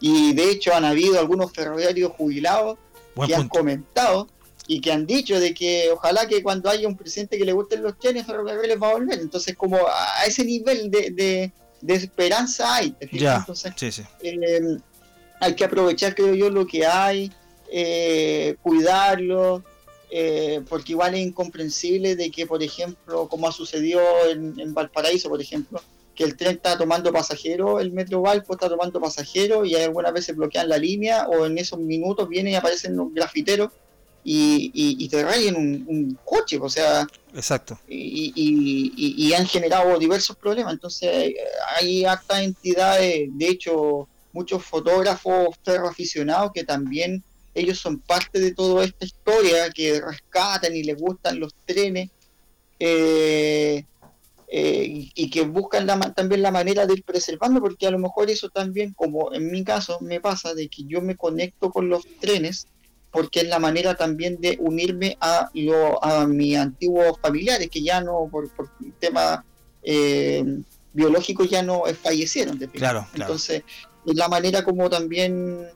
Y 0.00 0.32
de 0.34 0.50
hecho 0.50 0.74
han 0.74 0.84
habido 0.84 1.18
algunos 1.18 1.52
ferroviarios 1.52 2.12
jubilados 2.12 2.78
Buen 3.14 3.28
que 3.28 3.34
han 3.34 3.48
comentado 3.48 4.28
y 4.66 4.80
que 4.80 4.92
han 4.92 5.04
dicho 5.06 5.38
de 5.40 5.52
que 5.52 5.90
ojalá 5.92 6.26
que 6.28 6.42
cuando 6.42 6.70
haya 6.70 6.86
un 6.86 6.96
presidente 6.96 7.36
que 7.36 7.44
le 7.44 7.52
gusten 7.52 7.82
los 7.82 7.98
trenes, 7.98 8.24
ferrocarriles 8.26 8.80
va 8.80 8.90
a 8.90 8.94
volver. 8.94 9.18
Entonces, 9.18 9.56
como 9.56 9.76
a 9.78 10.24
ese 10.26 10.44
nivel 10.44 10.90
de, 10.90 11.10
de- 11.10 11.52
de 11.82 11.94
esperanza 11.94 12.74
hay. 12.76 12.94
Entonces, 13.00 13.72
Sí, 13.76 13.90
sí. 13.90 14.02
eh, 14.22 14.60
hay 15.40 15.54
que 15.54 15.64
aprovechar, 15.64 16.14
creo 16.14 16.34
yo, 16.34 16.50
lo 16.50 16.66
que 16.66 16.84
hay, 16.86 17.32
eh, 17.72 18.56
cuidarlo, 18.62 19.64
eh, 20.10 20.60
porque 20.68 20.92
igual 20.92 21.14
es 21.14 21.20
incomprensible 21.20 22.16
de 22.16 22.30
que, 22.30 22.46
por 22.46 22.62
ejemplo, 22.62 23.28
como 23.28 23.46
ha 23.48 23.52
sucedido 23.52 24.00
en, 24.30 24.58
en 24.58 24.74
Valparaíso, 24.74 25.28
por 25.28 25.40
ejemplo, 25.40 25.80
que 26.14 26.24
el 26.24 26.36
tren 26.36 26.56
está 26.56 26.76
tomando 26.76 27.12
pasajeros, 27.12 27.80
el 27.80 27.92
metro 27.92 28.20
Valpo 28.20 28.52
está 28.54 28.68
tomando 28.68 29.00
pasajeros 29.00 29.66
y 29.68 29.74
algunas 29.76 30.12
veces 30.12 30.36
bloquean 30.36 30.68
la 30.68 30.76
línea 30.78 31.26
o 31.28 31.46
en 31.46 31.56
esos 31.58 31.78
minutos 31.78 32.28
vienen 32.28 32.52
y 32.52 32.56
aparecen 32.56 32.96
los 32.96 33.12
grafiteros 33.14 33.70
y, 34.22 34.70
y- 34.74 35.02
y 35.02 35.08
te 35.08 35.22
rayen 35.24 35.56
un, 35.56 35.84
un 35.88 36.18
coche, 36.24 36.58
o 36.60 36.68
sea, 36.68 37.06
Exacto. 37.34 37.78
y, 37.88 38.32
y- 38.36 39.32
han 39.32 39.46
generado 39.46 39.98
diversos 39.98 40.36
problemas. 40.36 40.74
Entonces 40.74 41.32
hay 41.78 42.04
hartas 42.04 42.40
entidades, 42.42 43.28
de 43.32 43.48
hecho 43.48 44.08
muchos 44.32 44.62
fotógrafos 44.64 45.56
ferroaficionados 45.64 46.50
que 46.52 46.64
también 46.64 47.22
ellos 47.54 47.78
son 47.78 47.98
parte 47.98 48.40
de 48.40 48.54
toda 48.54 48.84
esta 48.84 49.04
historia, 49.04 49.70
que 49.70 50.00
rescatan 50.00 50.74
y 50.74 50.82
les 50.82 50.96
gustan 50.96 51.40
los 51.40 51.54
trenes 51.66 52.10
eh, 52.78 53.84
eh, 54.48 54.84
y, 54.86 55.12
y 55.14 55.30
que 55.30 55.42
buscan 55.42 55.86
la 55.86 55.98
también 56.12 56.42
la 56.42 56.50
manera 56.50 56.86
de 56.86 56.94
ir 56.94 57.04
preservando, 57.04 57.60
porque 57.60 57.86
a 57.86 57.90
lo 57.90 57.98
mejor 57.98 58.30
eso 58.30 58.48
también, 58.48 58.92
como 58.94 59.32
en 59.32 59.50
mi 59.50 59.64
caso 59.64 59.98
me 60.00 60.20
pasa, 60.20 60.54
de 60.54 60.68
que 60.68 60.84
yo 60.84 61.00
me 61.00 61.16
conecto 61.16 61.70
con 61.70 61.88
los 61.88 62.04
trenes 62.20 62.66
porque 63.10 63.40
es 63.40 63.48
la 63.48 63.58
manera 63.58 63.94
también 63.94 64.40
de 64.40 64.56
unirme 64.60 65.16
a, 65.20 65.50
lo, 65.54 66.02
a 66.04 66.26
mis 66.26 66.56
antiguos 66.56 67.18
familiares 67.20 67.68
que 67.70 67.82
ya 67.82 68.00
no, 68.00 68.28
por, 68.30 68.48
por 68.50 68.70
temas 68.98 69.40
eh, 69.82 70.44
biológicos, 70.92 71.50
ya 71.50 71.62
no 71.62 71.82
fallecieron. 72.02 72.58
claro. 72.72 73.06
Entonces, 73.14 73.64
es 74.06 74.14
la 74.14 74.28
manera 74.28 74.64
como 74.64 74.88
también 74.88 75.66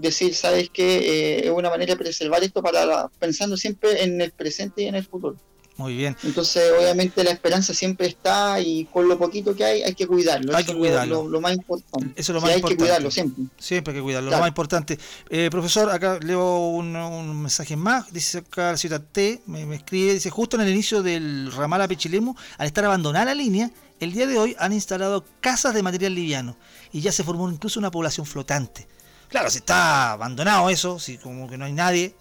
decir, 0.00 0.34
¿sabes 0.34 0.70
qué? 0.72 1.40
es 1.44 1.50
una 1.50 1.70
manera 1.70 1.94
de 1.94 1.98
preservar 1.98 2.42
esto 2.42 2.62
para 2.62 2.84
la- 2.86 3.10
pensando 3.18 3.56
siempre 3.56 4.02
en 4.02 4.20
el 4.20 4.32
presente 4.32 4.82
y 4.82 4.86
en 4.86 4.94
el 4.94 5.04
futuro. 5.04 5.36
Muy 5.76 5.96
bien. 5.96 6.14
Entonces, 6.24 6.62
obviamente, 6.78 7.24
la 7.24 7.30
esperanza 7.30 7.72
siempre 7.72 8.06
está 8.06 8.60
y 8.60 8.84
con 8.92 9.08
lo 9.08 9.16
poquito 9.16 9.56
que 9.56 9.64
hay, 9.64 9.82
hay 9.82 9.94
que 9.94 10.06
cuidarlo. 10.06 10.54
Hay 10.54 10.62
Eso 10.62 10.72
que 10.72 10.74
lo- 10.74 10.78
cuidarlo. 10.80 11.22
Lo, 11.24 11.28
lo 11.30 11.40
más 11.40 11.54
importante. 11.54 12.08
Eso 12.20 12.32
es 12.32 12.34
lo 12.34 12.40
Sí, 12.40 12.42
más 12.42 12.50
hay 12.50 12.56
importante. 12.56 12.76
que 12.76 12.76
cuidarlo 12.84 13.10
siempre. 13.10 13.44
Siempre 13.58 13.92
hay 13.92 13.98
que 13.98 14.02
cuidarlo, 14.02 14.30
lo 14.30 14.38
más 14.38 14.48
importante. 14.48 14.98
Eh, 15.30 15.48
profesor, 15.50 15.88
acá 15.90 16.18
leo 16.22 16.66
un, 16.68 16.94
un 16.96 17.40
mensaje 17.42 17.76
más. 17.76 18.12
Dice 18.12 18.38
acá 18.38 18.72
la 18.72 18.76
ciudad 18.76 19.00
T, 19.10 19.40
me, 19.46 19.64
me 19.64 19.76
escribe, 19.76 20.12
dice, 20.12 20.28
justo 20.28 20.56
en 20.56 20.62
el 20.62 20.68
inicio 20.68 21.02
del 21.02 21.50
ramal 21.50 21.80
a 21.80 21.88
Pichilemu, 21.88 22.34
al 22.58 22.66
estar 22.66 22.84
abandonada 22.84 23.24
la 23.26 23.34
línea, 23.34 23.70
el 24.00 24.12
día 24.12 24.26
de 24.26 24.38
hoy 24.38 24.54
han 24.58 24.74
instalado 24.74 25.24
casas 25.40 25.72
de 25.72 25.82
material 25.82 26.14
liviano 26.14 26.56
y 26.92 27.00
ya 27.00 27.10
se 27.12 27.24
formó 27.24 27.50
incluso 27.50 27.78
una 27.80 27.90
población 27.90 28.26
flotante. 28.26 28.86
Claro, 29.30 29.48
si 29.50 29.58
está 29.58 30.12
abandonado 30.12 30.68
eso, 30.70 30.98
si 30.98 31.16
como 31.18 31.48
que 31.48 31.56
no 31.56 31.64
hay 31.64 31.72
nadie, 31.72 32.14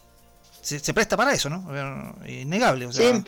se, 0.61 0.79
se 0.79 0.93
presta 0.93 1.17
para 1.17 1.33
eso, 1.33 1.49
¿no? 1.49 1.67
Innegable. 2.27 2.85
O 2.85 2.93
sea, 2.93 3.13
Sí. 3.15 3.23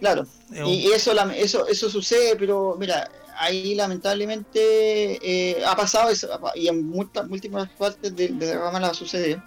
Claro. 0.00 0.26
Y 0.66 0.90
eso, 0.90 1.12
eso, 1.30 1.66
eso 1.68 1.88
sucede, 1.88 2.34
pero 2.36 2.76
mira, 2.78 3.08
ahí 3.38 3.74
lamentablemente 3.76 5.18
eh, 5.22 5.64
ha 5.64 5.76
pasado 5.76 6.10
eso, 6.10 6.28
y 6.54 6.68
en 6.68 6.86
multa- 6.90 7.22
múltiples 7.22 7.68
partes 7.78 8.14
de, 8.14 8.28
de 8.28 8.46
la 8.54 8.60
rama 8.60 8.80
la 8.80 8.94
sucede. 8.94 9.40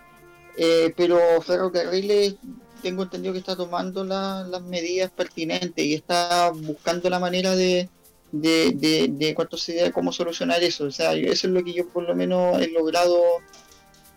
Eh, 0.58 0.94
pero 0.96 1.20
Ferrocarriles 1.42 2.36
tengo 2.82 3.04
entendido 3.04 3.34
que 3.34 3.40
está 3.40 3.56
tomando 3.56 4.04
la- 4.06 4.44
las 4.44 4.62
medidas 4.62 5.12
pertinentes 5.12 5.86
y 5.86 5.94
está 5.94 6.52
buscando 6.52 7.10
la 7.10 7.20
manera 7.20 7.56
de, 7.56 7.90
de, 8.32 8.72
de, 8.76 9.08
de 9.12 9.34
cuánto 9.36 9.58
se 9.58 9.74
idea 9.74 9.92
cómo 9.92 10.12
solucionar 10.12 10.62
eso. 10.64 10.86
O 10.86 10.92
sea, 10.92 11.14
eso 11.14 11.48
es 11.48 11.54
lo 11.54 11.64
que 11.64 11.74
yo 11.74 11.88
por 11.90 12.04
lo 12.04 12.16
menos 12.16 12.62
he 12.62 12.68
logrado 12.70 13.22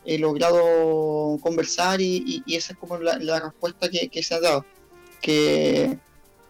he 0.05 0.18
logrado 0.18 1.39
conversar 1.40 2.01
y, 2.01 2.43
y- 2.47 2.56
esa 2.56 2.72
es 2.72 2.78
como 2.78 2.98
la, 2.98 3.18
la 3.18 3.39
respuesta 3.39 3.89
que, 3.89 4.09
que 4.09 4.22
se 4.22 4.34
ha 4.34 4.40
dado. 4.40 4.66
Que 5.20 5.97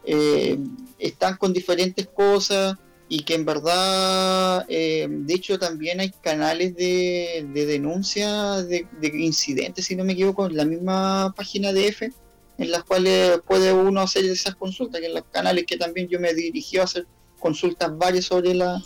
eh, 0.04 0.58
están 0.98 1.36
con 1.36 1.52
diferentes 1.52 2.08
cosas 2.08 2.76
y 3.10 3.24
que 3.24 3.34
en 3.34 3.44
verdad, 3.44 4.64
eh, 4.68 5.06
de 5.06 5.34
hecho 5.34 5.58
también 5.58 6.00
hay 6.00 6.10
canales 6.22 6.74
de, 6.74 7.46
de 7.52 7.66
denuncia 7.66 8.62
de, 8.62 8.86
de 9.02 9.08
incidentes, 9.18 9.84
si 9.84 9.96
no 9.96 10.04
me 10.04 10.14
equivoco, 10.14 10.46
en 10.46 10.56
la 10.56 10.64
misma 10.64 11.34
página 11.36 11.74
de 11.74 11.88
F, 11.88 12.10
en 12.56 12.70
las 12.70 12.84
cuales 12.84 13.38
puede 13.46 13.70
uno 13.74 14.00
hacer 14.00 14.24
esas 14.24 14.54
consultas, 14.54 15.02
que 15.02 15.08
en 15.08 15.14
los 15.14 15.24
canales 15.30 15.66
que 15.66 15.76
también 15.76 16.08
yo 16.08 16.18
me 16.20 16.32
dirigí 16.32 16.78
a 16.78 16.84
hacer 16.84 17.06
consultas 17.42 17.96
varias 17.98 18.26
sobre, 18.26 18.54
la, 18.54 18.80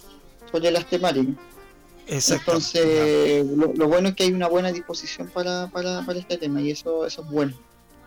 sobre 0.51 0.71
las 0.71 0.87
temáticas. 0.87 1.37
Exacto. 2.09 2.53
Entonces, 2.53 3.47
lo, 3.47 3.73
lo 3.75 3.89
bueno 3.89 4.09
es 4.09 4.15
que 4.15 4.25
hay 4.25 4.33
una 4.33 4.49
buena 4.49 4.73
disposición 4.73 5.29
para, 5.29 5.69
para, 5.69 6.05
para 6.07 6.19
este 6.19 6.39
tema 6.39 6.61
y 6.61 6.71
eso, 6.71 7.07
eso 7.07 7.23
es 7.23 7.31
bueno. 7.31 7.55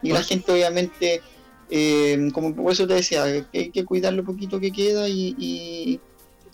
Y 0.01 0.11
la 0.11 0.23
gente 0.23 0.51
obviamente, 0.51 1.21
eh, 1.69 2.29
como 2.33 2.55
por 2.55 2.71
eso 2.71 2.87
te 2.87 2.95
decía, 2.95 3.23
hay 3.23 3.69
que 3.69 3.85
cuidar 3.85 4.13
lo 4.13 4.23
poquito 4.23 4.59
que 4.59 4.71
queda 4.71 5.07
y, 5.09 5.35
y, 5.37 5.99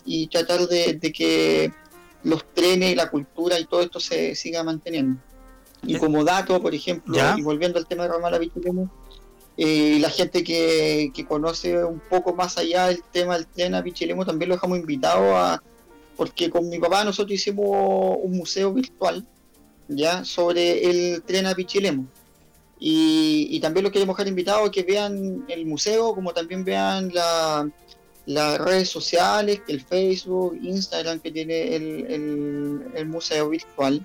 y 0.04 0.26
tratar 0.26 0.66
de, 0.66 0.94
de 0.94 1.12
que 1.12 1.72
los 2.24 2.44
trenes 2.52 2.92
y 2.92 2.96
la 2.96 3.08
cultura 3.08 3.58
y 3.58 3.64
todo 3.66 3.82
esto 3.82 4.00
se 4.00 4.34
siga 4.34 4.64
manteniendo. 4.64 5.20
Y 5.84 5.96
como 5.98 6.24
dato, 6.24 6.60
por 6.60 6.74
ejemplo, 6.74 7.14
¿ya? 7.14 7.36
y 7.38 7.42
volviendo 7.42 7.78
al 7.78 7.86
tema 7.86 8.02
de 8.02 8.08
Ramala 8.08 8.40
Eh, 9.56 9.98
la 10.00 10.10
gente 10.10 10.44
que, 10.44 11.10
conoce 11.26 11.82
un 11.82 12.00
poco 12.00 12.34
más 12.34 12.58
allá 12.58 12.90
el 12.90 13.02
tema 13.04 13.36
del 13.36 13.46
tren 13.46 13.74
a 13.74 13.82
Pichilemu 13.82 14.24
también 14.24 14.50
lo 14.50 14.56
dejamos 14.56 14.78
invitado 14.78 15.36
a, 15.36 15.62
porque 16.16 16.50
con 16.50 16.68
mi 16.68 16.78
papá 16.78 17.04
nosotros 17.04 17.34
hicimos 17.34 18.18
un 18.22 18.36
museo 18.36 18.72
virtual 18.72 19.26
ya 19.88 20.24
sobre 20.24 20.84
el 20.90 21.22
tren 21.22 21.46
a 21.46 21.54
Pichilemu. 21.54 22.04
Y, 22.78 23.48
y 23.50 23.60
también 23.60 23.84
los 23.84 23.92
queremos 23.92 24.14
dejar 24.14 24.28
invitados 24.28 24.68
a 24.68 24.70
que 24.70 24.82
vean 24.82 25.46
el 25.48 25.64
museo, 25.64 26.14
como 26.14 26.34
también 26.34 26.62
vean 26.62 27.10
la- 27.14 27.70
las 28.26 28.58
redes 28.58 28.90
sociales, 28.90 29.62
el 29.68 29.80
Facebook, 29.82 30.58
Instagram 30.60 31.20
que 31.20 31.30
tiene 31.30 31.76
el 31.76 33.06
museo 33.06 33.48
virtual, 33.48 34.04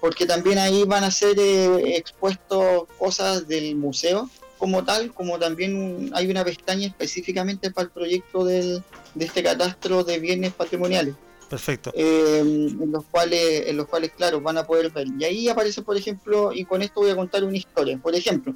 porque 0.00 0.24
también 0.24 0.58
ahí 0.58 0.82
van 0.84 1.04
a 1.04 1.10
ser 1.10 1.38
eh, 1.38 1.96
expuestos 1.96 2.84
cosas 2.98 3.46
del 3.46 3.76
museo 3.76 4.30
como 4.60 4.84
tal, 4.84 5.12
como 5.14 5.38
también 5.38 5.74
un- 5.74 6.10
hay 6.14 6.30
una 6.30 6.44
pestaña 6.44 6.86
específicamente 6.86 7.70
para 7.70 7.86
el 7.86 7.90
proyecto 7.90 8.44
del, 8.44 8.82
de 9.14 9.24
este 9.24 9.42
catastro 9.42 10.04
de 10.04 10.18
bienes 10.18 10.52
patrimoniales 10.52 11.14
Perfecto. 11.48 11.90
eh, 11.96 12.40
en 12.40 12.92
los 12.92 13.04
cuales, 13.06 13.66
en 13.68 13.76
los 13.78 13.88
cuales, 13.88 14.12
claro, 14.16 14.40
van 14.42 14.58
a 14.58 14.66
poder 14.66 14.90
ver. 14.90 15.06
Y 15.18 15.24
ahí 15.24 15.48
aparece, 15.48 15.80
por 15.80 15.96
ejemplo, 15.96 16.52
y 16.52 16.66
con 16.66 16.82
esto 16.82 17.00
voy 17.00 17.10
a 17.10 17.16
contar 17.16 17.42
una 17.42 17.56
historia. 17.56 17.98
Por 17.98 18.14
ejemplo, 18.14 18.54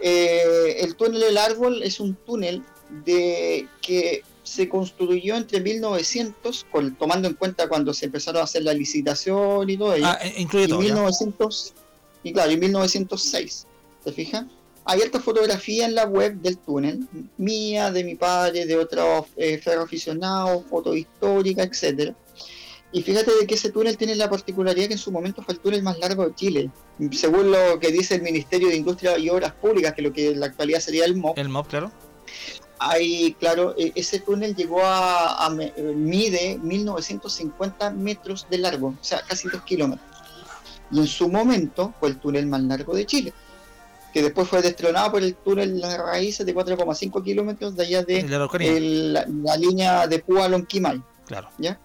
eh, 0.00 0.78
el 0.80 0.96
túnel 0.96 1.20
del 1.20 1.36
árbol 1.36 1.82
es 1.82 2.00
un 2.00 2.14
túnel 2.14 2.62
de 3.04 3.68
que 3.82 4.22
se 4.42 4.68
construyó 4.70 5.36
entre 5.36 5.60
1900, 5.60 6.64
con- 6.72 6.94
tomando 6.96 7.28
en 7.28 7.34
cuenta 7.34 7.68
cuando 7.68 7.92
se 7.92 8.06
empezaron 8.06 8.40
a 8.40 8.44
hacer 8.44 8.62
la 8.62 8.72
licitación 8.72 9.68
y 9.68 9.76
todo 9.76 9.92
ello, 9.94 10.06
Ah, 10.06 10.18
eh, 10.22 10.34
incluye 10.38 10.64
y 10.64 10.68
todo. 10.68 10.80
ya. 10.82 10.94
1900 10.94 11.74
y 12.22 12.32
claro, 12.32 12.50
en 12.52 12.60
1906, 12.60 13.66
¿te 14.02 14.12
fijas? 14.12 14.46
Hay 14.88 15.00
esta 15.00 15.18
fotografía 15.20 15.84
en 15.86 15.94
la 15.96 16.04
web 16.06 16.36
del 16.36 16.58
túnel, 16.58 17.06
mía, 17.38 17.90
de 17.90 18.04
mi 18.04 18.14
padre, 18.14 18.66
de 18.66 18.76
otros 18.76 19.26
eh, 19.36 19.58
ferroaficionados, 19.58 20.64
foto 20.70 20.94
histórica, 20.94 21.64
etcétera. 21.64 22.14
Y 22.92 23.02
fíjate 23.02 23.32
de 23.38 23.46
que 23.48 23.56
ese 23.56 23.70
túnel 23.70 23.96
tiene 23.98 24.14
la 24.14 24.30
particularidad 24.30 24.86
que 24.86 24.92
en 24.92 24.98
su 24.98 25.10
momento 25.10 25.42
fue 25.42 25.54
el 25.54 25.60
túnel 25.60 25.82
más 25.82 25.98
largo 25.98 26.24
de 26.26 26.34
Chile. 26.36 26.70
Según 27.12 27.50
lo 27.50 27.80
que 27.80 27.90
dice 27.90 28.14
el 28.14 28.22
Ministerio 28.22 28.68
de 28.68 28.76
Industria 28.76 29.18
y 29.18 29.28
Obras 29.28 29.52
Públicas, 29.54 29.92
que 29.92 30.02
lo 30.02 30.12
que 30.12 30.30
en 30.30 30.40
la 30.40 30.46
actualidad 30.46 30.78
sería 30.80 31.04
el 31.04 31.16
MOP, 31.16 31.36
El 31.36 31.48
mob, 31.48 31.66
claro. 31.66 31.90
hay, 32.78 33.34
claro, 33.40 33.74
e- 33.76 33.92
ese 33.96 34.20
túnel 34.20 34.54
llegó 34.54 34.82
a, 34.84 35.46
a 35.46 35.56
eh, 35.60 35.82
mide 35.96 36.58
1950 36.62 37.90
metros 37.90 38.46
de 38.48 38.58
largo, 38.58 38.88
o 39.00 39.04
sea, 39.04 39.20
casi 39.26 39.48
2 39.48 39.62
kilómetros. 39.62 40.06
Y 40.92 41.00
en 41.00 41.06
su 41.08 41.28
momento 41.28 41.92
fue 41.98 42.10
el 42.10 42.18
túnel 42.18 42.46
más 42.46 42.62
largo 42.62 42.94
de 42.94 43.04
Chile, 43.04 43.32
que 44.16 44.22
después 44.22 44.48
fue 44.48 44.62
destronado 44.62 45.10
por 45.12 45.22
el 45.22 45.34
túnel 45.34 45.78
Las 45.78 45.98
Raíces 45.98 46.46
de 46.46 46.54
4,5 46.54 47.22
kilómetros 47.22 47.76
de 47.76 47.82
allá 47.82 48.02
de 48.02 48.22
la 48.22 48.36
Araucanía. 48.36 48.72
el- 48.74 49.12
la, 49.12 49.26
la 49.28 49.56
línea 49.58 50.06
de 50.06 50.20
Púa 50.20 50.46
a 50.46 50.48
Lonquimay. 50.48 51.02
Claro. 51.26 51.50
¿ya? 51.58 51.78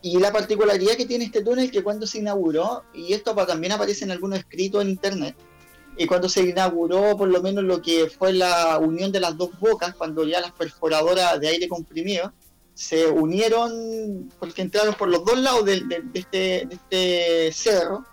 Y 0.00 0.20
la 0.20 0.30
particularidad 0.32 0.92
que 0.92 1.04
tiene 1.06 1.24
este 1.24 1.42
túnel 1.42 1.72
que 1.72 1.82
cuando 1.82 2.06
se 2.06 2.18
inauguró, 2.18 2.84
y 2.94 3.12
esto 3.12 3.34
también 3.34 3.72
aparece 3.72 4.04
en 4.04 4.12
algunos 4.12 4.38
escritos 4.38 4.82
en 4.82 4.90
internet, 4.90 5.34
y 5.96 6.06
cuando 6.06 6.28
se 6.28 6.42
inauguró 6.42 7.16
por 7.16 7.26
lo 7.28 7.42
menos 7.42 7.64
lo 7.64 7.82
que 7.82 8.08
fue 8.08 8.32
la 8.32 8.78
unión 8.78 9.10
de 9.10 9.18
las 9.18 9.36
dos 9.36 9.50
bocas, 9.58 9.96
cuando 9.96 10.22
ya 10.24 10.40
las 10.40 10.52
perforadoras 10.52 11.40
de 11.40 11.48
aire 11.48 11.66
comprimido 11.66 12.32
se 12.72 13.08
unieron, 13.08 14.30
porque 14.38 14.62
entraron 14.62 14.94
por 14.94 15.08
los 15.08 15.24
dos 15.24 15.36
lados 15.40 15.64
de 15.64 15.82
este, 16.14 16.68
de 16.68 16.68
este 16.70 17.52
cerro, 17.52 18.04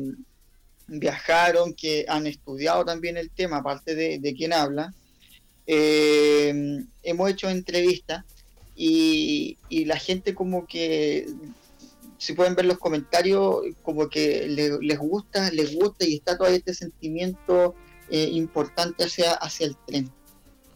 viajaron, 0.87 1.73
que 1.73 2.05
han 2.07 2.25
estudiado 2.27 2.83
también 2.83 3.17
el 3.17 3.29
tema, 3.29 3.57
aparte 3.57 3.93
de, 3.95 4.17
de 4.19 4.33
quien 4.33 4.53
habla. 4.53 4.93
Eh, 5.73 6.83
hemos 7.01 7.29
hecho 7.29 7.49
entrevistas 7.49 8.25
y, 8.75 9.57
y 9.69 9.85
la 9.85 9.95
gente 9.97 10.35
como 10.35 10.65
que 10.67 11.25
si 12.17 12.33
pueden 12.33 12.55
ver 12.55 12.65
los 12.65 12.77
comentarios 12.77 13.61
como 13.81 14.09
que 14.09 14.47
le- 14.49 14.79
les 14.81 14.99
gusta 14.99 15.49
les 15.51 15.73
gusta 15.73 16.05
y 16.05 16.15
está 16.15 16.37
todo 16.37 16.47
este 16.49 16.73
sentimiento 16.73 17.73
eh, 18.09 18.29
importante 18.33 19.05
hacia 19.05 19.31
hacia 19.33 19.67
el 19.67 19.77
tren 19.87 20.11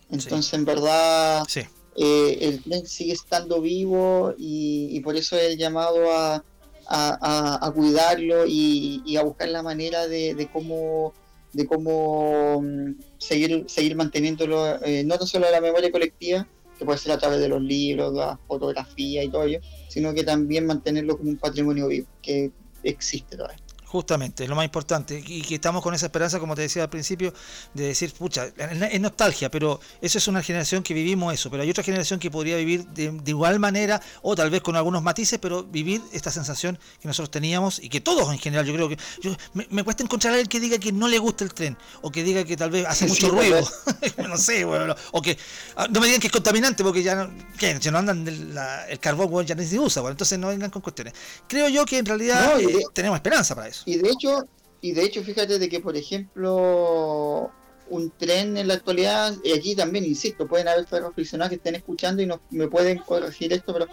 entonces 0.10 0.54
en 0.54 0.64
verdad 0.64 1.44
Sí. 1.50 1.62
eh, 1.98 2.38
el 2.42 2.64
tren 2.64 2.88
sigue 2.88 3.12
estando 3.14 3.60
vivo 3.62 4.34
y, 4.38 4.88
y 4.96 5.00
por 5.02 5.18
eso 5.18 5.38
el 5.38 5.58
llamado 5.58 6.10
a, 6.14 6.36
a, 6.36 6.42
a- 6.88 7.68
a 7.68 7.72
cuidarlo 7.72 8.46
y, 8.48 9.02
y 9.06 9.18
a 9.18 9.24
buscar 9.24 9.50
la 9.50 9.62
manera 9.62 10.08
de, 10.08 10.36
de 10.36 10.48
cómo 10.50 11.14
de 11.56 11.66
cómo 11.66 12.62
mm, 12.62 12.96
seguir 13.18 13.64
seguir 13.68 13.96
manteniéndolo 13.96 14.84
eh, 14.84 15.04
no 15.06 15.18
tan 15.18 15.28
solo 15.28 15.50
la 15.50 15.62
memoria 15.62 15.90
colectiva 15.90 16.46
que 16.78 16.84
puede 16.84 16.98
ser 16.98 17.14
a 17.14 17.18
través 17.18 17.40
de 17.40 17.48
los 17.48 17.62
libros 17.62 18.14
la 18.14 18.38
fotografía 18.48 19.24
y 19.24 19.30
todo 19.30 19.46
ello 19.46 19.60
sino 19.88 20.14
que 20.14 20.24
también 20.24 20.66
mantenerlo 20.66 21.18
como 21.18 21.30
un 21.30 21.38
patrimonio 21.38 21.88
vivo 21.88 22.08
que 22.22 22.52
existe 22.84 23.38
todavía 23.38 23.65
Justamente, 23.96 24.44
es 24.44 24.50
lo 24.50 24.58
más 24.58 24.66
importante. 24.66 25.24
Y 25.26 25.42
que 25.42 25.56
estamos 25.56 25.82
con 25.82 25.94
esa 25.94 26.08
esperanza, 26.08 26.38
como 26.38 26.54
te 26.54 26.64
decía 26.64 26.84
al 26.84 26.90
principio, 26.90 27.34
de 27.74 27.88
decir, 27.88 28.12
pucha, 28.14 28.48
es 28.92 29.00
nostalgia, 29.00 29.50
pero 29.50 29.80
eso 30.02 30.18
es 30.18 30.28
una 30.28 30.44
generación 30.44 30.84
que 30.84 30.94
vivimos 30.94 31.34
eso. 31.34 31.50
Pero 31.50 31.64
hay 31.64 31.70
otra 31.70 31.82
generación 31.82 32.20
que 32.20 32.30
podría 32.30 32.58
vivir 32.58 32.86
de, 32.88 33.12
de 33.12 33.32
igual 33.32 33.58
manera, 33.58 34.02
o 34.22 34.36
tal 34.36 34.50
vez 34.50 34.62
con 34.62 34.76
algunos 34.76 35.02
matices, 35.02 35.40
pero 35.40 35.64
vivir 35.64 36.02
esta 36.12 36.30
sensación 36.30 36.78
que 37.02 37.08
nosotros 37.08 37.32
teníamos 37.32 37.80
y 37.80 37.88
que 37.88 38.02
todos 38.02 38.34
en 38.34 38.38
general, 38.40 38.66
yo 38.66 38.74
creo 38.74 38.90
que. 38.90 38.98
Yo, 39.22 39.34
me, 39.54 39.66
me 39.70 39.84
cuesta 39.86 40.04
encontrar 40.04 40.34
a 40.34 40.36
alguien 40.36 40.50
que 40.50 40.60
diga 40.60 40.78
que 40.78 40.92
no 40.92 41.08
le 41.08 41.18
gusta 41.18 41.46
el 41.46 41.54
tren, 41.54 41.78
o 42.02 42.12
que 42.12 42.22
diga 42.22 42.44
que 42.44 42.58
tal 42.58 42.72
vez 42.72 42.86
hace 42.86 43.06
Sí, 43.06 43.12
mucho 43.12 43.28
sí, 43.28 43.32
ruido. 43.32 43.62
no 44.28 44.38
sé, 44.38 44.66
bueno, 44.66 44.94
o 45.14 45.22
que. 45.22 45.38
ah, 45.78 45.88
No 45.90 46.02
me 46.02 46.08
digan 46.08 46.20
que 46.20 46.28
es 46.28 46.34
contaminante, 46.34 46.84
porque 46.84 47.02
ya 47.02 47.16
no. 47.16 47.32
¿qué? 47.58 47.80
Si 47.82 47.90
no 47.92 47.98
andan 47.98 48.26
del- 48.26 48.54
la- 48.54 48.86
el 48.90 49.00
carbón, 49.00 49.30
bueno, 49.32 49.48
ya 49.48 49.56
ni 49.56 49.66
se 49.66 49.80
usa, 49.80 50.02
bueno, 50.02 50.12
entonces 50.12 50.38
no 50.38 50.48
vengan 50.50 50.70
con 50.70 50.82
cuestiones. 50.82 51.14
Creo 51.48 51.70
yo 51.70 51.86
que 51.86 51.98
en 52.00 52.06
realidad 52.06 52.56
No, 52.56 52.60
eh, 52.60 52.84
tenemos 52.94 53.16
esperanza 53.16 53.56
para 53.56 53.70
eso. 53.70 53.84
Y 53.86 53.98
de 53.98 54.10
hecho, 54.10 54.48
y 54.82 54.92
de 54.94 55.04
hecho, 55.04 55.24
fíjate 55.24 55.60
de 55.60 55.70
que, 55.70 55.80
por 55.80 55.96
ejemplo, 55.96 57.52
un 57.90 58.12
tren 58.12 58.58
en 58.58 58.68
la 58.68 58.76
actualidad, 58.76 59.36
y 59.44 59.52
aquí 59.52 59.76
también 59.76 60.06
insisto, 60.06 60.48
pueden 60.48 60.68
haber 60.68 60.86
aficionados 61.04 61.50
que 61.50 61.56
estén 61.56 61.76
escuchando 61.76 62.22
y 62.22 62.26
no, 62.26 62.42
me 62.50 62.68
pueden 62.68 62.98
corregir 63.00 63.54
esto, 63.54 63.74
pero 63.74 63.88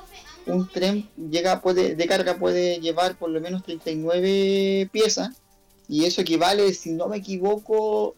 un 0.46 0.68
tren 0.68 1.08
llega 1.30 1.60
puede 1.60 1.94
de 1.94 2.06
carga 2.06 2.36
puede 2.38 2.80
llevar 2.80 3.16
por 3.16 3.30
lo 3.30 3.40
menos 3.40 3.62
39 3.62 4.88
piezas 4.90 5.30
y 5.88 6.04
eso 6.04 6.22
equivale, 6.22 6.72
si 6.74 6.92
no 6.92 7.08
me 7.08 7.18
equivoco, 7.18 8.14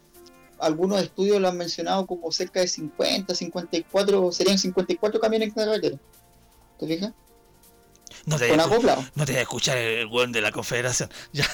algunos 0.59 1.03
estudios 1.03 1.41
lo 1.41 1.49
han 1.49 1.59
mencionado 1.59 2.07
como 2.07 2.31
cerca 2.31 2.61
de 2.61 2.69
50, 2.69 3.35
54, 3.35 4.33
serían 4.33 4.59
54 4.59 5.21
camiones 5.21 5.49
en 5.49 5.55
carretera. 5.55 5.99
¿Te 6.79 6.87
fijas? 6.87 7.13
No 8.27 8.39
te 8.39 8.57
no 8.57 8.69
te 8.69 9.33
voy 9.33 9.39
a 9.39 9.43
escuchar 9.43 9.77
el 9.77 10.07
buen 10.07 10.33
de 10.33 10.41
la 10.41 10.53
confederación. 10.53 11.11
Ya. 11.33 11.47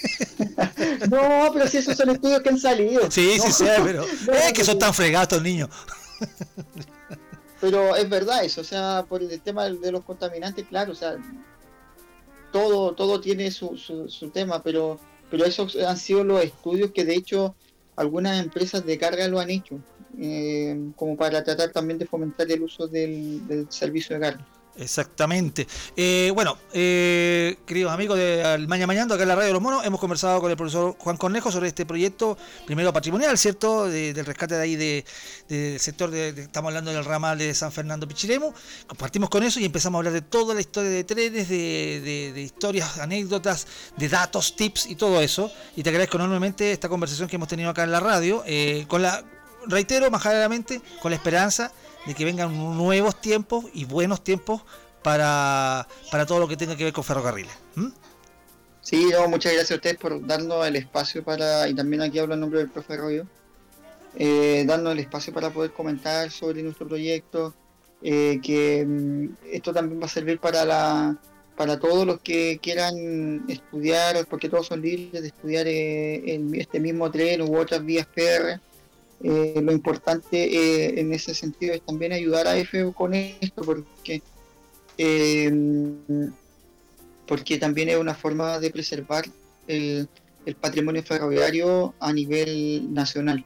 No, 1.10 1.50
pero 1.52 1.66
si 1.66 1.78
esos 1.78 1.96
son 1.96 2.10
estudios 2.10 2.40
que 2.40 2.50
han 2.50 2.58
salido. 2.58 3.10
Sí, 3.10 3.34
No, 3.36 3.44
sí 3.44 3.52
sé, 3.52 3.76
pero 3.82 4.06
no, 4.26 4.32
es 4.32 4.52
que 4.52 4.64
son 4.64 4.78
tan 4.78 4.94
fregados 4.94 5.24
estos 5.24 5.42
niños. 5.42 5.68
Pero 7.60 7.96
es 7.96 8.08
verdad 8.08 8.44
eso, 8.44 8.60
o 8.60 8.64
sea, 8.64 9.04
por 9.08 9.22
el 9.22 9.40
tema 9.40 9.64
de 9.64 9.76
de 9.76 9.92
los 9.92 10.04
contaminantes, 10.04 10.66
claro, 10.68 10.92
o 10.92 10.94
sea, 10.94 11.16
todo, 12.52 12.92
todo 12.92 13.20
tiene 13.20 13.50
su, 13.50 13.76
su, 13.76 14.08
su 14.08 14.30
tema, 14.30 14.62
pero, 14.62 15.00
pero 15.30 15.44
esos 15.44 15.74
han 15.76 15.96
sido 15.96 16.22
los 16.24 16.42
estudios 16.44 16.92
que 16.92 17.04
de 17.04 17.14
hecho 17.16 17.54
algunas 17.96 18.40
empresas 18.40 18.86
de 18.86 18.96
carga 18.98 19.26
lo 19.26 19.40
han 19.40 19.50
hecho, 19.50 19.80
eh, 20.20 20.78
como 20.94 21.16
para 21.16 21.42
tratar 21.42 21.70
también 21.70 21.98
de 21.98 22.06
fomentar 22.06 22.50
el 22.50 22.62
uso 22.62 22.86
del, 22.86 23.46
del 23.48 23.70
servicio 23.70 24.14
de 24.14 24.22
carga. 24.22 24.46
Exactamente. 24.78 25.66
Eh, 25.96 26.30
bueno, 26.34 26.56
eh, 26.72 27.56
queridos 27.66 27.92
amigos 27.92 28.16
de 28.16 28.44
Al 28.44 28.68
Maña 28.68 28.86
Mañando, 28.86 29.14
acá 29.14 29.24
en 29.24 29.28
la 29.28 29.34
Radio 29.34 29.48
de 29.48 29.52
los 29.54 29.62
Monos, 29.62 29.84
hemos 29.84 29.98
conversado 29.98 30.40
con 30.40 30.50
el 30.50 30.56
profesor 30.56 30.94
Juan 30.98 31.16
Cornejo 31.16 31.50
sobre 31.50 31.68
este 31.68 31.84
proyecto, 31.84 32.38
primero 32.64 32.92
patrimonial, 32.92 33.36
¿cierto? 33.36 33.86
De- 33.88 34.12
del 34.14 34.24
rescate 34.24 34.54
de 34.54 34.62
ahí 34.62 34.76
de- 34.76 35.04
del 35.48 35.80
sector, 35.80 36.10
de, 36.10 36.28
estamos 36.28 36.68
hablando 36.68 36.92
del 36.92 37.04
ramal 37.04 37.38
de 37.38 37.52
San 37.54 37.72
Fernando 37.72 38.06
Pichilemu. 38.06 38.52
Compartimos 38.86 39.28
con 39.30 39.42
eso 39.42 39.58
y 39.58 39.64
empezamos 39.64 39.96
a 39.96 39.98
hablar 39.98 40.12
de 40.12 40.22
toda 40.22 40.54
la 40.54 40.60
historia 40.60 40.90
de 40.90 41.04
trenes, 41.04 41.48
de, 41.48 42.32
historias, 42.40 42.98
anécdotas, 42.98 43.66
de 43.96 44.08
datos, 44.08 44.54
tips 44.54 44.86
y 44.86 44.94
todo 44.94 45.20
eso. 45.20 45.50
Y 45.76 45.82
te 45.82 45.90
agradezco 45.90 46.18
enormemente 46.18 46.70
esta 46.70 46.88
conversación 46.88 47.28
que 47.28 47.36
hemos 47.36 47.48
tenido 47.48 47.70
acá 47.70 47.82
en 47.82 47.90
la 47.90 48.00
radio, 48.00 48.44
eh, 48.46 48.84
con 48.88 49.02
la, 49.02 49.24
reitero, 49.66 50.08
majaramente, 50.10 50.80
con 51.02 51.10
la 51.10 51.16
esperanza 51.16 51.72
de 52.06 52.14
que 52.14 52.24
vengan 52.24 52.56
nuevos 52.76 53.20
tiempos 53.20 53.66
y 53.74 53.84
buenos 53.84 54.22
tiempos 54.22 54.62
para, 55.02 55.86
para 56.10 56.26
todo 56.26 56.38
lo 56.40 56.48
que 56.48 56.56
tenga 56.56 56.76
que 56.76 56.84
ver 56.84 56.92
con 56.92 57.04
ferrocarriles. 57.04 57.52
Sí, 58.80 59.10
no, 59.12 59.28
muchas 59.28 59.52
gracias 59.52 59.72
a 59.72 59.74
ustedes 59.74 59.96
por 59.96 60.26
darnos 60.26 60.66
el 60.66 60.76
espacio 60.76 61.22
para, 61.22 61.68
y 61.68 61.74
también 61.74 62.02
aquí 62.02 62.18
hablo 62.18 62.34
en 62.34 62.40
nombre 62.40 62.60
del 62.60 62.70
profe 62.70 62.94
Arroyo, 62.94 63.26
eh, 64.16 64.64
darnos 64.66 64.92
el 64.92 65.00
espacio 65.00 65.32
para 65.32 65.50
poder 65.50 65.72
comentar 65.72 66.30
sobre 66.30 66.62
nuestro 66.62 66.88
proyecto, 66.88 67.54
eh, 68.02 68.40
que 68.42 68.84
mm, 68.86 69.28
esto 69.52 69.72
también 69.72 70.00
va 70.00 70.06
a 70.06 70.08
servir 70.08 70.38
para 70.38 70.64
la 70.64 71.18
para 71.58 71.76
todos 71.76 72.06
los 72.06 72.20
que 72.20 72.60
quieran 72.62 73.44
estudiar, 73.48 74.24
porque 74.30 74.48
todos 74.48 74.68
son 74.68 74.80
libres 74.80 75.20
de 75.20 75.26
estudiar 75.26 75.66
eh, 75.66 76.34
en 76.34 76.54
este 76.54 76.78
mismo 76.78 77.10
tren 77.10 77.42
u 77.42 77.56
otras 77.58 77.84
vías 77.84 78.06
PR. 78.06 78.60
Eh, 79.22 79.60
lo 79.62 79.72
importante 79.72 80.44
eh, 80.44 81.00
en 81.00 81.12
ese 81.12 81.34
sentido 81.34 81.74
es 81.74 81.82
también 81.82 82.12
ayudar 82.12 82.46
a 82.46 82.56
EFE 82.56 82.92
con 82.92 83.14
esto, 83.14 83.62
porque 83.62 84.22
eh, 84.96 85.50
porque 87.26 87.58
también 87.58 87.88
es 87.88 87.96
una 87.96 88.14
forma 88.14 88.58
de 88.58 88.70
preservar 88.70 89.24
el, 89.66 90.08
patrimonio 90.60 91.02
ferroviario 91.02 91.94
a 92.00 92.10
nivel 92.10 92.92
nacional. 92.92 93.44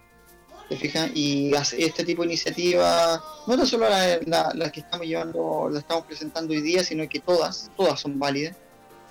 ¿Te 0.69 0.77
fijas? 0.77 1.11
Y 1.15 1.53
este 1.77 2.05
tipo 2.05 2.23
de 2.23 2.29
iniciativas, 2.29 3.21
no 3.47 3.57
tan 3.57 3.67
solo 3.67 3.89
las 3.89 4.25
la, 4.27 4.71
que 4.71 4.81
estamos 4.81 5.07
llevando, 5.07 5.69
la 5.69 5.81
estamos 5.81 6.07
presentando 6.07 6.55
hoy 6.55 6.63
día, 6.63 6.85
sino 6.85 7.09
que 7.09 7.19
todas, 7.19 7.73
todas 7.77 8.01
son 8.01 8.21
válidas, 8.21 8.57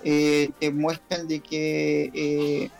eh, 0.02 0.50
te 0.58 0.70
muestran 0.70 1.28
de 1.28 1.40
que 1.40 2.70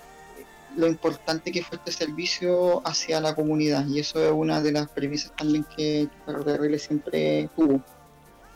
lo 0.77 0.87
importante 0.87 1.53
que 1.53 1.63
fue 1.63 1.79
este 1.79 1.93
servicio 1.93 2.87
hacia 2.87 3.21
la 3.21 3.35
comunidad. 3.35 3.87
Y 3.87 4.01
eso 4.01 4.25
es 4.25 4.33
una 4.33 4.61
de 4.61 4.73
las 4.73 4.89
premisas 4.89 5.33
también 5.37 5.65
que 5.77 6.09
Ferrocarriles 6.25 6.83
siempre 6.83 7.49
tuvo. 7.57 7.83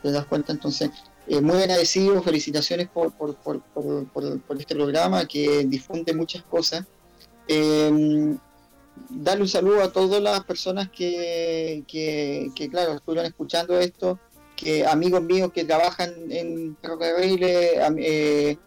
¿Te 0.01 0.11
das 0.11 0.25
cuenta? 0.25 0.51
Entonces, 0.51 0.91
eh, 1.27 1.41
muy 1.41 1.57
agradecido, 1.57 2.21
felicitaciones 2.21 2.87
por, 2.87 3.11
por, 3.13 3.35
por, 3.35 3.61
por, 4.07 4.57
este 4.59 4.75
programa 4.75 5.25
que 5.25 5.65
difunde 5.65 6.13
muchas 6.13 6.43
cosas. 6.43 6.85
Eh, 7.47 8.35
darle 9.09 9.41
un 9.41 9.47
saludo 9.47 9.83
a 9.83 9.91
todas 9.91 10.21
las 10.21 10.43
personas 10.43 10.89
que, 10.89 11.83
que, 11.87 12.49
que, 12.55 12.69
claro, 12.69 12.93
estuvieron 12.93 13.25
escuchando 13.25 13.77
esto, 13.79 14.19
que 14.55 14.85
amigos 14.85 15.21
míos 15.21 15.51
que 15.53 15.65
trabajan 15.65 16.13
en 16.29 16.77
ferrocarriles, 16.81 17.71
eh, 17.97 18.57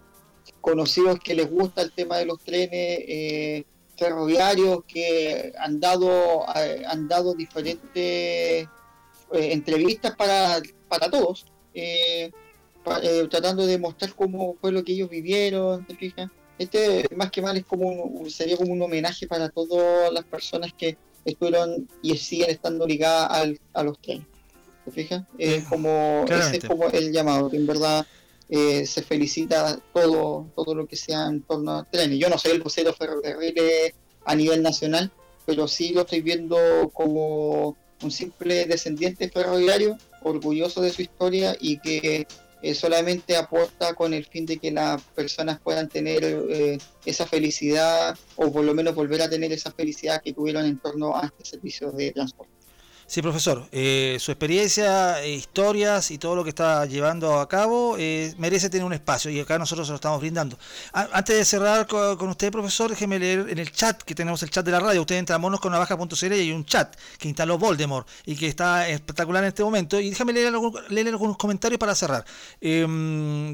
conocidos 0.61 1.19
que 1.21 1.35
les 1.35 1.51
gusta 1.51 1.83
el 1.83 1.93
tema 1.93 2.19
de 2.19 2.27
los 2.27 2.39
trenes 2.43 2.71
eh, 3.07 3.65
ferroviarios, 3.97 4.85
que 4.87 5.53
han 5.59 5.81
dado, 5.81 6.45
eh, 6.57 6.83
han 6.87 7.09
dado 7.09 7.35
diferentes 7.35 7.93
eh, 7.93 8.67
entrevistas 9.33 10.15
para, 10.17 10.61
para 10.89 11.11
todos, 11.11 11.45
eh, 11.75 12.31
tratando 13.31 13.67
de 13.67 13.79
mostrar 13.79 14.15
cómo 14.15 14.57
fue 14.61 14.73
lo 14.73 14.83
que 14.83 14.93
ellos 14.93 15.11
vivieron, 15.11 15.85
¿te 15.87 15.95
fijas? 15.95 16.31
Este 16.59 17.07
más 17.17 17.31
que 17.31 17.41
mal 17.43 17.57
es 17.57 17.65
como 17.65 17.89
un- 17.89 18.31
sería 18.31 18.57
como 18.57 18.73
un 18.73 18.83
homenaje 18.83 19.27
para 19.27 19.49
todas 19.49 20.13
las 20.13 20.25
personas 20.25 20.73
que 20.77 20.97
estuvieron 21.25 21.89
y 22.03 22.17
siguen 22.17 22.51
estando 22.51 22.87
ligadas 22.87 23.31
al- 23.31 23.61
a 23.75 23.83
los 23.83 23.99
trenes. 24.01 24.27
¿Te 24.85 24.91
fijas? 24.91 25.23
Es 25.39 25.65
como, 25.65 26.25
ese 26.41 26.57
es 26.57 26.65
como 26.65 26.87
el 26.89 27.13
llamado, 27.13 27.51
que 27.51 27.57
en 27.59 27.67
verdad 27.67 28.05
eh, 28.51 28.85
se 28.85 29.03
felicita 29.03 29.79
todo, 29.95 30.51
todo 30.57 30.75
lo 30.75 30.87
que 30.87 30.97
sea 30.97 31.27
en 31.27 31.43
torno 31.43 31.73
a 31.73 31.85
trenes. 31.85 32.19
Yo 32.19 32.29
no 32.29 32.37
soy 32.37 32.53
el 32.53 32.63
vocero 32.63 32.93
ferrocarriles 32.93 33.95
a 34.25 34.35
nivel 34.35 34.63
nacional, 34.63 35.13
pero 35.47 35.69
sí 35.69 35.93
lo 35.93 36.03
estoy 36.03 36.21
viendo 36.21 36.91
como 36.93 37.77
un 38.03 38.11
simple 38.11 38.65
descendiente 38.67 39.29
ferroviario, 39.29 39.97
orgulloso 40.23 40.81
de 40.81 40.91
su 40.91 41.03
historia 41.03 41.57
y 41.61 41.79
que 41.79 42.27
eh, 42.63 42.75
solamente 42.75 43.37
aporta 43.37 43.95
con 43.95 44.13
el 44.13 44.27
fin 44.27 44.47
de 44.47 44.59
que 44.59 44.71
las 44.71 45.01
personas 45.03 45.61
puedan 45.61 45.89
tener 45.89 46.25
eh, 46.25 46.79
esa 47.05 47.27
felicidad 47.27 48.19
o 48.37 48.53
por 48.53 48.65
lo 48.65 48.75
menos 48.75 48.95
volver 48.95 49.23
a 49.23 49.31
tener 49.31 49.53
esa 49.53 49.71
felicidad 49.71 50.21
que 50.23 50.33
tuvieron 50.33 50.67
en 50.67 50.79
torno 50.79 51.17
a 51.17 51.27
este 51.27 51.45
servicio 51.45 51.91
de 51.93 52.13
transporte. 52.13 52.60
Sí, 53.13 53.23
profesor, 53.23 53.67
eh, 53.73 54.19
su 54.21 54.31
experiencia, 54.31 55.21
eh, 55.21 55.33
historias 55.35 56.13
y 56.13 56.19
todo 56.19 56.37
lo 56.37 56.45
que 56.45 56.51
está 56.51 56.87
llevando 56.87 57.41
a 57.41 57.49
cabo 57.49 57.97
eh, 57.99 58.33
merece 58.39 58.71
tener 58.71 58.85
un 58.87 58.93
espacio 58.93 59.33
y 59.33 59.41
acá 59.41 59.59
nosotros 59.59 59.89
se 59.89 59.91
lo 59.91 59.97
estamos 59.97 60.21
brindando. 60.21 60.57
Antes 60.93 61.37
de 61.37 61.45
cerrar 61.45 61.89
co- 61.89 62.17
con, 62.17 62.29
usted, 62.29 62.53
profesor, 62.53 62.89
déjeme 62.89 63.19
leer 63.19 63.47
en 63.51 63.59
el 63.59 63.73
chat, 63.73 64.01
que 64.05 64.15
tenemos 64.15 64.45
el 64.45 64.51
chat 64.51 64.65
de 64.65 64.71
la 64.71 64.79
radio. 64.79 65.01
Usted 65.01 65.17
entra 65.17 65.35
a 65.35 65.39
monosconavaja.cl 65.41 66.33
y 66.35 66.39
hay 66.39 66.53
un 66.53 66.65
chat 66.65 66.95
que 67.19 67.27
instaló 67.27 67.59
Voldemort 67.59 68.07
y 68.27 68.37
que 68.37 68.47
está 68.47 68.89
espectacular 68.89 69.43
en 69.43 69.49
este 69.49 69.65
momento. 69.65 69.99
Y 69.99 70.11
déjame 70.11 70.33
leer, 70.33 70.53
leer 70.91 71.09
algunos 71.09 71.37
comentarios 71.37 71.81
para 71.81 71.97
cerrar. 71.97 72.25
Eh, 72.61 72.87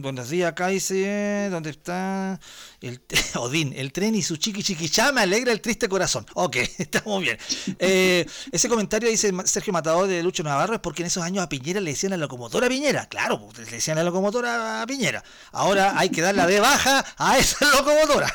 buenos 0.02 0.28
días, 0.28 0.50
acá 0.50 0.66
dice, 0.66 1.48
¿dónde 1.50 1.70
está? 1.70 2.38
El, 2.80 3.00
Odín, 3.36 3.72
el 3.76 3.92
tren 3.92 4.14
y 4.14 4.22
su 4.22 4.36
chiqui 4.36 4.62
chiquichá 4.62 5.12
me 5.12 5.22
alegra 5.22 5.52
el 5.52 5.60
triste 5.60 5.88
corazón. 5.88 6.26
Ok, 6.34 6.56
está 6.78 7.02
muy 7.04 7.24
bien. 7.24 7.38
Eh, 7.78 8.26
ese 8.52 8.68
comentario 8.68 9.08
dice 9.08 9.32
Sergio 9.44 9.72
Matador 9.72 10.06
de 10.06 10.22
Lucho 10.22 10.42
Navarro 10.42 10.74
es 10.74 10.80
porque 10.80 11.02
en 11.02 11.06
esos 11.06 11.22
años 11.22 11.44
a 11.44 11.48
Piñera 11.48 11.80
le 11.80 11.90
decían 11.90 12.10
la 12.10 12.16
locomotora 12.16 12.68
Piñera. 12.68 13.06
Claro, 13.08 13.40
pues, 13.40 13.70
le 13.70 13.76
decían 13.76 13.96
la 13.96 14.04
locomotora 14.04 14.82
a 14.82 14.86
Piñera. 14.86 15.22
Ahora 15.52 15.98
hay 15.98 16.10
que 16.10 16.20
dar 16.20 16.34
la 16.34 16.46
de 16.46 16.60
baja 16.60 17.04
a 17.16 17.38
esa 17.38 17.64
locomotora. 17.76 18.32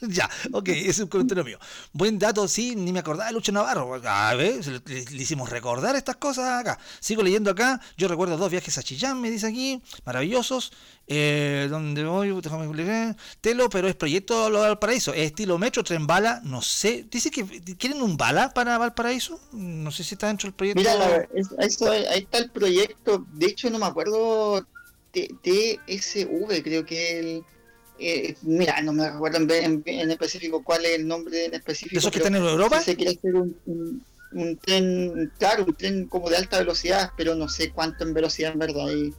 ya, 0.08 0.28
ok, 0.52 0.68
es 0.68 0.98
un 0.98 1.08
comentario 1.08 1.44
mío. 1.44 1.58
Buen 1.92 2.18
dato, 2.18 2.46
sí, 2.48 2.74
ni 2.76 2.92
me 2.92 2.98
acordaba 3.00 3.26
de 3.28 3.32
Lucho 3.34 3.52
Navarro. 3.52 4.00
A 4.04 4.34
ver, 4.34 4.64
le, 4.66 5.04
le 5.04 5.22
hicimos 5.22 5.50
recordar 5.50 5.96
estas 5.96 6.16
cosas 6.16 6.60
acá. 6.60 6.78
Sigo 7.00 7.22
leyendo 7.22 7.50
acá. 7.50 7.80
Yo 7.96 8.08
recuerdo 8.08 8.36
dos 8.36 8.50
viajes 8.50 8.76
a 8.78 8.82
Chillán, 8.82 9.20
me 9.20 9.30
dice 9.30 9.46
aquí, 9.46 9.82
maravillosos. 10.04 10.72
Eh, 11.06 11.66
donde 11.70 12.02
voy, 12.04 12.40
déjame. 12.40 13.14
Telo, 13.40 13.68
pero 13.68 13.88
es 13.88 13.94
proyecto 13.94 14.50
Valparaíso. 14.50 15.12
Es 15.12 15.26
estilo 15.26 15.58
metro, 15.58 15.84
tren 15.84 16.06
bala, 16.06 16.40
no 16.44 16.62
sé. 16.62 17.06
Dice 17.10 17.30
que 17.30 17.44
quieren 17.76 18.00
un 18.02 18.16
bala 18.16 18.54
para 18.54 18.78
Valparaíso. 18.78 19.38
No 19.52 19.90
sé 19.90 20.02
si 20.02 20.14
está 20.14 20.28
dentro 20.28 20.46
del 20.48 20.54
proyecto. 20.54 20.80
Mira, 20.80 20.94
la- 20.94 21.16
es- 21.34 21.50
eso- 21.58 21.90
ahí 21.90 22.20
está 22.20 22.38
el 22.38 22.50
proyecto. 22.50 23.24
De 23.32 23.46
hecho, 23.46 23.68
no 23.70 23.78
me 23.78 23.86
acuerdo. 23.86 24.66
TSV, 25.12 26.62
creo 26.62 26.84
que 26.84 27.18
el. 27.20 27.44
Eh, 27.98 28.36
mira, 28.42 28.80
no 28.82 28.92
me 28.92 29.10
recuerdo 29.10 29.38
en, 29.38 29.50
en- 29.50 29.82
en 29.86 30.10
específico 30.10 30.62
cuál 30.62 30.84
es 30.84 30.92
el 30.98 31.06
nombre 31.06 31.46
en 31.46 31.54
específico. 31.54 31.94
¿De 31.94 31.98
esos 32.00 32.10
que 32.10 32.18
están 32.18 32.34
en 32.34 32.44
Europa? 32.44 32.78
sí 32.80 32.84
Se 32.92 32.96
quiere 32.96 33.12
hacer 33.12 33.34
un, 33.34 33.56
un- 33.66 34.04
un 34.32 34.56
tren, 34.56 35.30
claro, 35.38 35.64
un 35.64 35.74
tren 35.74 36.06
como 36.08 36.28
de 36.28 36.36
alta 36.36 36.58
velocidad, 36.58 37.10
pero 37.16 37.34
no 37.36 37.48
sé 37.48 37.70
cuánto 37.70 38.02
en 38.04 38.14
velocidad 38.14 38.52
en 38.52 38.58
verdad. 38.58 38.88
Y 38.92 39.14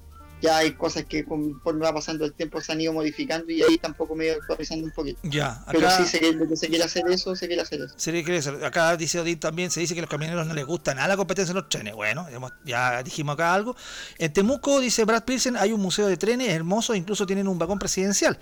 ya 0.45 0.57
hay 0.57 0.73
cosas 0.73 1.05
que 1.05 1.25
conforme 1.25 1.81
va 1.81 1.93
pasando 1.93 2.25
el 2.25 2.33
tiempo 2.33 2.61
se 2.61 2.71
han 2.71 2.79
ido 2.81 2.93
modificando 2.93 3.51
y 3.51 3.61
ahí 3.61 3.77
tampoco 3.77 4.15
me 4.15 4.25
he 4.27 4.31
actualizando 4.33 4.85
un 4.85 4.91
poquito. 4.91 5.19
Ya, 5.23 5.63
Pero 5.71 5.87
acá- 5.87 5.97
sí, 5.97 6.05
se, 6.05 6.19
que 6.19 6.55
se 6.55 6.67
quiere 6.67 6.83
hacer 6.83 7.03
eso, 7.09 7.35
se 7.35 7.47
quiere 7.47 7.61
hacer 7.61 7.81
eso. 7.81 7.93
Se 7.97 8.11
le 8.11 8.23
quiere 8.23 8.39
hacer. 8.39 8.63
Acá 8.63 8.95
dice 8.97 9.19
Odín 9.19 9.39
también, 9.39 9.71
se 9.71 9.79
dice 9.79 9.93
que 9.93 9.99
a 9.99 10.03
los 10.03 10.09
camioneros 10.09 10.45
no 10.47 10.53
les 10.53 10.65
gusta 10.65 10.93
nada 10.95 11.07
la 11.09 11.17
competencia 11.17 11.51
en 11.51 11.57
los 11.57 11.69
trenes. 11.69 11.93
Bueno, 11.95 12.27
hemos- 12.29 12.51
ya 12.65 13.01
dijimos 13.03 13.33
acá 13.33 13.53
algo. 13.53 13.75
En 14.17 14.31
Temuco, 14.33 14.79
dice 14.79 15.03
Brad 15.05 15.23
Pilsen, 15.23 15.57
hay 15.57 15.71
un 15.73 15.81
museo 15.81 16.07
de 16.07 16.17
trenes 16.17 16.49
hermoso, 16.49 16.95
incluso 16.95 17.25
tienen 17.25 17.47
un 17.47 17.57
vagón 17.59 17.79
presidencial. 17.79 18.37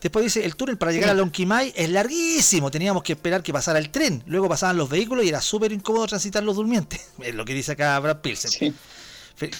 Después 0.00 0.24
dice, 0.24 0.44
el 0.44 0.54
túnel 0.56 0.78
para 0.78 0.92
llegar 0.92 1.10
a 1.10 1.14
Lonquimay 1.14 1.72
es 1.76 1.90
larguísimo, 1.90 2.70
teníamos 2.70 3.02
que 3.02 3.12
esperar 3.14 3.42
que 3.42 3.52
pasara 3.52 3.78
el 3.78 3.90
tren. 3.90 4.22
Luego 4.26 4.48
pasaban 4.48 4.76
los 4.76 4.88
vehículos 4.88 5.24
y 5.24 5.28
era 5.28 5.40
súper 5.40 5.72
incómodo 5.72 6.06
transitar 6.06 6.42
los 6.42 6.56
durmientes. 6.56 7.00
Es 7.22 7.34
lo 7.34 7.44
que 7.44 7.52
dice 7.54 7.72
acá 7.72 7.98
Brad 7.98 8.18
Pilsen. 8.20 8.50
Sí. 8.50 8.74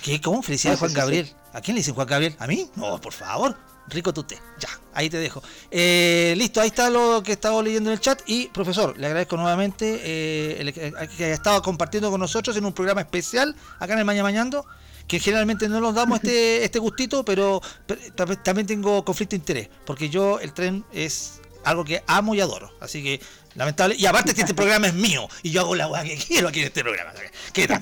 ¿Qué? 0.02 0.20
¿Cómo? 0.20 0.42
Felicidades, 0.42 0.78
Ah, 0.78 0.80
Juan 0.80 0.92
Gabriel. 0.94 1.32
¿A 1.52 1.60
quién 1.60 1.74
le 1.74 1.80
dicen 1.80 1.94
Juan 1.94 2.06
Gabriel? 2.06 2.34
¿A 2.38 2.46
mí? 2.46 2.68
No, 2.76 3.00
por 3.00 3.12
favor. 3.12 3.56
Rico 3.88 4.12
tute. 4.12 4.38
Ya, 4.60 4.68
ahí 4.92 5.08
te 5.08 5.16
dejo. 5.16 5.42
Eh, 5.70 6.34
listo, 6.36 6.60
ahí 6.60 6.68
está 6.68 6.90
lo 6.90 7.22
que 7.22 7.32
estaba 7.32 7.62
leyendo 7.62 7.88
en 7.90 7.94
el 7.94 8.00
chat. 8.00 8.20
Y, 8.26 8.48
profesor, 8.48 8.98
le 8.98 9.06
agradezco 9.06 9.36
nuevamente 9.38 10.00
eh, 10.04 10.56
el 10.60 10.72
que 10.74 10.92
que 11.16 11.24
haya 11.24 11.34
estado 11.34 11.62
compartiendo 11.62 12.10
con 12.10 12.20
nosotros 12.20 12.54
en 12.56 12.66
un 12.66 12.72
programa 12.74 13.00
especial 13.00 13.56
acá 13.78 13.94
en 13.94 14.00
el 14.00 14.04
Maña 14.04 14.22
Mañando. 14.22 14.66
Que 15.06 15.18
generalmente 15.20 15.70
no 15.70 15.80
nos 15.80 15.94
damos 15.94 16.16
este, 16.22 16.64
este 16.64 16.78
gustito, 16.78 17.24
pero, 17.24 17.62
pero 17.86 17.98
tam- 18.14 18.42
también 18.42 18.66
tengo 18.66 19.02
conflicto 19.06 19.30
de 19.30 19.36
interés. 19.38 19.68
Porque 19.86 20.10
yo, 20.10 20.38
el 20.38 20.52
tren 20.52 20.84
es 20.92 21.40
algo 21.64 21.82
que 21.82 22.02
amo 22.06 22.34
y 22.34 22.42
adoro. 22.42 22.70
Así 22.80 23.02
que, 23.02 23.20
lamentable. 23.54 23.94
Y 23.98 24.06
aparte 24.06 24.34
que 24.34 24.42
este 24.42 24.54
programa 24.54 24.86
es 24.86 24.94
mío. 24.94 25.28
Y 25.42 25.50
yo 25.50 25.62
hago 25.62 25.74
la 25.74 25.88
weá 25.88 26.02
que 26.04 26.16
quiero 26.16 26.48
aquí 26.48 26.60
en 26.60 26.66
este 26.66 26.82
programa. 26.82 27.12
¿Qué 27.52 27.66
tal? 27.66 27.80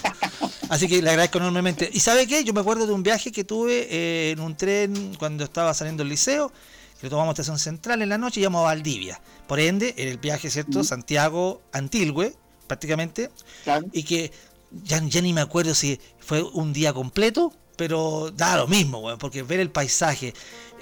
Así 0.68 0.88
que 0.88 1.02
le 1.02 1.10
agradezco 1.10 1.38
enormemente. 1.38 1.88
¿Y 1.92 2.00
sabe 2.00 2.26
qué? 2.26 2.44
Yo 2.44 2.52
me 2.52 2.60
acuerdo 2.60 2.86
de 2.86 2.92
un 2.92 3.02
viaje 3.02 3.32
que 3.32 3.44
tuve 3.44 3.86
eh, 3.90 4.30
en 4.32 4.40
un 4.40 4.56
tren 4.56 5.14
cuando 5.18 5.44
estaba 5.44 5.74
saliendo 5.74 6.02
del 6.02 6.10
liceo, 6.10 6.52
que 7.00 7.06
lo 7.06 7.10
tomamos 7.10 7.30
a 7.30 7.42
estación 7.42 7.58
central 7.58 8.02
en 8.02 8.08
la 8.08 8.18
noche 8.18 8.40
y 8.40 8.42
íbamos 8.42 8.60
a 8.60 8.64
Valdivia. 8.64 9.20
Por 9.46 9.60
ende, 9.60 9.94
era 9.96 10.10
el 10.10 10.18
viaje, 10.18 10.50
¿cierto? 10.50 10.82
Santiago-Antilgüe, 10.82 12.34
prácticamente. 12.66 13.30
Claro. 13.64 13.86
Y 13.92 14.02
que 14.02 14.32
ya, 14.84 15.00
ya 15.04 15.20
ni 15.20 15.32
me 15.32 15.40
acuerdo 15.40 15.74
si 15.74 16.00
fue 16.18 16.42
un 16.42 16.72
día 16.72 16.92
completo, 16.92 17.52
pero 17.76 18.30
da 18.34 18.56
lo 18.56 18.66
mismo, 18.66 18.98
weón, 18.98 19.18
porque 19.18 19.42
ver 19.42 19.60
el 19.60 19.70
paisaje, 19.70 20.34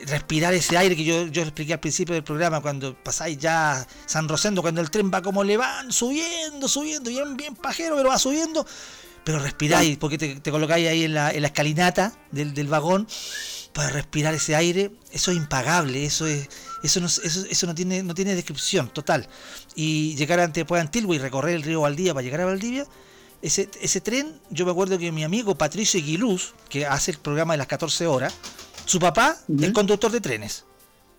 respirar 0.07 0.55
ese 0.55 0.77
aire 0.77 0.97
que 0.97 1.05
yo, 1.05 1.27
yo 1.27 1.43
expliqué 1.43 1.73
al 1.75 1.81
principio 1.81 2.15
del 2.15 2.25
programa, 2.25 2.61
cuando 2.61 2.95
pasáis 2.95 3.39
ya 3.39 3.87
San 4.07 4.29
Rosendo, 4.29 4.63
cuando 4.63 4.81
el 4.81 4.91
tren 4.91 5.11
va 5.13 5.23
como 5.23 5.45
le 5.45 5.57
van, 5.57 5.93
subiendo, 5.93 6.69
subiendo, 6.69 7.11
bien, 7.11 7.37
bien 7.37 7.55
pajero, 7.57 7.97
pero 7.97 8.09
va 8.09 8.19
subiendo, 8.19 8.67
pero 9.25 9.39
respiráis, 9.39 9.97
porque 9.99 10.19
te, 10.19 10.41
te 10.41 10.51
colocáis 10.51 10.89
ahí 10.89 11.05
en 11.05 11.15
la, 11.15 11.31
en 11.31 11.43
la 11.43 11.49
escalinata 11.49 12.13
del, 12.31 12.55
del 12.55 12.69
vagón 12.69 13.07
para 13.73 13.89
respirar 13.89 14.35
ese 14.35 14.55
aire, 14.55 14.93
eso 15.11 15.33
es 15.33 15.37
impagable, 15.37 16.05
eso 16.05 16.27
es 16.27 16.49
eso 16.85 17.01
no, 17.01 17.07
eso, 17.07 17.21
eso 17.23 17.67
no 17.67 17.75
tiene 17.75 18.03
no 18.03 18.15
tiene 18.15 18.35
descripción 18.35 18.89
total. 18.89 19.27
Y 19.75 20.15
llegar 20.17 20.39
ante 20.39 20.61
después 20.61 20.79
a 20.79 20.83
Antigua 20.83 21.17
y 21.17 21.19
recorrer 21.19 21.57
el 21.57 21.63
río 21.63 21.81
Valdivia 21.81 22.15
para 22.15 22.23
llegar 22.23 22.43
a 22.43 22.45
Valdivia, 22.45 22.87
ese, 23.43 23.69
ese 23.81 24.01
tren, 24.01 24.41
yo 24.51 24.65
me 24.65 24.71
acuerdo 24.71 24.99
que 24.99 25.11
mi 25.13 25.25
amigo 25.25 25.59
Patricio 25.59 26.01
Aguiluz, 26.01 26.55
que 26.69 26.87
hace 26.87 27.11
el 27.11 27.19
programa 27.19 27.55
de 27.55 27.59
las 27.59 27.67
14 27.67 28.07
horas, 28.07 28.35
su 28.85 28.99
papá 28.99 29.37
es 29.61 29.73
conductor 29.73 30.11
de 30.11 30.21
trenes, 30.21 30.65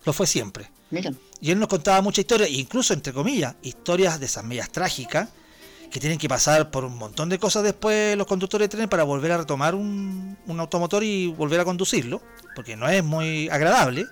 lo 0.04 0.12
fue 0.12 0.26
siempre. 0.26 0.70
Mira. 0.90 1.12
Y 1.40 1.50
él 1.50 1.58
nos 1.58 1.68
contaba 1.68 2.00
muchas 2.00 2.20
historias, 2.20 2.50
incluso 2.50 2.94
entre 2.94 3.12
comillas, 3.12 3.56
historias 3.62 4.20
de 4.20 4.26
esas 4.26 4.44
medias 4.44 4.70
trágicas, 4.70 5.28
que 5.90 6.00
tienen 6.00 6.18
que 6.18 6.28
pasar 6.28 6.70
por 6.70 6.84
un 6.84 6.96
montón 6.96 7.28
de 7.28 7.38
cosas 7.38 7.62
después 7.62 8.16
los 8.16 8.26
conductores 8.26 8.66
de 8.66 8.68
trenes 8.68 8.88
para 8.88 9.04
volver 9.04 9.32
a 9.32 9.38
retomar 9.38 9.74
un, 9.74 10.36
un 10.46 10.60
automotor 10.60 11.04
y 11.04 11.28
volver 11.28 11.60
a 11.60 11.64
conducirlo, 11.64 12.20
porque 12.54 12.76
no 12.76 12.88
es 12.88 13.04
muy 13.04 13.48
agradable 13.48 14.04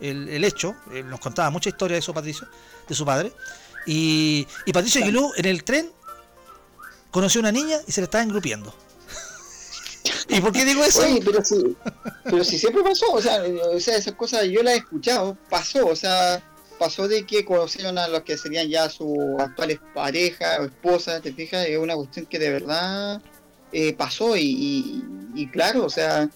el, 0.00 0.28
el 0.28 0.44
hecho. 0.44 0.74
Él 0.92 1.08
nos 1.08 1.20
contaba 1.20 1.50
mucha 1.50 1.70
historia 1.70 1.94
de 1.94 2.00
eso, 2.00 2.12
Patricio, 2.12 2.46
de 2.88 2.94
su 2.94 3.04
padre. 3.04 3.32
Y, 3.86 4.46
y 4.66 4.72
Patricio 4.72 5.02
Aguilú 5.02 5.32
en 5.36 5.46
el 5.46 5.64
tren 5.64 5.90
conoció 7.10 7.40
a 7.40 7.42
una 7.42 7.52
niña 7.52 7.78
y 7.86 7.92
se 7.92 8.00
le 8.00 8.04
estaba 8.04 8.22
engrupiendo. 8.22 8.74
¿Y 10.28 10.40
por 10.40 10.52
qué 10.52 10.64
digo 10.64 10.82
eso? 10.84 11.02
Pero 12.24 12.44
si, 12.44 12.58
siempre 12.58 12.82
pasó, 12.82 13.12
o 13.12 13.20
sea, 13.20 13.42
o 13.42 13.80
sea, 13.80 13.96
esas 13.96 14.14
cosas 14.14 14.44
yo 14.46 14.62
las 14.62 14.74
he 14.74 14.78
escuchado, 14.78 15.36
pasó, 15.50 15.86
o 15.86 15.96
sea, 15.96 16.42
pasó 16.78 17.08
de 17.08 17.26
que 17.26 17.44
conocieron 17.44 17.98
a 17.98 18.08
los 18.08 18.22
que 18.22 18.36
serían 18.36 18.68
ya 18.68 18.88
sus 18.88 19.16
actuales 19.38 19.78
parejas 19.94 20.60
o 20.60 20.64
esposas, 20.64 21.22
te 21.22 21.32
fijas, 21.32 21.66
es 21.66 21.78
una 21.78 21.94
cuestión 21.94 22.26
que 22.26 22.38
de 22.38 22.50
verdad 22.50 23.20
eh, 23.72 23.92
pasó 23.94 24.36
y, 24.36 25.48
claro, 25.52 25.84
o 25.84 25.90
sea, 25.90 26.28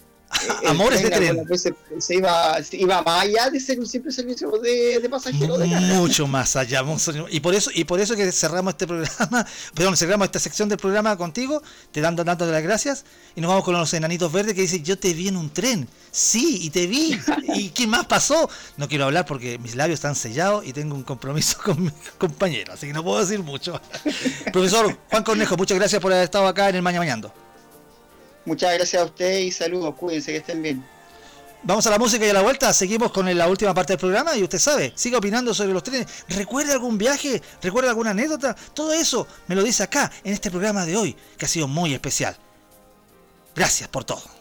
Amores 0.66 1.02
de 1.02 1.10
tren. 1.10 1.44
veces 1.44 1.74
se 1.98 2.16
iba, 2.16 2.62
se 2.62 2.76
iba 2.76 3.02
más 3.02 3.24
allá 3.24 3.50
de 3.50 3.60
ser 3.60 3.78
un 3.78 3.86
simple 3.86 4.12
servicio 4.12 4.50
de, 4.62 5.00
de 5.00 5.08
pasajeros 5.08 5.58
de 5.58 5.66
mucho 5.66 6.26
más 6.26 6.56
allá 6.56 6.84
y 7.30 7.40
por 7.40 7.54
eso 7.54 7.70
y 7.74 7.84
por 7.84 8.00
eso 8.00 8.16
que 8.16 8.30
cerramos 8.32 8.74
este 8.74 8.86
programa 8.86 9.46
perdón 9.74 9.96
cerramos 9.96 10.26
esta 10.26 10.38
sección 10.38 10.68
del 10.68 10.78
programa 10.78 11.16
contigo 11.16 11.62
te 11.92 12.00
dando 12.00 12.24
dando 12.24 12.46
las 12.46 12.62
gracias 12.62 13.04
y 13.34 13.40
nos 13.40 13.48
vamos 13.48 13.64
con 13.64 13.74
los 13.74 13.92
enanitos 13.94 14.30
verdes 14.32 14.54
que 14.54 14.62
dicen 14.62 14.84
yo 14.84 14.98
te 14.98 15.14
vi 15.14 15.28
en 15.28 15.36
un 15.36 15.50
tren 15.50 15.88
sí 16.10 16.60
y 16.62 16.70
te 16.70 16.86
vi. 16.86 17.18
Y 17.54 17.70
qué 17.74 17.86
más 17.86 18.06
pasó 18.06 18.48
no 18.76 18.88
quiero 18.88 19.04
hablar 19.04 19.26
porque 19.26 19.58
mis 19.58 19.74
labios 19.74 19.98
están 19.98 20.14
sellados 20.14 20.66
y 20.66 20.72
tengo 20.72 20.94
un 20.94 21.02
compromiso 21.02 21.58
con 21.64 21.84
mi 21.84 21.90
compañero 22.18 22.72
así 22.72 22.86
que 22.86 22.92
no 22.92 23.04
puedo 23.04 23.20
decir 23.20 23.42
mucho. 23.42 23.80
Profesor 24.52 24.96
Juan 25.10 25.22
Cornejo 25.24 25.56
muchas 25.56 25.78
gracias 25.78 26.00
por 26.00 26.12
haber 26.12 26.24
estado 26.24 26.46
acá 26.46 26.68
en 26.68 26.76
el 26.76 26.82
Maña 26.82 26.98
Mañando 26.98 27.45
Muchas 28.46 28.72
gracias 28.74 29.02
a 29.02 29.04
ustedes 29.04 29.44
y 29.44 29.50
saludos, 29.50 29.94
cuídense 29.96 30.32
que 30.32 30.38
estén 30.38 30.62
bien. 30.62 30.84
Vamos 31.64 31.84
a 31.88 31.90
la 31.90 31.98
música 31.98 32.24
y 32.24 32.30
a 32.30 32.32
la 32.32 32.42
vuelta. 32.42 32.72
Seguimos 32.72 33.10
con 33.10 33.36
la 33.36 33.48
última 33.48 33.74
parte 33.74 33.94
del 33.94 33.98
programa 33.98 34.36
y 34.36 34.42
usted 34.44 34.60
sabe, 34.60 34.92
siga 34.94 35.18
opinando 35.18 35.52
sobre 35.52 35.72
los 35.72 35.82
trenes. 35.82 36.06
¿Recuerda 36.28 36.74
algún 36.74 36.96
viaje? 36.96 37.42
¿Recuerda 37.60 37.90
alguna 37.90 38.10
anécdota? 38.10 38.54
Todo 38.72 38.92
eso 38.92 39.26
me 39.48 39.56
lo 39.56 39.64
dice 39.64 39.82
acá, 39.82 40.12
en 40.22 40.32
este 40.32 40.48
programa 40.48 40.86
de 40.86 40.96
hoy, 40.96 41.16
que 41.36 41.44
ha 41.44 41.48
sido 41.48 41.66
muy 41.66 41.92
especial. 41.92 42.36
Gracias 43.56 43.88
por 43.88 44.04
todo. 44.04 44.35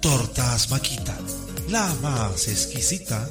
Tortas 0.01 0.71
Maquita, 0.71 1.19
la 1.69 1.93
más 2.01 2.47
exquisita. 2.47 3.29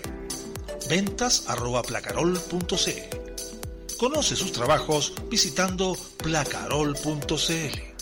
Ventas 0.91 1.45
arroba 1.47 1.81
placarol.cl. 1.81 3.97
Conoce 3.97 4.37
sus 4.37 4.53
trabajos 4.53 5.15
visitando 5.31 5.97
placarol.cl. 6.19 7.96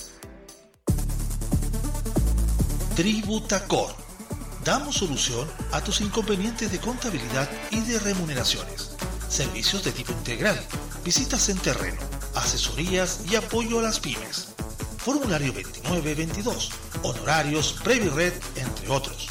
Tributacor. 2.95 3.95
Damos 4.65 4.97
solución 4.99 5.49
a 5.73 5.83
tus 5.83 6.01
inconvenientes 6.01 6.71
de 6.71 6.79
contabilidad 6.79 7.51
y 7.73 7.81
de 7.81 7.99
remuneraciones. 7.99 8.93
Servicios 9.29 9.83
de 9.83 9.91
tipo 9.91 10.13
integral, 10.13 10.57
visitas 11.05 11.49
en 11.49 11.59
terreno, 11.59 12.01
asesorías 12.37 13.23
y 13.29 13.35
apoyo 13.35 13.81
a 13.81 13.83
las 13.83 13.99
pymes. 13.99 14.51
Formulario 14.99 15.53
2922, 15.53 16.71
honorarios, 17.03 17.81
Previred, 17.83 18.35
entre 18.55 18.89
otros. 18.89 19.27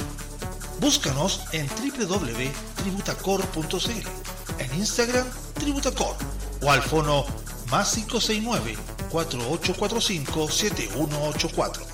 Búscanos 0.82 1.44
en 1.54 1.66
www.tributacor.cl, 1.68 4.60
en 4.60 4.76
Instagram 4.76 5.26
Tributacor 5.54 6.18
o 6.62 6.70
al 6.70 6.82
fono 6.82 7.26
más 7.72 7.94
569 7.94 8.76
4845 9.10 10.52
7184. 10.52 11.93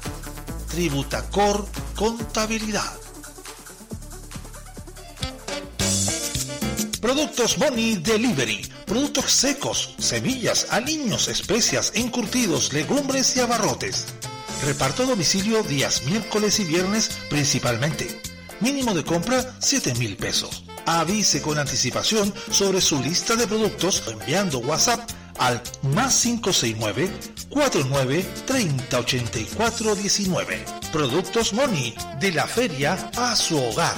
Tributacor 0.70 1.68
Contabilidad. 1.96 2.94
Productos 7.02 7.58
Money 7.58 7.96
Delivery. 7.96 8.70
Productos 8.86 9.32
secos, 9.32 9.96
semillas, 9.98 10.68
aliños, 10.70 11.28
especias, 11.28 11.92
encurtidos, 11.96 12.72
legumbres 12.72 13.36
y 13.36 13.40
abarrotes. 13.40 14.06
Reparto 14.64 15.06
domicilio 15.06 15.64
días 15.64 16.04
miércoles 16.06 16.60
y 16.60 16.66
viernes 16.66 17.18
principalmente. 17.30 18.08
Mínimo 18.60 18.94
de 18.94 19.04
compra 19.04 19.56
7 19.60 19.96
mil 19.96 20.18
pesos. 20.18 20.64
Avise 20.86 21.42
con 21.42 21.58
anticipación 21.58 22.34
sobre 22.52 22.82
su 22.82 23.02
lista 23.02 23.36
de 23.36 23.48
productos 23.48 24.04
enviando 24.08 24.60
WhatsApp 24.60 25.10
al 25.40 25.62
más 25.94 26.22
569 26.22 27.12
49 27.50 28.26
30 28.46 29.00
84 29.00 29.96
19. 29.96 30.66
Productos 30.92 31.54
Money, 31.54 31.96
de 32.20 32.32
la 32.32 32.48
feria 32.48 32.94
a 33.18 33.36
su 33.36 33.58
hogar. 33.58 33.96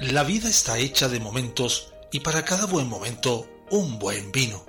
La 0.00 0.24
vida 0.24 0.48
está 0.48 0.78
hecha 0.78 1.08
de 1.08 1.20
momentos 1.20 1.92
y 2.10 2.20
para 2.20 2.44
cada 2.44 2.66
buen 2.66 2.88
momento 2.88 3.48
un 3.70 3.98
buen 3.98 4.32
vino. 4.32 4.64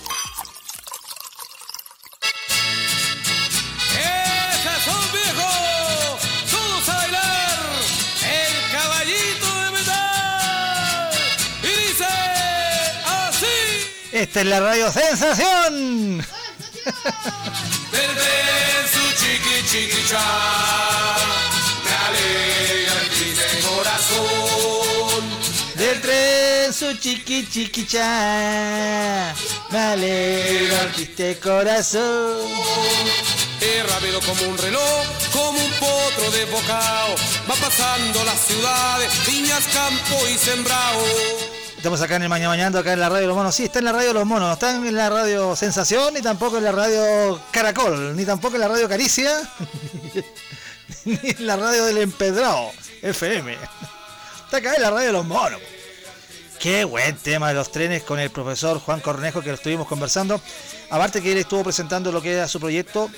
Esta 14.15 14.43
es 14.43 14.47
la 14.47 14.61
radio 14.61 14.93
sensación. 14.93 16.19
Del 25.75 26.01
tren 26.01 26.73
su 26.73 26.97
chiqui 26.97 27.45
chiqui 27.51 27.85
cha. 27.89 29.35
Me 29.71 29.79
alegra 29.79 30.83
el 30.83 30.93
triste 30.93 31.41
corazón. 31.41 32.39
Es 33.61 33.93
rápido 33.93 34.21
como 34.21 34.45
un 34.45 34.57
reloj, 34.59 35.07
como 35.33 35.59
un 35.59 35.71
potro 35.73 36.31
desbocado 36.31 37.17
Va 37.51 37.55
pasando 37.57 38.23
las 38.25 38.39
ciudades, 38.47 39.27
viñas, 39.27 39.65
campo 39.73 40.29
y 40.29 40.39
sembrado 40.39 41.03
Estamos 41.85 42.01
acá 42.01 42.17
en 42.17 42.23
el 42.23 42.31
Mañana 42.31 42.49
Mañando, 42.49 42.79
acá 42.79 42.95
en 42.95 43.01
la 43.01 43.11
radio 43.11 43.27
los 43.27 43.37
monos. 43.37 43.55
Sí, 43.55 43.65
está 43.65 43.79
en 43.79 43.85
la 43.85 43.93
radio 43.93 44.15
los 44.15 44.25
monos. 44.25 44.49
No 44.49 44.55
está 44.55 44.75
en 44.75 44.97
la 44.97 45.11
radio 45.11 45.55
Sensación, 45.55 46.15
ni 46.15 46.23
tampoco 46.23 46.57
en 46.57 46.65
la 46.65 46.73
radio 46.73 47.39
Caracol, 47.51 48.17
ni 48.17 48.25
tampoco 48.25 48.55
en 48.55 48.63
la 48.63 48.69
radio 48.69 48.89
Caricia, 48.89 49.43
ni 51.05 51.19
en 51.23 51.47
la 51.47 51.57
radio 51.57 51.85
del 51.85 51.99
Empedrado, 51.99 52.73
FM. 53.03 53.59
Está 54.47 54.57
acá 54.57 54.77
en 54.77 54.81
la 54.81 54.93
radio 54.93 55.13
los 55.13 55.27
monos. 55.27 55.61
Qué 56.59 56.85
buen 56.85 57.17
tema 57.17 57.49
de 57.49 57.55
los 57.55 57.71
trenes 57.71 58.03
con 58.03 58.19
el 58.19 58.31
profesor 58.31 58.81
Juan 58.81 59.01
Cornejo 59.01 59.43
que 59.43 59.51
lo 59.51 59.57
estuvimos 59.57 59.87
conversando. 59.87 60.41
Aparte 60.89 61.21
que 61.21 61.33
él 61.33 61.39
estuvo 61.39 61.65
presentando 61.65 62.11
lo 62.11 62.23
que 62.23 62.33
era 62.33 62.49
su 62.49 62.61
proyecto 62.61 63.11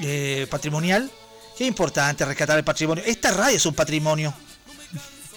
eh, 0.00 0.48
patrimonial. 0.50 1.08
Qué 1.56 1.64
importante 1.64 2.24
rescatar 2.24 2.58
el 2.58 2.64
patrimonio. 2.64 3.04
Esta 3.06 3.30
radio 3.30 3.56
es 3.56 3.66
un 3.66 3.74
patrimonio. 3.74 4.34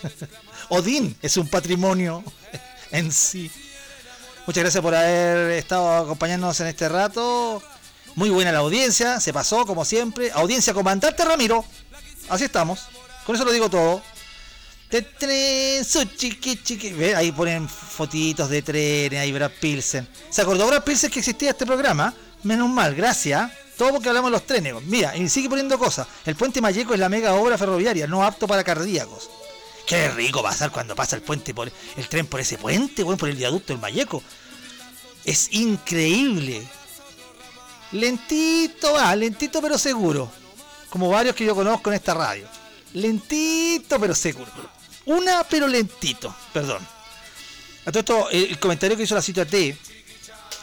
Odín 0.73 1.17
es 1.21 1.35
un 1.35 1.49
patrimonio 1.49 2.23
en 2.91 3.11
sí. 3.11 3.51
Muchas 4.47 4.63
gracias 4.63 4.81
por 4.81 4.95
haber 4.95 5.51
estado 5.51 5.97
acompañándonos 5.97 6.57
en 6.61 6.67
este 6.67 6.87
rato. 6.87 7.61
Muy 8.15 8.29
buena 8.29 8.53
la 8.53 8.59
audiencia, 8.59 9.19
se 9.19 9.33
pasó 9.33 9.65
como 9.65 9.83
siempre. 9.83 10.31
Audiencia 10.31 10.73
comandante 10.73 11.25
Ramiro. 11.25 11.65
Así 12.29 12.45
estamos. 12.45 12.87
Con 13.25 13.35
eso 13.35 13.43
lo 13.43 13.51
digo 13.51 13.69
todo. 13.69 14.01
De 14.89 15.01
tren, 15.01 15.83
su 15.83 16.05
chiqui 16.05 16.63
chiqui. 16.63 16.93
Ve, 16.93 17.15
Ahí 17.17 17.33
ponen 17.33 17.67
fotitos 17.67 18.49
de 18.49 18.61
trenes, 18.61 19.19
ahí 19.19 19.33
Brad 19.33 19.51
Pilsen. 19.59 20.07
¿Se 20.29 20.41
acordó 20.41 20.67
Brad 20.67 20.85
Pilsen 20.85 21.11
que 21.11 21.19
existía 21.19 21.49
este 21.49 21.65
programa? 21.65 22.13
Menos 22.43 22.69
mal, 22.69 22.95
gracias. 22.95 23.51
Todo 23.77 23.91
porque 23.91 24.07
hablamos 24.07 24.31
de 24.31 24.37
los 24.37 24.47
trenes. 24.47 24.75
Mira, 24.85 25.17
y 25.17 25.27
sigue 25.27 25.49
poniendo 25.49 25.77
cosas. 25.77 26.07
El 26.25 26.37
puente 26.37 26.61
Mayeco 26.61 26.93
es 26.93 26.99
la 27.01 27.09
mega 27.09 27.33
obra 27.33 27.57
ferroviaria, 27.57 28.07
no 28.07 28.23
apto 28.23 28.47
para 28.47 28.63
cardíacos. 28.63 29.29
Qué 29.85 30.09
rico 30.09 30.41
pasar 30.41 30.71
cuando 30.71 30.95
pasa 30.95 31.15
el 31.15 31.21
puente 31.21 31.53
por 31.53 31.71
el 31.97 32.07
tren 32.07 32.25
por 32.27 32.39
ese 32.39 32.57
puente, 32.57 33.03
weón, 33.03 33.17
por 33.17 33.29
el 33.29 33.35
viaducto 33.35 33.73
del 33.73 33.81
Mayeco. 33.81 34.23
Es 35.25 35.51
increíble. 35.51 36.65
Lentito 37.91 38.93
va, 38.93 39.15
lentito 39.15 39.61
pero 39.61 39.77
seguro. 39.77 40.31
Como 40.89 41.09
varios 41.09 41.35
que 41.35 41.45
yo 41.45 41.55
conozco 41.55 41.89
en 41.89 41.95
esta 41.95 42.13
radio. 42.13 42.47
Lentito 42.93 43.99
pero 43.99 44.15
seguro. 44.15 44.51
Una 45.05 45.43
pero 45.43 45.67
lentito, 45.67 46.33
perdón. 46.53 46.85
A 47.85 47.91
todo 47.91 48.29
el 48.29 48.59
comentario 48.59 48.95
que 48.95 49.03
hizo 49.03 49.15
la 49.15 49.21
cita 49.21 49.45
T, 49.45 49.75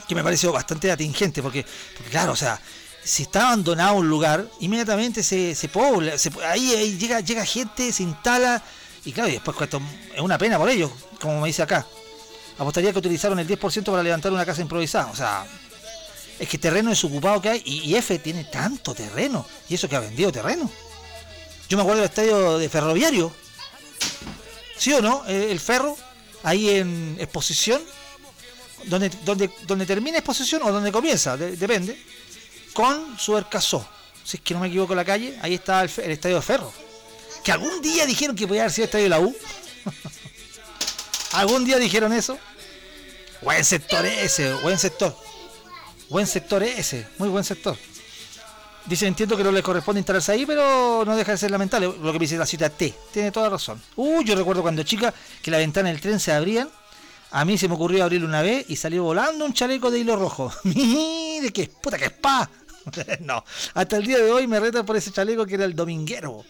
que 0.06 0.14
me 0.14 0.22
pareció 0.22 0.52
bastante 0.52 0.90
atingente, 0.90 1.42
porque, 1.42 1.66
porque 1.96 2.10
claro, 2.10 2.32
o 2.32 2.36
sea, 2.36 2.60
si 3.02 3.24
está 3.24 3.48
abandonado 3.48 3.94
un 3.94 4.08
lugar, 4.08 4.48
inmediatamente 4.60 5.22
se, 5.22 5.54
se 5.54 5.68
pobla, 5.68 6.14
ahí, 6.46 6.74
ahí 6.74 6.96
llega, 6.96 7.20
llega 7.20 7.44
gente, 7.44 7.92
se 7.92 8.04
instala, 8.04 8.62
y 9.08 9.12
claro, 9.12 9.28
y 9.30 9.32
después 9.32 9.56
cuesta 9.56 9.80
es 10.14 10.20
una 10.20 10.36
pena 10.36 10.58
por 10.58 10.68
ellos, 10.68 10.90
como 11.18 11.40
me 11.40 11.46
dice 11.48 11.62
acá. 11.62 11.86
Apostaría 12.58 12.92
que 12.92 12.98
utilizaron 12.98 13.38
el 13.38 13.48
10% 13.48 13.84
para 13.84 14.02
levantar 14.02 14.32
una 14.32 14.44
casa 14.44 14.60
improvisada. 14.60 15.06
O 15.10 15.16
sea, 15.16 15.46
es 16.38 16.46
que 16.48 16.58
terreno 16.58 16.90
desocupado 16.90 17.40
que 17.40 17.48
hay. 17.48 17.62
Y, 17.64 17.94
F 17.94 18.18
tiene 18.18 18.44
tanto 18.44 18.94
terreno. 18.94 19.46
Y 19.68 19.76
eso 19.76 19.88
que 19.88 19.96
ha 19.96 20.00
vendido 20.00 20.30
terreno. 20.30 20.70
Yo 21.68 21.76
me 21.78 21.82
acuerdo 21.82 22.02
del 22.02 22.10
estadio 22.10 22.58
de 22.58 22.68
Ferroviario. 22.68 23.32
¿Sí 24.76 24.92
o 24.92 25.00
no? 25.00 25.24
El 25.26 25.58
ferro, 25.60 25.96
ahí 26.42 26.68
en 26.70 27.16
exposición. 27.18 27.80
Donde, 28.84 29.08
donde, 29.24 29.50
donde 29.66 29.86
termina 29.86 30.18
exposición 30.18 30.62
o 30.64 30.70
donde 30.72 30.92
comienza, 30.92 31.36
de- 31.36 31.56
depende. 31.56 31.98
Con 32.74 33.18
su 33.18 33.36
Ercazó. 33.38 33.88
Si 34.24 34.36
es 34.36 34.42
que 34.42 34.52
no 34.52 34.60
me 34.60 34.68
equivoco 34.68 34.94
la 34.94 35.04
calle, 35.04 35.38
ahí 35.40 35.54
está 35.54 35.82
el 35.82 36.10
estadio 36.10 36.36
de 36.36 36.42
Ferro. 36.42 36.72
Que 37.44 37.52
algún 37.52 37.80
día 37.80 38.06
dijeron 38.06 38.36
que 38.36 38.46
podía 38.46 38.62
haber 38.62 38.72
sido 38.72 38.86
estadio 38.86 39.04
de 39.04 39.10
la 39.10 39.20
U. 39.20 39.34
algún 41.32 41.64
día 41.64 41.78
dijeron 41.78 42.12
eso. 42.12 42.38
Buen 43.42 43.64
sector 43.64 44.04
ese, 44.04 44.52
buen 44.54 44.78
sector. 44.78 45.16
Buen 46.08 46.26
sector 46.26 46.62
ese, 46.62 47.06
muy 47.18 47.28
buen 47.28 47.44
sector. 47.44 47.76
Dice, 48.86 49.06
entiendo 49.06 49.36
que 49.36 49.44
no 49.44 49.52
le 49.52 49.62
corresponde 49.62 50.00
instalarse 50.00 50.32
ahí, 50.32 50.46
pero 50.46 51.04
no 51.04 51.14
deja 51.14 51.32
de 51.32 51.38
ser 51.38 51.50
lamentable 51.50 51.86
lo 51.86 52.12
que 52.12 52.18
me 52.18 52.24
dice 52.24 52.38
la 52.38 52.46
cita 52.46 52.70
T. 52.70 52.94
Tiene 53.12 53.30
toda 53.30 53.50
razón. 53.50 53.80
Uh, 53.96 54.22
yo 54.22 54.34
recuerdo 54.34 54.62
cuando 54.62 54.82
chica 54.82 55.12
que 55.42 55.50
la 55.50 55.58
ventana 55.58 55.90
del 55.90 56.00
tren 56.00 56.18
se 56.18 56.32
abrían. 56.32 56.70
A 57.30 57.44
mí 57.44 57.58
se 57.58 57.68
me 57.68 57.74
ocurrió 57.74 58.02
abrirlo 58.02 58.26
una 58.26 58.40
vez 58.40 58.64
y 58.68 58.76
salió 58.76 59.02
volando 59.02 59.44
un 59.44 59.52
chaleco 59.52 59.90
de 59.90 59.98
hilo 59.98 60.16
rojo. 60.16 60.50
Mire, 60.64 61.52
que 61.52 61.66
puta 61.68 61.98
que 61.98 62.06
spa. 62.06 62.48
no, 63.20 63.44
hasta 63.74 63.98
el 63.98 64.06
día 64.06 64.18
de 64.18 64.32
hoy 64.32 64.46
me 64.46 64.58
retan 64.58 64.86
por 64.86 64.96
ese 64.96 65.12
chaleco 65.12 65.44
que 65.44 65.56
era 65.56 65.66
el 65.66 65.76
dominguero. 65.76 66.44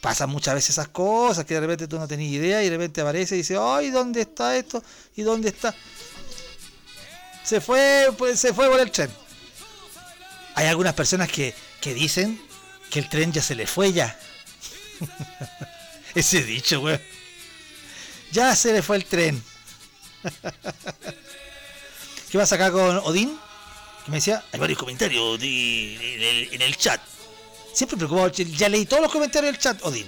Pasan 0.00 0.30
muchas 0.30 0.54
veces 0.54 0.70
esas 0.70 0.88
cosas 0.88 1.44
que 1.44 1.54
de 1.54 1.60
repente 1.60 1.86
tú 1.86 1.98
no 1.98 2.08
tenías 2.08 2.32
idea 2.32 2.62
y 2.62 2.66
de 2.70 2.70
repente 2.76 3.00
aparece 3.02 3.34
y 3.34 3.38
dice, 3.38 3.56
ay, 3.60 3.90
¿dónde 3.90 4.22
está 4.22 4.56
esto? 4.56 4.82
¿Y 5.14 5.22
dónde 5.22 5.50
está? 5.50 5.74
Se 7.44 7.60
fue, 7.60 8.08
pues 8.16 8.40
se 8.40 8.54
fue 8.54 8.68
por 8.70 8.80
el 8.80 8.90
tren. 8.90 9.10
Hay 10.54 10.66
algunas 10.66 10.94
personas 10.94 11.28
que, 11.30 11.54
que 11.80 11.92
dicen 11.94 12.40
que 12.90 12.98
el 13.00 13.08
tren 13.08 13.32
ya 13.32 13.42
se 13.42 13.54
le 13.54 13.66
fue 13.66 13.92
ya. 13.92 14.18
Ese 16.14 16.42
dicho, 16.42 16.80
güey. 16.80 16.98
Ya 18.32 18.54
se 18.56 18.72
le 18.72 18.82
fue 18.82 18.96
el 18.96 19.04
tren. 19.04 19.42
¿Qué 22.30 22.38
vas 22.38 22.52
acá 22.52 22.70
con 22.70 22.98
Odín? 22.98 23.36
Que 24.04 24.10
me 24.10 24.16
decía, 24.18 24.42
hay 24.52 24.60
varios 24.60 24.78
comentarios 24.78 25.38
de- 25.40 26.14
en, 26.14 26.22
el, 26.22 26.54
en 26.54 26.62
el 26.62 26.76
chat. 26.76 27.00
Siempre 27.72 27.96
preocupado, 27.96 28.28
ya 28.30 28.68
leí 28.68 28.86
todos 28.86 29.02
los 29.02 29.12
comentarios 29.12 29.52
del 29.52 29.60
chat, 29.60 29.82
Odín. 29.84 30.06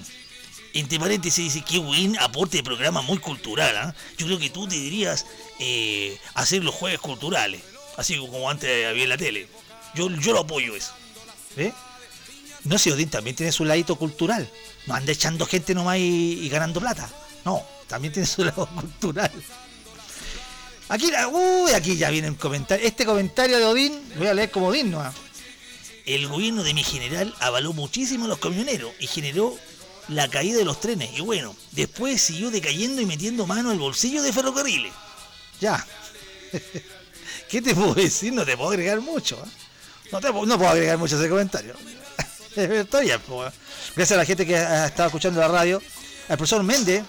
Entre 0.73 0.99
paréntesis 0.99 1.53
dice, 1.53 1.65
qué 1.65 1.77
buen 1.79 2.17
aporte 2.19 2.57
de 2.57 2.63
programa 2.63 3.01
muy 3.01 3.19
cultural, 3.19 3.77
¿ah? 3.77 3.95
Yo 4.17 4.25
creo 4.25 4.39
que 4.39 4.49
tú 4.49 4.67
deberías 4.67 5.25
eh, 5.59 6.17
hacer 6.33 6.63
los 6.63 6.73
jueves 6.73 6.99
culturales, 6.99 7.61
así 7.95 8.17
como 8.17 8.49
antes 8.49 8.87
había 8.87 9.03
en 9.03 9.09
la 9.09 9.17
tele. 9.17 9.47
Yo, 9.93 10.09
yo 10.09 10.33
lo 10.33 10.39
apoyo 10.39 10.75
eso. 10.75 10.91
¿Ve? 11.55 11.71
No 12.63 12.79
sé, 12.79 12.91
Odín 12.91 13.09
también 13.09 13.35
tiene 13.35 13.51
su 13.51 13.65
ladito 13.65 13.95
cultural. 13.97 14.49
No 14.87 14.95
anda 14.95 15.11
echando 15.11 15.45
gente 15.45 15.75
nomás 15.75 15.97
y, 15.97 16.39
y 16.41 16.49
ganando 16.49 16.79
plata. 16.79 17.09
No, 17.45 17.63
también 17.87 18.11
tiene 18.11 18.25
su 18.25 18.43
lado 18.45 18.67
cultural. 18.67 19.31
Aquí, 20.89 21.11
uy, 21.31 21.71
aquí 21.73 21.95
ya 21.97 22.09
viene 22.09 22.29
un 22.29 22.35
comentario. 22.35 22.85
Este 22.85 23.05
comentario 23.05 23.57
de 23.57 23.65
Odín, 23.65 24.01
voy 24.17 24.27
a 24.27 24.33
leer 24.33 24.51
como 24.51 24.67
Odín 24.67 24.91
nomás. 24.91 25.13
El 26.05 26.27
gobierno 26.27 26.63
de 26.63 26.73
mi 26.73 26.83
general 26.83 27.33
avaló 27.39 27.73
muchísimo 27.73 28.25
a 28.25 28.27
los 28.27 28.39
camioneros 28.39 28.91
y 28.99 29.07
generó 29.07 29.57
la 30.09 30.27
caída 30.27 30.57
de 30.57 30.65
los 30.65 30.79
trenes. 30.79 31.17
Y 31.17 31.21
bueno, 31.21 31.55
después 31.71 32.21
siguió 32.21 32.51
decayendo 32.51 33.01
y 33.01 33.05
metiendo 33.05 33.47
mano 33.47 33.71
al 33.71 33.79
bolsillo 33.79 34.21
de 34.21 34.33
ferrocarriles. 34.33 34.91
Ya. 35.61 35.85
¿Qué 37.49 37.61
te 37.61 37.73
puedo 37.73 37.93
decir? 37.93 38.33
No 38.33 38.45
te 38.45 38.57
puedo 38.57 38.71
agregar 38.71 38.99
mucho. 38.99 39.37
¿eh? 39.37 39.49
No, 40.11 40.19
te, 40.19 40.27
no 40.27 40.57
puedo 40.57 40.69
agregar 40.69 40.97
mucho 40.97 41.15
a 41.15 41.19
ese 41.19 41.29
comentario. 41.29 41.75
Está 42.55 42.99
bien, 42.99 43.19
pues. 43.27 43.53
Gracias 43.95 44.15
a 44.17 44.17
la 44.17 44.25
gente 44.25 44.45
que 44.45 44.57
ha 44.57 44.87
estado 44.87 45.07
escuchando 45.07 45.39
la 45.39 45.47
radio. 45.47 45.81
Al 46.27 46.37
profesor 46.37 46.63
Méndez. 46.63 47.03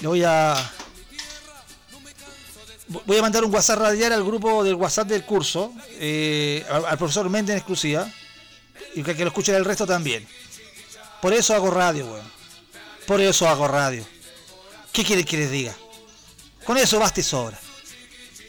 Le 0.00 0.08
voy 0.08 0.24
a. 0.24 0.54
Voy 2.86 3.16
a 3.16 3.22
mandar 3.22 3.44
un 3.44 3.54
WhatsApp 3.54 3.78
radial 3.78 4.12
al 4.12 4.24
grupo 4.24 4.62
del 4.62 4.74
WhatsApp 4.74 5.08
del 5.08 5.24
curso. 5.24 5.72
eh, 5.92 6.64
al, 6.70 6.84
al 6.84 6.98
profesor 6.98 7.28
Méndez 7.30 7.54
en 7.54 7.58
exclusiva. 7.58 8.10
Y 8.94 9.02
que, 9.02 9.16
que 9.16 9.22
lo 9.24 9.28
escuchen 9.28 9.54
el 9.54 9.64
resto 9.64 9.86
también. 9.86 10.26
Por 11.20 11.32
eso 11.32 11.54
hago 11.54 11.70
radio, 11.70 12.06
weón. 12.06 12.32
Por 13.06 13.20
eso 13.20 13.48
hago 13.48 13.66
radio. 13.66 14.06
¿Qué 14.92 15.04
quieren 15.04 15.24
que 15.24 15.36
les 15.36 15.50
diga? 15.50 15.74
Con 16.64 16.76
eso 16.76 16.98
basta 16.98 17.20
y 17.20 17.22
sobra. 17.22 17.58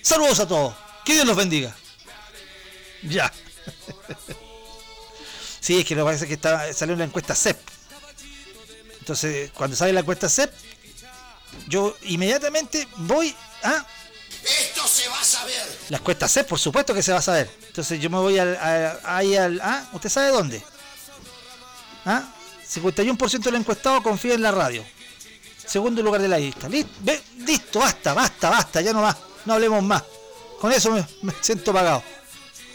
Saludos 0.01 0.39
a 0.39 0.47
todos. 0.47 0.75
Que 1.03 1.13
Dios 1.13 1.25
los 1.25 1.35
bendiga. 1.35 1.75
Ya. 3.03 3.31
Sí, 5.59 5.79
es 5.79 5.85
que 5.85 5.95
lo 5.95 6.09
es 6.11 6.23
que 6.23 6.33
está, 6.33 6.71
salió 6.73 6.95
la 6.95 7.05
encuesta 7.05 7.33
CEP. 7.33 7.57
Entonces, 8.99 9.51
cuando 9.51 9.75
sale 9.75 9.93
la 9.93 10.01
encuesta 10.01 10.29
CEP, 10.29 10.51
yo 11.67 11.95
inmediatamente 12.03 12.87
voy 12.97 13.35
a... 13.63 13.85
Se 14.87 15.07
va 15.09 15.19
a 15.19 15.23
saber. 15.23 15.79
La 15.89 15.97
encuesta 15.97 16.27
CEP, 16.27 16.47
por 16.47 16.59
supuesto 16.59 16.93
que 16.93 17.01
se 17.03 17.11
va 17.11 17.19
a 17.19 17.21
saber. 17.21 17.49
Entonces 17.67 17.99
yo 17.99 18.09
me 18.09 18.17
voy 18.17 18.37
al, 18.39 18.55
a- 18.55 18.99
ahí 19.03 19.35
al... 19.35 19.59
¿Ah? 19.61 19.87
¿Usted 19.93 20.09
sabe 20.09 20.29
dónde? 20.29 20.63
¿Ah? 22.05 22.23
51% 22.67 23.39
de 23.43 23.51
los 23.51 23.59
encuestados 23.59 24.01
confía 24.03 24.33
en 24.35 24.41
la 24.41 24.51
radio. 24.51 24.83
Segundo 25.65 26.01
lugar 26.03 26.21
de 26.21 26.27
la 26.27 26.37
lista. 26.37 26.69
Listo, 26.69 26.91
listo, 27.39 27.79
basta, 27.79 28.13
basta, 28.13 28.49
basta, 28.49 28.81
ya 28.81 28.93
no 28.93 29.01
más. 29.01 29.15
No 29.45 29.53
hablemos 29.53 29.81
más. 29.83 30.03
Con 30.59 30.71
eso 30.71 30.91
me, 30.91 31.05
siento 31.41 31.73
pagado. 31.73 32.03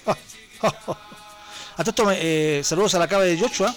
Me- 2.06 2.18
eh, 2.20 2.62
saludos 2.64 2.94
a 2.94 2.98
la 2.98 3.08
cava 3.08 3.24
de 3.24 3.38
Joshua, 3.38 3.74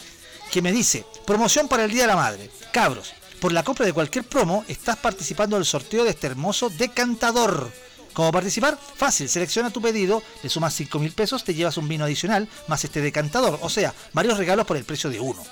que 0.52 0.62
me 0.62 0.72
dice, 0.72 1.06
promoción 1.26 1.68
para 1.68 1.86
el 1.86 1.92
Día 1.92 2.02
de 2.04 2.08
la 2.08 2.16
Madre. 2.16 2.50
Cabros, 2.72 3.14
por 3.40 3.52
la 3.54 3.64
compra 3.64 3.86
de 3.86 3.94
cualquier 3.94 4.26
promo, 4.26 4.66
estás 4.68 4.98
participando 4.98 5.56
del 5.56 5.66
sorteo 5.66 6.04
de 6.04 6.10
este 6.12 6.28
hermoso 6.28 6.70
decantador. 6.70 7.72
¿Cómo 8.14 8.32
participar? 8.32 8.78
Fácil, 8.96 9.28
selecciona 9.28 9.72
tu 9.72 9.82
pedido, 9.82 10.22
le 10.44 10.50
sumas 10.50 10.74
5 10.76 11.00
mil 11.00 11.12
pesos, 11.12 11.44
te 11.44 11.54
llevas 11.54 11.78
un 11.78 11.88
vino 11.88 12.06
adicional, 12.06 12.48
más 12.68 12.84
este 12.84 13.02
decantador, 13.02 13.58
o 13.62 13.70
sea, 13.70 13.94
varios 14.14 14.38
regalos 14.38 14.66
por 14.68 14.78
el 14.78 14.86
precio 14.86 15.10
de 15.10 15.20
uno. 15.20 15.44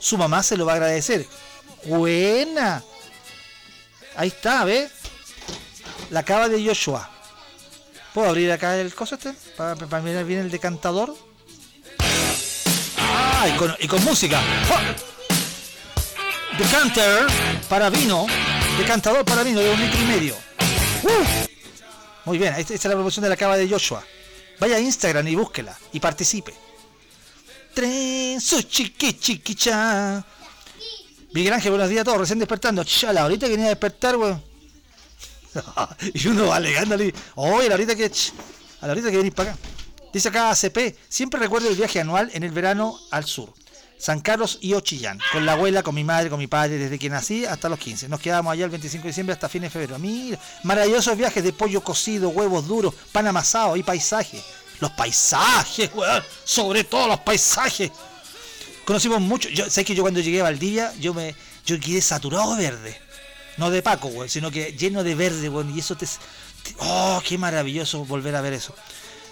Su 0.00 0.18
mamá 0.18 0.42
se 0.42 0.56
lo 0.56 0.66
va 0.66 0.72
a 0.72 0.74
agradecer. 0.76 1.26
Buena. 1.84 2.82
Ahí 4.16 4.28
está, 4.28 4.64
¿ve? 4.64 4.88
La 6.10 6.24
cava 6.24 6.48
de 6.48 6.64
Joshua. 6.66 7.08
¿Puedo 8.12 8.28
abrir 8.28 8.50
acá 8.50 8.76
el 8.76 8.92
coso 8.94 9.14
este? 9.14 9.32
Para, 9.56 9.76
para 9.76 10.02
mirar 10.02 10.24
bien 10.24 10.40
el 10.40 10.50
decantador. 10.50 11.14
Ah, 12.98 13.46
y 13.78 13.86
con, 13.86 14.04
música. 14.04 14.40
Decanter 16.58 17.26
para 17.68 17.88
vino. 17.88 18.26
Decantador 18.76 19.24
para 19.24 19.42
vino 19.42 19.60
de 19.60 19.70
un 19.70 19.80
litro 19.80 20.00
y 20.00 20.04
medio. 20.04 20.34
¡Uh! 21.02 21.49
Muy 22.24 22.38
bien, 22.38 22.54
esta, 22.54 22.74
es 22.74 22.84
la 22.84 22.92
promoción 22.92 23.22
de 23.22 23.28
la 23.28 23.36
cava 23.36 23.56
de 23.56 23.68
Joshua. 23.68 24.04
Vaya 24.58 24.76
a 24.76 24.80
Instagram 24.80 25.26
y 25.28 25.34
búsquela 25.34 25.76
y 25.92 26.00
participe. 26.00 26.54
Tren, 27.74 28.40
su 28.40 28.62
chiqui 28.62 29.14
chiquicha. 29.18 30.24
Miguel 31.32 31.52
Ángel, 31.52 31.70
buenos 31.70 31.88
días 31.88 32.02
a 32.02 32.04
todos, 32.04 32.18
recién 32.18 32.38
despertando. 32.38 32.84
Chala, 32.84 33.22
ahorita 33.22 33.46
que 33.46 33.52
venía 33.52 33.66
a 33.66 33.70
despertar, 33.70 34.16
weón. 34.16 34.42
y 36.14 36.28
uno 36.28 36.48
va 36.48 36.56
alegándole, 36.56 37.14
oye, 37.36 37.68
la 37.68 37.74
ahorita 37.74 37.96
que, 37.96 38.04
a 38.04 38.86
la 38.86 38.92
ahorita 38.92 39.10
que 39.10 39.16
venís 39.16 39.34
para 39.34 39.52
acá. 39.52 39.60
Dice 40.12 40.28
acá 40.28 40.50
ACP, 40.50 40.96
siempre 41.08 41.40
recuerdo 41.40 41.68
el 41.68 41.76
viaje 41.76 42.00
anual 42.00 42.30
en 42.34 42.42
el 42.42 42.50
verano 42.50 42.98
al 43.10 43.24
sur. 43.24 43.52
San 44.00 44.20
Carlos 44.20 44.58
y 44.62 44.72
Ochillán, 44.72 45.20
con 45.30 45.44
la 45.44 45.52
abuela, 45.52 45.82
con 45.82 45.94
mi 45.94 46.02
madre, 46.04 46.30
con 46.30 46.38
mi 46.38 46.46
padre, 46.46 46.78
desde 46.78 46.98
que 46.98 47.10
nací 47.10 47.44
hasta 47.44 47.68
los 47.68 47.78
15. 47.78 48.08
Nos 48.08 48.18
quedábamos 48.18 48.52
allá 48.54 48.64
el 48.64 48.70
25 48.70 49.02
de 49.04 49.08
diciembre 49.10 49.34
hasta 49.34 49.48
fines 49.48 49.68
de 49.72 49.78
febrero. 49.78 49.98
Mira, 49.98 50.38
maravillosos 50.64 51.16
viajes 51.18 51.44
de 51.44 51.52
pollo 51.52 51.82
cocido, 51.82 52.30
huevos 52.30 52.66
duros, 52.66 52.94
pan 53.12 53.26
amasado 53.26 53.76
y 53.76 53.82
paisaje. 53.82 54.42
Los 54.80 54.90
paisajes, 54.92 55.90
weón, 55.94 56.24
sobre 56.44 56.84
todo 56.84 57.06
los 57.08 57.20
paisajes. 57.20 57.90
Conocimos 58.86 59.20
mucho, 59.20 59.48
yo 59.50 59.68
sé 59.68 59.84
que 59.84 59.94
yo 59.94 60.02
cuando 60.02 60.20
llegué 60.20 60.40
a 60.40 60.44
Valdivia, 60.44 60.92
yo 60.98 61.12
me 61.14 61.34
yo 61.66 61.78
quedé 61.78 62.00
saturado 62.00 62.56
de 62.56 62.62
verde. 62.70 63.00
No 63.58 63.70
de 63.70 63.82
Paco, 63.82 64.08
güey, 64.08 64.30
sino 64.30 64.50
que 64.50 64.72
lleno 64.72 65.04
de 65.04 65.14
verde, 65.14 65.48
güey. 65.50 65.70
Y 65.74 65.80
eso 65.80 65.94
te, 65.96 66.06
te- 66.06 66.74
Oh, 66.78 67.22
qué 67.26 67.36
maravilloso 67.36 68.04
volver 68.06 68.34
a 68.34 68.40
ver 68.40 68.54
eso. 68.54 68.74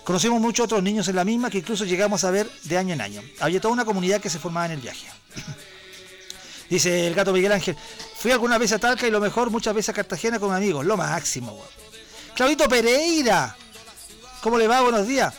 Conocimos 0.09 0.41
muchos 0.41 0.65
otros 0.65 0.83
niños 0.83 1.07
en 1.09 1.17
la 1.17 1.23
misma 1.23 1.51
que 1.51 1.59
incluso 1.59 1.85
llegamos 1.85 2.25
a 2.25 2.31
ver 2.31 2.51
de 2.65 2.79
año 2.79 2.95
en 2.95 3.03
año. 3.03 3.23
Había 3.41 3.61
toda 3.61 3.75
una 3.75 3.85
comunidad 3.85 4.23
que 4.23 4.31
se 4.31 4.39
formaba 4.39 4.65
en 4.65 4.73
el 4.73 4.81
viaje. 4.81 5.07
Dice 6.71 7.07
el 7.07 7.15
gato 7.15 7.31
Miguel 7.31 7.53
Ángel, 7.53 7.77
fui 8.17 8.31
alguna 8.31 8.57
vez 8.57 8.73
a 8.73 8.79
Talca 8.79 9.07
y 9.07 9.11
lo 9.11 9.21
mejor 9.21 9.51
muchas 9.51 9.75
veces 9.75 9.91
a 9.91 9.93
Cartagena 9.93 10.41
con 10.41 10.55
amigos, 10.55 10.87
lo 10.87 10.97
máximo, 10.97 11.53
güey. 11.53 11.69
Claudito 12.35 12.67
Pereira, 12.71 13.55
¿cómo 14.41 14.57
le 14.57 14.67
va? 14.67 14.81
Buenos 14.81 15.07
días. 15.07 15.35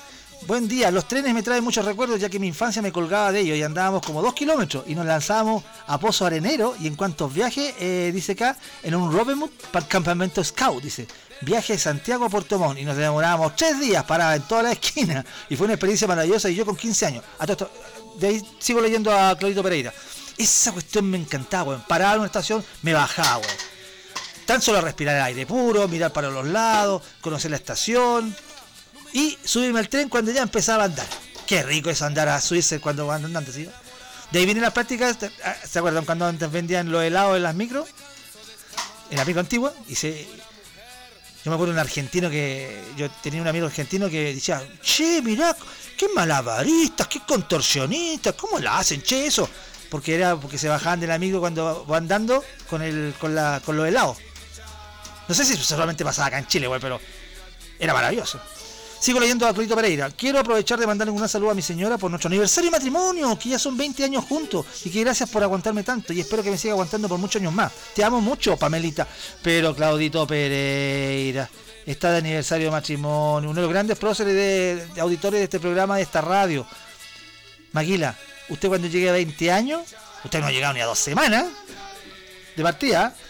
Buen 0.45 0.67
día, 0.67 0.91
los 0.91 1.07
trenes 1.07 1.33
me 1.33 1.41
traen 1.41 1.63
muchos 1.63 1.83
recuerdos 1.83 2.19
ya 2.19 2.29
que 2.29 2.37
mi 2.37 2.45
infancia 2.45 2.79
me 2.79 2.91
colgaba 2.91 3.31
de 3.31 3.39
ellos 3.39 3.57
y 3.57 3.63
andábamos 3.63 4.05
como 4.05 4.21
dos 4.21 4.35
kilómetros 4.35 4.83
y 4.85 4.93
nos 4.93 5.07
lanzábamos 5.07 5.63
a 5.87 5.99
Pozo 5.99 6.27
Arenero 6.27 6.75
y 6.79 6.85
en 6.85 6.95
cuantos 6.95 7.33
viajes, 7.33 7.73
eh, 7.79 8.11
dice 8.13 8.33
acá, 8.33 8.55
en 8.83 8.93
un 8.93 9.11
Robinhood 9.11 9.49
para 9.71 9.85
el 9.85 9.89
campamento 9.89 10.43
Scout, 10.43 10.83
dice, 10.83 11.07
viaje 11.41 11.73
de 11.73 11.79
Santiago 11.79 12.25
a 12.25 12.29
Puerto 12.29 12.59
Montt 12.59 12.79
y 12.79 12.85
nos 12.85 12.97
demorábamos 12.97 13.55
tres 13.55 13.79
días 13.79 14.03
para 14.03 14.35
en 14.35 14.41
toda 14.43 14.63
la 14.63 14.71
esquina 14.71 15.25
y 15.49 15.55
fue 15.55 15.65
una 15.65 15.73
experiencia 15.73 16.07
maravillosa 16.07 16.49
y 16.49 16.55
yo 16.55 16.65
con 16.65 16.75
15 16.75 17.05
años. 17.05 17.23
De 18.17 18.27
ahí 18.27 18.57
sigo 18.59 18.81
leyendo 18.81 19.11
a 19.17 19.37
Claudito 19.37 19.63
Pereira. 19.63 19.93
Esa 20.37 20.71
cuestión 20.71 21.09
me 21.09 21.17
encantaba, 21.17 21.69
weón. 21.69 21.83
Paraba 21.87 22.13
en 22.13 22.19
una 22.19 22.27
estación, 22.27 22.63
me 22.81 22.93
bajaba. 22.93 23.43
Tan 24.45 24.61
solo 24.61 24.81
respirar 24.81 25.17
el 25.17 25.21
aire 25.23 25.45
puro, 25.45 25.87
mirar 25.87 26.11
para 26.11 26.29
los 26.29 26.47
lados, 26.47 27.03
conocer 27.21 27.51
la 27.51 27.57
estación 27.57 28.35
y 29.13 29.37
subirme 29.43 29.79
al 29.79 29.89
tren 29.89 30.09
cuando 30.09 30.31
ya 30.31 30.41
empezaba 30.41 30.83
a 30.83 30.85
andar. 30.87 31.07
Qué 31.45 31.63
rico 31.63 31.89
es 31.89 32.01
andar 32.01 32.29
a 32.29 32.39
subirse 32.39 32.79
cuando 32.79 33.07
van 33.07 33.25
andando, 33.25 33.51
¿sí? 33.51 33.67
De 34.31 34.39
ahí 34.39 34.45
vienen 34.45 34.63
las 34.63 34.73
prácticas, 34.73 35.17
ah, 35.43 35.55
¿se 35.67 35.79
acuerdan 35.79 36.05
cuando 36.05 36.25
antes 36.25 36.51
vendían 36.51 36.91
los 36.91 37.03
helados 37.03 37.35
en 37.35 37.43
las 37.43 37.55
micros? 37.55 37.89
En 39.09 39.17
la 39.17 39.25
micro 39.25 39.41
antigua, 39.41 39.73
y 39.87 39.95
se... 39.95 40.27
Yo 41.43 41.51
me 41.51 41.55
acuerdo 41.55 41.73
un 41.73 41.79
argentino 41.79 42.29
que... 42.29 42.83
Yo 42.97 43.09
tenía 43.23 43.41
un 43.41 43.47
amigo 43.47 43.67
argentino 43.67 44.09
que 44.09 44.33
decía, 44.33 44.61
che, 44.81 45.21
mirá, 45.21 45.55
qué 45.97 46.07
malabaristas, 46.09 47.07
qué 47.07 47.21
contorsionistas, 47.27 48.33
¿cómo 48.35 48.59
la 48.59 48.79
hacen, 48.79 49.01
che, 49.01 49.25
eso? 49.25 49.49
Porque 49.89 50.15
era 50.15 50.35
porque 50.35 50.57
se 50.57 50.69
bajaban 50.69 50.99
del 50.99 51.11
amigo 51.11 51.39
cuando 51.39 51.83
van 51.85 52.03
andando 52.03 52.43
con 52.69 52.81
el 52.81 53.13
con 53.19 53.33
la 53.33 53.59
con 53.65 53.75
los 53.75 53.87
helados. 53.87 54.17
No 55.27 55.33
sé 55.33 55.43
si 55.45 55.55
solamente 55.57 56.03
pasaba 56.03 56.27
acá 56.27 56.37
en 56.37 56.47
Chile, 56.47 56.67
güey, 56.67 56.79
pero 56.79 57.01
era 57.79 57.93
maravilloso. 57.93 58.39
Sigo 58.99 59.19
leyendo 59.19 59.47
a 59.47 59.53
Claudito 59.53 59.77
Pereira. 59.77 60.11
Quiero 60.11 60.39
aprovechar 60.39 60.77
de 60.77 60.85
mandarle 60.85 61.13
un 61.13 61.29
saludo 61.29 61.51
a 61.51 61.53
mi 61.53 61.61
señora 61.61 61.97
por 61.97 62.11
nuestro 62.11 62.27
aniversario 62.27 62.69
de 62.69 62.75
matrimonio, 62.75 63.39
que 63.39 63.49
ya 63.49 63.57
son 63.57 63.77
20 63.77 64.03
años 64.03 64.25
juntos, 64.25 64.65
y 64.83 64.89
que 64.89 64.99
gracias 65.01 65.29
por 65.29 65.41
aguantarme 65.41 65.83
tanto, 65.83 66.11
y 66.11 66.19
espero 66.19 66.43
que 66.43 66.51
me 66.51 66.57
siga 66.57 66.73
aguantando 66.73 67.07
por 67.07 67.17
muchos 67.17 67.41
años 67.41 67.53
más. 67.53 67.71
Te 67.95 68.03
amo 68.03 68.19
mucho, 68.19 68.57
Pamelita. 68.57 69.07
Pero 69.41 69.73
Claudito 69.73 70.27
Pereira 70.27 71.49
está 71.85 72.11
de 72.11 72.17
aniversario 72.17 72.65
de 72.65 72.71
matrimonio, 72.71 73.49
uno 73.49 73.61
de 73.61 73.61
los 73.61 73.71
grandes 73.71 73.97
próceres 73.97 74.35
de, 74.35 75.01
auditores 75.01 75.39
de 75.39 75.45
este 75.45 75.61
programa, 75.61 75.95
de 75.95 76.03
esta 76.03 76.19
radio. 76.19 76.67
Maguila, 77.71 78.17
usted 78.49 78.67
cuando 78.67 78.87
llegue 78.87 79.09
a 79.09 79.13
20 79.13 79.51
años, 79.51 79.81
usted 80.25 80.41
no 80.41 80.47
ha 80.47 80.51
llegado 80.51 80.73
ni 80.73 80.81
a 80.81 80.85
dos 80.85 80.99
semanas 80.99 81.45
de 82.55 82.63
partida. 82.63 83.15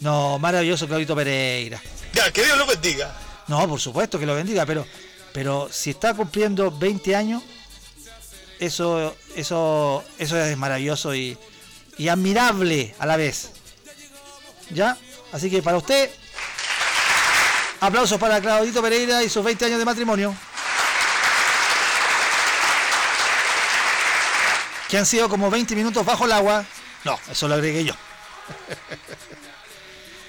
No, 0.00 0.38
maravilloso 0.38 0.86
Claudito 0.86 1.16
Pereira. 1.16 1.80
Ya, 2.12 2.30
que 2.30 2.44
Dios 2.44 2.58
lo 2.58 2.66
bendiga. 2.66 3.23
No, 3.48 3.68
por 3.68 3.80
supuesto 3.80 4.18
que 4.18 4.26
lo 4.26 4.34
bendiga, 4.34 4.64
pero, 4.64 4.86
pero 5.32 5.68
si 5.70 5.90
está 5.90 6.14
cumpliendo 6.14 6.70
20 6.70 7.14
años, 7.14 7.42
eso, 8.58 9.14
eso, 9.36 10.04
eso 10.18 10.38
es 10.38 10.56
maravilloso 10.56 11.14
y, 11.14 11.36
y 11.98 12.08
admirable 12.08 12.94
a 12.98 13.06
la 13.06 13.16
vez. 13.16 13.50
¿Ya? 14.70 14.96
Así 15.32 15.50
que 15.50 15.62
para 15.62 15.76
usted, 15.76 16.10
aplausos 17.80 18.18
para 18.18 18.40
Claudito 18.40 18.80
Pereira 18.80 19.22
y 19.22 19.28
sus 19.28 19.44
20 19.44 19.64
años 19.66 19.78
de 19.78 19.84
matrimonio. 19.84 20.34
Que 24.88 24.98
han 24.98 25.06
sido 25.06 25.28
como 25.28 25.50
20 25.50 25.74
minutos 25.74 26.04
bajo 26.04 26.24
el 26.24 26.32
agua. 26.32 26.64
No, 27.04 27.18
eso 27.30 27.48
lo 27.48 27.54
agregué 27.54 27.84
yo. 27.84 27.94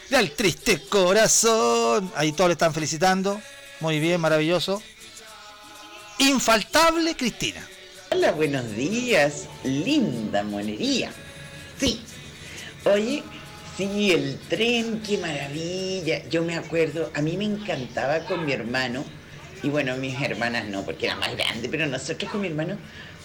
Del 0.09 0.31
triste 0.31 0.81
corazón. 0.87 2.11
Ahí 2.15 2.31
todos 2.31 2.49
le 2.49 2.53
están 2.53 2.73
felicitando. 2.73 3.41
Muy 3.79 3.99
bien, 3.99 4.21
maravilloso. 4.21 4.81
Infaltable 6.19 7.15
Cristina. 7.15 7.67
Hola, 8.11 8.31
buenos 8.31 8.75
días. 8.75 9.47
Linda 9.63 10.43
monería. 10.43 11.11
Sí. 11.79 12.01
Oye, 12.85 13.23
sí, 13.75 14.11
el 14.11 14.39
tren, 14.47 15.01
qué 15.01 15.17
maravilla. 15.17 16.23
Yo 16.29 16.43
me 16.43 16.55
acuerdo, 16.55 17.09
a 17.15 17.21
mí 17.21 17.35
me 17.35 17.45
encantaba 17.45 18.19
con 18.25 18.45
mi 18.45 18.53
hermano, 18.53 19.03
y 19.63 19.69
bueno, 19.69 19.97
mis 19.97 20.21
hermanas 20.21 20.65
no, 20.65 20.83
porque 20.83 21.07
era 21.07 21.15
más 21.15 21.35
grande, 21.35 21.67
pero 21.67 21.87
nosotros 21.87 22.31
con 22.31 22.41
mi 22.41 22.47
hermano 22.47 22.77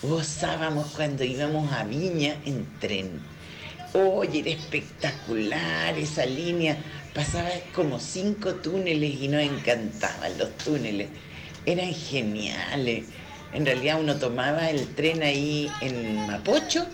gozábamos 0.03 0.93
cuando 0.93 1.25
íbamos 1.25 1.71
a 1.73 1.85
Viña 1.85 2.37
en 2.47 2.67
tren. 2.81 3.21
Oye, 3.93 4.41
era 4.41 4.51
espectacular 4.51 5.99
esa 5.99 6.25
línea. 6.25 6.77
Pasaba 7.13 7.51
como 7.75 7.99
cinco 7.99 8.55
túneles 8.55 9.21
y 9.21 9.27
nos 9.27 9.43
encantaban 9.43 10.39
los 10.39 10.57
túneles. 10.59 11.09
Eran 11.67 11.93
geniales. 11.93 13.07
En 13.53 13.67
realidad 13.67 14.01
uno 14.01 14.15
tomaba 14.17 14.71
el 14.71 14.95
tren 14.95 15.25
ahí 15.25 15.69
en 15.81 16.25
Mapocho 16.29 16.87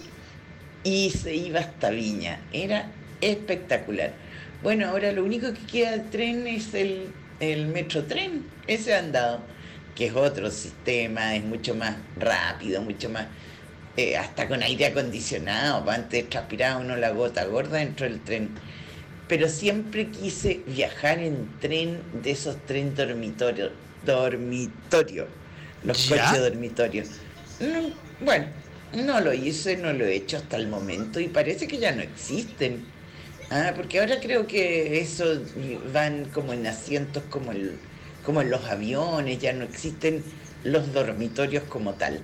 y 0.84 1.10
se 1.10 1.34
iba 1.34 1.60
hasta 1.60 1.90
Viña. 1.90 2.40
Era 2.50 2.90
espectacular. 3.20 4.14
Bueno, 4.62 4.88
ahora 4.88 5.12
lo 5.12 5.22
único 5.22 5.52
que 5.52 5.66
queda 5.66 5.90
del 5.90 6.08
tren 6.08 6.46
es 6.46 6.72
el, 6.72 7.12
el 7.40 7.66
metrotren. 7.66 8.46
Ese 8.66 8.94
andado, 8.94 9.40
que 9.94 10.06
es 10.06 10.14
otro 10.14 10.50
sistema, 10.50 11.36
es 11.36 11.44
mucho 11.44 11.74
más 11.74 11.94
rápido, 12.16 12.80
mucho 12.80 13.10
más 13.10 13.26
eh, 13.96 14.16
hasta 14.16 14.46
con 14.46 14.62
aire 14.62 14.86
acondicionado, 14.86 15.88
antes 15.90 16.28
transpiraba 16.28 16.80
uno 16.80 16.96
la 16.96 17.10
gota 17.10 17.44
gorda 17.46 17.78
dentro 17.78 18.06
del 18.06 18.20
tren. 18.20 18.50
Pero 19.28 19.48
siempre 19.48 20.08
quise 20.08 20.60
viajar 20.66 21.18
en 21.18 21.48
tren 21.60 22.00
de 22.22 22.30
esos 22.30 22.56
tren 22.66 22.94
dormitorios, 22.94 23.72
dormitorio, 24.04 25.26
los 25.82 26.08
¿Ya? 26.08 26.24
coches 26.24 26.40
dormitorios. 26.40 27.08
Bueno, 28.20 28.46
no 28.92 29.20
lo 29.20 29.32
hice, 29.32 29.76
no 29.76 29.92
lo 29.92 30.04
he 30.04 30.14
hecho 30.14 30.36
hasta 30.36 30.56
el 30.56 30.68
momento 30.68 31.18
y 31.18 31.28
parece 31.28 31.66
que 31.66 31.78
ya 31.78 31.92
no 31.92 32.02
existen. 32.02 32.84
Ah, 33.50 33.72
porque 33.74 34.00
ahora 34.00 34.20
creo 34.20 34.46
que 34.46 35.00
eso 35.00 35.40
van 35.92 36.26
como 36.26 36.52
en 36.52 36.66
asientos 36.66 37.22
como, 37.30 37.52
el, 37.52 37.78
como 38.24 38.42
en 38.42 38.50
los 38.50 38.64
aviones, 38.66 39.38
ya 39.38 39.52
no 39.52 39.64
existen 39.64 40.22
los 40.64 40.92
dormitorios 40.92 41.64
como 41.64 41.94
tal. 41.94 42.20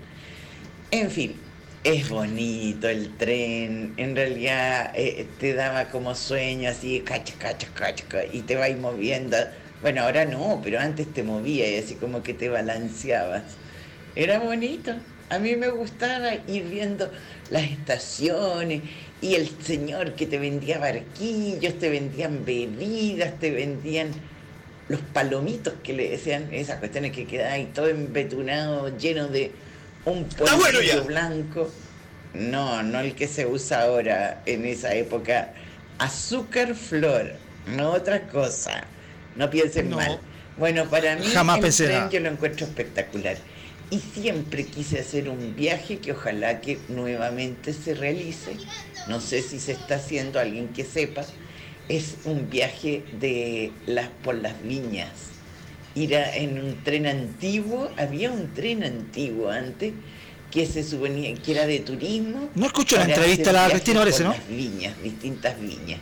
En 0.91 1.11
fin, 1.11 1.37
es 1.85 2.09
bonito 2.09 2.89
el 2.89 3.17
tren, 3.17 3.95
en 3.97 4.15
realidad 4.17 4.93
eh, 4.95 5.35
te 5.39 5.55
daba 5.55 5.89
como 5.91 6.15
sueño 6.15 6.71
así, 6.71 7.03
cacha, 7.03 7.35
cacha, 7.39 7.73
cacha, 7.75 8.05
ca- 8.09 8.25
y 8.31 8.43
te 8.45 8.55
vais 8.57 8.79
moviendo. 8.79 9.37
Bueno, 9.81 10.03
ahora 10.03 10.25
no, 10.25 10.61
pero 10.63 10.79
antes 10.79 11.13
te 11.13 11.23
movía 11.25 11.69
y 11.71 11.79
así 11.83 11.97
como 11.97 12.23
que 12.23 12.35
te 12.35 12.49
balanceabas. 12.49 13.59
Era 14.15 14.39
bonito. 14.39 14.93
A 15.29 15.39
mí 15.39 15.57
me 15.57 15.71
gustaba 15.71 16.35
ir 16.47 16.69
viendo 16.69 17.11
las 17.49 17.65
estaciones 17.65 18.83
y 19.21 19.35
el 19.35 19.49
señor 19.63 20.15
que 20.15 20.27
te 20.27 20.39
vendía 20.39 20.79
barquillos, 20.79 21.79
te 21.79 21.89
vendían 21.91 22.45
bebidas, 22.45 23.39
te 23.39 23.51
vendían 23.51 24.31
los 24.89 25.01
palomitos 25.03 25.75
que 25.83 25.93
le 25.95 26.11
decían, 26.11 26.53
esas 26.53 26.79
cuestiones 26.79 27.13
que 27.13 27.27
quedaban 27.27 27.53
ahí 27.55 27.67
todo 27.73 27.89
embetunado, 27.89 28.97
lleno 28.97 29.29
de 29.29 29.59
un 30.05 30.27
Está 30.29 30.57
bueno 30.57 30.79
blanco. 31.05 31.71
No, 32.35 32.83
no 32.83 33.01
el 33.01 33.15
que 33.15 33.29
se 33.29 33.47
usa 33.47 33.83
ahora 33.83 34.43
en 34.47 34.65
esa 34.65 34.95
época. 34.95 35.53
Azúcar 35.99 36.75
flor, 36.75 37.35
no 37.67 37.93
otra 37.93 38.27
cosa. 38.27 38.85
No 39.37 39.51
piensen 39.51 39.91
No. 39.91 39.97
mal. 39.97 40.19
Bueno, 40.57 40.85
para 40.89 41.17
mí 41.17 41.25
Jamás 41.27 41.61
pensé 41.61 41.87
tren 41.87 42.11
yo 42.11 42.21
lo 42.21 42.29
encuentro 42.29 42.67
espectacular. 42.67 43.37
Y 43.91 43.99
siempre 43.99 44.65
quise 44.65 45.01
hacer 45.01 45.29
un 45.29 45.55
viaje 45.55 45.99
que 45.99 46.13
ojalá 46.13 46.61
que 46.61 46.79
nuevamente 46.89 47.73
se 47.75 47.95
realice. 47.95 48.57
No 49.07 49.21
sé 49.21 49.43
si 49.43 49.61
se 49.61 49.73
está 49.73 49.97
haciendo, 49.97 50.41
alguien 50.41 50.69
que 50.69 50.85
sepa. 50.85 51.25
Es 51.89 52.17
un 52.25 52.49
viaje 52.49 53.05
de 53.21 53.73
las 53.87 54.09
por 54.23 54.35
las 54.37 54.63
viñas. 54.63 55.11
Ir 55.95 56.17
a- 56.17 56.37
en 56.37 56.59
un 56.63 56.83
tren 56.85 57.07
antiguo, 57.07 57.91
había 57.99 58.31
un 58.31 58.53
tren 58.55 58.83
antiguo 58.83 59.51
antes 59.51 59.93
que 60.51 60.67
se 60.67 60.83
suponía 60.85 61.35
que 61.35 61.53
era 61.53 61.67
de 61.67 61.81
turismo. 61.81 62.49
No 62.55 62.67
escucho 62.67 62.97
la 62.97 63.05
entrevista 63.05 63.51
a 63.51 63.53
la 63.55 63.71
Cristina 63.71 64.01
por 64.05 64.21
¿no? 64.21 64.31
las 64.33 64.49
viñas, 64.49 65.03
distintas 65.03 65.59
viñas. 65.61 66.01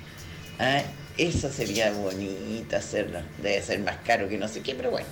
Ah, 0.59 0.83
eso 1.17 1.51
sería 1.53 1.93
bonito 1.93 2.77
hacerlo. 2.77 3.21
Debe 3.43 3.63
ser 3.63 3.81
más 3.81 3.97
caro 4.05 4.29
que 4.29 4.39
no 4.39 4.49
sé 4.49 4.61
qué, 4.61 4.75
pero 4.75 4.91
bueno. 4.91 5.07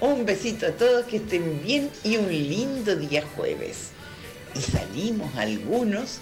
Un 0.00 0.24
besito 0.24 0.66
a 0.66 0.70
todos, 0.70 1.04
que 1.06 1.16
estén 1.18 1.62
bien 1.62 1.90
y 2.04 2.16
un 2.16 2.28
lindo 2.28 2.96
día 2.96 3.22
jueves. 3.36 3.90
Y 4.54 4.60
salimos 4.60 5.34
algunos 5.36 6.18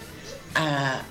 a 0.55 1.01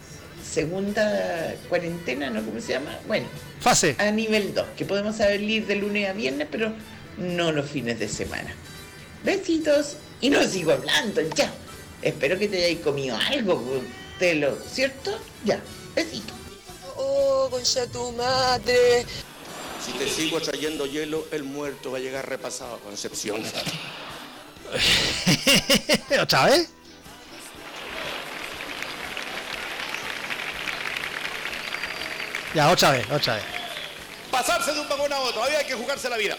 segunda 0.49 1.55
cuarentena, 1.69 2.31
¿no? 2.31 2.45
¿Cómo 2.45 2.61
se 2.61 2.73
llama? 2.73 2.99
Bueno, 3.07 3.27
Fase. 3.61 3.95
a 3.99 4.11
nivel 4.11 4.55
2, 4.55 4.67
que 4.77 4.85
podemos 4.85 5.17
salir 5.17 5.67
de 5.67 5.77
lunes 5.77 6.09
a 6.09 6.13
viernes, 6.13 6.49
pero 6.51 6.73
no 7.19 7.53
los 7.53 7.71
fines 7.71 7.99
de 7.99 8.09
semana. 8.09 8.55
Besitos 9.25 9.97
y 10.21 10.31
no 10.31 10.43
sigo 10.45 10.73
hablando, 10.73 11.21
ya. 11.35 11.53
Espero 12.03 12.39
que 12.39 12.49
te 12.49 12.59
hayáis 12.59 12.81
comido 12.81 13.17
algo, 13.17 13.83
te 14.19 14.35
lo, 14.37 14.57
¿cierto? 14.57 15.19
Ya, 15.45 15.61
besito. 15.95 16.33
Oh, 16.97 17.49
concha 17.51 17.87
tu 17.87 18.13
madre. 18.13 19.05
Si 19.85 19.93
te 19.93 20.09
sigo 20.09 20.41
trayendo 20.41 20.87
hielo, 20.87 21.27
el 21.31 21.45
muerto 21.45 21.93
va 21.93 21.99
a 21.99 22.01
llegar 22.01 22.29
repasado 22.29 22.77
a 22.77 22.81
Concepción. 22.81 23.43
¿Otra 26.21 26.47
vez? 26.47 26.71
Ya, 32.55 32.71
otra 32.71 32.93
vez, 32.93 33.11
otra 33.11 33.35
vez. 33.35 33.45
Pasarse 34.31 34.73
de 34.73 34.81
un 34.81 34.89
vagón 34.89 35.13
a 35.13 35.19
otro, 35.21 35.43
había 35.43 35.65
que 35.65 35.75
jugarse 35.75 36.09
la 36.09 36.17
vida. 36.17 36.37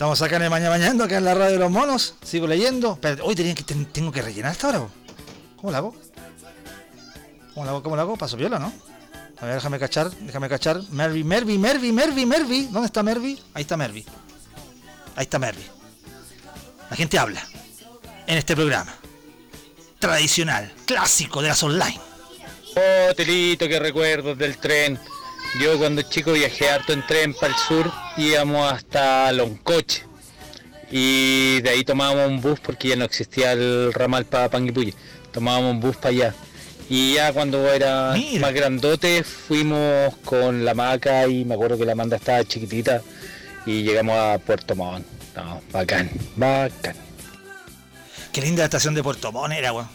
Estamos 0.00 0.22
acá 0.22 0.36
en 0.36 0.44
el 0.44 0.50
Mañana 0.50 0.70
Mañando, 0.70 1.04
acá 1.04 1.18
en 1.18 1.26
la 1.26 1.34
radio 1.34 1.52
de 1.52 1.58
los 1.58 1.70
monos. 1.70 2.14
Sigo 2.24 2.46
leyendo. 2.46 2.94
Espérate, 2.94 3.20
hoy 3.20 3.34
tengo 3.34 4.10
que 4.10 4.22
rellenar 4.22 4.52
esta 4.52 4.68
hora. 4.68 4.78
po. 4.78 4.90
¿Cómo 5.56 5.70
la 5.70 5.76
hago? 5.76 5.94
¿Cómo 7.52 7.66
la 7.66 7.72
hago? 7.72 7.82
¿Cómo 7.82 7.96
la 7.96 8.02
hago? 8.02 8.16
Paso 8.16 8.38
viola, 8.38 8.58
¿no? 8.58 8.72
A 9.38 9.44
ver, 9.44 9.56
déjame 9.56 9.78
cachar, 9.78 10.10
déjame 10.10 10.48
cachar. 10.48 10.80
Mervi, 10.90 11.22
Mervi, 11.22 11.58
Mervi, 11.58 11.92
Mervi, 11.92 12.24
Mervi. 12.24 12.62
¿Dónde 12.72 12.86
está 12.86 13.02
Mervi? 13.02 13.38
Ahí 13.52 13.60
está 13.60 13.76
Mervi. 13.76 14.02
Ahí 15.16 15.24
está 15.24 15.38
Mervi. 15.38 15.66
La 16.88 16.96
gente 16.96 17.18
habla 17.18 17.46
en 18.26 18.38
este 18.38 18.56
programa. 18.56 18.94
Tradicional, 19.98 20.72
clásico 20.86 21.42
de 21.42 21.48
las 21.48 21.62
online. 21.62 22.00
Oh, 22.74 23.14
Telito, 23.14 23.68
qué 23.68 23.78
recuerdos 23.78 24.38
del 24.38 24.56
tren. 24.56 24.98
Yo 25.58 25.78
cuando 25.78 26.02
chico 26.02 26.32
viajé 26.32 26.70
harto 26.70 26.92
en 26.92 27.04
tren 27.06 27.34
para 27.34 27.52
el 27.52 27.58
sur, 27.58 27.90
íbamos 28.16 28.72
hasta 28.72 29.32
Loncoche. 29.32 30.04
Y 30.92 31.60
de 31.60 31.70
ahí 31.70 31.84
tomábamos 31.84 32.28
un 32.28 32.40
bus 32.40 32.60
porque 32.60 32.88
ya 32.88 32.96
no 32.96 33.04
existía 33.04 33.52
el 33.52 33.92
ramal 33.92 34.24
para 34.24 34.48
Panguipulli. 34.48 34.94
Tomábamos 35.32 35.72
un 35.72 35.80
bus 35.80 35.96
para 35.96 36.08
allá. 36.08 36.34
Y 36.88 37.14
ya 37.14 37.32
cuando 37.32 37.68
era 37.72 38.12
Mira. 38.14 38.40
más 38.40 38.52
grandote 38.52 39.22
fuimos 39.22 40.16
con 40.24 40.64
la 40.64 40.74
maca 40.74 41.26
y 41.28 41.44
me 41.44 41.54
acuerdo 41.54 41.78
que 41.78 41.84
la 41.84 41.94
manda 41.94 42.16
estaba 42.16 42.44
chiquitita 42.44 43.02
y 43.66 43.82
llegamos 43.82 44.16
a 44.16 44.38
Puerto 44.38 44.74
Montt. 44.74 45.06
No, 45.36 45.60
bacán, 45.72 46.10
bacán. 46.36 46.96
Qué 48.32 48.40
linda 48.40 48.60
la 48.62 48.64
estación 48.64 48.94
de 48.94 49.02
Puerto 49.02 49.30
Montt 49.30 49.52
era, 49.54 49.72
weón. 49.72 49.88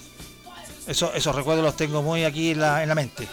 Eso, 0.87 1.13
esos 1.13 1.35
recuerdos 1.35 1.65
los 1.65 1.75
tengo 1.75 2.01
muy 2.01 2.23
aquí 2.23 2.51
en 2.51 2.59
la, 2.61 2.83
en 2.83 2.89
la 2.89 2.95
mente. 2.95 3.27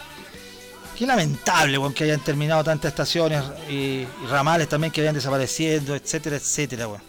Qué 0.97 1.07
lamentable, 1.07 1.77
weón, 1.77 1.93
que 1.93 2.03
hayan 2.03 2.19
terminado 2.23 2.63
tantas 2.63 2.89
estaciones 2.89 3.43
y, 3.69 4.05
ramales 4.29 4.69
también 4.69 4.91
que 4.91 5.01
vayan 5.01 5.15
desapareciendo, 5.15 5.95
etcétera, 5.95 6.35
etcétera, 6.35 6.87
weón. 6.87 7.01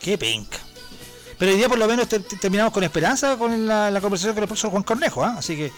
Qué 0.00 0.16
penca. 0.16 0.58
Pero 1.38 1.52
hoy 1.52 1.58
día 1.58 1.68
por 1.68 1.78
lo 1.78 1.86
menos 1.86 2.08
te- 2.08 2.20
te- 2.20 2.36
terminamos 2.36 2.72
con 2.72 2.82
esperanza 2.82 3.36
con 3.36 3.66
la, 3.66 3.90
la 3.90 4.00
conversación 4.00 4.34
con 4.34 4.42
el 4.42 4.48
profesor 4.48 4.70
Juan 4.70 4.82
Cornejo, 4.82 5.22
¿ah? 5.24 5.34
Así 5.38 5.56
que, 5.56 5.72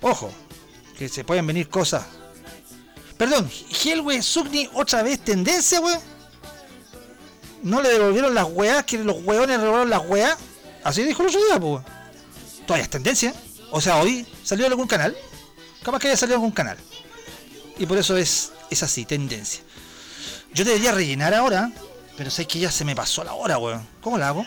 ojo, 0.00 0.30
que 0.96 1.08
se 1.08 1.24
pueden 1.24 1.46
venir 1.46 1.68
cosas. 1.68 2.04
Perdón, 3.16 3.50
Helwe 3.84 4.22
Sugni 4.22 4.68
otra 4.74 5.02
vez 5.02 5.20
tendencia, 5.24 5.80
weón. 5.80 6.00
¿No 7.62 7.82
le 7.82 7.88
devolvieron 7.88 8.34
las 8.34 8.46
weas 8.48 8.84
que 8.84 8.98
los 8.98 9.16
weones 9.24 9.60
robaron 9.60 9.90
las 9.90 10.06
weas? 10.06 10.36
Así 10.84 11.02
dijo 11.02 11.22
el 11.22 11.28
otro 11.28 11.44
día, 11.44 11.58
pues. 11.60 11.84
Todavía 12.66 12.84
es 12.84 12.90
tendencia. 12.90 13.34
O 13.72 13.80
sea, 13.80 13.96
hoy 14.00 14.24
salió 14.44 14.66
en 14.66 14.72
algún 14.72 14.86
canal. 14.86 15.16
Capaz 15.82 15.98
que 16.00 16.08
haya 16.08 16.16
salido 16.16 16.36
algún 16.36 16.50
canal. 16.50 16.76
Y 17.78 17.86
por 17.86 17.98
eso 17.98 18.16
es, 18.16 18.52
es 18.70 18.82
así, 18.82 19.04
tendencia. 19.04 19.62
Yo 20.52 20.64
debería 20.64 20.92
rellenar 20.92 21.34
ahora, 21.34 21.70
pero 22.16 22.30
sé 22.30 22.46
que 22.46 22.58
ya 22.58 22.70
se 22.70 22.84
me 22.84 22.96
pasó 22.96 23.22
la 23.24 23.34
hora, 23.34 23.58
weón. 23.58 23.86
¿Cómo 24.00 24.18
la 24.18 24.28
hago? 24.28 24.44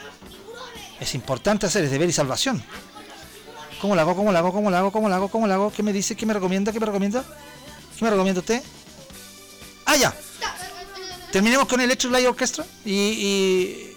Es 1.00 1.16
importante 1.16 1.66
hacer, 1.66 1.84
es 1.86 1.92
deber 1.92 2.10
y 2.10 2.14
salvación. 2.14 2.64
¿Cómo 3.80 3.96
la 3.96 4.04
hago? 4.04 4.16
¿Cómo 4.16 4.32
la 4.32 4.40
hago? 4.40 4.52
¿Cómo 4.54 4.70
la 4.70 4.80
hago? 4.80 4.92
¿Cómo 4.92 5.10
la 5.10 5.16
hago? 5.16 5.30
¿Cómo 5.30 5.48
la 5.48 5.56
hago? 5.56 5.72
¿Qué 5.72 5.82
me 5.82 5.94
dice? 5.94 6.16
¿Qué 6.16 6.26
me 6.26 6.34
recomienda? 6.34 6.72
¿Qué 6.72 6.80
me 6.80 6.86
recomienda? 6.86 7.24
¿Qué 7.98 8.04
me 8.06 8.12
recomienda 8.12 8.40
usted? 8.42 8.62
Ah, 9.86 9.96
ya. 9.96 10.14
Terminemos 11.32 11.68
con 11.68 11.80
el 11.80 11.86
Electric 11.86 12.12
Light 12.12 12.28
Orchestra 12.28 12.66
y- 12.86 13.88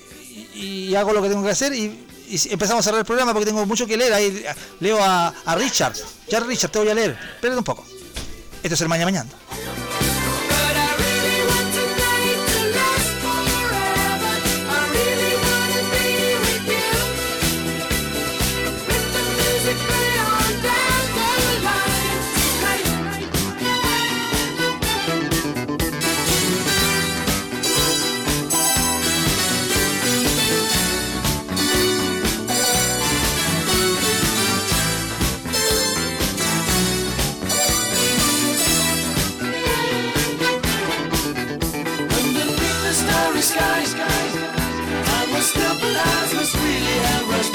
y 0.54 0.94
hago 0.94 1.12
lo 1.12 1.20
que 1.20 1.28
tengo 1.28 1.42
que 1.44 1.50
hacer 1.50 1.72
y, 1.74 2.03
y 2.34 2.52
empezamos 2.52 2.80
a 2.80 2.82
cerrar 2.84 3.00
el 3.00 3.06
programa 3.06 3.32
porque 3.32 3.46
tengo 3.46 3.64
mucho 3.66 3.86
que 3.86 3.96
leer. 3.96 4.12
Ahí 4.12 4.44
leo 4.80 5.02
a, 5.02 5.28
a 5.44 5.54
Richard. 5.54 5.94
Ya 6.28 6.40
Richard, 6.40 6.70
te 6.70 6.78
voy 6.78 6.88
a 6.88 6.94
leer. 6.94 7.16
Espérate 7.34 7.58
un 7.58 7.64
poco. 7.64 7.84
Esto 8.62 8.74
es 8.74 8.80
el 8.80 8.88
Mañana 8.88 9.10
Mañana. 9.10 9.30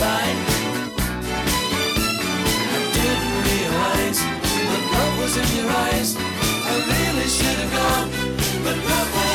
I 0.01 0.25
didn't 2.97 3.35
realize 3.49 4.19
love 4.93 5.13
was 5.19 5.35
in 5.37 5.47
your 5.57 5.69
eyes. 5.69 6.15
I 6.17 6.75
really 6.93 7.27
should 7.27 7.57
have 7.63 7.71
gone, 7.71 8.09
but 8.63 8.77
love. 8.89 9.28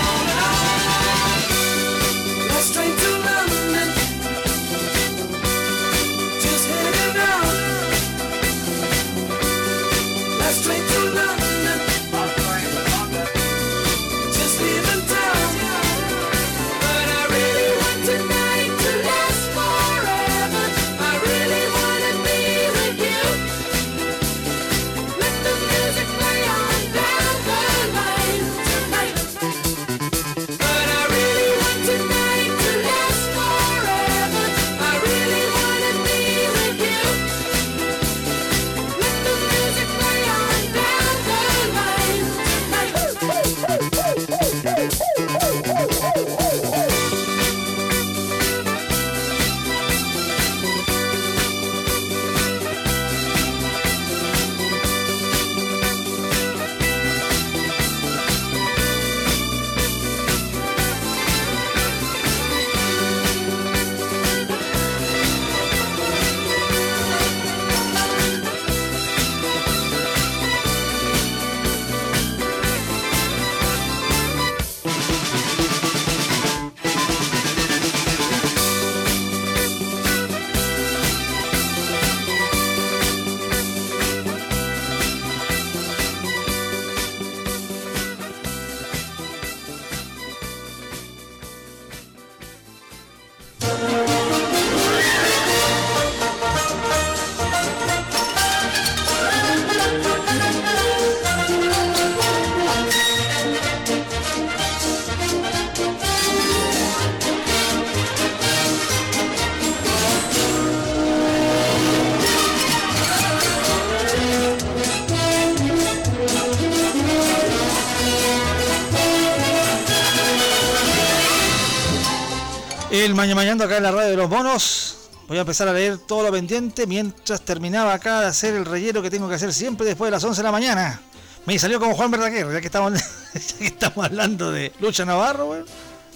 El 123.15 123.19
mañana 123.19 123.37
mañana 123.37 123.65
acá 123.67 123.77
en 123.77 123.85
la 123.85 123.93
radio 123.93 124.11
de 124.11 124.17
los 124.17 124.29
monos. 124.29 124.97
Voy 125.29 125.39
a 125.39 125.43
empezar 125.43 125.69
a 125.69 125.73
leer 125.73 125.99
todo 125.99 126.25
lo 126.25 126.33
pendiente 126.33 126.85
mientras 126.85 127.43
terminaba 127.43 127.95
acá 127.95 128.23
de 128.23 128.27
hacer 128.27 128.55
el 128.57 128.65
relleno 128.65 129.03
que 129.03 129.09
tengo 129.09 129.29
que 129.29 129.37
hacer 129.37 129.55
siempre 129.55 129.87
después 129.87 130.09
de 130.09 130.11
las 130.17 130.25
11 130.25 130.41
de 130.41 130.43
la 130.43 130.51
mañana. 130.51 131.01
Me 131.47 131.57
salió 131.57 131.79
como 131.79 131.95
Juan 131.95 132.11
Verdaguer, 132.11 132.53
ya 132.53 132.61
que 132.61 132.67
estamos, 132.67 133.01
estamos 133.61 134.05
hablando 134.05 134.51
de 134.51 134.73
Lucha 134.81 135.05
Navarro, 135.05 135.47
weón. 135.47 135.65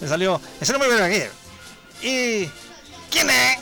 Me 0.01 0.09
salió, 0.09 0.41
salió 0.61 0.81
muy 0.81 0.89
Verdaguer. 0.89 1.31
¿Y 2.03 2.47
quién 3.12 3.31
es? 3.31 3.59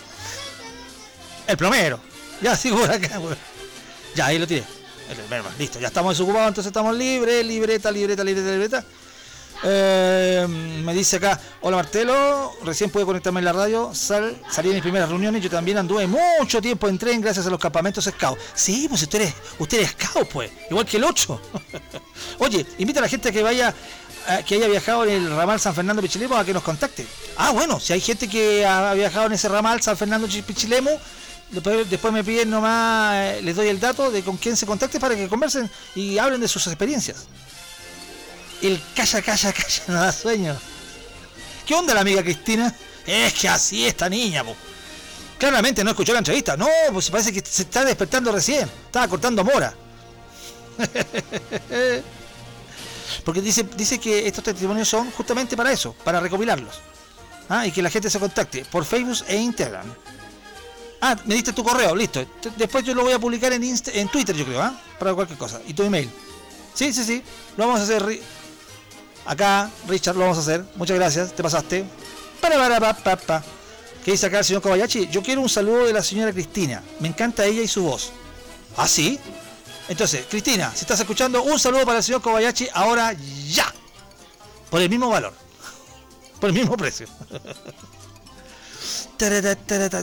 El 1.47 1.59
plomero. 1.59 2.01
Ya 2.41 2.57
sigo 2.57 2.83
acá, 2.85 3.19
weón. 3.19 3.37
Ya, 4.15 4.27
ahí 4.29 4.39
lo 4.39 4.47
tiré. 4.47 4.65
Listo, 5.59 5.79
ya 5.79 5.89
estamos 5.89 6.17
desocupados, 6.17 6.49
entonces 6.49 6.71
estamos 6.71 6.97
libres, 6.97 7.45
libreta, 7.45 7.91
libreta, 7.91 8.25
libreta, 8.25 8.51
libreta. 8.51 8.85
Eh, 9.65 10.47
me 10.85 10.93
dice 10.95 11.17
acá, 11.17 11.41
hola 11.63 11.79
Martelo, 11.79 12.53
recién 12.65 12.91
pude 12.91 13.05
conectarme 13.05 13.41
en 13.41 13.47
la 13.47 13.53
radio, 13.53 13.95
sal, 13.95 14.41
salí 14.51 14.69
de 14.69 14.75
mis 14.75 14.83
primeras 14.83 15.09
reuniones, 15.09 15.43
yo 15.43 15.51
también 15.51 15.79
anduve 15.79 16.07
mucho 16.07 16.61
tiempo 16.61 16.89
en 16.89 16.99
tren 16.99 17.21
gracias 17.21 17.47
a 17.47 17.51
los 17.51 17.59
campamentos 17.59 18.05
scout. 18.05 18.39
Sí, 18.55 18.87
pues 18.89 19.03
usted 19.03 19.23
es, 19.23 19.35
usted 19.59 19.81
es 19.81 19.97
pues, 20.33 20.51
igual 20.71 20.85
que 20.85 20.99
el 20.99 21.05
8. 21.05 21.41
Oye, 22.39 22.67
invita 22.79 23.01
a 23.01 23.03
la 23.03 23.09
gente 23.09 23.31
a 23.31 23.33
que 23.33 23.43
vaya, 23.43 23.75
a 24.29 24.43
que 24.43 24.57
haya 24.57 24.69
viajado 24.69 25.05
en 25.05 25.11
el 25.11 25.31
ramal 25.31 25.59
San 25.59 25.75
Fernando 25.75 26.03
Pichilemo 26.03 26.37
a 26.37 26.45
que 26.45 26.53
nos 26.53 26.63
contacte. 26.63 27.07
Ah, 27.37 27.51
bueno, 27.51 27.81
si 27.81 27.93
hay 27.93 28.01
gente 28.01 28.29
que 28.29 28.65
ha 28.67 28.93
viajado 28.95 29.27
en 29.27 29.33
ese 29.33 29.49
ramal 29.49 29.81
San 29.83 29.97
Fernando 29.97 30.29
Pichilemo, 30.29 30.91
después, 31.51 31.89
después 31.89 32.13
me 32.13 32.23
piden 32.23 32.51
nomás, 32.51 33.15
eh, 33.17 33.41
les 33.43 33.57
doy 33.57 33.69
el 33.69 33.81
dato 33.81 34.11
de 34.11 34.23
con 34.23 34.37
quién 34.37 34.57
se 34.57 34.67
contacte 34.67 35.01
para 35.01 35.17
que 35.17 35.29
conversen 35.29 35.71
y 35.95 36.19
hablen 36.19 36.41
de 36.41 36.49
sus 36.49 36.67
experiencias. 36.67 37.27
El 38.63 38.81
calla, 38.95 39.23
calla, 39.23 39.53
calla 39.53 39.83
no 39.89 39.95
da 39.95 40.13
sueño. 40.13 40.57
¿Qué 41.67 41.75
onda 41.75 41.95
la 41.95 42.01
amiga 42.01 42.23
Cristina? 42.23 42.75
Es 43.07 43.35
que 43.35 43.49
así 43.49 43.87
esta 43.87 44.09
niña, 44.09 44.43
po. 44.45 44.57
Claramente 45.39 45.85
no 45.85 45.91
escuchó 45.91 46.13
la 46.13 46.19
entrevista. 46.21 46.57
No, 46.57 46.67
pues 46.93 47.11
parece 47.11 47.33
que 47.33 47.43
se 47.45 47.63
está 47.63 47.85
despertando 47.85 48.33
recién. 48.33 48.69
Estaba 48.87 49.07
cortando 49.09 49.45
mora. 49.45 49.75
Porque 53.25 53.41
dice, 53.41 53.65
dice 53.77 53.99
que 53.99 54.27
estos 54.27 54.43
testimonios 54.45 54.89
son 54.89 55.11
justamente 55.13 55.57
para 55.57 55.73
eso, 55.73 55.95
para 56.05 56.21
recopilarlos. 56.21 56.75
Ah, 57.49 57.67
y 57.67 57.71
que 57.73 57.83
la 57.83 57.91
gente 57.91 58.11
se 58.11 58.19
contacte 58.19 58.65
por 58.65 58.85
Facebook 58.85 59.25
e 59.29 59.37
Instagram. 59.37 59.87
Ah, 61.01 61.17
me 61.25 61.35
diste 61.35 61.53
tu 61.53 61.63
correo, 61.63 61.95
listo. 61.95 62.25
Después 62.57 62.85
yo 62.85 62.95
lo 62.95 63.03
voy 63.03 63.13
a 63.13 63.19
publicar 63.19 63.53
en, 63.53 63.63
Insta- 63.63 63.93
en 63.95 64.09
Twitter, 64.09 64.35
yo 64.35 64.45
creo, 64.45 64.61
¿ah? 64.63 64.81
Para 64.99 65.15
cualquier 65.15 65.39
cosa. 65.39 65.61
Y 65.67 65.75
tu 65.75 65.83
email. 65.83 66.11
Sí, 66.75 66.93
sí, 66.93 67.05
sí. 67.05 67.23
Lo 67.57 67.67
vamos 67.67 67.81
a 67.81 67.85
hacer. 67.85 68.21
Acá, 69.27 69.71
Richard, 69.89 70.15
lo 70.15 70.21
vamos 70.23 70.39
a 70.39 70.41
hacer. 70.41 70.65
Muchas 70.77 70.97
gracias, 70.97 71.33
te 71.35 71.43
pasaste. 71.43 71.85
Para, 72.41 72.57
para, 72.57 72.79
pa, 72.81 72.95
pa, 72.95 73.17
pa. 73.17 73.45
¿Qué 74.05 74.13
dice 74.13 74.27
acá 74.27 74.39
el 74.39 74.45
señor 74.45 74.63
Kobayashi? 74.63 75.09
Yo 75.09 75.23
quiero 75.23 75.41
un 75.41 75.49
saludo 75.49 75.85
de 75.85 75.93
la 75.93 76.03
señora 76.03 76.33
Cristina. 76.33 76.83
Me 77.01 77.09
encanta 77.09 77.45
ella 77.45 77.63
y 77.63 77.69
su 77.69 77.83
voz. 77.83 78.13
¿Ah, 78.77 78.87
sí? 78.87 79.19
Entonces, 79.89 80.27
Cristina, 80.31 80.71
si 80.75 80.83
estás 80.83 81.01
escuchando, 81.01 81.43
un 81.43 81.59
saludo 81.59 81.85
para 81.85 81.99
el 81.99 82.05
señor 82.05 82.23
Kobayashi 82.23 82.69
ahora 82.73 83.15
ya. 83.49 83.73
Por 84.71 84.81
el 84.81 84.89
mismo 84.91 85.09
valor. 85.09 85.33
Por 86.41 86.51
el 86.51 86.55
mismo 86.55 86.77
precio. 86.77 87.09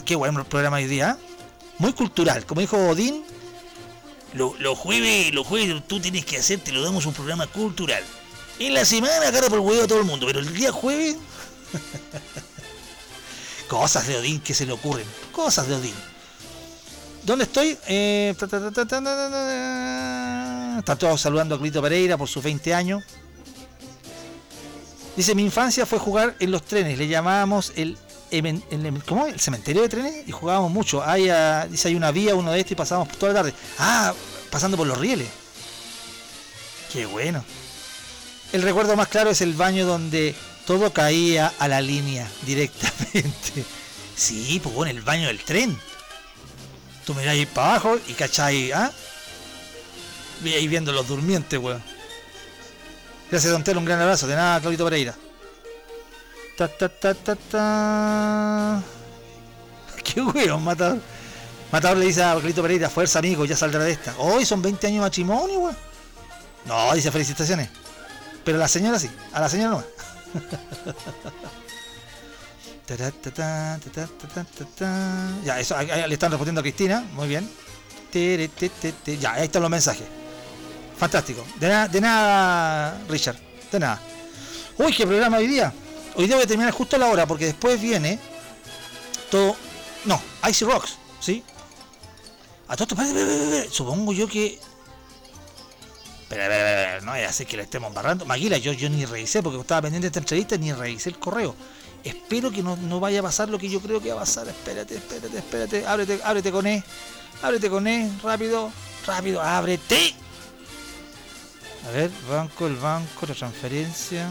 Qué 0.04 0.16
bueno 0.16 0.40
el 0.40 0.46
programa 0.46 0.76
hoy 0.78 0.86
día. 0.86 1.16
¿eh? 1.18 1.24
Muy 1.78 1.92
cultural. 1.92 2.44
Como 2.46 2.60
dijo 2.60 2.76
Odín, 2.88 3.24
Lo- 4.34 4.54
Los 4.58 4.76
jueves, 4.78 5.32
los 5.32 5.46
jueves 5.46 5.82
tú 5.86 6.00
tienes 6.00 6.24
que 6.24 6.38
hacer, 6.38 6.58
te 6.60 6.72
lo 6.72 6.82
damos 6.82 7.06
un 7.06 7.14
programa 7.14 7.46
cultural. 7.46 8.02
En 8.58 8.74
la 8.74 8.84
semana 8.84 9.28
agarra 9.28 9.48
por 9.48 9.60
huevo 9.60 9.82
a 9.82 9.86
todo 9.86 9.98
el 9.98 10.04
mundo, 10.04 10.26
pero 10.26 10.40
el 10.40 10.52
día 10.54 10.70
jueves. 10.70 11.16
Cosas 13.68 14.06
de 14.06 14.16
Odín 14.16 14.40
que 14.40 14.54
se 14.54 14.64
le 14.66 14.72
ocurren. 14.72 15.06
Cosas 15.32 15.66
de 15.66 15.74
Odín. 15.74 15.94
¿Dónde 17.24 17.44
estoy? 17.44 17.76
Eh... 17.88 18.34
Están 20.78 20.98
todos 20.98 21.20
saludando 21.20 21.54
a 21.54 21.58
Clito 21.58 21.82
Pereira 21.82 22.16
por 22.16 22.28
sus 22.28 22.44
20 22.44 22.74
años. 22.74 23.02
Dice, 25.16 25.34
mi 25.34 25.42
infancia 25.42 25.86
fue 25.86 25.98
jugar 25.98 26.36
en 26.38 26.50
los 26.50 26.62
trenes. 26.64 26.98
Le 26.98 27.08
llamábamos 27.08 27.72
el, 27.76 27.96
el, 28.30 28.62
el 28.70 29.02
¿cómo? 29.04 29.26
el 29.26 29.40
cementerio 29.40 29.82
de 29.82 29.88
trenes 29.88 30.28
y 30.28 30.32
jugábamos 30.32 30.70
mucho. 30.70 31.02
Hay, 31.02 31.28
a, 31.28 31.66
dice, 31.66 31.88
hay 31.88 31.94
una 31.94 32.10
vía, 32.10 32.34
uno 32.34 32.52
de 32.52 32.58
estos 32.58 32.72
y 32.72 32.74
pasábamos 32.74 33.16
toda 33.16 33.32
la 33.32 33.38
tarde. 33.40 33.54
Ah, 33.78 34.12
pasando 34.50 34.76
por 34.76 34.86
los 34.86 34.98
rieles. 34.98 35.28
Qué 36.92 37.06
bueno. 37.06 37.44
El 38.54 38.62
recuerdo 38.62 38.94
más 38.94 39.08
claro 39.08 39.30
es 39.30 39.40
el 39.40 39.54
baño 39.54 39.84
donde 39.84 40.32
todo 40.64 40.92
caía 40.92 41.52
a 41.58 41.66
la 41.66 41.80
línea 41.80 42.26
directamente. 42.46 43.64
Sí, 44.16 44.60
pues 44.62 44.72
bueno, 44.72 44.92
el 44.92 45.02
baño 45.02 45.26
del 45.26 45.42
tren. 45.42 45.76
Tú 47.04 47.14
mirás 47.14 47.32
ahí 47.32 47.46
para 47.46 47.70
abajo 47.70 47.98
y 48.06 48.12
cachai, 48.12 48.70
¿ah? 48.70 48.92
Vi 50.40 50.54
ahí 50.54 50.68
viendo 50.68 50.92
los 50.92 51.08
durmientes, 51.08 51.58
weón. 51.58 51.82
Gracias, 53.28 53.52
Don 53.52 53.64
Telo, 53.64 53.80
un 53.80 53.86
gran 53.86 54.00
abrazo. 54.00 54.28
De 54.28 54.36
nada, 54.36 54.60
Claudito 54.60 54.84
Pereira. 54.84 55.16
Ta, 56.56 56.68
ta, 56.68 56.88
ta, 56.88 57.12
ta, 57.12 57.34
ta. 57.34 58.82
Qué 60.04 60.20
weón, 60.22 60.62
Matador. 60.62 61.00
Matador 61.72 61.96
le 61.98 62.06
dice 62.06 62.22
a 62.22 62.34
Claudito 62.34 62.62
Pereira, 62.62 62.88
fuerza 62.88 63.18
amigo, 63.18 63.44
ya 63.46 63.56
saldrá 63.56 63.82
de 63.82 63.90
esta. 63.90 64.14
Hoy 64.18 64.46
son 64.46 64.62
20 64.62 64.86
años 64.86 64.98
de 64.98 65.06
matrimonio, 65.06 65.58
weón. 65.58 65.76
No, 66.66 66.94
dice 66.94 67.10
felicitaciones. 67.10 67.68
Pero 68.44 68.58
a 68.58 68.60
la 68.60 68.68
señora 68.68 68.98
sí, 68.98 69.10
a 69.32 69.40
la 69.40 69.48
señora 69.48 69.70
no. 69.70 69.84
Ya, 75.44 75.60
eso 75.60 75.76
ahí- 75.76 75.90
ahí 75.90 76.08
le 76.08 76.14
están 76.14 76.30
respondiendo 76.30 76.60
a 76.60 76.62
Cristina, 76.62 77.00
muy 77.12 77.28
bien. 77.28 77.50
Ya, 79.20 79.32
ahí 79.32 79.44
están 79.44 79.62
los 79.62 79.70
mensajes. 79.70 80.06
Fantástico. 80.98 81.44
De 81.58 81.68
nada, 81.68 81.88
de 81.88 82.00
nada, 82.00 82.98
Richard. 83.08 83.36
De 83.72 83.80
nada. 83.80 84.00
Uy, 84.78 84.92
qué 84.94 85.06
programa 85.06 85.38
hoy 85.38 85.46
día. 85.46 85.72
Hoy 86.14 86.26
día 86.26 86.36
voy 86.36 86.44
a 86.44 86.48
terminar 86.48 86.72
justo 86.72 86.96
a 86.96 86.98
la 86.98 87.06
hora 87.06 87.26
porque 87.26 87.46
después 87.46 87.80
viene 87.80 88.18
todo. 89.30 89.56
No, 90.04 90.20
Icy 90.48 90.64
Rocks, 90.64 90.96
¿sí? 91.20 91.42
A 92.68 92.76
todo 92.76 92.84
esto, 92.84 92.94
espérate, 92.94 93.10
espérate, 93.18 93.32
espérate, 93.32 93.54
espérate. 93.56 93.74
supongo 93.74 94.12
yo 94.12 94.28
que 94.28 94.60
pero, 96.34 96.48
pero, 96.48 96.90
pero, 96.90 97.00
no 97.02 97.14
es 97.14 97.28
así 97.28 97.46
que 97.46 97.56
le 97.56 97.62
estemos 97.62 97.88
embarrando. 97.88 98.24
Maguila, 98.24 98.58
yo, 98.58 98.72
yo 98.72 98.88
ni 98.90 99.04
revisé 99.06 99.42
porque 99.42 99.60
estaba 99.60 99.82
pendiente 99.82 100.06
de 100.06 100.08
esta 100.08 100.18
entrevista 100.20 100.56
ni 100.56 100.72
revisé 100.72 101.10
el 101.10 101.18
correo. 101.18 101.54
Espero 102.02 102.50
que 102.50 102.62
no, 102.62 102.76
no 102.76 103.00
vaya 103.00 103.20
a 103.20 103.22
pasar 103.22 103.48
lo 103.48 103.58
que 103.58 103.68
yo 103.68 103.80
creo 103.80 104.00
que 104.00 104.10
va 104.10 104.16
a 104.16 104.20
pasar. 104.20 104.48
Espérate, 104.48 104.96
espérate, 104.96 105.38
espérate. 105.38 105.86
Ábrete, 105.86 106.20
ábrete 106.22 106.52
con 106.52 106.66
E. 106.66 106.84
Ábrete 107.42 107.70
con 107.70 107.86
E. 107.86 108.10
Rápido, 108.22 108.70
rápido, 109.06 109.40
ábrete. 109.40 110.14
A 111.86 111.90
ver, 111.92 112.10
banco, 112.28 112.66
el 112.66 112.76
banco, 112.76 113.26
la 113.26 113.34
transferencia. 113.34 114.30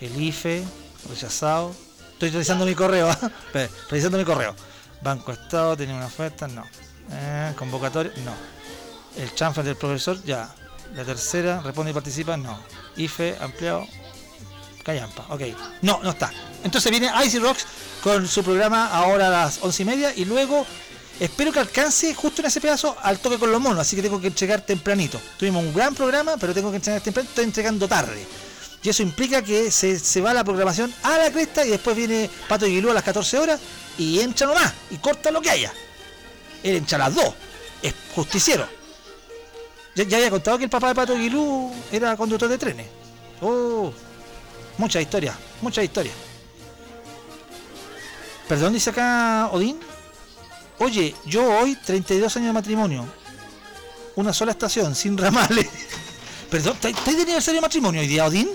El 0.00 0.20
IFE, 0.20 0.64
rechazado. 1.08 1.74
Estoy 2.12 2.30
revisando 2.30 2.66
mi 2.66 2.74
correo. 2.74 3.08
Espera, 3.10 3.70
revisando 3.88 4.18
mi 4.18 4.24
correo. 4.24 4.54
Banco 5.00 5.32
Estado, 5.32 5.76
tenía 5.76 5.94
una 5.94 6.06
oferta, 6.06 6.48
no. 6.48 6.64
Eh, 7.10 7.54
convocatoria, 7.56 8.12
no. 8.24 8.34
El 9.16 9.30
transfer 9.32 9.64
del 9.64 9.76
profesor, 9.76 10.22
ya. 10.24 10.54
La 10.94 11.04
tercera, 11.04 11.60
responde 11.60 11.90
y 11.90 11.94
participa, 11.94 12.36
no. 12.36 12.58
IFE, 12.96 13.36
ampliado, 13.40 13.86
Callampa, 14.82 15.26
ok. 15.28 15.42
No, 15.82 16.00
no 16.02 16.10
está. 16.10 16.32
Entonces 16.64 16.90
viene 16.90 17.10
Icy 17.24 17.38
Rocks 17.38 17.66
con 18.02 18.26
su 18.26 18.42
programa 18.42 18.88
ahora 18.88 19.28
a 19.28 19.30
las 19.30 19.58
once 19.62 19.82
y 19.82 19.86
media 19.86 20.12
y 20.16 20.24
luego 20.24 20.66
espero 21.20 21.52
que 21.52 21.58
alcance 21.58 22.14
justo 22.14 22.42
en 22.42 22.46
ese 22.46 22.60
pedazo 22.60 22.96
al 23.02 23.18
toque 23.18 23.38
con 23.38 23.52
los 23.52 23.60
monos, 23.60 23.80
así 23.80 23.96
que 23.96 24.02
tengo 24.02 24.20
que 24.20 24.28
entregar 24.28 24.62
tempranito. 24.62 25.20
Tuvimos 25.36 25.62
un 25.62 25.74
gran 25.74 25.94
programa, 25.94 26.36
pero 26.38 26.54
tengo 26.54 26.70
que 26.70 26.76
entregar 26.76 27.00
tempranito, 27.02 27.32
estoy 27.32 27.44
entregando 27.44 27.86
tarde. 27.86 28.26
Y 28.82 28.88
eso 28.88 29.02
implica 29.02 29.42
que 29.42 29.70
se, 29.70 29.98
se 29.98 30.20
va 30.20 30.32
la 30.32 30.44
programación 30.44 30.92
a 31.02 31.18
la 31.18 31.30
cresta 31.30 31.66
y 31.66 31.70
después 31.70 31.96
viene 31.96 32.30
Pato 32.48 32.66
y 32.66 32.70
Guilú 32.70 32.90
a 32.90 32.94
las 32.94 33.02
14 33.02 33.38
horas 33.38 33.60
y 33.98 34.20
entra 34.20 34.46
nomás 34.46 34.72
y 34.90 34.96
corta 34.96 35.30
lo 35.30 35.42
que 35.42 35.50
haya. 35.50 35.72
Él 36.62 36.76
entra 36.76 36.98
las 36.98 37.14
2. 37.14 37.24
Es 37.82 37.94
justiciero. 38.14 38.77
Ya, 40.06 40.16
había 40.16 40.30
contado 40.30 40.58
que 40.58 40.64
el 40.64 40.70
papá 40.70 40.88
de 40.88 40.94
Pato 40.94 41.14
Aguilú 41.14 41.72
era 41.90 42.16
conductor 42.16 42.48
de 42.48 42.58
trenes. 42.58 42.86
Oh, 43.40 43.92
mucha 44.76 45.00
historia, 45.00 45.36
mucha 45.60 45.82
historia. 45.82 46.12
Perdón, 48.48 48.72
dice 48.72 48.90
acá 48.90 49.48
Odín. 49.52 49.78
Oye, 50.78 51.14
yo 51.26 51.44
hoy 51.58 51.76
32 51.84 52.36
años 52.36 52.48
de 52.48 52.52
matrimonio. 52.52 53.04
Una 54.16 54.32
sola 54.32 54.52
estación, 54.52 54.94
sin 54.94 55.18
ramales. 55.18 55.66
Perdón, 56.50 56.76
¿estás 56.82 57.16
de 57.16 57.22
aniversario 57.22 57.58
de 57.60 57.62
matrimonio 57.62 58.00
hoy 58.00 58.06
día, 58.06 58.24
Odín? 58.26 58.48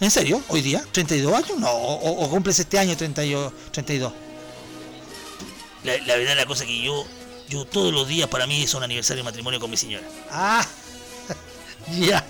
¿En 0.00 0.10
serio? 0.10 0.40
¿Hoy 0.48 0.60
día? 0.62 0.84
¿32 0.92 1.34
años? 1.34 1.58
No, 1.58 1.70
o, 1.70 2.24
o- 2.24 2.30
cumples 2.30 2.58
este 2.58 2.78
año 2.78 2.96
32. 2.96 3.52
32. 3.72 4.12
la, 5.84 5.96
la 5.98 6.16
verdad 6.16 6.36
la 6.36 6.46
cosa 6.46 6.64
que 6.64 6.80
yo, 6.82 7.04
yo 7.48 7.64
todos 7.64 7.92
los 7.92 8.06
días 8.08 8.28
para 8.28 8.46
mí 8.46 8.62
es 8.62 8.74
un 8.74 8.82
aniversario 8.82 9.22
de 9.22 9.30
matrimonio 9.30 9.58
con 9.60 9.70
mi 9.70 9.76
señora. 9.76 10.06
Ah, 10.30 10.64
ya. 11.98 12.24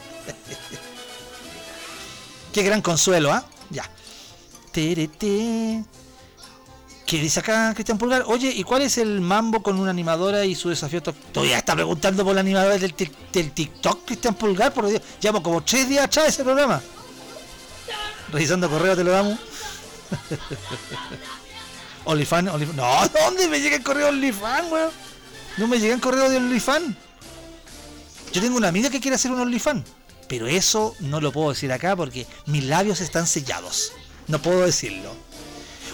Qué 2.52 2.62
gran 2.62 2.82
consuelo, 2.82 3.32
¿ah? 3.32 3.44
Ya. 3.70 3.88
terete. 4.72 5.84
¿Qué 7.06 7.18
dice 7.18 7.40
acá 7.40 7.72
Cristian 7.74 7.96
Pulgar? 7.96 8.24
Oye, 8.26 8.50
¿y 8.54 8.62
cuál 8.64 8.82
es 8.82 8.98
el 8.98 9.20
mambo 9.22 9.62
con 9.62 9.78
una 9.80 9.90
animadora 9.90 10.44
y 10.44 10.54
su 10.54 10.68
desafío? 10.68 11.02
to- 11.02 11.14
Todavía 11.32 11.56
está 11.58 11.74
preguntando 11.74 12.22
por 12.22 12.34
la 12.34 12.40
animadora 12.42 12.76
del, 12.76 12.92
TikTok, 12.94 14.04
Cristian 14.04 14.34
Pulgar, 14.34 14.74
por 14.74 14.86
Dios. 14.88 15.00
Llevamos 15.20 15.42
como 15.42 15.62
tres 15.62 15.88
días 15.88 16.04
atrás 16.04 16.28
ese 16.28 16.44
programa. 16.44 16.82
Revisando 18.30 18.68
correo 18.68 18.94
te 18.94 19.04
lo 19.04 19.10
damos. 19.12 19.38
OnlyFans, 22.04 22.50
OnlyFans. 22.50 22.76
No, 22.76 23.08
¿dónde 23.08 23.48
me 23.48 23.58
llega 23.60 23.76
el 23.76 23.82
correo 23.82 24.08
OnlyFans, 24.08 24.70
weón? 24.70 24.90
No 25.58 25.66
me 25.66 25.78
llega 25.78 25.94
el 25.94 26.00
correo 26.00 26.28
de 26.30 26.36
OnlyFans. 26.36 26.96
Yo 28.32 28.40
tengo 28.40 28.56
una 28.56 28.68
amiga 28.68 28.90
que 28.90 29.00
quiere 29.00 29.14
hacer 29.16 29.30
un 29.30 29.40
OnlyFans. 29.40 29.84
Pero 30.28 30.46
eso 30.46 30.94
no 31.00 31.20
lo 31.20 31.32
puedo 31.32 31.50
decir 31.50 31.72
acá 31.72 31.96
porque 31.96 32.26
mis 32.46 32.64
labios 32.64 33.00
están 33.00 33.26
sellados. 33.26 33.92
No 34.26 34.40
puedo 34.42 34.60
decirlo. 34.60 35.14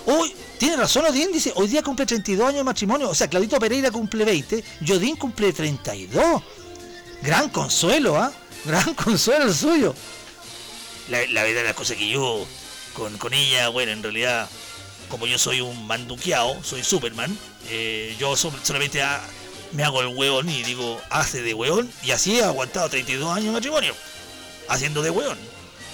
Uy, 0.07 0.35
tiene 0.59 0.77
razón 0.77 1.07
Odín, 1.07 1.33
dice, 1.33 1.53
hoy 1.55 1.69
día 1.69 1.83
cumple 1.83 2.05
32 2.05 2.47
años 2.49 2.59
de 2.59 2.65
matrimonio. 2.65 3.09
O 3.09 3.15
sea, 3.15 3.29
Claudito 3.29 3.59
Pereira 3.59 3.91
cumple 3.91 4.25
20 4.25 4.65
y 4.81 4.93
Odín 4.93 5.17
cumple 5.17 5.53
32. 5.53 6.43
Gran 7.23 7.49
consuelo, 7.49 8.17
¿ah? 8.17 8.33
Gran 8.65 8.93
consuelo 8.97 9.47
el 9.47 9.55
suyo. 9.55 9.95
La, 11.09 11.25
la 11.27 11.43
verdad, 11.45 11.65
la 11.65 11.75
cosa 11.75 11.95
que 11.95 12.09
yo 12.09 12.45
con, 12.95 13.17
con 13.19 13.33
ella, 13.35 13.69
bueno, 13.69 13.93
en 13.93 14.03
realidad, 14.03 14.49
como 15.09 15.27
yo 15.27 15.39
soy 15.39 15.61
un 15.61 15.87
manduqueado, 15.87 16.63
soy 16.65 16.83
Superman, 16.83 17.37
eh, 17.71 18.17
yo 18.19 18.37
so- 18.37 18.53
solamente 18.63 19.01
ah, 19.03 19.23
me 19.75 19.85
hago 19.85 20.01
el 20.01 20.17
hueón 20.17 20.49
y 20.49 20.63
digo, 20.63 21.01
hace 21.11 21.43
de 21.43 21.53
hueón, 21.53 21.91
y 22.03 22.13
así 22.13 22.39
he 22.39 22.45
aguantado 22.45 22.89
32 22.89 23.29
años 23.31 23.47
de 23.47 23.53
matrimonio, 23.53 23.95
haciendo 24.69 25.03
de 25.03 25.11
hueón. 25.11 25.39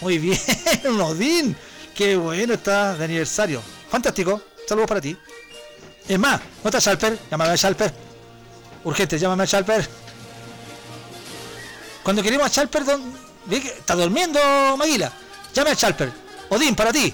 Muy 0.00 0.18
bien, 0.18 0.38
Odín. 1.00 1.56
Qué 1.94 2.16
bueno 2.16 2.54
está 2.54 2.94
de 2.94 3.04
aniversario. 3.04 3.62
Fantástico. 3.90 4.40
Saludos 4.66 4.88
para 4.88 5.00
ti. 5.00 5.16
Es 6.08 6.18
más, 6.18 6.40
¿no 6.62 6.70
está 6.70 6.78
Shalper? 6.78 7.18
Llámame 7.30 7.50
a 7.50 7.56
Shalper. 7.56 7.92
Urgente, 8.84 9.18
llámame 9.18 9.42
a 9.42 9.46
Shalper. 9.46 9.88
Cuando 12.02 12.22
queremos 12.22 12.46
a 12.46 12.48
Shalper, 12.48 12.84
don... 12.84 13.12
está 13.50 13.94
durmiendo 13.94 14.40
Maguila. 14.76 15.12
Llame 15.52 15.70
a 15.70 15.74
Shalper. 15.74 16.10
Odín, 16.48 16.74
para 16.74 16.92
ti. 16.92 17.12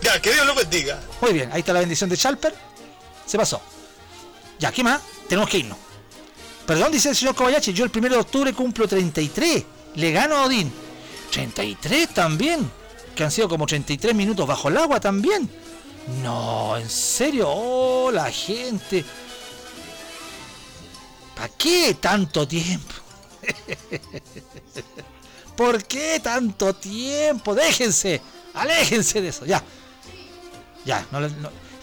Ya, 0.00 0.20
que 0.20 0.32
Dios 0.32 0.46
lo 0.46 0.54
bendiga. 0.54 1.00
Muy 1.20 1.32
bien, 1.32 1.50
ahí 1.52 1.60
está 1.60 1.72
la 1.72 1.80
bendición 1.80 2.08
de 2.08 2.16
Shalper. 2.16 2.54
Se 3.26 3.36
pasó. 3.36 3.60
Ya, 4.58 4.72
¿qué 4.72 4.82
más? 4.82 5.02
Tenemos 5.28 5.50
que 5.50 5.58
irnos. 5.58 5.78
Perdón, 6.66 6.92
dice 6.92 7.10
el 7.10 7.16
señor 7.16 7.34
Kobayashi, 7.34 7.72
yo 7.72 7.84
el 7.84 7.90
primero 7.90 8.14
de 8.14 8.20
octubre 8.20 8.52
cumplo 8.52 8.86
33. 8.86 9.64
Le 9.96 10.12
gano 10.12 10.36
a 10.36 10.44
Odín. 10.44 10.72
33 11.30 12.14
también. 12.14 12.70
Que 13.16 13.24
han 13.24 13.30
sido 13.30 13.48
como 13.48 13.66
33 13.66 14.14
minutos 14.14 14.46
bajo 14.46 14.68
el 14.68 14.76
agua 14.76 15.00
también. 15.00 15.50
No, 16.22 16.76
en 16.76 16.88
serio. 16.88 17.48
Oh, 17.48 18.10
la 18.10 18.30
gente. 18.30 19.04
¿Para 21.34 21.48
qué 21.48 21.96
tanto 22.00 22.46
tiempo? 22.46 22.94
¿Por 25.56 25.84
qué 25.84 26.20
tanto 26.22 26.74
tiempo? 26.74 27.54
Déjense. 27.54 28.22
Aléjense 28.54 29.20
de 29.20 29.28
eso. 29.28 29.44
Ya. 29.44 29.62
Ya. 30.84 31.06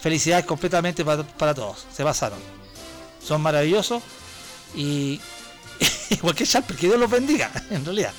Felicidades 0.00 0.46
completamente 0.46 1.04
para, 1.04 1.22
para 1.22 1.54
todos. 1.54 1.86
Se 1.92 2.02
pasaron. 2.02 2.38
Son 3.22 3.40
maravillosos. 3.40 4.02
Y. 4.74 5.20
Igual 6.10 6.34
que 6.34 6.44
Sharper, 6.44 6.76
que 6.76 6.86
Dios 6.86 6.98
los 6.98 7.10
bendiga. 7.10 7.50
En 7.70 7.84
realidad. 7.84 8.12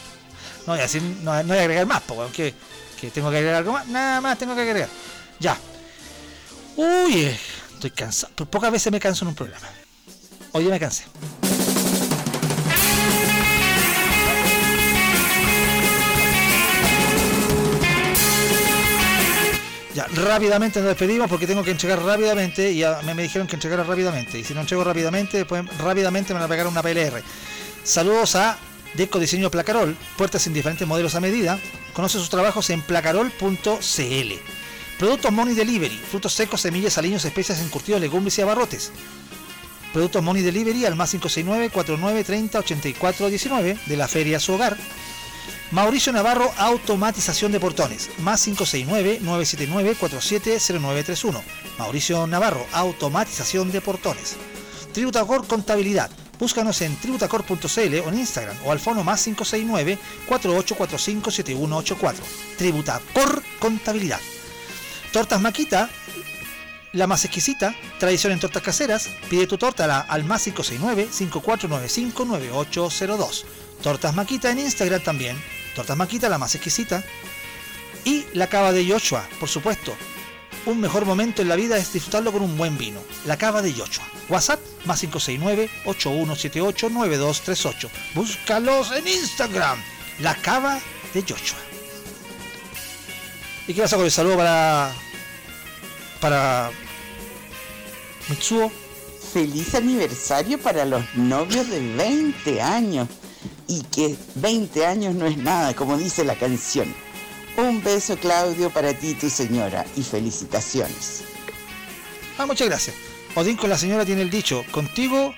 No, 0.67 0.77
y 0.77 0.79
así 0.79 0.99
no, 1.23 1.41
no 1.43 1.49
voy 1.49 1.57
a 1.57 1.61
agregar 1.61 1.85
más, 1.87 2.01
porque 2.01 2.53
que, 2.53 2.55
que 2.99 3.11
tengo 3.11 3.31
que 3.31 3.37
agregar 3.37 3.57
algo 3.57 3.73
más. 3.73 3.87
Nada 3.87 4.21
más 4.21 4.37
tengo 4.37 4.55
que 4.55 4.61
agregar. 4.61 4.89
Ya. 5.39 5.57
Uy, 6.75 7.35
estoy 7.73 7.91
cansado. 7.91 8.33
Por 8.35 8.47
pocas 8.47 8.71
veces 8.71 8.91
me 8.91 8.99
canso 8.99 9.25
en 9.25 9.29
un 9.29 9.35
programa. 9.35 9.67
Hoy 10.51 10.63
día 10.63 10.71
me 10.71 10.79
cansé. 10.79 11.05
Ya, 19.93 20.07
rápidamente 20.07 20.79
nos 20.79 20.87
despedimos 20.87 21.29
porque 21.29 21.45
tengo 21.45 21.63
que 21.63 21.71
entregar 21.71 22.01
rápidamente 22.01 22.71
y 22.71 22.79
ya 22.79 23.01
me, 23.03 23.13
me 23.13 23.23
dijeron 23.23 23.45
que 23.45 23.55
entregara 23.55 23.83
rápidamente. 23.83 24.39
Y 24.39 24.43
si 24.43 24.53
no 24.53 24.61
entrego 24.61 24.83
rápidamente, 24.83 25.37
después 25.37 25.65
rápidamente 25.77 26.33
me 26.33 26.39
van 26.39 26.45
a 26.45 26.49
pegar 26.49 26.67
una 26.67 26.81
PLR. 26.81 27.21
Saludos 27.83 28.35
a 28.35 28.57
Deco 28.93 29.19
Diseño 29.19 29.51
Placarol, 29.51 29.97
puertas 30.17 30.47
en 30.47 30.53
diferentes 30.53 30.87
modelos 30.87 31.15
a 31.15 31.19
medida. 31.19 31.59
Conoce 31.93 32.19
sus 32.19 32.29
trabajos 32.29 32.69
en 32.69 32.81
placarol.cl. 32.81 34.33
Productos 34.97 35.31
Money 35.31 35.55
Delivery, 35.55 35.97
frutos 35.97 36.33
secos, 36.33 36.61
semillas, 36.61 36.97
aliños, 36.97 37.25
especias, 37.25 37.59
encurtidos, 37.59 37.99
legumbres 37.99 38.37
y 38.37 38.43
abarrotes. 38.43 38.93
Productos 39.91 40.23
Money 40.23 40.43
Delivery 40.43 40.85
al 40.85 40.95
más 40.95 41.13
569-4930-8419 41.15 43.83
de 43.85 43.97
la 43.97 44.07
Feria 44.07 44.39
su 44.39 44.53
hogar. 44.53 44.77
Mauricio 45.71 46.11
Navarro 46.11 46.51
Automatización 46.57 47.53
de 47.53 47.61
Portones, 47.61 48.09
más 48.19 48.45
569-979-470931. 48.45 51.41
Mauricio 51.79 52.27
Navarro 52.27 52.67
Automatización 52.73 53.71
de 53.71 53.79
Portones. 53.79 54.35
Tributacor 54.93 55.47
Contabilidad. 55.47 56.11
Búscanos 56.37 56.81
en 56.81 56.97
tributacor.cl 56.97 57.99
o 58.05 58.09
en 58.09 58.19
Instagram 58.19 58.57
o 58.65 58.73
al 58.73 58.81
fono 58.81 59.05
más 59.05 59.25
569-4845-7184. 59.27 62.15
Tributacor 62.57 63.41
Contabilidad. 63.59 64.19
Tortas 65.13 65.39
Maquita, 65.39 65.89
la 66.91 67.07
más 67.07 67.23
exquisita, 67.23 67.73
tradición 67.97 68.33
en 68.33 68.41
tortas 68.41 68.61
caseras. 68.61 69.07
Pide 69.29 69.47
tu 69.47 69.57
torta 69.57 70.01
al 70.01 70.25
más 70.25 70.45
569-5495-9802. 70.47 73.45
Tortas 73.81 74.15
Maquita 74.15 74.51
en 74.51 74.59
Instagram 74.59 75.01
también. 75.01 75.41
Tortas 75.75 75.97
Maquita, 75.97 76.29
la 76.29 76.37
más 76.37 76.55
exquisita. 76.55 77.03
Y 78.05 78.25
la 78.33 78.47
cava 78.47 78.71
de 78.71 78.85
Yoshua, 78.85 79.27
por 79.39 79.49
supuesto. 79.49 79.95
Un 80.65 80.79
mejor 80.79 81.05
momento 81.05 81.41
en 81.41 81.49
la 81.49 81.55
vida 81.55 81.77
es 81.77 81.91
disfrutarlo 81.91 82.31
con 82.31 82.43
un 82.43 82.55
buen 82.57 82.77
vino. 82.77 83.01
La 83.25 83.37
cava 83.37 83.61
de 83.61 83.73
Yoshua. 83.73 84.05
WhatsApp 84.29 84.59
más 84.85 85.03
569-8178-9238. 85.03 87.89
Búscalos 88.13 88.91
en 88.91 89.07
Instagram. 89.07 89.81
La 90.19 90.35
cava 90.35 90.79
de 91.13 91.23
Yoshua. 91.23 91.57
¿Y 93.67 93.73
qué 93.73 93.81
pasa 93.81 93.95
con 93.95 94.05
el 94.05 94.11
saludo 94.11 94.37
para. 94.37 94.93
para. 96.19 96.69
Mitsuo? 98.29 98.71
Feliz 99.33 99.73
aniversario 99.75 100.59
para 100.59 100.85
los 100.85 101.03
novios 101.15 101.69
de 101.69 101.79
20 101.95 102.61
años. 102.61 103.07
Y 103.71 103.83
que 103.83 104.17
20 104.35 104.85
años 104.85 105.15
no 105.15 105.25
es 105.25 105.37
nada, 105.37 105.73
como 105.73 105.97
dice 105.97 106.25
la 106.25 106.35
canción. 106.35 106.93
Un 107.55 107.81
beso, 107.81 108.17
Claudio, 108.17 108.69
para 108.69 108.93
ti 108.93 109.11
y 109.11 109.13
tu 109.13 109.29
señora. 109.29 109.85
Y 109.95 110.03
felicitaciones. 110.03 111.23
Ah, 112.37 112.45
muchas 112.45 112.67
gracias. 112.67 112.97
Odín 113.33 113.55
con 113.55 113.69
la 113.69 113.77
señora 113.77 114.05
tiene 114.05 114.23
el 114.23 114.29
dicho, 114.29 114.65
contigo, 114.71 115.33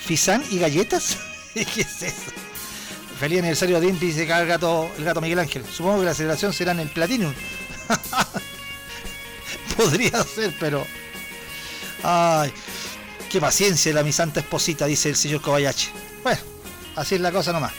fisán 0.00 0.42
y 0.50 0.58
galletas. 0.58 1.18
¿Qué 1.54 1.82
es 1.82 2.02
eso? 2.02 2.32
Feliz 3.20 3.38
aniversario 3.38 3.78
Odín, 3.78 3.96
dice 4.00 4.22
el 4.22 4.46
gato, 4.48 4.90
el 4.98 5.04
gato 5.04 5.20
Miguel 5.20 5.38
Ángel. 5.38 5.64
Supongo 5.72 6.00
que 6.00 6.06
la 6.06 6.14
celebración 6.14 6.52
será 6.52 6.72
en 6.72 6.80
el 6.80 6.88
Platinum. 6.88 7.32
Podría 9.76 10.24
ser, 10.24 10.52
pero... 10.58 10.84
Ay, 12.02 12.52
qué 13.30 13.40
paciencia 13.40 13.92
la 13.92 14.02
mi 14.02 14.12
santa 14.12 14.40
esposita, 14.40 14.86
dice 14.86 15.10
el 15.10 15.14
señor 15.14 15.42
Kobayashi. 15.42 15.90
Bueno, 16.24 16.40
así 16.98 17.14
es 17.14 17.20
la 17.20 17.32
cosa 17.32 17.52
nomás. 17.52 17.72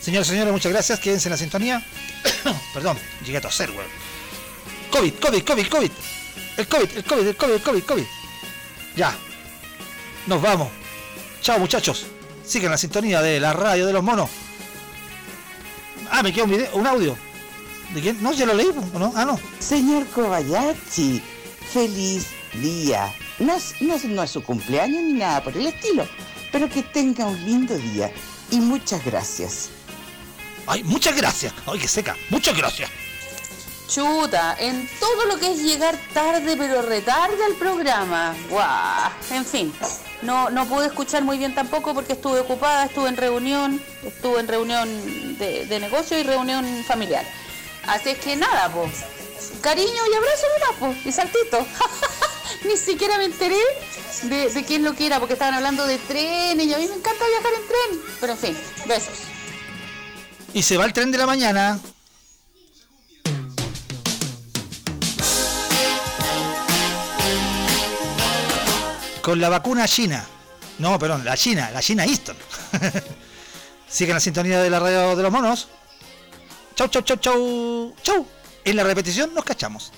Señores, 0.00 0.28
señores, 0.28 0.52
muchas 0.52 0.72
gracias. 0.72 0.98
Quédense 0.98 1.28
en 1.28 1.32
la 1.32 1.36
sintonía. 1.36 1.84
Perdón, 2.74 2.98
llegué 3.24 3.38
a 3.38 3.40
toser, 3.40 3.70
weón. 3.70 3.86
COVID, 4.90 5.14
COVID, 5.14 5.44
COVID, 5.44 5.68
COVID. 5.68 5.90
El 6.56 6.66
COVID, 6.68 6.96
el 6.96 7.04
COVID, 7.04 7.26
el 7.26 7.36
COVID, 7.36 7.54
el 7.54 7.62
COVID, 7.62 7.82
COVID. 7.84 8.04
Ya. 8.96 9.16
Nos 10.26 10.42
vamos. 10.42 10.68
Chao 11.42 11.58
muchachos. 11.58 12.06
Sigan 12.44 12.70
la 12.70 12.78
sintonía 12.78 13.22
de 13.22 13.38
la 13.40 13.52
radio 13.52 13.86
de 13.86 13.92
los 13.92 14.02
monos. 14.02 14.28
Ah, 16.10 16.22
me 16.22 16.32
queda 16.32 16.44
un 16.44 16.50
video, 16.50 16.74
un 16.74 16.86
audio. 16.86 17.16
¿De 17.94 18.00
quién? 18.00 18.22
No, 18.22 18.32
ya 18.32 18.46
lo 18.46 18.54
leí, 18.54 18.68
¿o 18.68 18.98
¿no? 18.98 19.12
Ah, 19.14 19.24
no. 19.24 19.38
Señor 19.58 20.06
Kobayashi, 20.08 21.22
feliz 21.72 22.26
día. 22.54 23.12
No 23.38 23.54
es, 23.54 23.74
no, 23.80 23.96
no 24.08 24.22
es 24.22 24.30
su 24.30 24.42
cumpleaños 24.42 25.02
ni 25.02 25.12
nada 25.14 25.42
por 25.42 25.56
el 25.56 25.66
estilo, 25.66 26.06
pero 26.52 26.68
que 26.68 26.82
tenga 26.82 27.26
un 27.26 27.44
lindo 27.44 27.76
día 27.76 28.10
y 28.50 28.60
muchas 28.60 29.04
gracias. 29.04 29.70
Ay, 30.66 30.84
muchas 30.84 31.16
gracias. 31.16 31.52
Ay, 31.66 31.78
que 31.78 31.88
seca. 31.88 32.16
Muchas 32.30 32.56
gracias. 32.56 32.90
Chuta, 33.88 34.56
en 34.60 34.88
todo 35.00 35.24
lo 35.26 35.36
que 35.36 35.50
es 35.50 35.62
llegar 35.62 35.98
tarde 36.14 36.56
pero 36.56 36.82
retarde 36.82 37.44
al 37.44 37.54
programa. 37.54 38.34
Guau, 38.48 39.10
en 39.32 39.44
fin. 39.44 39.72
No, 40.22 40.48
no 40.50 40.66
pude 40.66 40.86
escuchar 40.86 41.24
muy 41.24 41.38
bien 41.38 41.54
tampoco 41.54 41.92
porque 41.92 42.12
estuve 42.12 42.40
ocupada, 42.40 42.84
estuve 42.84 43.08
en 43.08 43.16
reunión, 43.16 43.82
estuve 44.04 44.40
en 44.40 44.48
reunión 44.48 44.88
de, 45.38 45.66
de 45.66 45.80
negocio 45.80 46.18
y 46.18 46.22
reunión 46.22 46.84
familiar. 46.86 47.24
Así 47.86 48.10
es 48.10 48.18
que 48.18 48.36
nada, 48.36 48.68
pues 48.68 49.19
cariño 49.60 50.02
y 50.10 50.14
abrazo 50.14 50.46
nomás, 50.80 51.06
y 51.06 51.12
saltito. 51.12 51.66
Ni 52.64 52.76
siquiera 52.76 53.16
me 53.18 53.24
enteré 53.24 53.56
de, 54.24 54.50
de, 54.50 54.64
qué 54.64 54.76
es 54.76 54.80
lo 54.82 54.94
que 54.94 55.06
era, 55.06 55.18
porque 55.18 55.34
estaban 55.34 55.54
hablando 55.54 55.86
de 55.86 55.98
trenes 55.98 56.66
y 56.66 56.74
a 56.74 56.78
mí 56.78 56.86
me 56.88 56.94
encanta 56.94 57.24
viajar 57.26 57.52
en 57.54 57.68
tren. 57.68 58.02
Pero 58.20 58.32
en 58.32 58.38
fin, 58.38 58.58
besos. 58.86 59.18
Y 60.52 60.62
se 60.62 60.76
va 60.76 60.84
el 60.84 60.92
tren 60.92 61.10
de 61.10 61.18
la 61.18 61.26
mañana. 61.26 61.78
Con 69.22 69.40
la 69.40 69.48
vacuna 69.48 69.86
china. 69.86 70.26
No, 70.78 70.98
perdón, 70.98 71.24
la 71.24 71.36
China, 71.36 71.70
la 71.72 71.82
China 71.82 72.04
Easton. 72.06 72.36
Sigue 73.88 74.10
en 74.10 74.14
la 74.16 74.20
sintonía 74.20 74.62
de 74.62 74.70
la 74.70 74.80
radio 74.80 75.14
de 75.14 75.22
los 75.22 75.30
monos. 75.30 75.68
Chau, 76.74 76.88
chau, 76.88 77.02
chau, 77.02 77.16
chau. 77.18 77.94
Chau. 78.02 78.26
En 78.64 78.76
la 78.76 78.84
repetición 78.84 79.34
nos 79.34 79.44
cachamos. 79.44 79.92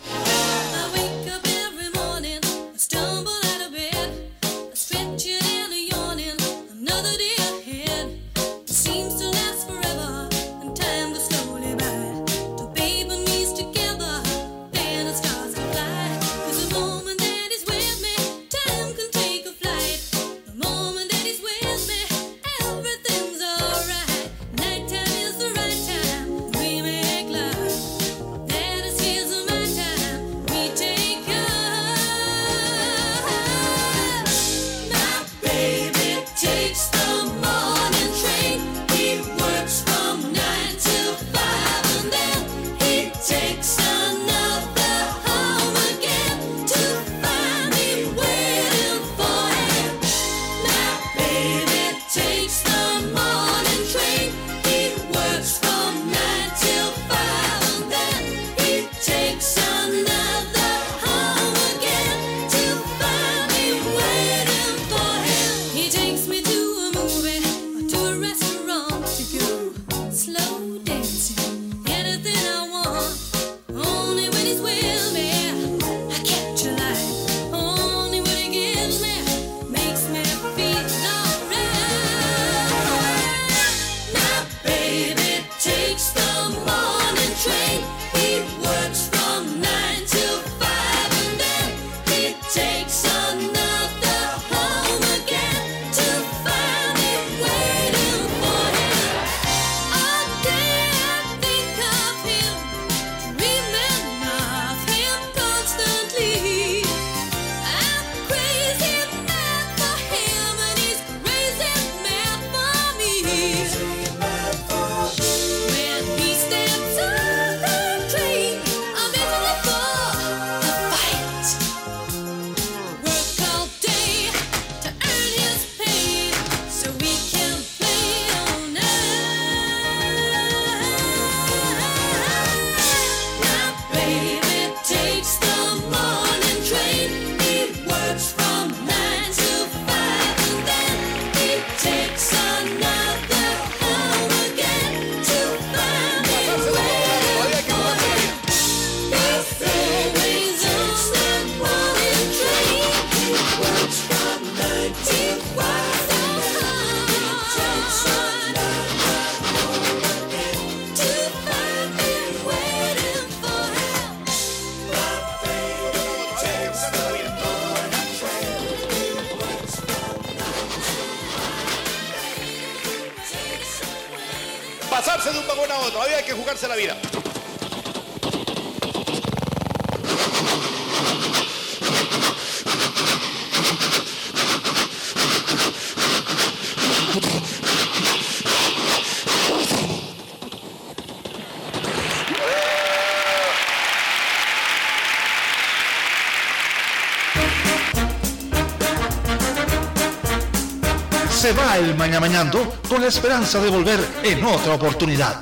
amañando 202.15 202.75
con 202.89 203.01
la 203.01 203.09
esperanza 203.09 203.61
de 203.61 203.71
volver 203.71 204.01
en 204.23 204.45
otra 204.45 204.75
oportunidad. 204.75 205.41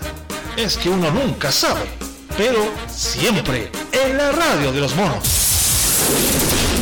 Es 0.57 0.77
que 0.77 0.89
uno 0.89 1.11
nunca 1.11 1.51
sabe, 1.51 1.83
pero 2.37 2.73
siempre 2.89 3.71
en 3.93 4.17
la 4.17 4.33
radio 4.33 4.73
de 4.73 4.81
los 4.81 4.95
monos. 4.95 6.80